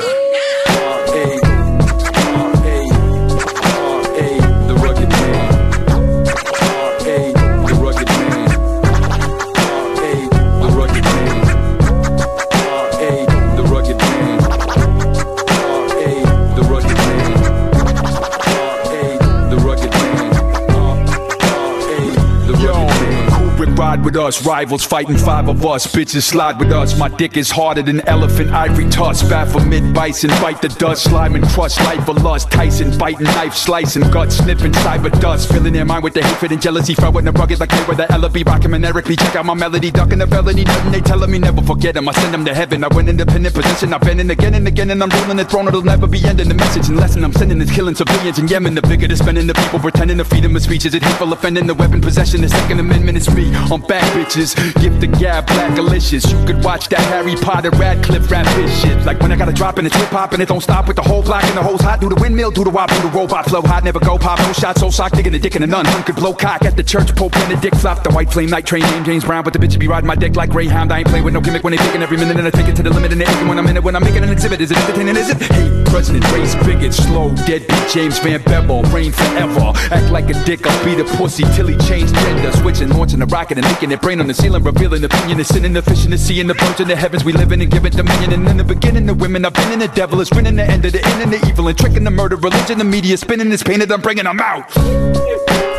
[24.00, 24.46] Ride with us?
[24.46, 25.86] Rivals fighting five of us.
[25.86, 26.98] Bitches slide with us.
[26.98, 29.28] My dick is harder than elephant ivory tusk.
[29.28, 31.04] Baphomet bison, bite the dust.
[31.04, 32.50] Slime and crush life for lust.
[32.50, 35.50] Tyson biting knife, slicing gut, sniffing cyber dust.
[35.50, 36.94] Filling their mind with the hatred and jealousy.
[36.94, 38.42] Throwing the rugged like they were the Ella B.
[38.42, 39.16] Rockin' and Eric B.
[39.16, 40.64] Check out my melody, ducking the felony.
[40.64, 42.08] Nothing they telling me never forget them.
[42.08, 42.84] I send them to heaven.
[42.84, 43.92] I went independent position.
[43.92, 44.90] I've been in again and again.
[44.90, 45.68] And I'm ruling the throne.
[45.68, 46.48] It'll never be ending.
[46.48, 48.74] The message and lesson I'm sending is killing civilians in Yemen.
[48.74, 51.66] The bigger the spending, the people pretending to feed them speech is It hateful offending.
[51.66, 52.40] The weapon possession.
[52.42, 53.50] The Second Amendment is me.
[53.54, 54.54] I'm back, bitches.
[54.80, 56.30] Give the gab black delicious.
[56.30, 59.04] You could watch that Harry Potter Radcliffe rap this shit.
[59.04, 60.94] Like when I got a drop and it's hip hop and it don't stop with
[60.94, 62.00] the whole block and the hoes hot.
[62.00, 63.82] Do the windmill, do the wop, do the robot flow hot.
[63.82, 65.84] Never go pop, no shot, so sock, digging the dick in a nun.
[65.86, 68.04] Hun could blow cock at the church, Pope Benedict flop.
[68.04, 70.36] The white flame night train named James Brown, but the bitch be riding my dick
[70.36, 70.92] like Greyhound.
[70.92, 72.76] I ain't playing with no gimmick when they picking every minute and I take it
[72.76, 73.82] to the limit and they when I'm in it.
[73.82, 75.16] When I'm making an exhibit, is it entertaining?
[75.16, 75.38] Is it?
[75.38, 79.72] Hate, president, race, bigot, slow, deadbeat, James Van Bevel, reign forever.
[79.90, 82.52] Act like a dick, I'll beat a pussy till he changed gender.
[82.52, 85.40] Switching, launching a rocket and making it brain on the ceiling, revealing opinion.
[85.40, 87.24] Is sinning, the fish in the sea and the birds in the heavens.
[87.24, 88.34] We live in and give it dominion.
[88.34, 90.84] And in the beginning, the women, I've been in the devil, is winning the end
[90.84, 93.62] of the end and the evil and tricking the murder, religion, the media, spinning this
[93.62, 95.69] painted, I'm bringing them out.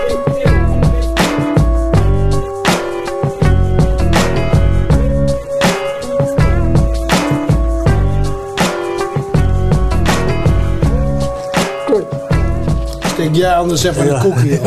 [13.31, 14.59] Steek jij anders even een koekje in.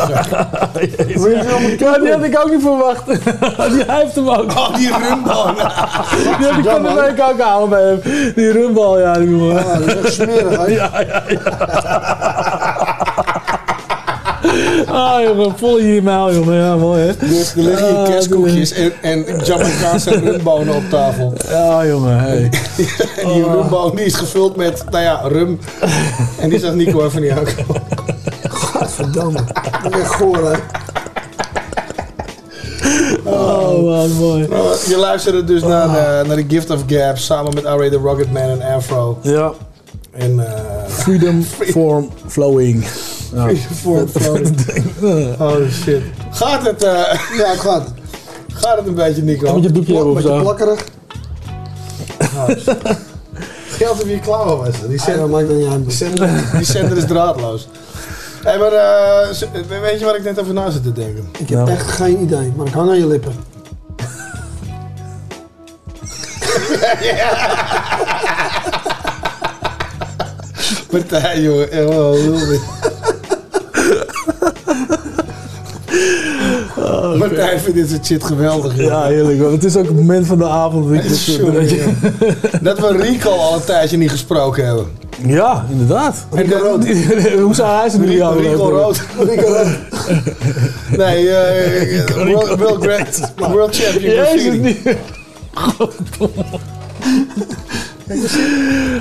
[1.78, 3.07] Ja, die had ik ook niet verwacht.
[3.75, 4.51] Die, hij heeft hem ook.
[4.51, 5.47] Oh, die rumbal.
[6.39, 8.01] Die heb ik van de week ook halen bij hem.
[8.34, 9.12] Die rumbal, ja.
[9.12, 9.65] Die jongen.
[9.67, 10.70] Ah, dat is echt smerig, hè?
[10.81, 11.41] Ja, ja, ja.
[14.86, 16.55] Ah, jongen, vol in je mail, jongen.
[16.55, 17.12] Ja, mooi, hè?
[17.28, 21.33] Dus er liggen hier Ah, kerstkoekjes en, en Jamaicaanse rumbonen op tafel.
[21.49, 22.51] Ja, jongen, hey.
[23.23, 25.59] En die rumboon die is gevuld met, nou ja, rum.
[26.41, 27.83] En die zegt Nico even niet aankomen.
[28.97, 29.39] Godverdamme.
[29.82, 30.58] Dat is echt goor, hè?
[33.24, 34.48] Oh, man, mooi.
[34.48, 37.89] Nou, Je luisterde dus naar, de, naar The Gift of Gab samen met R.A.
[37.90, 39.18] The Rugged Man en Afro.
[39.23, 39.52] Ja.
[40.12, 41.42] En, eh Freedom
[41.74, 42.84] form flowing.
[43.34, 43.42] Ja.
[43.42, 44.56] Freedom form flowing.
[45.40, 46.02] Oh shit.
[46.31, 46.82] Gaat het?
[46.82, 46.92] eh
[47.39, 47.82] ja, gaat.
[48.55, 49.52] Gaat het een beetje, Nico?
[49.52, 50.40] Moet je het doekje hebben of Beetje zo?
[50.42, 50.84] plakkerig.
[53.68, 54.81] Geld heb je klauwen was.
[54.81, 55.82] Die Ja, zender, maakt dat niet uit.
[55.84, 57.68] die zender, die zender is draadloos.
[58.44, 59.28] Hey, maar eh,
[59.82, 61.28] weet je waar ik net over na zit te denken?
[61.39, 63.32] Ik heb echt geen idee, maar ik hang aan je lippen.
[70.90, 71.70] Partij, jongen.
[71.73, 72.60] Echt wel heel dit.
[77.18, 78.76] Martijn vindt dit soort shit geweldig.
[78.76, 78.84] joh.
[78.86, 79.40] Ja, heerlijk.
[79.40, 80.89] want Het is ook het moment van de avond.
[80.94, 81.10] Dat, ik
[81.70, 81.92] je-
[82.60, 84.86] dat we Rico al een tijdje niet gesproken hebben.
[85.26, 86.26] Ja, inderdaad.
[86.33, 86.86] Rico Rood.
[87.43, 89.01] Hoe zou hij ze nu Rico, Rood.
[89.28, 89.68] Rico Rood.
[90.97, 94.59] Nee, eh, World, World, Grand- World Champion Jezus, Graffiti.
[94.59, 94.78] niet.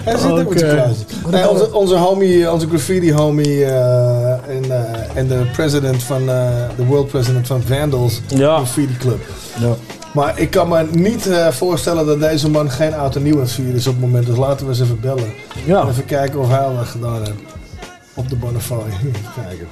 [0.03, 0.93] Hij zit ook met zijn.
[1.32, 6.50] Nee, onze, onze homie, onze graffiti homie eh, en, eh, en de president van, eh,
[6.75, 9.19] de world president van Vandals Graffiti Club.
[9.59, 9.75] Ja.
[10.14, 13.51] Maar ik kan me niet eh, voorstellen dat deze man geen auto nieuw aan het
[13.51, 14.25] vieren is op het moment.
[14.25, 15.33] Dus laten we eens even bellen.
[15.66, 15.82] Ja.
[15.82, 17.32] En even kijken of hij al wat gedaan heeft.
[18.14, 18.74] Op de Bonify.
[19.03, 19.67] Even kijken.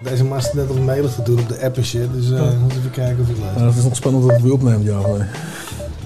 [0.00, 2.12] Deze man net op mailen te doen op de app en shit.
[2.12, 2.58] Dus eh Ja.
[2.60, 3.58] moeten even kijken of hij luistert.
[3.60, 4.98] Ja, het is nog spannend dat het weer opneemt, ja.
[5.00, 5.28] maar-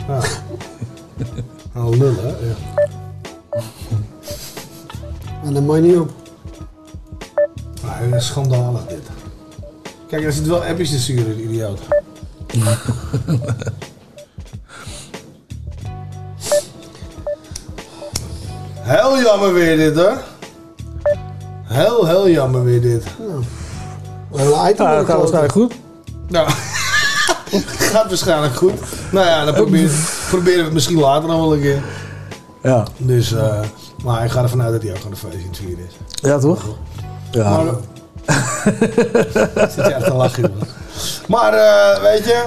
[0.08, 0.20] Ja.
[1.80, 2.28] Al lullen, hè?
[2.28, 2.54] Ja.
[5.44, 6.10] En dan mag je niet op.
[8.18, 9.08] Schandalig dit.
[10.08, 11.80] Kijk, er zit wel appjes te sturen, die idioot.
[18.88, 20.18] Heel jammer weer dit hoor.
[21.62, 23.04] Heel, heel jammer weer dit.
[24.32, 25.74] Een hele item Ja, dat gaat waarschijnlijk goed.
[26.28, 26.50] Nou,
[27.92, 28.72] gaat waarschijnlijk goed.
[29.12, 29.90] Nou ja, dan proberen,
[30.28, 31.82] proberen we het misschien later nog wel een keer.
[32.62, 32.86] Ja.
[32.96, 33.60] Dus, eh,
[34.04, 35.94] maar ik ga ervan uit dat hij ook gewoon een feestje in het vieren is.
[36.14, 36.64] Ja, toch?
[37.30, 37.62] Ja.
[37.62, 37.74] Maar,
[39.70, 40.52] zit je echt te lachen.
[41.28, 42.44] Maar eh, weet je,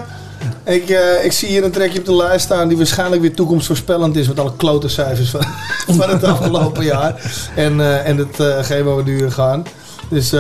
[0.64, 4.16] ik, eh, ik zie hier een trekje op de lijst staan die waarschijnlijk weer toekomstvoorspellend
[4.16, 5.42] is met alle klote cijfers van,
[5.98, 7.32] van het afgelopen jaar.
[7.56, 9.64] En, eh, en hetgeen waar we nu gaan.
[10.10, 10.32] Dus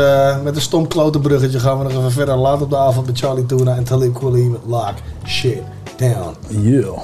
[0.44, 3.20] met een stom klote bruggetje gaan we nog even verder laat op de avond met
[3.20, 4.94] Charlie Tuna en Talib Kweli met Lock
[5.26, 5.62] Shit
[5.98, 6.36] Down.
[6.48, 6.98] Yeah.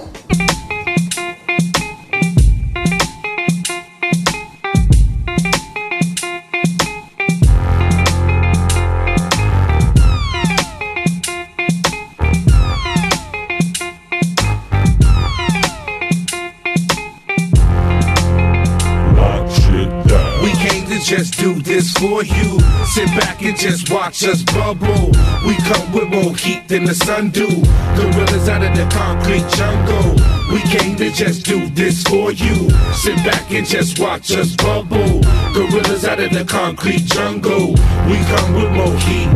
[21.08, 22.60] Just do this for you.
[22.88, 25.08] Sit back and just watch us bubble.
[25.48, 27.48] We come with more heat than the sun do.
[27.96, 30.16] Gorillas out of the concrete jungle.
[30.52, 32.70] We came to just do this for you.
[32.94, 35.22] Sit back and just watch us bubble.
[35.54, 37.70] Gorillas out of the concrete jungle.
[38.10, 39.28] We come with more heat.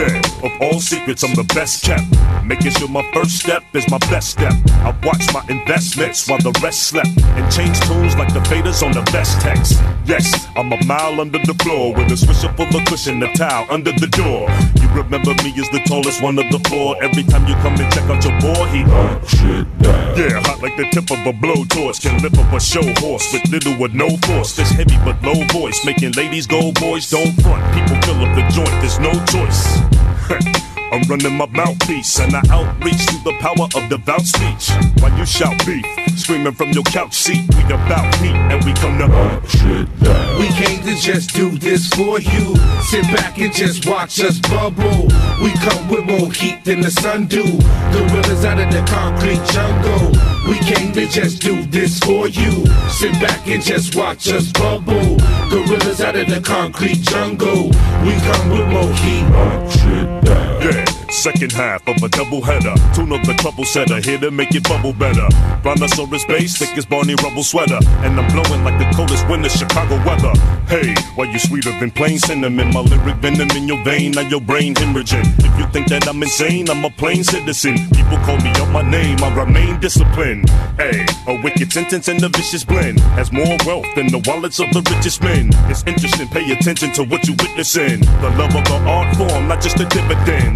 [0.00, 2.04] Yeah, of all secrets, I'm the best kept.
[2.44, 4.52] Making sure my first step is my best step.
[4.82, 7.10] I watch my investments while the rest slept.
[7.38, 9.80] And change tunes like the faders on the best text.
[10.06, 13.66] Yes, I'm a mile under the floor with a swisher full of cushion, a towel
[13.70, 14.48] under the door.
[14.80, 16.96] You remember me as the tallest one of the floor.
[17.02, 20.18] Every time you come and check out your boy, he hot shit down.
[20.18, 22.00] Yeah, hot like the tip of a blowtorch.
[22.00, 24.56] Can lift up a show horse with little or no force.
[24.56, 27.62] This heavy but low voice, making ladies go, boys don't front.
[27.74, 30.09] People fill up the joint, there's no choice.
[30.92, 34.70] I'm running my mouthpiece and I outreach through the power of devout speech.
[35.00, 35.84] While you shout beef,
[36.18, 40.40] screaming from your couch seat, we about heat and we come to shit down.
[40.40, 42.56] We came to just do this for you.
[42.90, 45.08] Sit back and just watch us bubble.
[45.42, 47.44] We come with more heat than the sun do.
[47.92, 50.29] Gorillas out of the concrete jungle.
[50.48, 52.66] We came to just do this for you.
[52.88, 55.16] Sit back and just watch us bubble.
[55.50, 57.68] Gorillas out of the concrete jungle.
[58.04, 60.49] We come with more heat.
[60.70, 62.74] Yeah, second half of a double header.
[62.94, 65.26] Tune up the trouble setter, here to make it bubble better.
[65.62, 67.80] Brontosaurus base, thick as Barney Rubble sweater.
[68.06, 70.32] And I'm blowing like the coldest winter Chicago weather.
[70.68, 72.72] Hey, why you sweeter than plain cinnamon?
[72.72, 75.26] My lyric venom in your vein, now your brain hemorrhaging.
[75.38, 77.74] If you think that I'm insane, I'm a plain citizen.
[77.90, 80.48] People call me up my name, I remain disciplined.
[80.78, 83.00] Hey, a wicked sentence and a vicious blend.
[83.18, 85.50] Has more wealth than the wallets of the richest men.
[85.68, 88.00] It's interesting, pay attention to what you're witnessing.
[88.22, 89.86] The love of the art form, not just the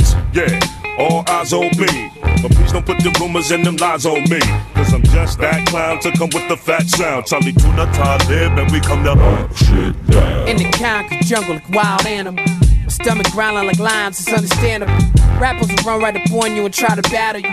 [0.05, 0.15] dividends.
[0.35, 2.11] Yeah, all eyes on me.
[2.43, 4.41] But please don't put the rumors and them lies on me.
[4.75, 7.27] Cause I'm just that clown to come with the fat sound.
[7.27, 10.49] Charlie Tuna, Talib, and we come to oh, shit down.
[10.49, 12.45] In the concrete jungle like wild animal.
[12.85, 14.93] My stomach growling like lions, it's understandable.
[15.41, 17.51] Rappers will run right up on you and try to battle you.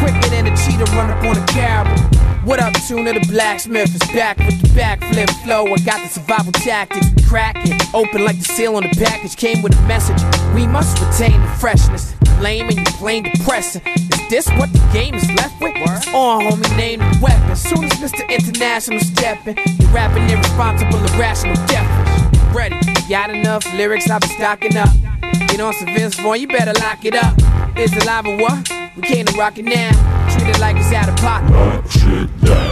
[0.00, 2.16] Quicker than a cheetah run up on a caribou.
[2.44, 5.64] What up, Tuna the blacksmith is back with the backflip flow.
[5.64, 9.34] I got the survival tactics, crack it open like the seal on the package.
[9.36, 10.22] Came with a message.
[10.54, 12.14] We must retain the freshness.
[12.42, 13.82] Lame and you plain depressing.
[13.86, 15.72] Is this what the game is left with?
[15.74, 17.56] It's on, homie, name the weapon.
[17.56, 18.28] Soon as Mr.
[18.28, 22.25] International stepping, you're rapping irresponsible, irrational, deafness.
[22.56, 22.76] Ready?
[23.06, 24.88] Got enough lyrics, I'll be stocking up.
[25.48, 27.34] Get on some Vince Vaughn, you better lock it up.
[27.76, 28.72] It's it live or what?
[28.96, 30.25] We came to rock it now.
[30.60, 31.50] Like it's out of pocket.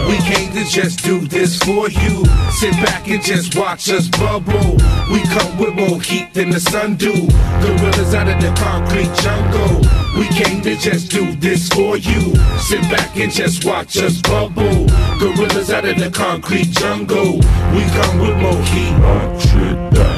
[0.08, 2.24] We came to just do this for you.
[2.50, 4.76] Sit back and just watch us bubble.
[5.12, 7.12] We come with more heat than the sun do.
[7.60, 9.80] Gorillas out of the concrete jungle.
[10.18, 12.34] We came to just do this for you.
[12.58, 14.86] Sit back and just watch us bubble.
[15.18, 17.34] Gorillas out of the concrete jungle.
[17.74, 20.13] We come with more heat.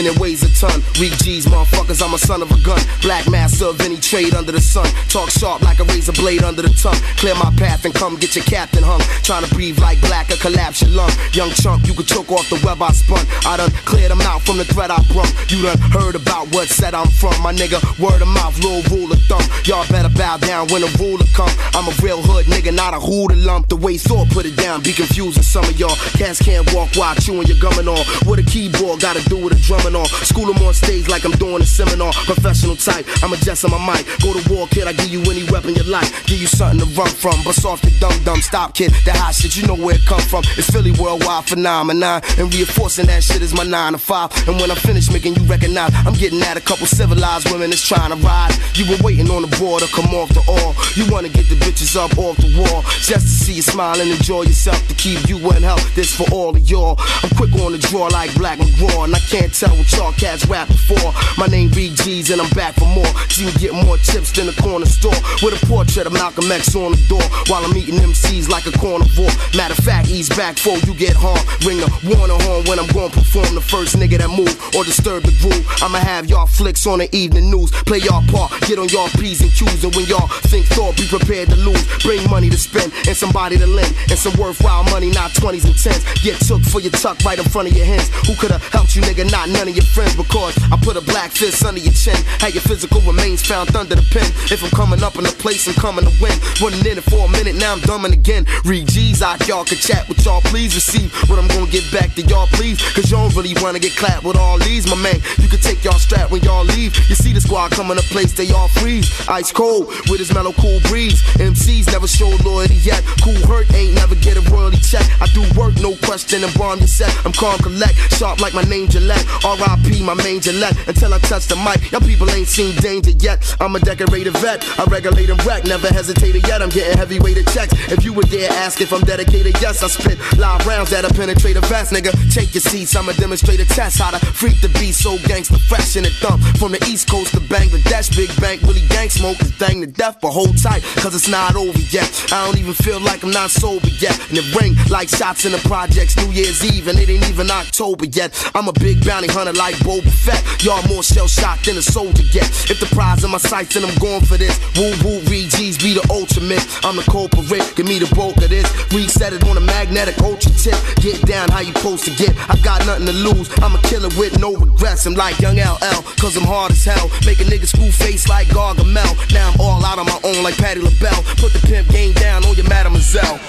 [0.00, 0.80] And it weighs a ton.
[0.98, 2.80] Weak G's, motherfuckers, I'm a son of a gun.
[3.02, 4.86] Black master of any trade under the sun.
[5.10, 6.96] Talk sharp like a razor blade under the tongue.
[7.20, 9.02] Clear my path and come get your captain hung.
[9.28, 11.10] Trying to breathe like black or collapse your lung.
[11.34, 13.26] Young chump, you could choke off the web I spun.
[13.44, 15.28] I done cleared them out from the threat I brung.
[15.52, 17.36] You done heard about what said I'm from.
[17.42, 19.44] My nigga, word of mouth, little rule of thumb.
[19.68, 21.52] Y'all better bow down when the ruler come.
[21.76, 23.68] I'm a real hood nigga, not a hooter lump.
[23.68, 25.96] The way Thor put it down, be confusing some of y'all.
[26.16, 28.00] Cats can't walk while chewing your gumming on.
[28.24, 30.06] What a keyboard gotta do with a drumming on.
[30.24, 32.12] School them on stage like I'm doing a seminar.
[32.12, 34.06] Professional type, I'm adjusting my mic.
[34.22, 36.08] Go to war, kid, I give you any weapon you like.
[36.26, 37.42] Give you something to run from.
[37.44, 38.40] Bust off your dumb dumb.
[38.42, 38.92] Stop, kid.
[39.04, 40.44] That hot shit, you know where it come from.
[40.56, 42.22] It's Philly worldwide phenomenon.
[42.38, 44.30] And reinforcing that shit is my nine to five.
[44.48, 47.86] And when I finish making you recognize, I'm getting at a couple civilized women that's
[47.86, 48.54] trying to ride.
[48.74, 50.74] You been waiting on the border, come off the all.
[50.94, 52.82] You wanna get the bitches up off the wall.
[53.00, 54.80] Just to see you smile and enjoy yourself.
[54.88, 56.96] To keep you in health, this for all of y'all.
[57.22, 59.04] I'm quick on the draw like Black McGraw.
[59.04, 61.12] And I can't tell what y'all cats rap before.
[61.38, 63.08] My name Big G's and I'm back for more.
[63.32, 65.16] See me get more chips than the corner store.
[65.40, 67.24] With a portrait of Malcolm X on the door.
[67.48, 69.32] While I'm eating MCs like a carnivore.
[69.56, 71.40] Matter of fact, ease back before you get harmed.
[71.64, 75.24] Ring the warner horn when I'm gonna perform the first nigga that move or disturb
[75.24, 75.64] the groove.
[75.80, 77.70] I'ma have y'all flicks on the evening news.
[77.88, 79.84] Play y'all part, get on y'all P's and Q's.
[79.84, 81.80] And when y'all think thought, be prepared to lose.
[82.04, 83.94] Bring money to spend and somebody to lend.
[84.10, 86.04] And some worthwhile money, not 20s and 10s.
[86.22, 88.08] Get took for your tuck right in front of your hands.
[88.28, 89.30] Who could've helped you, nigga?
[89.30, 90.14] Not none of your friends.
[90.16, 92.16] Because I put a black fist under your chin.
[92.42, 94.26] Had your physical remains found under the pen.
[94.50, 96.34] If I'm coming up in a place, I'm coming to win.
[96.60, 98.44] Running in it for a minute, now I'm dumbing again.
[98.64, 102.14] Read G's out, y'all can chat with y'all, please receive what I'm gonna get back
[102.14, 102.82] to y'all, please.
[102.92, 105.20] Cause y'all don't really wanna get clapped with all these, my man.
[105.38, 106.96] You can take y'all strap when y'all leave.
[107.08, 109.08] You see the squad coming to place, they all freeze.
[109.28, 111.22] Ice cold with his mellow cool breeze.
[111.38, 113.02] MCs never showed loyalty yet.
[113.22, 115.06] Kool Herc ain't never get a royalty check.
[115.20, 117.14] I do work, no question, and bomb your set.
[117.24, 119.24] I'm calm, collect, sharp like my name Gillette.
[119.58, 120.04] R.I.P.
[120.04, 120.76] my main Gillette.
[120.86, 123.42] Until I touch the mic, y'all people ain't seen danger yet.
[123.58, 125.64] I'm a decorated vet, I regulate and wreck.
[125.64, 127.74] Never hesitated yet, I'm getting heavyweighted checks.
[127.90, 129.60] If you were there, ask if I'm dedicated.
[129.60, 132.12] Yes, I spit live rounds that'll penetrate a vest, nigga.
[132.32, 135.96] Take your seats, I'ma demonstrate a test how to freak the beat so gangsta fresh
[135.96, 136.42] in the thump.
[136.58, 140.18] From the east coast to Bangladesh, big bank, really gang smoke this thing to death,
[140.22, 142.06] but hold tight, cause it's not over yet.
[142.30, 144.16] I don't even feel like I'm not sober yet.
[144.28, 147.50] And it ring like shots in the projects, New Year's Eve, and it ain't even
[147.50, 148.30] October yet.
[148.54, 150.42] I'm a big bounty hunter like Boba Fett.
[150.62, 152.44] Y'all more shell shocked than a soldier get.
[152.70, 154.58] If the prize in my sights, then I'm going for this.
[154.76, 156.60] Woo woo, read G's, be the ultimate.
[156.84, 158.68] I'm the culprit, give me the bulk of this.
[158.92, 160.76] Reset it on a magnetic ultra tip.
[161.00, 162.36] Get down how you supposed to get.
[162.50, 163.48] I got nothing to lose.
[163.62, 165.06] I'm a killer with no regrets.
[165.06, 167.08] I'm like young LL, cause I'm hard as hell.
[167.24, 169.16] Make a nigga school face like Gargamel.
[169.32, 171.22] Now I'm all out on my own like Patti LaBelle.
[171.40, 173.40] Put the pimp game down on your mademoiselle.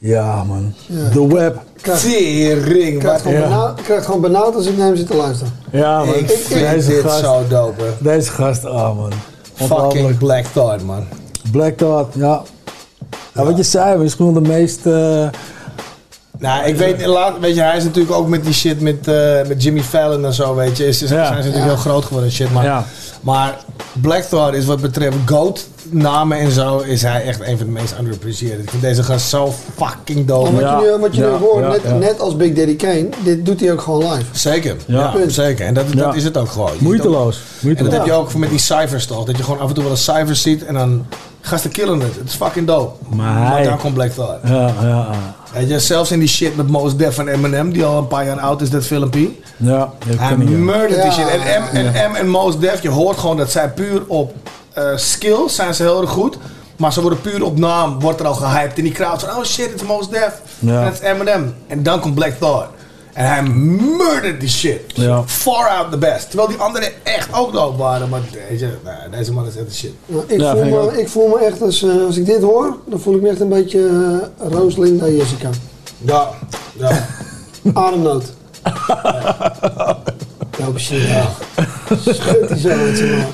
[0.00, 0.74] Ja, man.
[0.88, 1.75] The web.
[1.94, 3.42] Tering, Ik krijg, gewoon Ja.
[3.42, 5.52] benauwd, krijg gewoon benauwd als ik naar hem zit te luisteren.
[5.70, 6.14] Ja, man.
[6.14, 7.82] Ik vind deze dit gast, zo dope.
[7.98, 9.12] Deze gast, ah, man.
[9.54, 10.18] Fucking.
[10.18, 11.06] Black Thought, man.
[11.50, 12.42] Black Thought, ja.
[13.34, 13.44] ja.
[13.44, 14.86] Wat je zei, is gewoon de meest...
[14.86, 15.28] eh,
[16.38, 19.14] Nou, ik weet, laat, weet je, hij is natuurlijk ook met die shit met, eh,
[19.48, 20.86] met Jimmy Fallon en zo, weet je.
[20.86, 22.52] Is, is, Zijn ze natuurlijk heel groot geworden en shit.
[22.52, 22.84] Maar, Ja.
[23.26, 23.56] Maar
[24.00, 27.72] Black Thought is wat betreft GOAT namen en zo, is hij echt een van de
[27.72, 28.58] meest underappreciated.
[28.62, 30.48] Ik vind deze gast zo fucking dope.
[30.48, 31.92] En wat je nu, wat je nu hoort, ja, net, ja.
[31.94, 34.24] net als Big Daddy Kane, dit doet hij ook gewoon live.
[34.32, 35.14] Zeker, Ja.
[35.26, 35.66] zeker.
[35.66, 36.12] En dat, dat Ja.
[36.14, 36.70] is het ook gewoon.
[36.78, 37.36] Moeiteloos.
[37.36, 37.90] ook- En Moeiteloos.
[37.92, 39.24] dat heb je ook met die cijfers toch.
[39.24, 41.06] Dat je gewoon af en toe wel een cijfer ziet en dan
[41.40, 42.16] gasten killen het.
[42.16, 43.14] Het is fucking dope.
[43.16, 44.38] Maar hij- dan komt Black Thought.
[44.48, 45.08] Ja, ja, ja.
[45.56, 48.24] Weet je, zelfs in die shit met Mos Def en Eminem, die al een paar
[48.26, 49.30] jaar oud is, dat filmpje.
[49.56, 51.28] Ja, Hij murdert die shit.
[51.28, 52.08] En M en, Ja.
[52.08, 54.34] M en Mos Def, je hoort gewoon dat zij puur op
[54.72, 56.38] eh skills zijn ze heel erg goed.
[56.76, 58.78] Maar ze worden puur op naam, wordt er al gehyped.
[58.78, 60.32] In die crowd van, oh shit, het is Mos Def.
[60.58, 60.80] Ja.
[60.80, 61.54] En het is Eminem.
[61.66, 62.68] En dan komt Black Thought.
[63.16, 64.80] En hij murdert die shit.
[64.94, 65.22] Ja.
[65.26, 66.28] Far out the best.
[66.28, 68.08] Terwijl die anderen echt ook dood waren.
[68.08, 69.92] Maar deze, nee, deze man is echt de shit.
[70.26, 73.14] Ik, voel me, ik voel me echt, als, eh, als ik dit hoor, dan voel
[73.14, 75.50] ik me echt een beetje uh, Roos, Linda, Jessica.
[75.98, 76.28] Ja,
[76.78, 77.06] ja.
[77.72, 78.32] Ademnood.
[80.58, 81.06] Ja, precies.
[81.08, 81.28] Ja.
[82.48, 83.26] Die zo uit zijn man.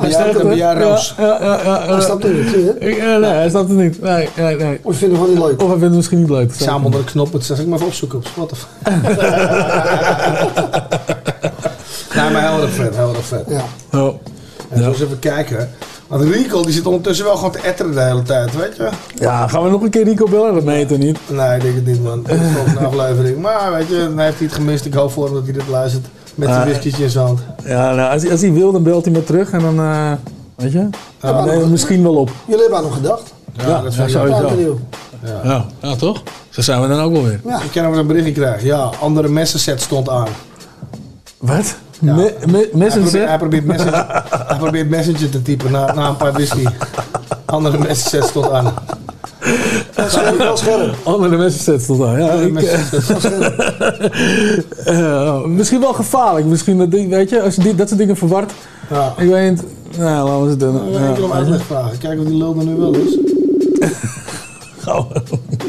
[0.00, 0.56] Hij snapt het?
[0.56, 4.02] Ja, ja, ja, ja, Hij snapt het niet, eh, nee, hij snapt het niet.
[4.02, 4.80] Nee, nee, nee.
[4.82, 5.62] Of je vindt het niet leuk.
[5.62, 6.52] Of hij vindt het misschien niet leuk.
[6.54, 8.66] Samen onder de knop, dat zeg ik maar even opzoeken op Spotify.
[12.14, 13.44] nee, maar heel erg vet, heel erg vet.
[13.48, 13.64] Ja.
[13.98, 14.14] Oh.
[14.68, 15.70] En eens even kijken.
[16.08, 18.88] Want Rico die zit ondertussen wel gewoon te etteren de hele tijd, weet je?
[19.14, 20.54] Ja, gaan we nog een keer Rico bellen?
[20.54, 21.18] Dat meen je toch niet?
[21.26, 22.22] Nee, ik denk het niet, man.
[22.22, 23.38] Dat is gewoon een aflevering.
[23.40, 24.84] Maar weet je, dan heeft hij het gemist.
[24.84, 26.06] Ik hoop voor hem dat hij dit luistert.
[26.34, 26.66] Met zijn Ah.
[26.68, 27.40] whiskietje in zijn hand.
[27.64, 30.12] Ja, nou, als, hij- als hij wil, dan belt hij me terug en dan, eh,
[30.56, 30.88] weet je?
[31.20, 32.30] Dan nemen we hem misschien wel op.
[32.46, 33.32] Jullie hebben aan nog gedacht.
[33.52, 34.76] Ja, dat ja, vind ik.
[35.24, 35.40] Ja.
[35.44, 36.22] Ja, ja, toch?
[36.48, 37.40] Zo zijn we dan ook wel weer.
[37.44, 37.62] Ja.
[37.62, 38.66] Ik kan hem een berichtje krijgen.
[38.66, 40.28] Ja, andere messenset stond aan.
[41.38, 41.74] Wat?
[42.00, 42.14] Ja.
[42.14, 43.08] Me, me, Hij messenger?
[43.08, 44.06] probeert, hij, probeert messenger,
[44.48, 46.64] hij probeert messenger te typen na, na een paar whisky.
[47.44, 48.74] Andere messenset stond aan.
[49.94, 50.94] Dat is wel scherp.
[51.02, 52.20] Andere messenset stond daar.
[52.20, 52.56] Ja, ik,
[54.84, 56.46] eh, misschien wel gevaarlijk.
[56.46, 58.52] Misschien dat, ding, weet je, als je die, dat soort dingen verward.
[58.90, 59.14] Ja.
[59.16, 59.64] Ik weet niet.
[59.98, 61.10] Nou, laten we het doen.
[61.10, 61.98] Ik wil hem uitleg vragen.
[61.98, 63.18] Kijken of die lul er nu wel is.
[64.82, 65.08] Gauw.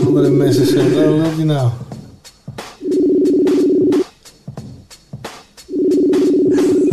[0.05, 0.95] Andere messenset.
[0.95, 1.69] Waar loopt die nou?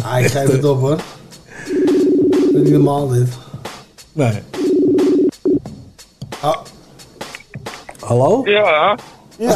[0.07, 0.97] Ah, ik geef het op hoor.
[0.97, 1.05] Dat
[2.53, 3.29] is niet normaal dit.
[4.13, 4.43] Nee.
[6.41, 6.57] Ah.
[8.01, 8.43] Hallo?
[8.45, 8.97] Ja.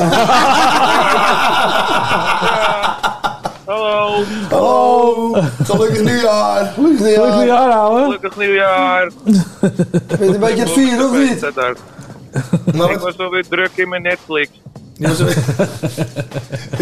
[3.67, 4.25] Hallo.
[4.51, 5.33] Hallo.
[5.63, 6.73] Gelukkig nieuwjaar.
[6.75, 7.33] Gelukkig nieuwjaar.
[7.33, 8.03] Gelukkig nieuwjaar, ouwe.
[8.03, 9.11] Gelukkig nieuwjaar.
[10.09, 11.41] Ben je een beetje het vieren of niet?
[11.41, 11.75] Dat daar.
[12.91, 14.49] Ik was alweer druk in mijn Netflix.
[14.99, 15.35] Dat is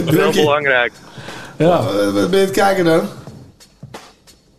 [0.05, 0.93] heel belangrijk.
[1.57, 1.83] Ja.
[2.13, 3.09] Wat ben je het kijken dan?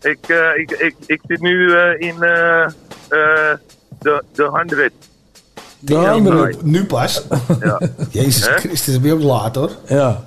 [0.02, 2.72] Ik, eh, ik, ik, ik zit nu eh, in eh, eh,
[4.00, 4.92] de, de 100.
[5.80, 6.54] De andere.
[6.64, 7.24] Nu pas.
[7.60, 7.80] Ja.
[8.10, 8.46] Jezus?
[8.48, 9.72] Christus, ben je ook laat hoor.
[9.88, 10.24] Ja.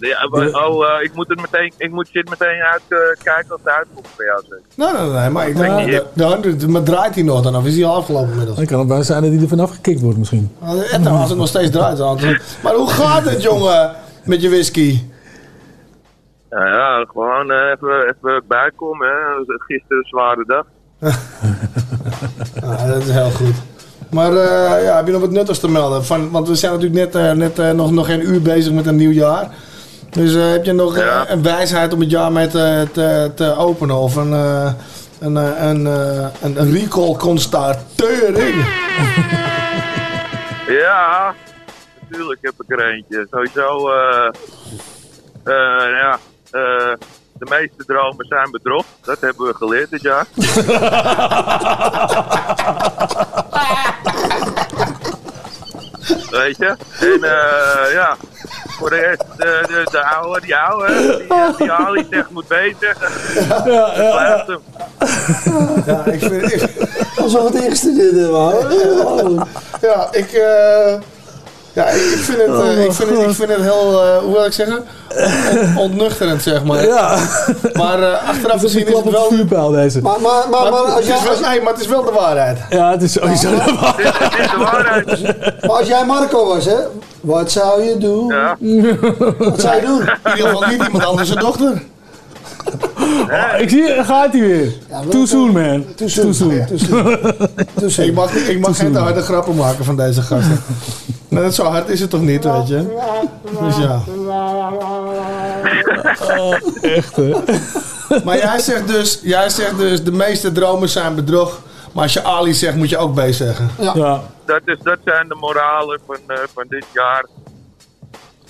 [0.00, 3.50] Ja, maar- oh, eh, ik moet het meteen, ik moet shit meteen uit eh, kijken
[3.50, 4.58] als het uitkomt bij jou zeg.
[4.74, 7.64] Nee, nee, nee, maar ik denk, de, de 100, maar draait hij nog dan of
[7.66, 8.56] is hij al afgelopen inmiddels?
[8.56, 10.50] Dan kan het bijna zijn dat hij er vanaf gekikt wordt misschien.
[10.90, 11.96] En dan als het nog steeds draait.
[11.96, 12.18] dan-
[12.62, 13.90] Maar hoe gaat het jongen
[14.24, 15.00] met je whisky?
[16.50, 19.08] Ja, ja gewoon eh, even, even bijkomen.
[19.08, 19.44] Hè.
[19.46, 20.64] Gisteren een zware dag.
[22.60, 23.54] Ja, dat is heel goed.
[24.10, 26.04] Maar eh, ja, heb je nog wat nuttigs te melden?
[26.04, 28.96] Van, want we zijn natuurlijk net, eh, net nog, nog geen uur bezig met een
[28.96, 29.48] nieuw jaar.
[30.10, 33.96] Dus heb je nog een wijsheid om het jaar mee te, te, te openen?
[33.96, 35.86] Of een, een, een,
[36.42, 38.66] een, een recall constatering?
[40.68, 41.34] Ja,
[42.00, 43.26] natuurlijk heb ik er eentje.
[43.30, 44.30] Sowieso, eh
[45.48, 46.18] eh, ja,
[46.50, 46.92] eh,
[47.38, 48.84] de meeste dromen zijn bedrog.
[49.02, 50.26] Dat hebben we geleerd dit jaar.
[56.30, 56.76] Weet je?
[57.00, 58.16] En eh, ja,
[58.78, 62.46] voor de rest, de, de, de oude, die oude, die, eh, die Ali zegt moet
[62.46, 63.08] B zeggen.
[63.72, 64.60] Ja, hem.
[65.86, 66.68] Ja, ik vind...
[67.16, 68.28] Alsof we het ingestudeerd hebben.
[68.28, 69.46] hoor.
[69.80, 70.94] Ja, ik, eh,
[71.78, 74.32] ja, ik, vind het, eh, Oh, ik, vind het, ik vind het heel, eh, hoe
[74.32, 76.86] wil ik zeggen, On- ontnuchterend zeg maar.
[76.86, 77.18] Ja.
[77.72, 79.28] Maar eh, achteraf is een gezien is klap het op wel...
[79.28, 80.00] vuurpijl deze.
[80.02, 82.10] Maar, maar, maar, maar, het als is wel, jij, nee, maar het is wel de
[82.12, 82.58] waarheid.
[82.70, 84.18] Ja, het is sowieso de waarheid.
[84.18, 85.22] Het is de waarheid.
[85.66, 86.76] maar als jij Marco was, hè?
[87.20, 88.26] Wat zou je doen?
[88.26, 88.56] Ja.
[89.38, 90.00] Wat zou je doen?
[90.00, 91.82] In ieder geval niet iemand anders zijn dochter.
[93.08, 94.72] Oh, ik zie, gaat hij weer.
[95.10, 95.94] Too soon, man.
[95.94, 96.32] Too soon.
[97.74, 98.06] Too soon.
[98.06, 100.60] Ik mag, ik mag geen te harde grappen maken van deze gasten.
[101.30, 102.96] Nee, zo hard is het toch niet, weet je?
[103.60, 104.00] Dus ja.
[106.38, 107.34] Oh, echt, hè?
[108.24, 111.60] Maar jij zegt, dus, jij zegt dus, de meeste dromen zijn bedrog.
[111.92, 113.70] Maar als je Ali zegt, moet je ook B zeggen.
[113.78, 114.20] Ja.
[114.44, 117.26] Dat, is, dat zijn de moralen van, eh, van dit jaar.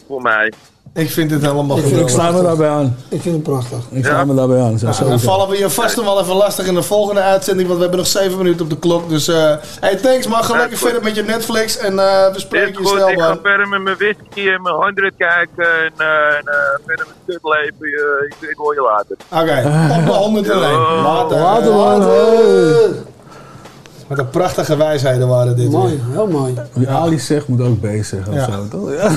[0.07, 0.53] Voor mij.
[0.99, 2.97] Ik vind het helemaal Ik vind Ik sluit me daarbij aan.
[3.09, 3.79] Ik vind het prachtig.
[3.91, 4.79] Ik sluit me daarbij aan.
[4.79, 7.81] Zo, dan vallen we je vast nog wel even lastig in de volgende uitzending, want
[7.81, 9.09] we hebben nog 7 minuten op de klok.
[9.09, 10.87] Dus eh hey, thanks man, ga Ja, lekker goed.
[10.87, 13.69] verder met je Netflix en eh, we Dit spreken je goed, snel ik ga verder
[13.69, 15.65] met mijn whisky en mijn 100 kijken.
[15.85, 16.55] En, eh, en eh,
[16.87, 18.27] verder met kut leven.
[18.29, 19.17] Ik, ik hoor je later.
[19.29, 19.59] Oké,
[19.99, 20.71] op de 101.
[20.71, 21.03] Yo.
[21.03, 21.39] Later.
[21.39, 22.03] Later, man.
[22.03, 23.17] Hey.
[24.09, 25.71] Wat een prachtige wijsheden waren dit.
[25.71, 26.55] Mooi, heel mooi.
[26.73, 28.33] Wie Ali zegt, moet ook B zeggen.
[28.33, 28.47] Ja.
[28.47, 28.91] Of zo, toch?
[28.93, 29.11] Ja.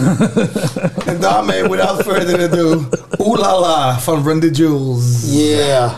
[1.11, 2.81] En daarmee, without further ado,
[3.19, 5.03] Oeh la la van Run the Jewels.
[5.25, 5.91] Yeah.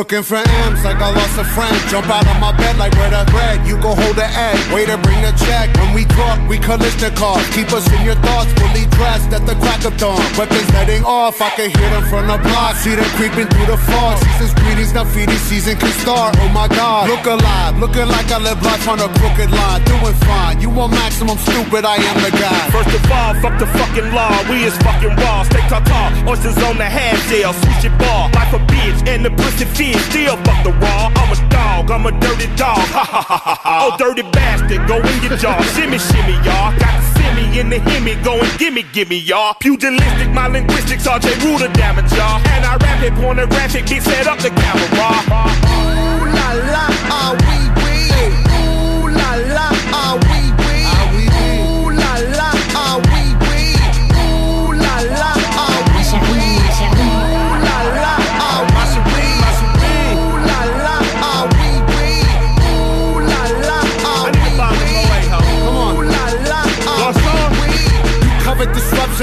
[0.00, 1.76] Looking for M's like I lost a friend.
[1.92, 3.68] Jump out of my bed like where the bread.
[3.68, 4.56] You go hold the egg.
[4.72, 5.68] Waiter, bring the check.
[5.76, 7.36] When we talk, we Kalashnikov.
[7.52, 10.16] Keep us in your thoughts, fully dressed at the crack of dawn.
[10.40, 12.80] Weapons letting off, I can hear them from the block.
[12.80, 14.16] See them creeping through the fog.
[14.24, 16.32] Season's greetings, now feeding season can start.
[16.40, 17.76] Oh my god, look alive.
[17.76, 19.84] Looking like I live life on a crooked line.
[19.84, 20.64] Doing fine.
[20.64, 22.72] You want maximum stupid, I am the guy.
[22.72, 24.32] First of all, fuck the fucking law.
[24.48, 25.44] We is fucking raw.
[25.44, 26.08] Stay tartar.
[26.24, 27.52] Oysters on the half shell.
[27.52, 28.32] Switch your ball.
[28.32, 29.04] Like a bitch.
[29.04, 29.66] And the pussy
[30.10, 31.12] Still fuck the raw.
[31.14, 31.90] I'm a dog.
[31.90, 32.78] I'm a dirty dog.
[32.94, 33.90] Ha ha ha ha ha.
[33.92, 34.86] Oh, dirty bastard.
[34.86, 35.60] Go in your jaw.
[35.74, 36.72] Shimmy, shimmy, y'all.
[36.78, 38.14] Got the simmy in the hemi.
[38.22, 39.54] Go and gimme, gimme, y'all.
[39.54, 41.06] Pugilistic, my linguistics.
[41.06, 42.40] RJ Ruler damage, y'all.
[42.54, 43.86] And I rap it pornographic.
[43.86, 44.86] Big set up the camera.
[44.88, 47.89] Ooh la la, ah wee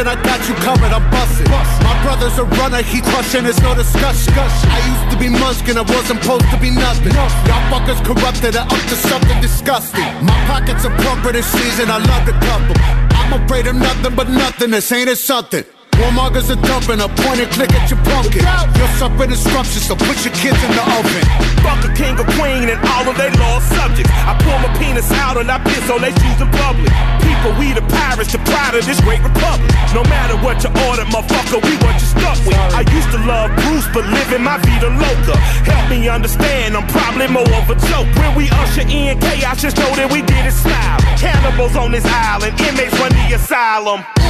[0.05, 1.49] I got you covered, I'm busting.
[1.49, 4.33] My brother's a runner, he crushing, there's no discussion.
[4.37, 7.13] I used to be Munchkin, I wasn't supposed to be nothing.
[7.15, 10.05] Y'all fuckers corrupted, I up to something disgusting.
[10.21, 12.75] My pockets are plumper this season, I love the couple.
[13.17, 15.63] I'm afraid of nothing but nothing, this ain't it something.
[15.97, 18.45] Warmongers are dumping, a point and click at your pumpkin.
[18.77, 21.25] You're suffering disruption, so put your kids in the oven.
[21.65, 24.13] Fuck a king or queen and all of they lost subjects.
[24.13, 26.93] I pull my penis out and I piss on they shoes in public.
[27.25, 29.73] People, we the pirates, the pride of this great republic.
[29.97, 32.61] No matter what you order, motherfucker, we what you stuck with.
[32.77, 35.33] I used to love Bruce, but living my vida loca.
[35.65, 38.05] Help me understand, I'm probably more of a joke.
[38.21, 41.01] When we usher in chaos, just know that we did it smile.
[41.17, 44.05] Cannibals on this island, inmates run the asylum.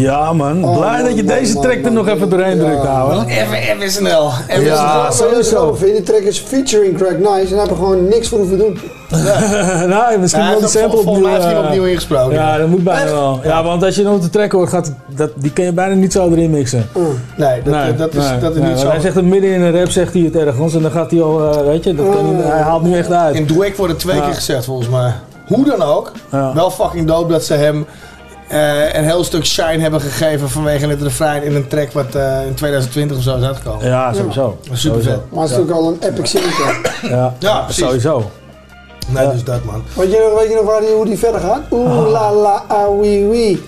[0.00, 3.24] Ja man, blij dat je deze track er nog even doorheen drukt, ouwe.
[3.26, 4.30] Even, even snel.
[4.48, 5.74] Even Ja, sowieso.
[5.74, 8.58] Vind je track is featuring Craig Nice en hij heeft er gewoon niks voor hoeven
[8.58, 8.78] doen.
[9.88, 11.28] nou, misschien Ja, wel vol- sample volgens opnieuw.
[11.30, 12.34] mij hij hem eh, opnieuw ingesproken.
[12.34, 13.40] Ja, dat moet bijna wel.
[13.42, 16.12] Ja, want als je nog de track hoort, gaat dat, die kan je bijna niet
[16.12, 16.88] zo erin mixen.
[17.36, 18.88] Nee, dat, dat is, nee, dat is nee, niet zo.
[18.88, 20.74] Hij zegt het midden in een rap, zegt hij het ergens.
[20.74, 23.12] En dan gaat hij al, eh, weet je, dat kan niet, hij haalt nu echt
[23.12, 23.34] uit.
[23.34, 24.24] In Dweck wordt het twee Ja.
[24.24, 25.12] keer gezegd volgens mij.
[25.46, 26.12] Hoe dan ook,
[26.54, 27.86] wel fucking dope dat ze hem
[28.48, 32.46] eh, een heel stuk shine hebben gegeven vanwege het refrein in een track wat eh,
[32.46, 33.86] in 2020 of zo is uitgekomen.
[33.86, 34.58] Ja, sowieso.
[34.62, 35.10] Super Sowieso.
[35.10, 35.20] vet.
[35.30, 36.50] Maar het is natuurlijk al een epic single.
[37.08, 37.84] Ja, Ja, precies.
[37.84, 38.30] sowieso.
[39.08, 39.82] Nee, dus dat man.
[39.96, 41.60] Weet je nog, weet je nog waar die, hoe die verder gaat?
[41.70, 43.62] Oeh la la ah wee wee.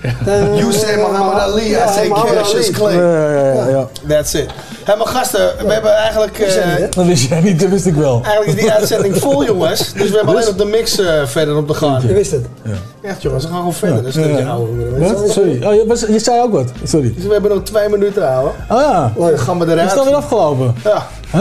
[0.60, 2.70] You say Muhammad Ali, I Ja, say Cassius.
[2.70, 2.94] Clay.
[2.96, 3.88] Ja, ja, ja, ja.
[4.08, 4.50] That's it.
[4.90, 6.38] Hé, maar gasten, we hebben eigenlijk...
[6.38, 8.20] eh, Dat wist jij niet, dat wist ik wel.
[8.24, 9.92] Eigenlijk is die uitzending vol, jongens.
[9.92, 12.02] Dus we hebben alleen nog de mix eh, verder op te gaan.
[12.06, 12.46] Je wist het.
[13.02, 14.02] Echt, jongens, we gaan gewoon verder.
[14.02, 14.56] Dus dat is Ja.
[14.58, 15.30] weet je Wat?
[15.30, 15.64] Sorry.
[15.64, 16.68] Oh, je, was- je zei ook wat.
[16.84, 17.12] Sorry.
[17.16, 18.50] Dus we hebben nog twee minuten, ouwe.
[18.68, 19.12] Oh ja.
[19.16, 19.88] Dan gaan we eruit.
[19.88, 20.74] Is dat weer afgelopen?
[20.84, 21.06] Ja.
[21.28, 21.40] Hè?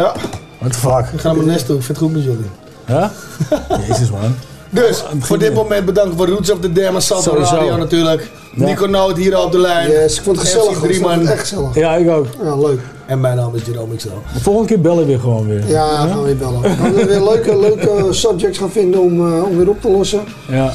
[0.00, 0.12] Ja.
[0.58, 1.06] What the fuck?
[1.12, 1.76] We gaan naar mijn nest toe.
[1.76, 2.50] Ik vind het goed met jullie.
[2.86, 3.10] Ja?
[3.88, 4.36] Jezus man.
[4.70, 7.36] Dus, voor dit moment bedankt voor Roots of the Dam en Salto.
[7.36, 8.30] Radio natuurlijk.
[8.54, 8.64] Ja.
[8.64, 9.90] Nico Noot hier op de lijn.
[9.90, 10.66] Yes, ik vond het gezellig.
[10.66, 10.74] Hoor.
[10.74, 11.18] Ik vond Drieman.
[11.18, 11.74] het echt gezellig.
[11.74, 12.26] Ja, ik ook.
[12.42, 12.80] Ja, leuk.
[13.06, 14.08] En mijn naam is Jerome XL.
[14.34, 15.68] De volgende keer bellen we weer gewoon weer.
[15.68, 16.60] Ja, gaan we weer bellen.
[16.60, 20.20] We gaan weer leuke, leuke subjects gaan vinden om, eh, om weer op te lossen.
[20.48, 20.72] Ja.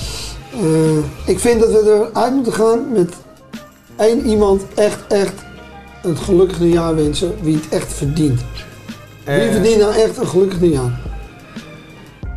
[0.52, 3.14] Eh, ik vind dat we eruit moeten gaan met
[3.98, 5.34] één iemand echt, echt
[6.04, 8.42] een gelukkig nieuwjaar wensen wie het echt verdient.
[9.24, 11.00] Wie verdient nou echt een gelukkig nieuwjaar?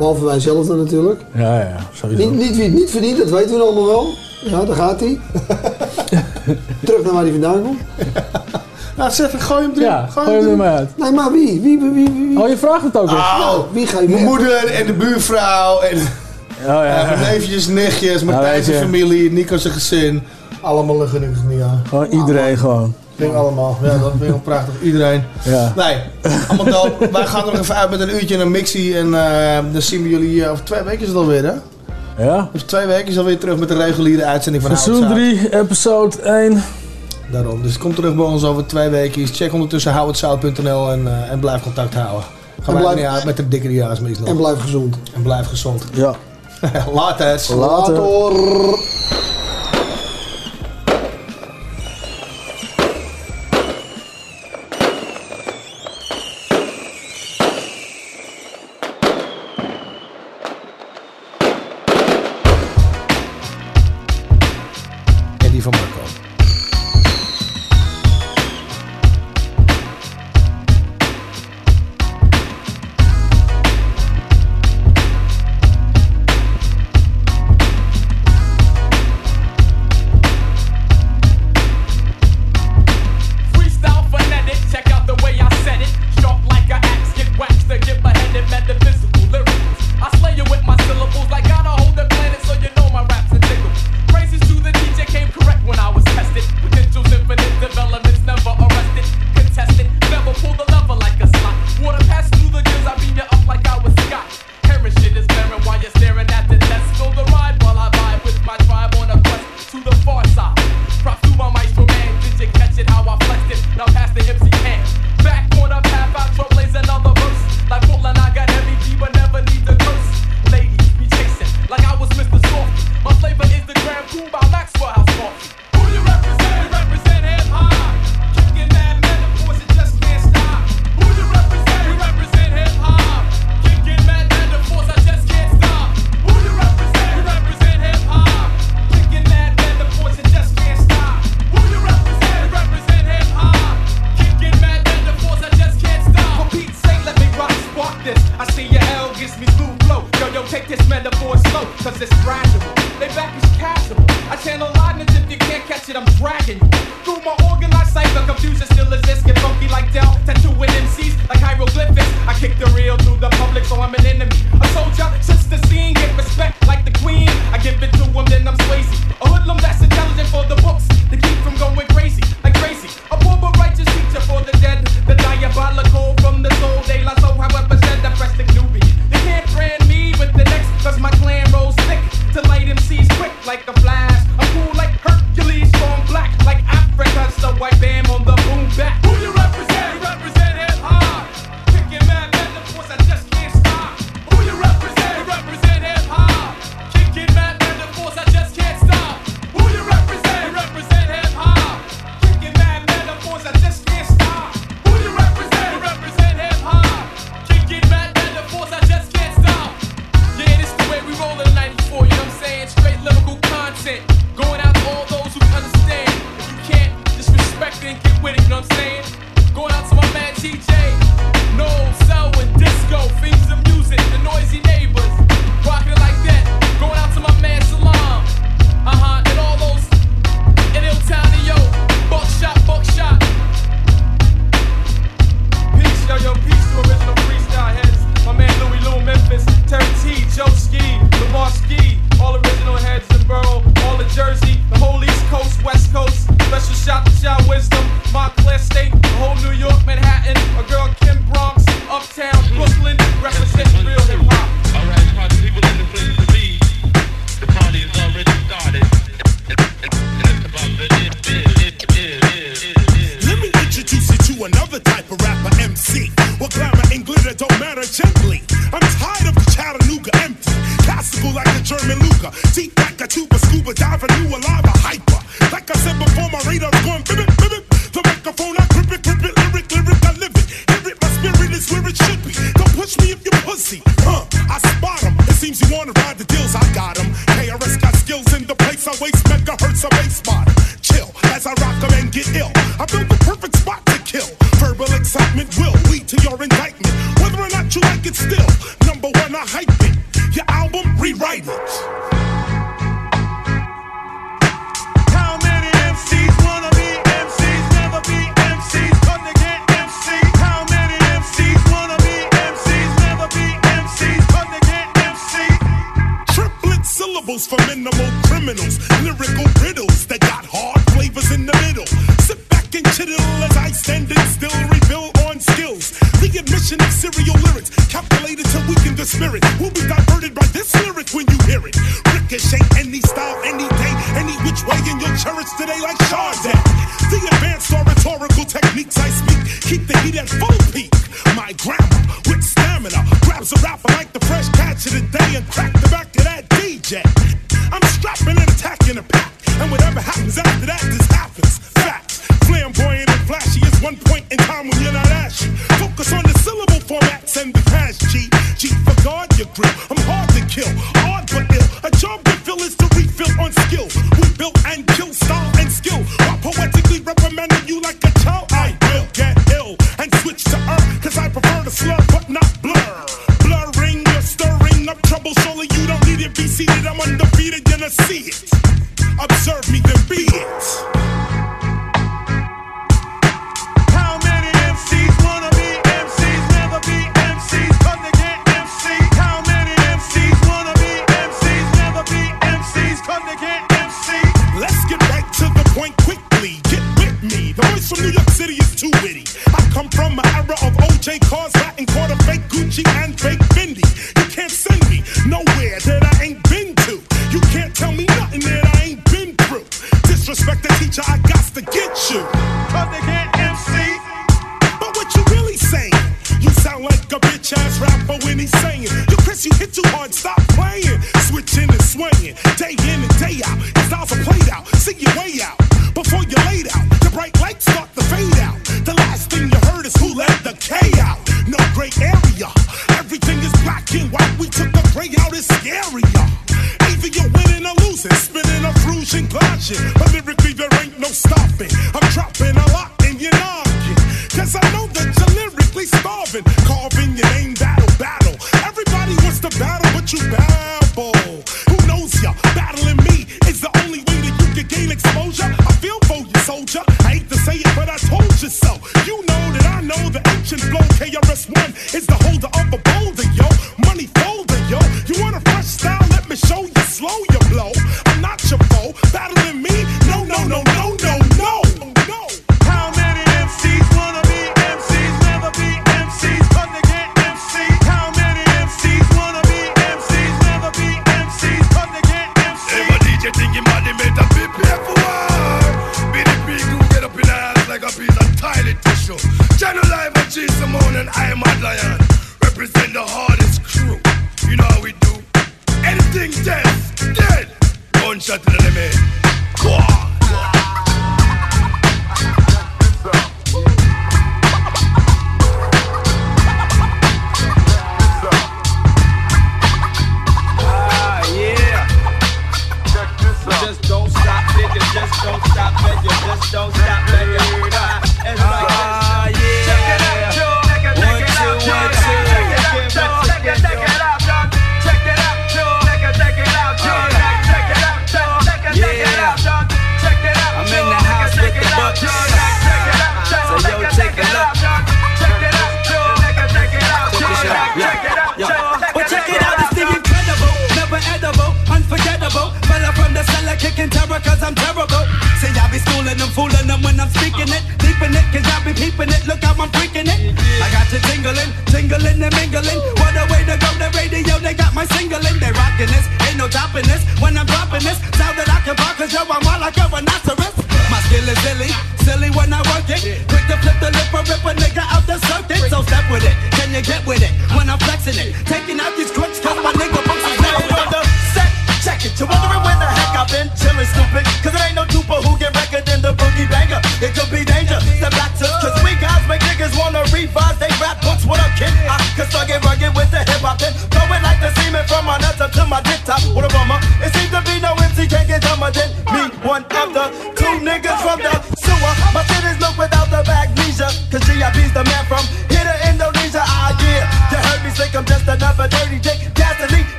[0.00, 1.20] Behalve wij zelf dan natuurlijk.
[1.34, 2.30] Ja, ja, sowieso.
[2.30, 4.14] Niet, niet wie het niet verdient, dat weten we allemaal wel.
[4.44, 5.18] Ja, daar gaat hij.
[6.84, 7.78] Terug naar waar hij vandaan komt.
[8.96, 9.82] Nou, zeg, gooi hem erin.
[9.82, 10.88] Ja, gooi hem er maar uit.
[10.96, 11.60] Nee, maar wie?
[11.60, 12.40] Wie, wie, wie, wie?
[12.40, 13.18] Oh, je vraagt het ook echt.
[13.18, 15.96] Oh, wie ga je mijn moeder en de buurvrouw en
[16.60, 17.04] Oh ja.
[17.04, 20.22] mijn neefjes, nichtjes, Martijn weet zijn familie, Nico's gezin.
[20.60, 21.78] Allemaal een gelukkig nieuwjaar.
[21.88, 22.94] Gewoon iedereen gewoon.
[23.20, 23.78] Ding allemaal.
[23.82, 24.74] Ja, dat vind ik prachtig.
[24.82, 25.24] Iedereen.
[25.42, 25.72] Ja.
[25.76, 25.96] Nee,
[26.48, 26.88] allemaal.
[27.12, 28.96] Wij gaan er nog even uit met een uurtje en een mixie.
[28.96, 31.52] En eh, dan zien we jullie eh, over twee weken is het alweer, hè?
[32.24, 32.48] Ja.
[32.54, 36.20] Over twee weken is het alweer terug met de reguliere uitzending van Seizoen 3, episode
[36.22, 36.62] 1.
[37.30, 37.62] Daarom.
[37.62, 39.20] Dus kom terug bij ons over twee weken.
[39.20, 42.24] Dus check ondertussen houhetzout.nl en, uh, en blijf contact houden.
[42.62, 44.26] Ga maar uit met de dikke jaren meestal.
[44.26, 44.96] En blijf gezond.
[45.14, 45.84] En blijf gezond.
[45.92, 46.14] Ja.
[46.92, 47.56] Later.
[47.56, 47.96] Later.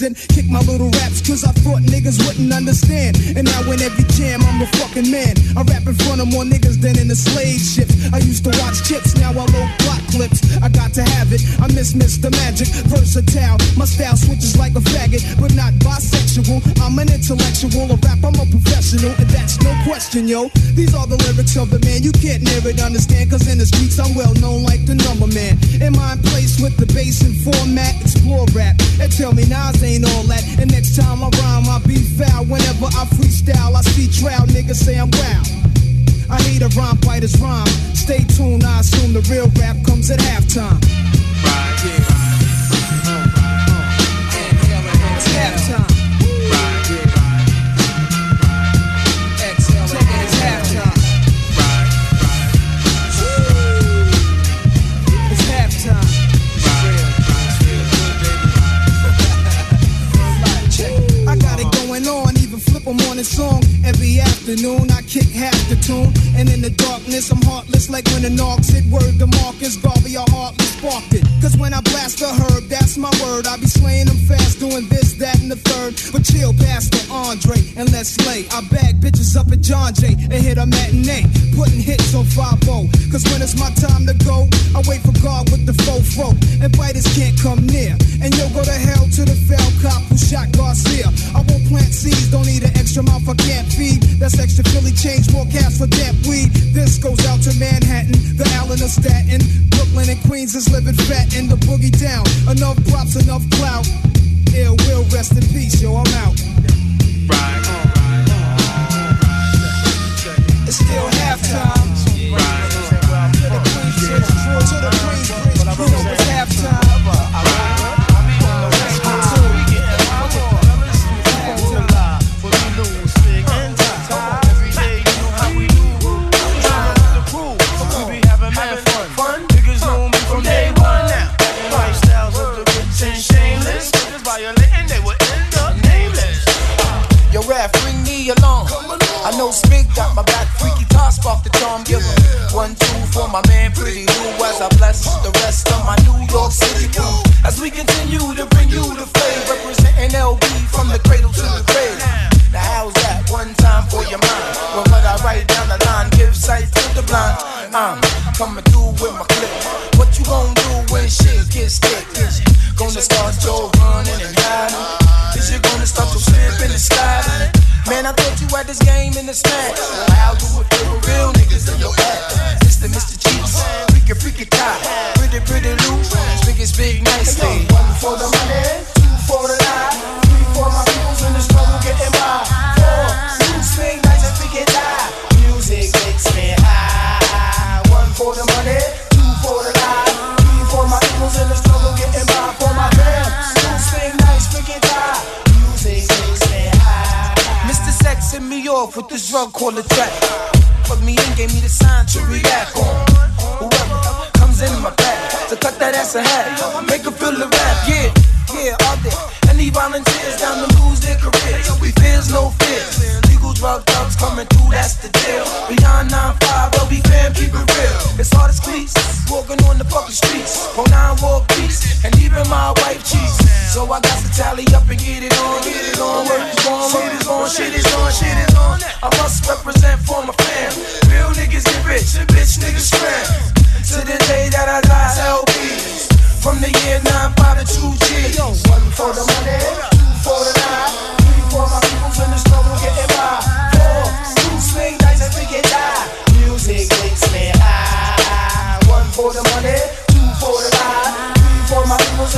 [0.00, 0.16] accent.
[0.34, 3.16] Kick my little raps, cause I thought niggas wouldn't understand.
[3.36, 5.34] And now in every jam, I'm a fucking man.
[5.56, 7.88] I rap in front of more niggas than in the slave ship.
[8.12, 10.40] I used to watch chips, now I load Glock clips.
[10.62, 12.30] I got to have it, I miss Mr.
[12.30, 12.68] Magic.
[12.88, 16.60] Versatile, my style switches like a faggot, but not bisexual.
[16.80, 20.48] I'm an intellectual, a rap, I'm a professional, and that's no question, yo.
[20.74, 23.66] These are the lyrics of the man, you can't near it, understand, cause in the
[23.66, 25.58] streets I'm well known like the number man.
[25.80, 28.46] In my place with the bass and format, explore
[34.70, 35.10] niggas say I'm.
[36.30, 37.66] I hate a rhyme, bite his rhyme.
[37.94, 40.89] Stay tuned, I assume the real rap comes at halftime.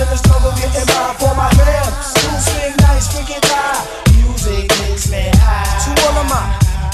[0.02, 1.14] In the struggle getting by.
[1.18, 1.86] For my fam,
[2.42, 3.82] swing we get die.
[4.18, 5.66] Music makes me high.
[5.86, 6.42] To all of my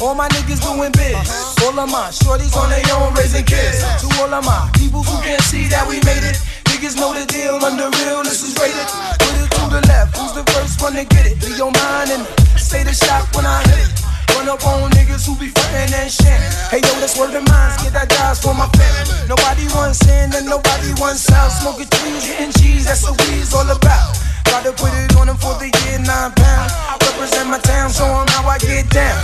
[0.00, 1.58] all my niggas doing biz.
[1.64, 3.82] All of my shorties on their own raising kids.
[4.04, 6.38] To all of my people who can't see that we made it.
[6.70, 8.88] Niggas know the deal, under real, this is rated.
[9.18, 11.40] Put it to the left, who's the first one to get it?
[11.40, 12.22] Be your mind and
[12.54, 14.07] stay the shot when I hit it.
[14.34, 16.40] Run up on niggas who be frontin' and shit.
[16.73, 19.28] Hey yo, that's word of mine, get that jobs for my family.
[19.28, 21.48] Nobody wants in and nobody wants out.
[21.48, 24.16] Smoking trees, getting cheese, that's what we's all about.
[24.44, 26.68] Gotta put it on them for the year nine pound.
[26.73, 29.18] I represent my town, show 'em how I get down.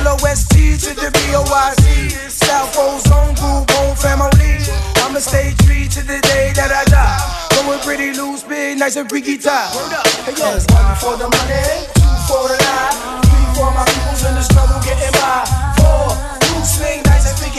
[0.00, 2.10] L-O-S-T to the B-O-I-Z.
[2.28, 4.56] South Ozone Group, home family.
[5.04, 7.20] I'ma stay true to the day that I die.
[7.54, 9.68] Going pretty loose, big, nice and freaky tie.
[10.24, 14.42] Hey yo, one for the money, two for the three for my peoples in the
[14.42, 15.70] struggle getting by.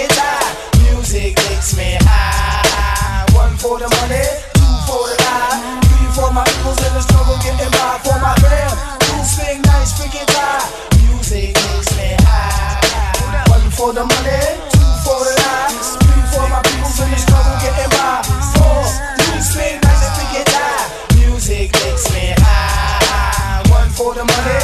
[0.01, 0.55] And tie.
[0.81, 3.25] Music makes me high.
[3.37, 4.25] One for the money,
[4.57, 8.01] two for the lie, three for my peoples in the struggle getting by.
[8.01, 8.73] For my fam,
[9.05, 10.65] two swing, nice freaky tie.
[11.05, 13.45] Music makes me high.
[13.53, 14.41] One for the money,
[14.73, 15.69] two for the lie,
[16.01, 18.25] three for my peoples in the struggle getting by.
[18.57, 18.81] Four,
[19.21, 20.87] two swing, nice and freaky tie.
[21.21, 23.61] Music makes me high.
[23.69, 24.60] One for the money,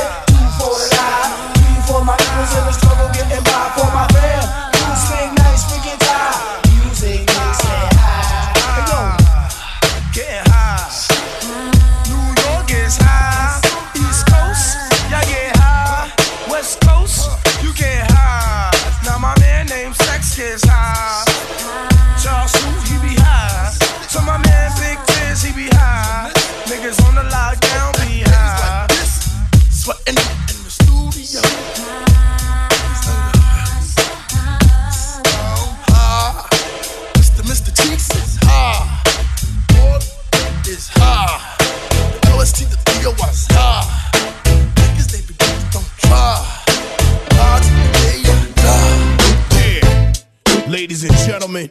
[50.88, 51.70] Ladies and gentlemen,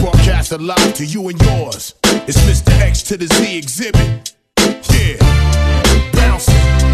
[0.00, 1.96] broadcast live to you and yours.
[2.26, 2.72] It's Mr.
[2.80, 4.32] X to the Z Xzibit.
[4.90, 6.12] Yeah.
[6.12, 6.93] Bouncing.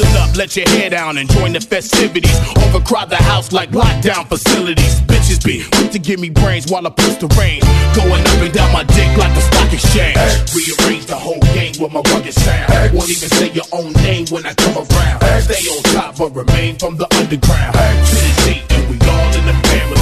[0.01, 2.35] Up, let your hair down and join the festivities.
[2.57, 4.99] Overcrowd the house like lockdown facilities.
[5.01, 7.63] Bitches be quick to give me brains while I push the range.
[7.95, 10.17] Going up and down my dick like the stock exchange.
[10.57, 12.93] Rearrange the whole game with my rugged sound.
[12.97, 15.21] Won't even say your own name when I come around.
[15.45, 17.75] Stay on top but remain from the underground.
[17.75, 20.01] To the and we all in the family.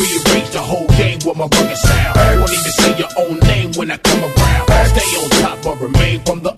[0.00, 2.40] Rearrange the whole game with my rugged sound.
[2.40, 4.64] Won't even say your own name when I come around.
[4.96, 6.55] Stay on top but remain from the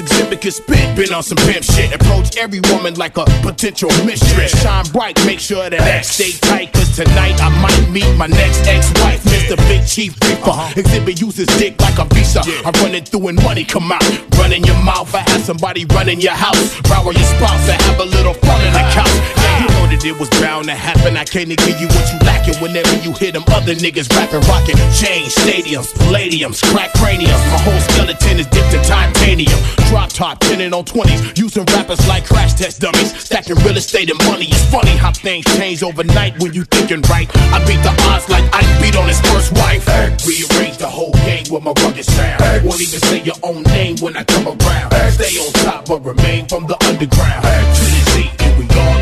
[0.00, 1.94] Xzibit could spit, been on some pimp shit.
[1.94, 4.50] Approach every woman like a potential mistress.
[4.62, 6.72] Shine bright, make sure that X stay tight.
[6.72, 9.56] Cause tonight I might meet my next ex-wife, Mr.
[9.68, 10.56] Big Chief Reaper.
[10.80, 12.40] Xzibit uses dick like a visa.
[12.64, 14.04] I run it through and money come out.
[14.38, 16.80] Run in your mouth, I have somebody run in your house.
[16.88, 19.39] Row your spouse and have a little fun in the couch.
[19.60, 21.20] You know that it was bound to happen.
[21.20, 24.80] I can't give you what you lacking whenever you hear them other niggas rapping, rocking.
[24.96, 27.36] Chains, stadiums, palladiums, crack craniums.
[27.52, 29.60] My whole skeleton is dipped in titanium.
[29.92, 31.36] Drop top, pinning on 20s.
[31.36, 33.12] Using rappers like crash test dummies.
[33.20, 34.48] Stacking real estate and money.
[34.48, 37.28] It's funny how things change overnight when you thinking right.
[37.52, 39.84] I beat the odds like I beat on his first wife.
[40.24, 42.64] Rearrange the whole game with my rugged sound.
[42.64, 44.88] Won't even say your own name when I come around.
[45.12, 47.44] Stay on top but remain from the underground.
[47.44, 48.99] To the Z, and we all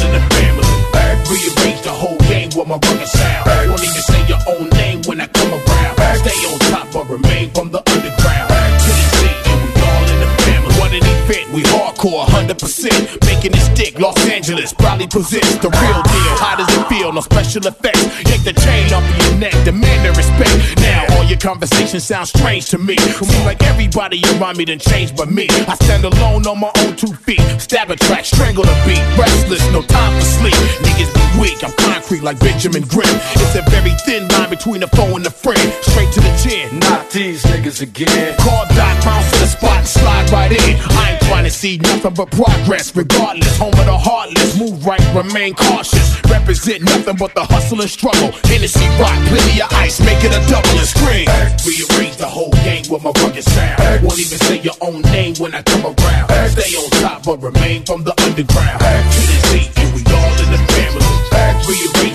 [2.69, 3.49] my rugged sound.
[3.69, 5.97] Won't even say your own name when I come around.
[6.21, 8.49] Stay on top but remain from the underground.
[8.85, 10.75] To the Z, and we all in the family.
[10.77, 13.25] What an event, we hardcore 100%.
[13.25, 16.35] Making it stick, Los Angeles probably possess the real deal.
[16.45, 16.98] How does it feel?
[17.23, 18.05] Special effects.
[18.29, 20.55] Yank the chain off of your neck, demand the respect.
[20.81, 22.97] Now all your conversations sound strange to me.
[22.97, 25.47] Seem like everybody around me done changed but me.
[25.67, 27.41] I stand alone on my own two feet.
[27.59, 29.03] Stab a track, strangle the beat.
[29.19, 30.55] Restless, no time for sleep.
[30.83, 33.17] Niggas be weak, I'm concrete like Benjamin Grimm.
[33.35, 35.59] It's a very thin line between a foe and a friend.
[35.83, 36.79] Straight to the chin.
[36.81, 38.37] Not these niggas again.
[38.39, 40.77] Call Doc, bounce to the spot and slide right in.
[40.97, 42.95] I ain't trying to see nothing but progress.
[42.95, 44.59] Regardless, home of the heartless.
[44.59, 46.17] Move right, remain cautious.
[46.31, 48.33] Represent nothing but the hustle and struggle.
[48.45, 51.25] Hennessy rock, plenty of ice, make it a double and scream.
[51.65, 54.05] Rearrange the whole game with my rugged sound.
[54.05, 56.29] Won't even say your own name when I come around.
[56.53, 58.83] Stay on top but remain from the underground.
[58.83, 61.07] And we all in the family.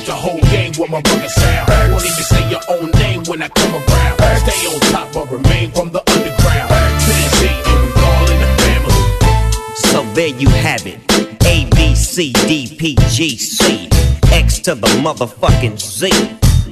[0.04, 1.92] The whole game with my rugged sound.
[1.92, 4.18] Won't even say your own name when I come around.
[4.46, 6.70] Stay on top but remain from the underground.
[6.70, 8.94] And we all in the family.
[9.76, 11.03] So there you have it.
[12.14, 13.90] C D P G C
[14.32, 16.12] X to the motherfucking Z.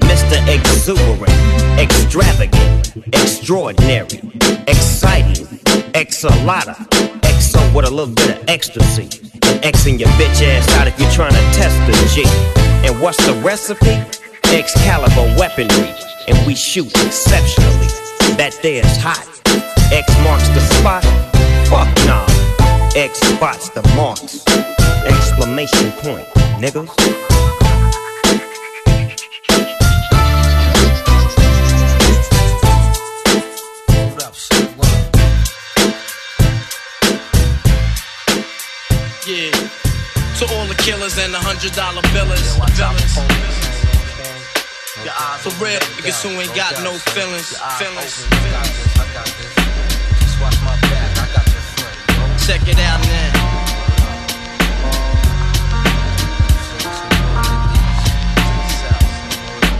[0.05, 0.37] Mr.
[0.47, 4.21] Exuberant, extravagant, extraordinary,
[4.67, 5.47] exciting,
[5.97, 6.75] exalata,
[7.21, 9.31] exo with a little bit of ecstasy.
[9.41, 12.21] And Xing your bitch ass out if you're trying to test the G.
[12.87, 13.97] And what's the recipe?
[14.55, 15.91] Excalibur weaponry,
[16.27, 17.87] and we shoot exceptionally.
[18.37, 19.25] That there's hot.
[19.91, 21.03] X marks the spot.
[21.65, 22.27] Fuck nah.
[22.95, 24.50] X spots the marks.
[25.41, 26.27] Exclamation point,
[26.61, 26.87] niggas.
[39.25, 39.49] Yeah.
[40.37, 42.45] To all the killers and the hundred dollar billers.
[45.41, 47.57] For real, niggas who ain't got no feelings.
[47.79, 48.27] Feelings.
[52.45, 53.40] Check it out now.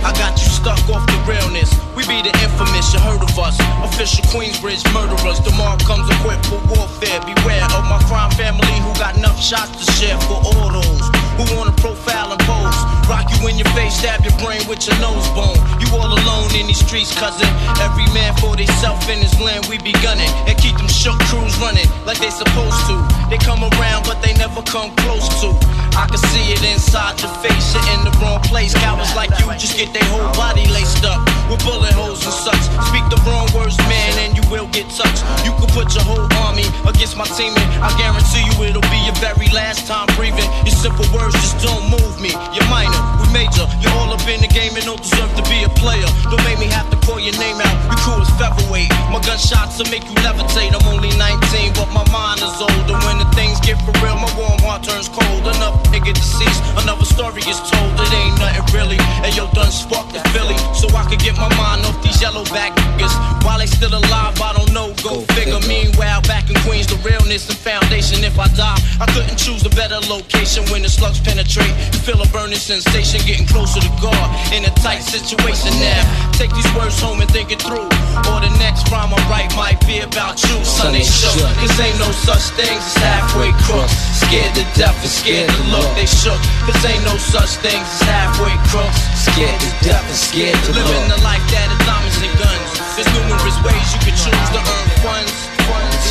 [0.02, 1.70] I got you stuck off the realness.
[1.94, 3.54] We be the infamous, you heard of us.
[3.86, 5.40] Official Queensbridge murderers.
[5.46, 7.22] Tomorrow comes equipped for warfare.
[7.22, 11.06] Beware of my crime family who got enough shots to share for all those
[11.38, 12.78] who wanna profile and pose.
[13.06, 15.58] Rock you in your face, stab your brain with your nose bone.
[15.78, 17.50] You all alone in these streets, cousin.
[17.78, 20.30] Every man for theyself in his land, we be gunning.
[20.50, 22.96] And keep them shook crews running like they supposed to.
[23.30, 25.54] They come around, but they never come close to.
[25.98, 28.74] I can see it inside your face, you're in the wrong place.
[28.74, 32.64] Cowards like you just get their whole body laced up with bullet holes and such.
[32.88, 35.26] Speak the wrong words, man, and you will get touched.
[35.44, 39.02] You can put your whole army against my team, and I guarantee you it'll be
[39.10, 40.46] your very last time breathing.
[40.62, 42.30] Your simple words just don't move me.
[42.54, 43.66] You're minor, we major.
[43.82, 46.06] You're all up in the game and don't deserve to be a player.
[46.30, 47.74] Don't make me have to call your name out.
[47.90, 48.94] We cool as featherweight.
[49.10, 50.78] My gunshots will make you levitate.
[50.78, 52.94] I'm only 19, but my mind is older.
[53.10, 55.42] When the things get for real, my warm heart turns cold.
[55.42, 57.98] Enough nigga deceased, another story is told.
[57.98, 59.02] It ain't nothing really.
[59.26, 62.46] And yo, done sparked the Philly, so I could get my mind off these yellow
[62.54, 63.14] back niggas.
[63.42, 64.94] While they still alive, I don't know.
[65.02, 65.58] Go figure.
[65.66, 68.24] Meanwhile, back in Queens, the realness and foundation.
[68.28, 71.72] If I die, I couldn't choose a better location when the slugs penetrate.
[71.96, 76.04] You feel a burning sensation, getting closer to God in a tight situation now.
[76.36, 77.88] Take these words home and think it through.
[78.28, 80.92] Or the next rhyme I write might be about you, son.
[80.92, 81.40] They shook.
[81.64, 83.96] Cause ain't no such things as halfway crooks.
[84.28, 86.40] Scared to death and scared to look, they shook.
[86.68, 89.00] Cause ain't no such things as halfway crooks.
[89.16, 90.92] Scared to death and scared to look.
[90.92, 92.70] Living the life that is diamonds and guns.
[93.00, 95.51] There's numerous ways you can choose to earn funds.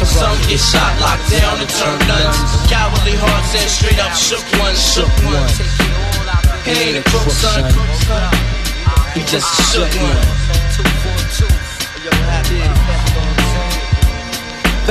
[0.06, 2.38] Some get shot, locked down, and turn nuns.
[2.72, 5.60] Cowardly hearts and straight up shook ones, shook ones.
[6.64, 7.68] He ain't a crook, son.
[9.14, 10.50] He just a shook one.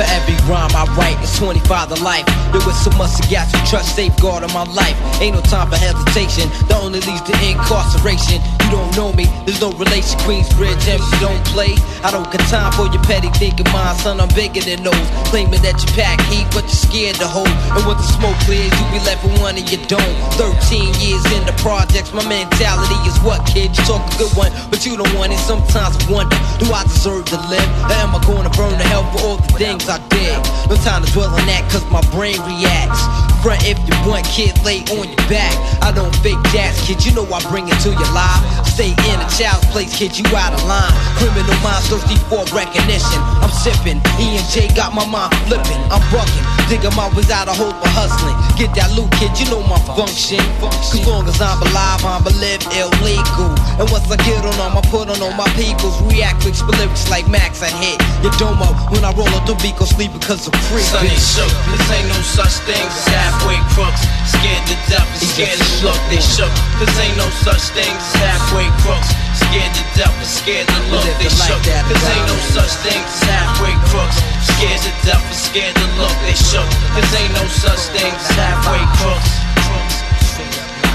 [0.00, 2.24] For every rhyme I write, it's 25 to life.
[2.56, 4.96] There was so much I got to trust, safeguard on my life.
[5.20, 8.40] Ain't no time for hesitation, that only leads to incarceration.
[8.64, 10.16] You don't know me, there's no relation.
[10.24, 11.76] Queensbridge, MC don't play.
[12.00, 14.24] I don't got time for your petty thinking, mind, son.
[14.24, 15.04] I'm bigger than those.
[15.28, 17.52] Claiming that you pack heat, but you're scared to hold.
[17.76, 20.16] And when the smoke clears, you be left with one you don't.
[20.40, 23.76] 13 years in the projects, my mentality is what, kid?
[23.76, 25.40] You talk a good one, but you don't want it.
[25.44, 27.68] Sometimes I wonder, do I deserve to live?
[27.84, 30.38] Or am I gonna burn to hell for all the things I did?
[30.70, 33.02] No time to dwell on that, cause my brain reacts.
[33.42, 35.50] Front if you want, kid, lay on your back.
[35.82, 38.38] I don't fake jazz, kid, you know I bring it to your life.
[38.70, 40.94] Stay in a child's place, kid, you out of line.
[41.18, 43.18] Criminal minds thirsty for recognition.
[43.42, 45.82] I'm sipping, E and J got my mind flipping.
[45.90, 48.38] I'm bucking, dig 'em out of hope for hustling.
[48.54, 50.38] Get that loot, kid, you know my function.
[50.62, 53.50] Cause long as I'm alive, I'm live illegal.
[53.80, 55.98] And once I get on them, I put on all my peoples.
[56.06, 58.76] React quick, lyrics like Max, I hit your dome up.
[58.92, 60.82] When I roll up the beat, go sleep because I'm free.
[60.82, 64.02] Shook, this ain't no such thing as halfway crooks.
[64.26, 66.52] Scared to death and scared to look, they shook.
[66.80, 69.10] This ain't no such thing as halfway crooks.
[69.36, 71.62] Scared to death and scared to look, they shook.
[71.62, 74.18] This ain't no such thing as halfway crooks.
[74.44, 76.68] Scared to death and scared to look, they shook.
[76.96, 80.09] This ain't no such thing as halfway crooks.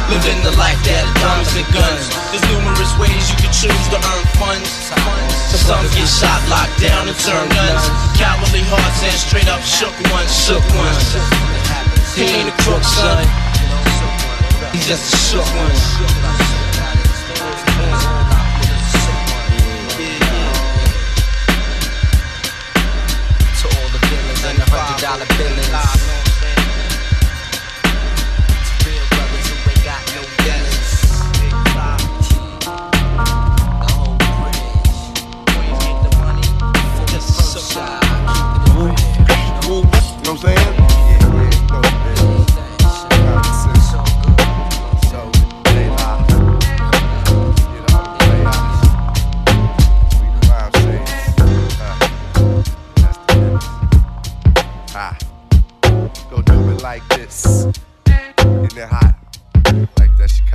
[0.05, 2.05] Living the life that is diamonds and guns.
[2.29, 4.69] There's numerous ways you can choose to earn funds.
[5.65, 7.89] Some get shot, locked down, and turn guns.
[8.13, 11.17] Cowardly hearts and straight up shook ones, shook ones.
[12.13, 13.25] He ain't a crook, son.
[14.69, 15.73] He's just a shook one.
[23.57, 25.74] To all the villains and the hundred dollar billings.
[56.85, 57.65] Like this.
[58.05, 59.14] Isn't it hot?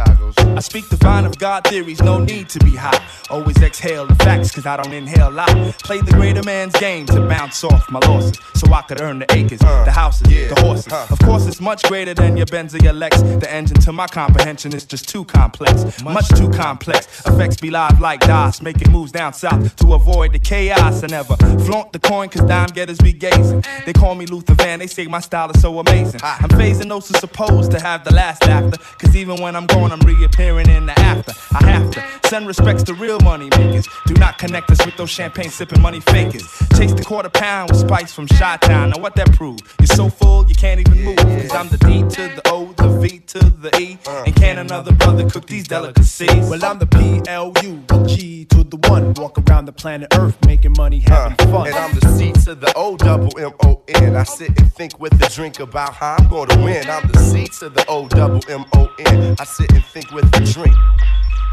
[0.00, 0.34] Chicago's.
[0.38, 3.00] I speak the vine of God theories, no need to be hot.
[3.30, 5.48] Always exhale the facts, cause I don't inhale lot.
[5.78, 9.32] Play the greater man's game to bounce off my losses, so I could earn the
[9.32, 10.92] acres, uh, the houses, yeah, the horses.
[10.92, 13.20] Of course, it's much greater than your Benz or your Lex.
[13.22, 17.24] The engine to my comprehension is just too complex, much too complex.
[17.26, 21.02] Effects be live like DOS, making moves down south to avoid the chaos.
[21.02, 23.64] I never flaunt the coin, cause dime getters be gazing.
[23.86, 26.20] They call me Luther Van, they say my style is so amazing.
[26.22, 30.00] I'm phasing those who supposed to have the last laughter, cause even when I'm I'm
[30.00, 31.32] reappearing in the after.
[31.54, 33.88] I have to send respects to real money makers.
[34.06, 36.46] Do not connect us with those champagne sipping money fakers.
[36.76, 38.90] Chase the quarter pound with spice from Shot Town.
[38.90, 39.58] Now what that prove?
[39.80, 41.16] You're so full you can't even move.
[41.16, 43.98] Cause I'm the D to the O, the V to the E.
[44.26, 46.48] And can another brother cook these delicacies?
[46.48, 49.12] Well, I'm the P L U G to the one.
[49.14, 51.66] Walk around the planet Earth making money, having fun.
[51.66, 54.16] And I'm the C to the O double M O N.
[54.16, 56.88] I sit and think with a drink about how I'm gonna win.
[56.88, 59.36] I'm the C to the O double M O N.
[59.38, 60.76] I sit and think with a drink.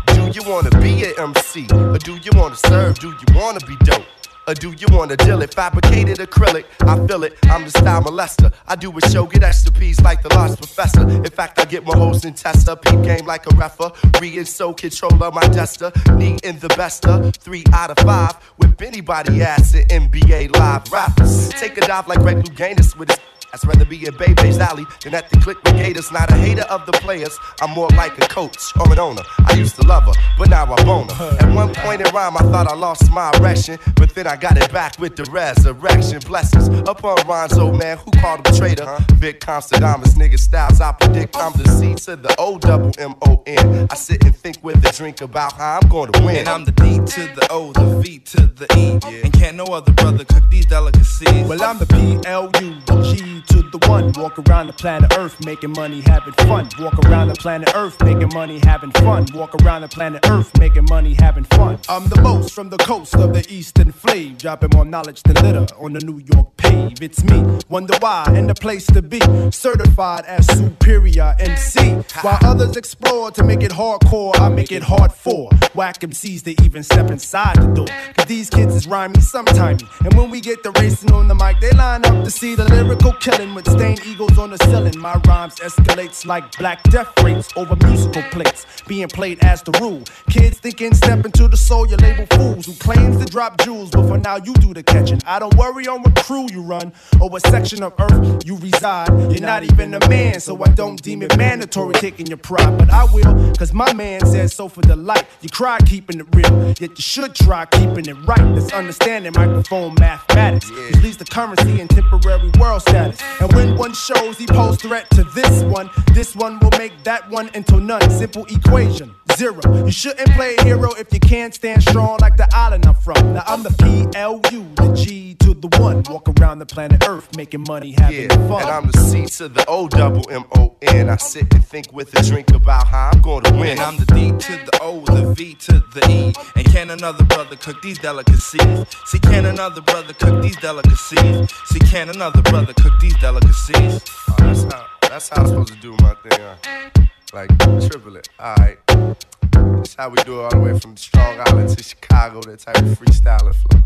[0.08, 1.68] Do you wanna be an MC?
[1.74, 3.00] Or do you wanna serve?
[3.00, 4.06] Do you wanna be dope?
[4.48, 5.54] Or do you wanna deal it?
[5.54, 7.38] Fabricated acrylic, I feel it.
[7.44, 8.54] I'm the style molester.
[8.66, 11.02] I do a show, get extra P's like the lost professor.
[11.02, 12.78] In fact, I get my host in tester.
[12.78, 13.92] Peep game like a refer.
[14.22, 15.92] Re and so controller, my duster.
[16.14, 17.30] Knee in the bester.
[17.40, 18.36] Three out of five.
[18.58, 21.50] Whip anybody ass in NBA live rappers.
[21.50, 23.20] Take a dive like Greg Louganis with his
[23.54, 26.12] I'd rather be in Bebe's alley than at the click with Gators.
[26.12, 29.24] Not a hater of the players, I'm more like a coach or an owner.
[29.46, 31.38] I used to love her, but now I bone her.
[31.40, 34.58] At one point in rhyme, I thought I lost my erection, but then I got
[34.58, 36.20] it back with the resurrection.
[36.20, 38.98] Blessings upon Ron's old man who called him traitor.
[39.14, 43.44] Vic Constadamus, nigga styles, I predict I'm the C to the O double M O
[43.46, 43.88] N.
[43.90, 46.38] I sit and think with a drink about how I'm gonna win.
[46.38, 49.00] And I'm the D to the O, the V to the E.
[49.12, 49.22] yeah.
[49.24, 51.48] And can't no other brother cook these delicacies.
[51.48, 54.12] Well, I'm the P L U G to the one.
[54.14, 56.70] Walk around the planet Earth making money, having fun.
[56.80, 59.26] Walk around the planet Earth making money, having fun.
[59.34, 61.80] Walk around the planet Earth making money, having fun.
[61.90, 65.66] I'm the most from the coast of the eastern flame, dropping more knowledge than litter
[65.78, 67.02] on the New York pave.
[67.02, 69.20] It's me, wonder why, and the place to be.
[69.52, 71.94] Certified as superior MC.
[72.22, 76.64] While others explore to make it hardcore, I make it hard for whack MCs to
[76.64, 77.88] even step inside the door.
[78.16, 79.78] Cause these kids is rhyming sometime.
[80.04, 82.66] And when we get the racing on the mic, they line up to see the
[82.66, 84.98] lyrical killing with stained eagles on the ceiling.
[85.00, 90.04] My rhymes escalates like black death rates over musical plates, being played as the rule.
[90.30, 94.08] Kids thinking step into the soul, you label fools who claims to drop jewels, but
[94.08, 95.20] for now you do the catching.
[95.26, 99.10] I don't worry on what crew you run or what section of earth you reside.
[99.32, 102.90] You're not even a man, so I don't deem it mandatory taking your pride, but
[102.90, 105.26] I will, cause my man says so for the light.
[105.42, 108.46] You cry keeping it real, yet you should try keeping it right.
[108.56, 113.17] Let's understanding microphone mathematics, which leads to currency and temporary world status.
[113.40, 117.30] And when one shows he pose threat to this one, this one will make that
[117.30, 118.10] one into none.
[118.10, 119.14] Simple equation.
[119.38, 119.86] Zero.
[119.86, 123.36] You shouldn't play a hero if you can't stand strong like the island I'm from.
[123.36, 126.02] Now I'm the PLU, the G to the one.
[126.10, 128.64] Walk around the planet Earth making money, having Yeah, fun.
[128.64, 131.10] and I'm the C to the O double M O N.
[131.10, 133.70] I sit and think with a drink about how I'm going to win.
[133.78, 136.34] And I'm the D to the O, the V to the E.
[136.56, 138.88] And can another brother cook these delicacies?
[139.06, 141.52] See, can another brother cook these delicacies?
[141.66, 144.02] See, can another brother cook these delicacies?
[144.30, 146.40] Oh, that's how that's how I'm supposed to do my thing.
[146.40, 146.90] Huh?
[147.34, 147.50] Like
[147.88, 148.30] triple it.
[148.40, 148.80] Alright.
[148.88, 152.78] That's how we do it all the way from Strong Island to Chicago, that type
[152.78, 153.82] of freestyling flow.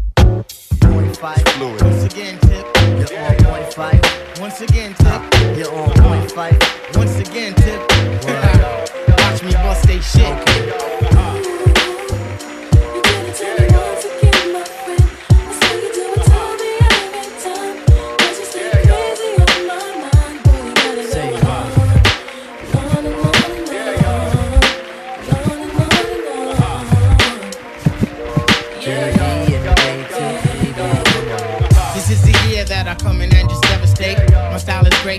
[0.91, 1.47] Point Phife.
[1.49, 1.81] Fluid.
[1.81, 2.65] Once again, tip.
[3.11, 4.39] You're on point Phife.
[4.39, 5.57] Once again, tip.
[5.57, 6.97] You're on point Phife.
[6.97, 7.79] Once again, tip.
[9.19, 10.45] Watch me bust they shit.
[10.45, 11.60] This uh.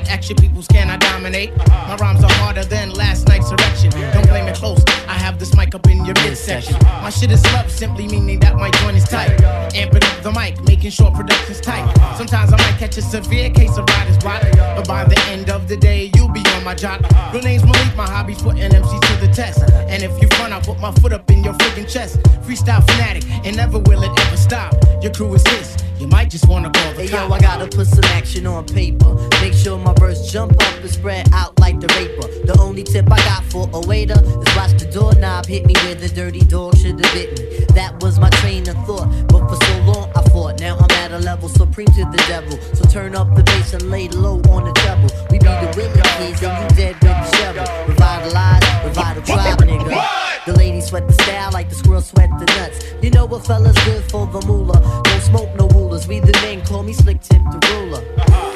[0.01, 1.57] Action peoples cannot dominate.
[1.69, 3.91] My rhymes are harder than last night's erection.
[4.13, 6.77] Don't blame it close, I have this mic up in your midsection.
[7.03, 9.31] My shit is love, simply meaning that my joint is tight.
[9.75, 11.87] Amping up the mic, making sure production's tight.
[12.17, 14.43] Sometimes I might catch a severe case of writer's block,
[14.77, 17.01] but by the end of the day, you'll be on my jock.
[17.33, 19.63] Real name's Malik, my hobby's putting MCs to the test.
[19.89, 22.21] And if you front, I'll put my foot up in your freaking chest.
[22.47, 24.75] Freestyle fanatic, and never will it ever stop.
[25.03, 27.33] Your crew is this, you might just wanna call the Hey yo.
[27.33, 29.15] I gotta put some action on paper.
[29.41, 32.29] Make sure my verse jump up and spread out like the raper.
[32.47, 35.95] The only tip I got for a waiter is watch the doorknob hit me where
[35.95, 37.65] the dirty dog should have bit me.
[37.75, 40.61] That was my train of thought, but for so long I fought.
[40.61, 42.59] Now I'm at a level supreme to the devil.
[42.75, 45.11] So turn up the bass and lay low on the treble.
[45.31, 47.87] We be the willing kids you dead with the shovel.
[47.89, 50.45] Revitalize, revital tribe, nigga.
[50.47, 52.85] The ladies sweat the style like the squirrels sweat the nuts.
[53.03, 54.81] You know what fella's good for the moolah.
[55.05, 56.09] Don't smoke no rulers.
[56.09, 58.03] We the men call me Slick Tip the ruler.
[58.19, 58.52] Uh-huh.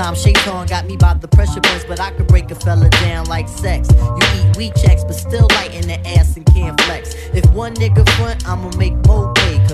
[0.00, 3.26] Sometimes Shaitan got me by the pressure points, but I could break a fella down
[3.26, 3.86] like sex.
[3.92, 7.14] You eat weed checks, but still light in the ass and can't flex.
[7.34, 9.30] If one nigga front, I'ma make more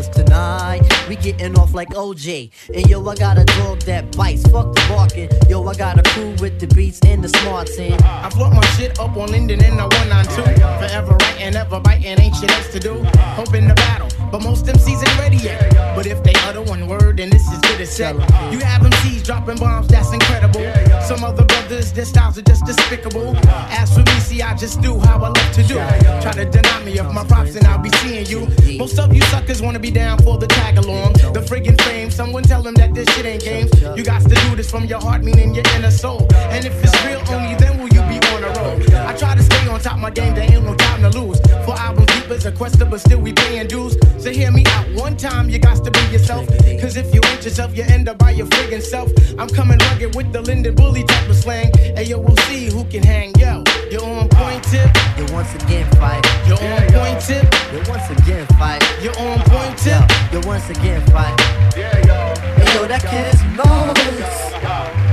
[0.06, 2.50] Cause tonight, we getting off like OJ.
[2.74, 5.28] And yo, I got a dog that bites, fuck the barking.
[5.48, 8.00] Yo, I got a crew with the beats and the smarts in.
[8.02, 10.42] I float my shit up on Linden in the 192.
[10.42, 13.02] Forever writing, ever biting, ain't shit else to do.
[13.34, 15.70] Hoping to battle, but most MCs ain't ready yet.
[15.94, 18.14] But if they utter one word, then this is good as set.
[18.52, 20.62] You have MCs dropping bombs, that's incredible.
[21.02, 23.36] Some other brothers, their styles are just despicable.
[23.70, 25.74] As for me, see, I just do how I love to do.
[26.20, 28.46] Try to deny me of my props, and I'll be seeing you.
[28.78, 31.14] Most of you suckers wanna be down for the tag along.
[31.32, 33.70] The friggin' fame, someone tell them that this shit ain't games.
[33.96, 36.26] You got to do this from your heart, meaning your inner soul.
[36.54, 38.76] And if it's real, only then will you be on a roll.
[39.10, 41.40] I try to stay on top of my game, there ain't no time to lose.
[41.64, 43.96] For albums deep as a quester, but still we paying dues.
[44.18, 46.46] So hear me out one time, you got to be yourself.
[46.80, 49.10] Cause if you ain't yourself, you end up by your friggin' self.
[49.38, 51.72] I'm coming rugged with the Linden Bully type of slang.
[51.74, 53.32] Hey yo, we'll see who can hang.
[53.38, 54.90] Yo, you're on point tip.
[55.16, 56.24] You once again fight.
[56.46, 57.46] You're on point tip.
[57.72, 58.82] You once again fight.
[59.02, 60.02] You're on point tip.
[60.32, 61.38] You once again fight.
[61.74, 65.05] Hey yo, that kid is marvelous.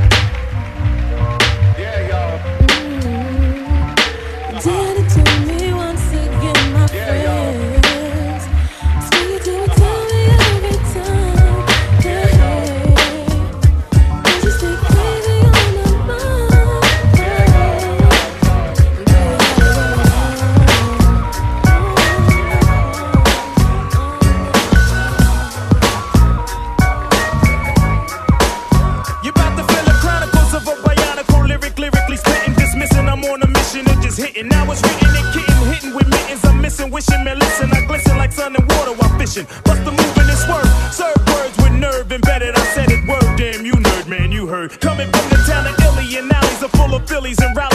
[33.83, 34.47] hitting or just hitting.
[34.47, 36.43] Now it's written and kitten, hitting with mittens.
[36.45, 37.71] I'm missing, wishing, man, listen.
[37.71, 39.45] I glisten like sun and water while fishing.
[39.65, 40.93] Bust the moving and swerve.
[40.93, 42.55] Serve words with nerve embedded.
[42.55, 43.37] I said it word.
[43.37, 44.79] Damn, you nerd, man, you heard.
[44.79, 47.72] Coming from the town of Illy and alleys are full of Phillies and rallies.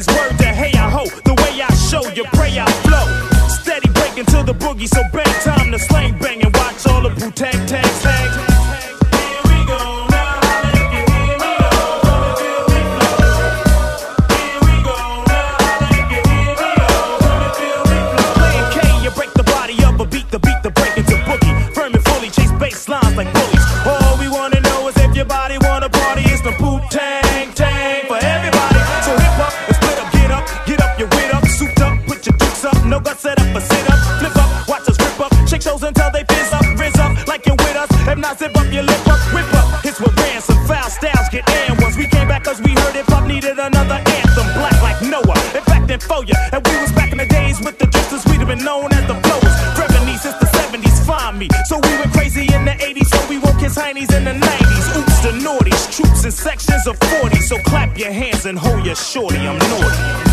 [0.00, 0.90] Vertebrae, word to hey I
[1.24, 3.48] the way I show you pray I flow.
[3.48, 7.10] Steady breaking to the boogie, so bang time to slang bang and watch all the
[7.10, 7.83] boo tag
[58.46, 60.23] and hold your shorty, I'm naughty.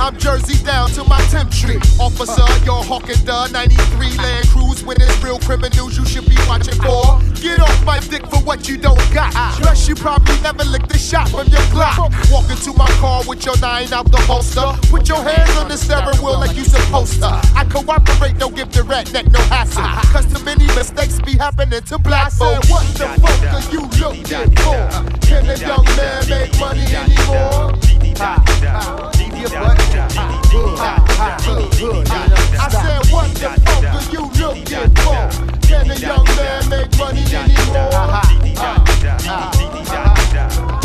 [0.00, 1.76] I'm Jersey down to my temp tree.
[2.00, 4.82] Officer, you're hawking the 93 Land Cruise.
[4.82, 7.20] When it's real criminals, you should be watching for.
[7.36, 9.30] Get off my dick for what you don't got.
[9.60, 12.00] Plus, you probably never licked a shot from your Glock.
[12.32, 14.72] Walk into my car with your nine out the holster.
[14.88, 17.36] Put your hands on the steering wheel like you supposed to.
[17.54, 19.84] I cooperate, don't give the rat neck no hassle.
[20.12, 22.64] Cause too many mistakes be happening to black folk.
[22.72, 24.80] What the fuck are you looking for?
[25.28, 27.76] Can a young man make money anymore?
[28.16, 29.80] Ha, ha, your butt.
[30.78, 32.08] Ha, ha, good, good.
[32.08, 35.22] I said, what the fuck are you looking for?
[35.66, 37.88] Can a young man make money anymore?
[37.92, 38.20] Uh-huh.
[38.60, 39.30] Uh-huh.
[39.88, 40.79] Uh-huh.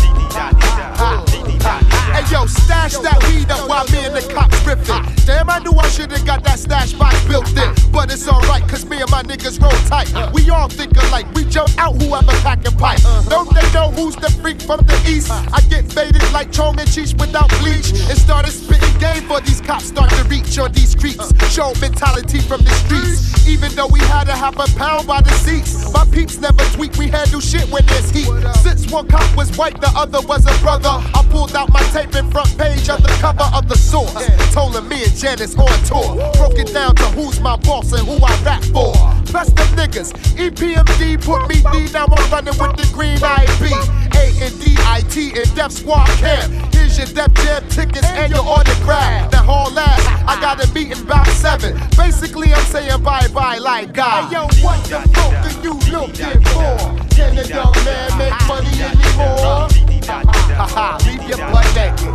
[2.32, 5.04] Yo, stash that weed up while me and the cops riffing.
[5.26, 7.74] Damn, I knew I should've got that stash box built in.
[7.92, 10.10] But it's alright, cause me and my niggas roll tight.
[10.34, 13.02] We all think alike, we jump out whoever packing pipe.
[13.30, 15.32] Don't they know who's the freak from the east?
[15.32, 17.92] I get faded like Chong and Cheech without bleach.
[17.92, 21.34] And started spitting game for these cops start to reach on these creeps.
[21.52, 23.48] Show mentality from the streets.
[23.48, 25.92] Even though we had a half a pound by the seats.
[25.94, 28.28] My peeps never tweak, we handle shit when there's heat.
[28.64, 30.90] Since one cop was white, the other was a brother.
[30.90, 34.14] I pulled out my tape and front page of the cover of the source.
[34.53, 36.16] Told me and Janice on tour.
[36.35, 38.94] Broke it down to who's my boss and who I rap for.
[39.26, 43.72] Plus the niggas, EPMD put me D, now I'm running with the green IB.
[44.16, 46.52] A and D I T and Def Squad Camp.
[46.74, 49.32] Here's your Def Jam tickets and your autograph.
[49.32, 51.77] That whole last, I got a meeting about seven.
[51.98, 54.26] Basically, I'm saying bye bye like God.
[54.26, 57.16] Hey yo, what the fuck are you looking for?
[57.16, 59.94] Can a young man make money anymore?
[60.06, 62.14] Leave your butt naked.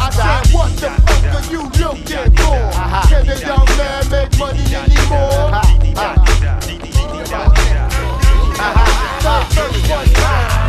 [0.00, 2.60] I said, what the fuck are you looking for?
[3.08, 6.39] Can a young man make money anymore?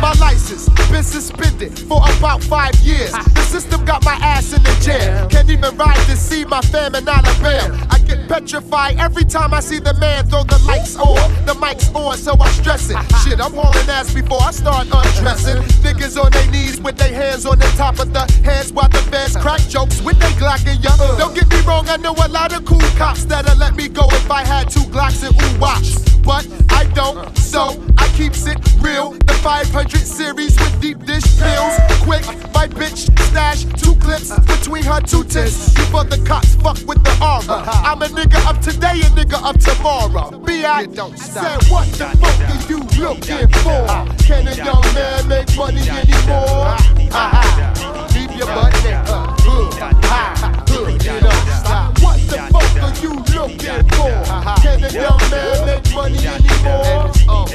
[0.00, 3.12] My license been suspended for about five years.
[3.12, 5.28] The system got my ass in the jail.
[5.28, 7.86] Can't even ride to see my fam in Alabama.
[7.90, 11.16] I get petrified every time I see the man throw the lights on.
[11.46, 12.96] The mic's on, so I stress it.
[13.24, 15.62] Shit, I'm hauling ass before I start undressing.
[15.82, 18.98] Niggas on their knees with their hands on the top of the heads while the
[19.10, 20.96] feds crack jokes with they Glock and ya.
[21.16, 24.06] Don't get me wrong, I know a lot of cool cops that'll let me go
[24.10, 25.94] if I had two Glocks and ooh watch.
[26.22, 29.12] But I don't, so I keeps it real.
[29.12, 31.74] The 500 series with deep dish pills.
[32.02, 35.72] Quick, my bitch stash two clips between her two tits.
[35.74, 37.62] Before the cops fuck with the aura.
[37.66, 40.38] I'm a nigga up today, a nigga up tomorrow.
[40.38, 40.86] B.I.
[40.86, 41.62] Don't stop.
[41.62, 43.86] Said, what the fuck are you looking for?
[44.26, 46.76] Can a young man make money anymore?
[47.10, 48.08] Ha-ha.
[48.14, 48.74] Leave your butt.
[48.84, 51.98] Uh, uh, ha, uh, you know, stop.
[52.02, 54.22] What the fuck are you looking for?
[54.62, 57.10] Can a young man make money anymore?
[57.28, 57.46] Oh,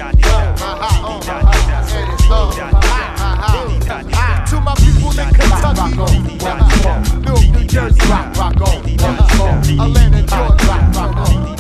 [4.48, 6.20] to my people in Kentucky,
[7.52, 8.56] New Jersey, rock, rock
[9.80, 11.57] Atlanta, Georgia,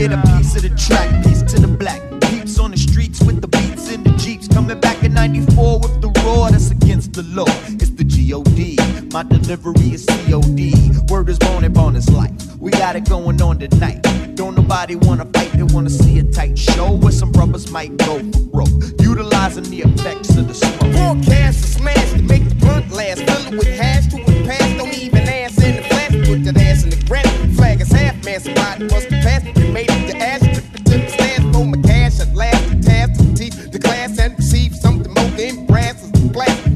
[0.00, 2.00] get a piece of the track, piece to the black.
[2.30, 4.48] Peeps on the streets with the beats in the jeeps.
[4.48, 7.52] Coming back in 94 with the roar that's against the law.
[7.68, 8.78] It's the G.O.D.
[9.12, 10.92] My delivery is C.O.D.
[11.10, 12.32] Word is born and born is life.
[12.58, 14.00] We got it going on tonight.
[14.36, 18.20] Don't nobody wanna fight, they wanna see a tight show where some brothers might go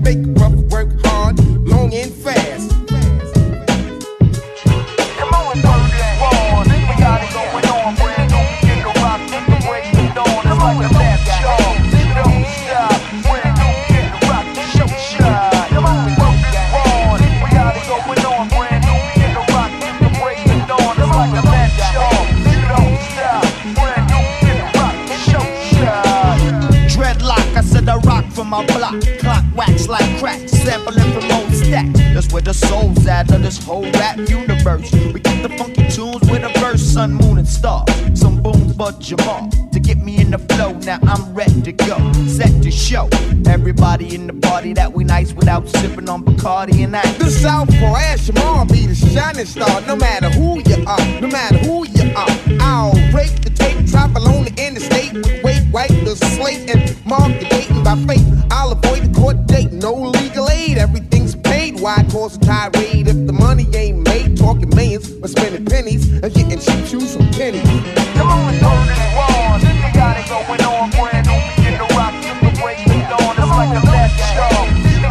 [0.04, 0.43] glass.
[29.88, 31.98] Like crack, sampling from old stacks.
[32.14, 34.90] That's where the soul's at of this whole rap universe.
[34.92, 37.88] We get the funky tunes with a verse, sun, moon, and stars.
[38.18, 40.72] Some booms, but Jamar to get me in the flow.
[40.72, 41.96] Now I'm ready to go,
[42.26, 43.08] set to show.
[43.46, 47.18] Everybody in the party that we nice without sipping on Bacardi and that.
[47.18, 49.80] The Southpaw Ash Jamar be the shining star.
[49.82, 52.28] No matter who you are, no matter who you are.
[52.60, 57.38] I'll break the tape, travel on the interstate with weight, wipe the slate, and mark
[57.40, 57.53] the
[57.84, 58.24] by fate.
[58.50, 60.78] I'll avoid the court date, no legal aid.
[60.78, 61.78] Everything's paid.
[61.80, 64.38] Why cause a tirade if the money ain't made?
[64.38, 67.60] Talking millions, but spending pennies and getting cheap shoes from Kenny.
[68.16, 69.60] Come on, don't get wrong.
[69.60, 71.40] We got it going on, brand new.
[71.56, 73.36] Begin to rock, get the break the dawn.
[73.36, 74.54] It's like a last show.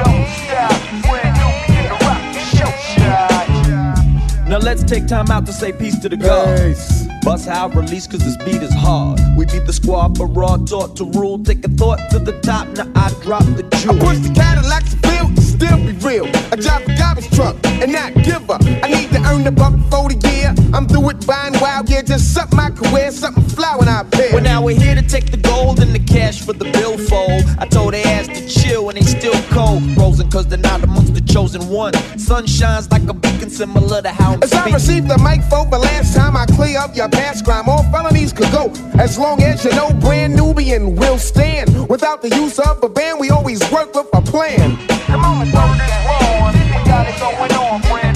[0.04, 1.52] Don't stop, brand new.
[1.70, 2.22] Begin to rock,
[2.58, 4.50] show shot.
[4.50, 7.08] Now let's take time out to say peace to the gods.
[7.24, 9.18] Bust how release cause this beat is hard.
[9.38, 11.40] We beat the squad for raw, taught to rule.
[11.42, 13.98] Take a thought to the top, now I drop the jewel.
[13.98, 16.26] Push the Cadillac to feel, still be real.
[16.52, 18.62] I drive a garbage truck and not give up.
[18.66, 20.33] I need to earn the buck for the year.
[20.74, 24.02] I'm through with buying wild gear, just something I can wear, something fly when I
[24.02, 24.34] appear.
[24.34, 27.44] Well, now we're here to take the gold and the cash for the billfold.
[27.60, 29.84] I told the ass to chill and they still cold.
[29.94, 31.94] Frozen cause they're not amongst the chosen one.
[32.18, 34.72] Sun shines like a beacon similar to how I'm As speaking.
[34.72, 37.70] I received the mic for but last time, I clear up your past crime.
[37.70, 41.88] All felonies could go as long as you know brand Nubian will stand.
[41.88, 43.20] Without the use of a band.
[43.20, 44.76] we always work with a plan.
[45.06, 46.84] Come on, throw this roll.
[46.86, 48.13] Got it going on, friend.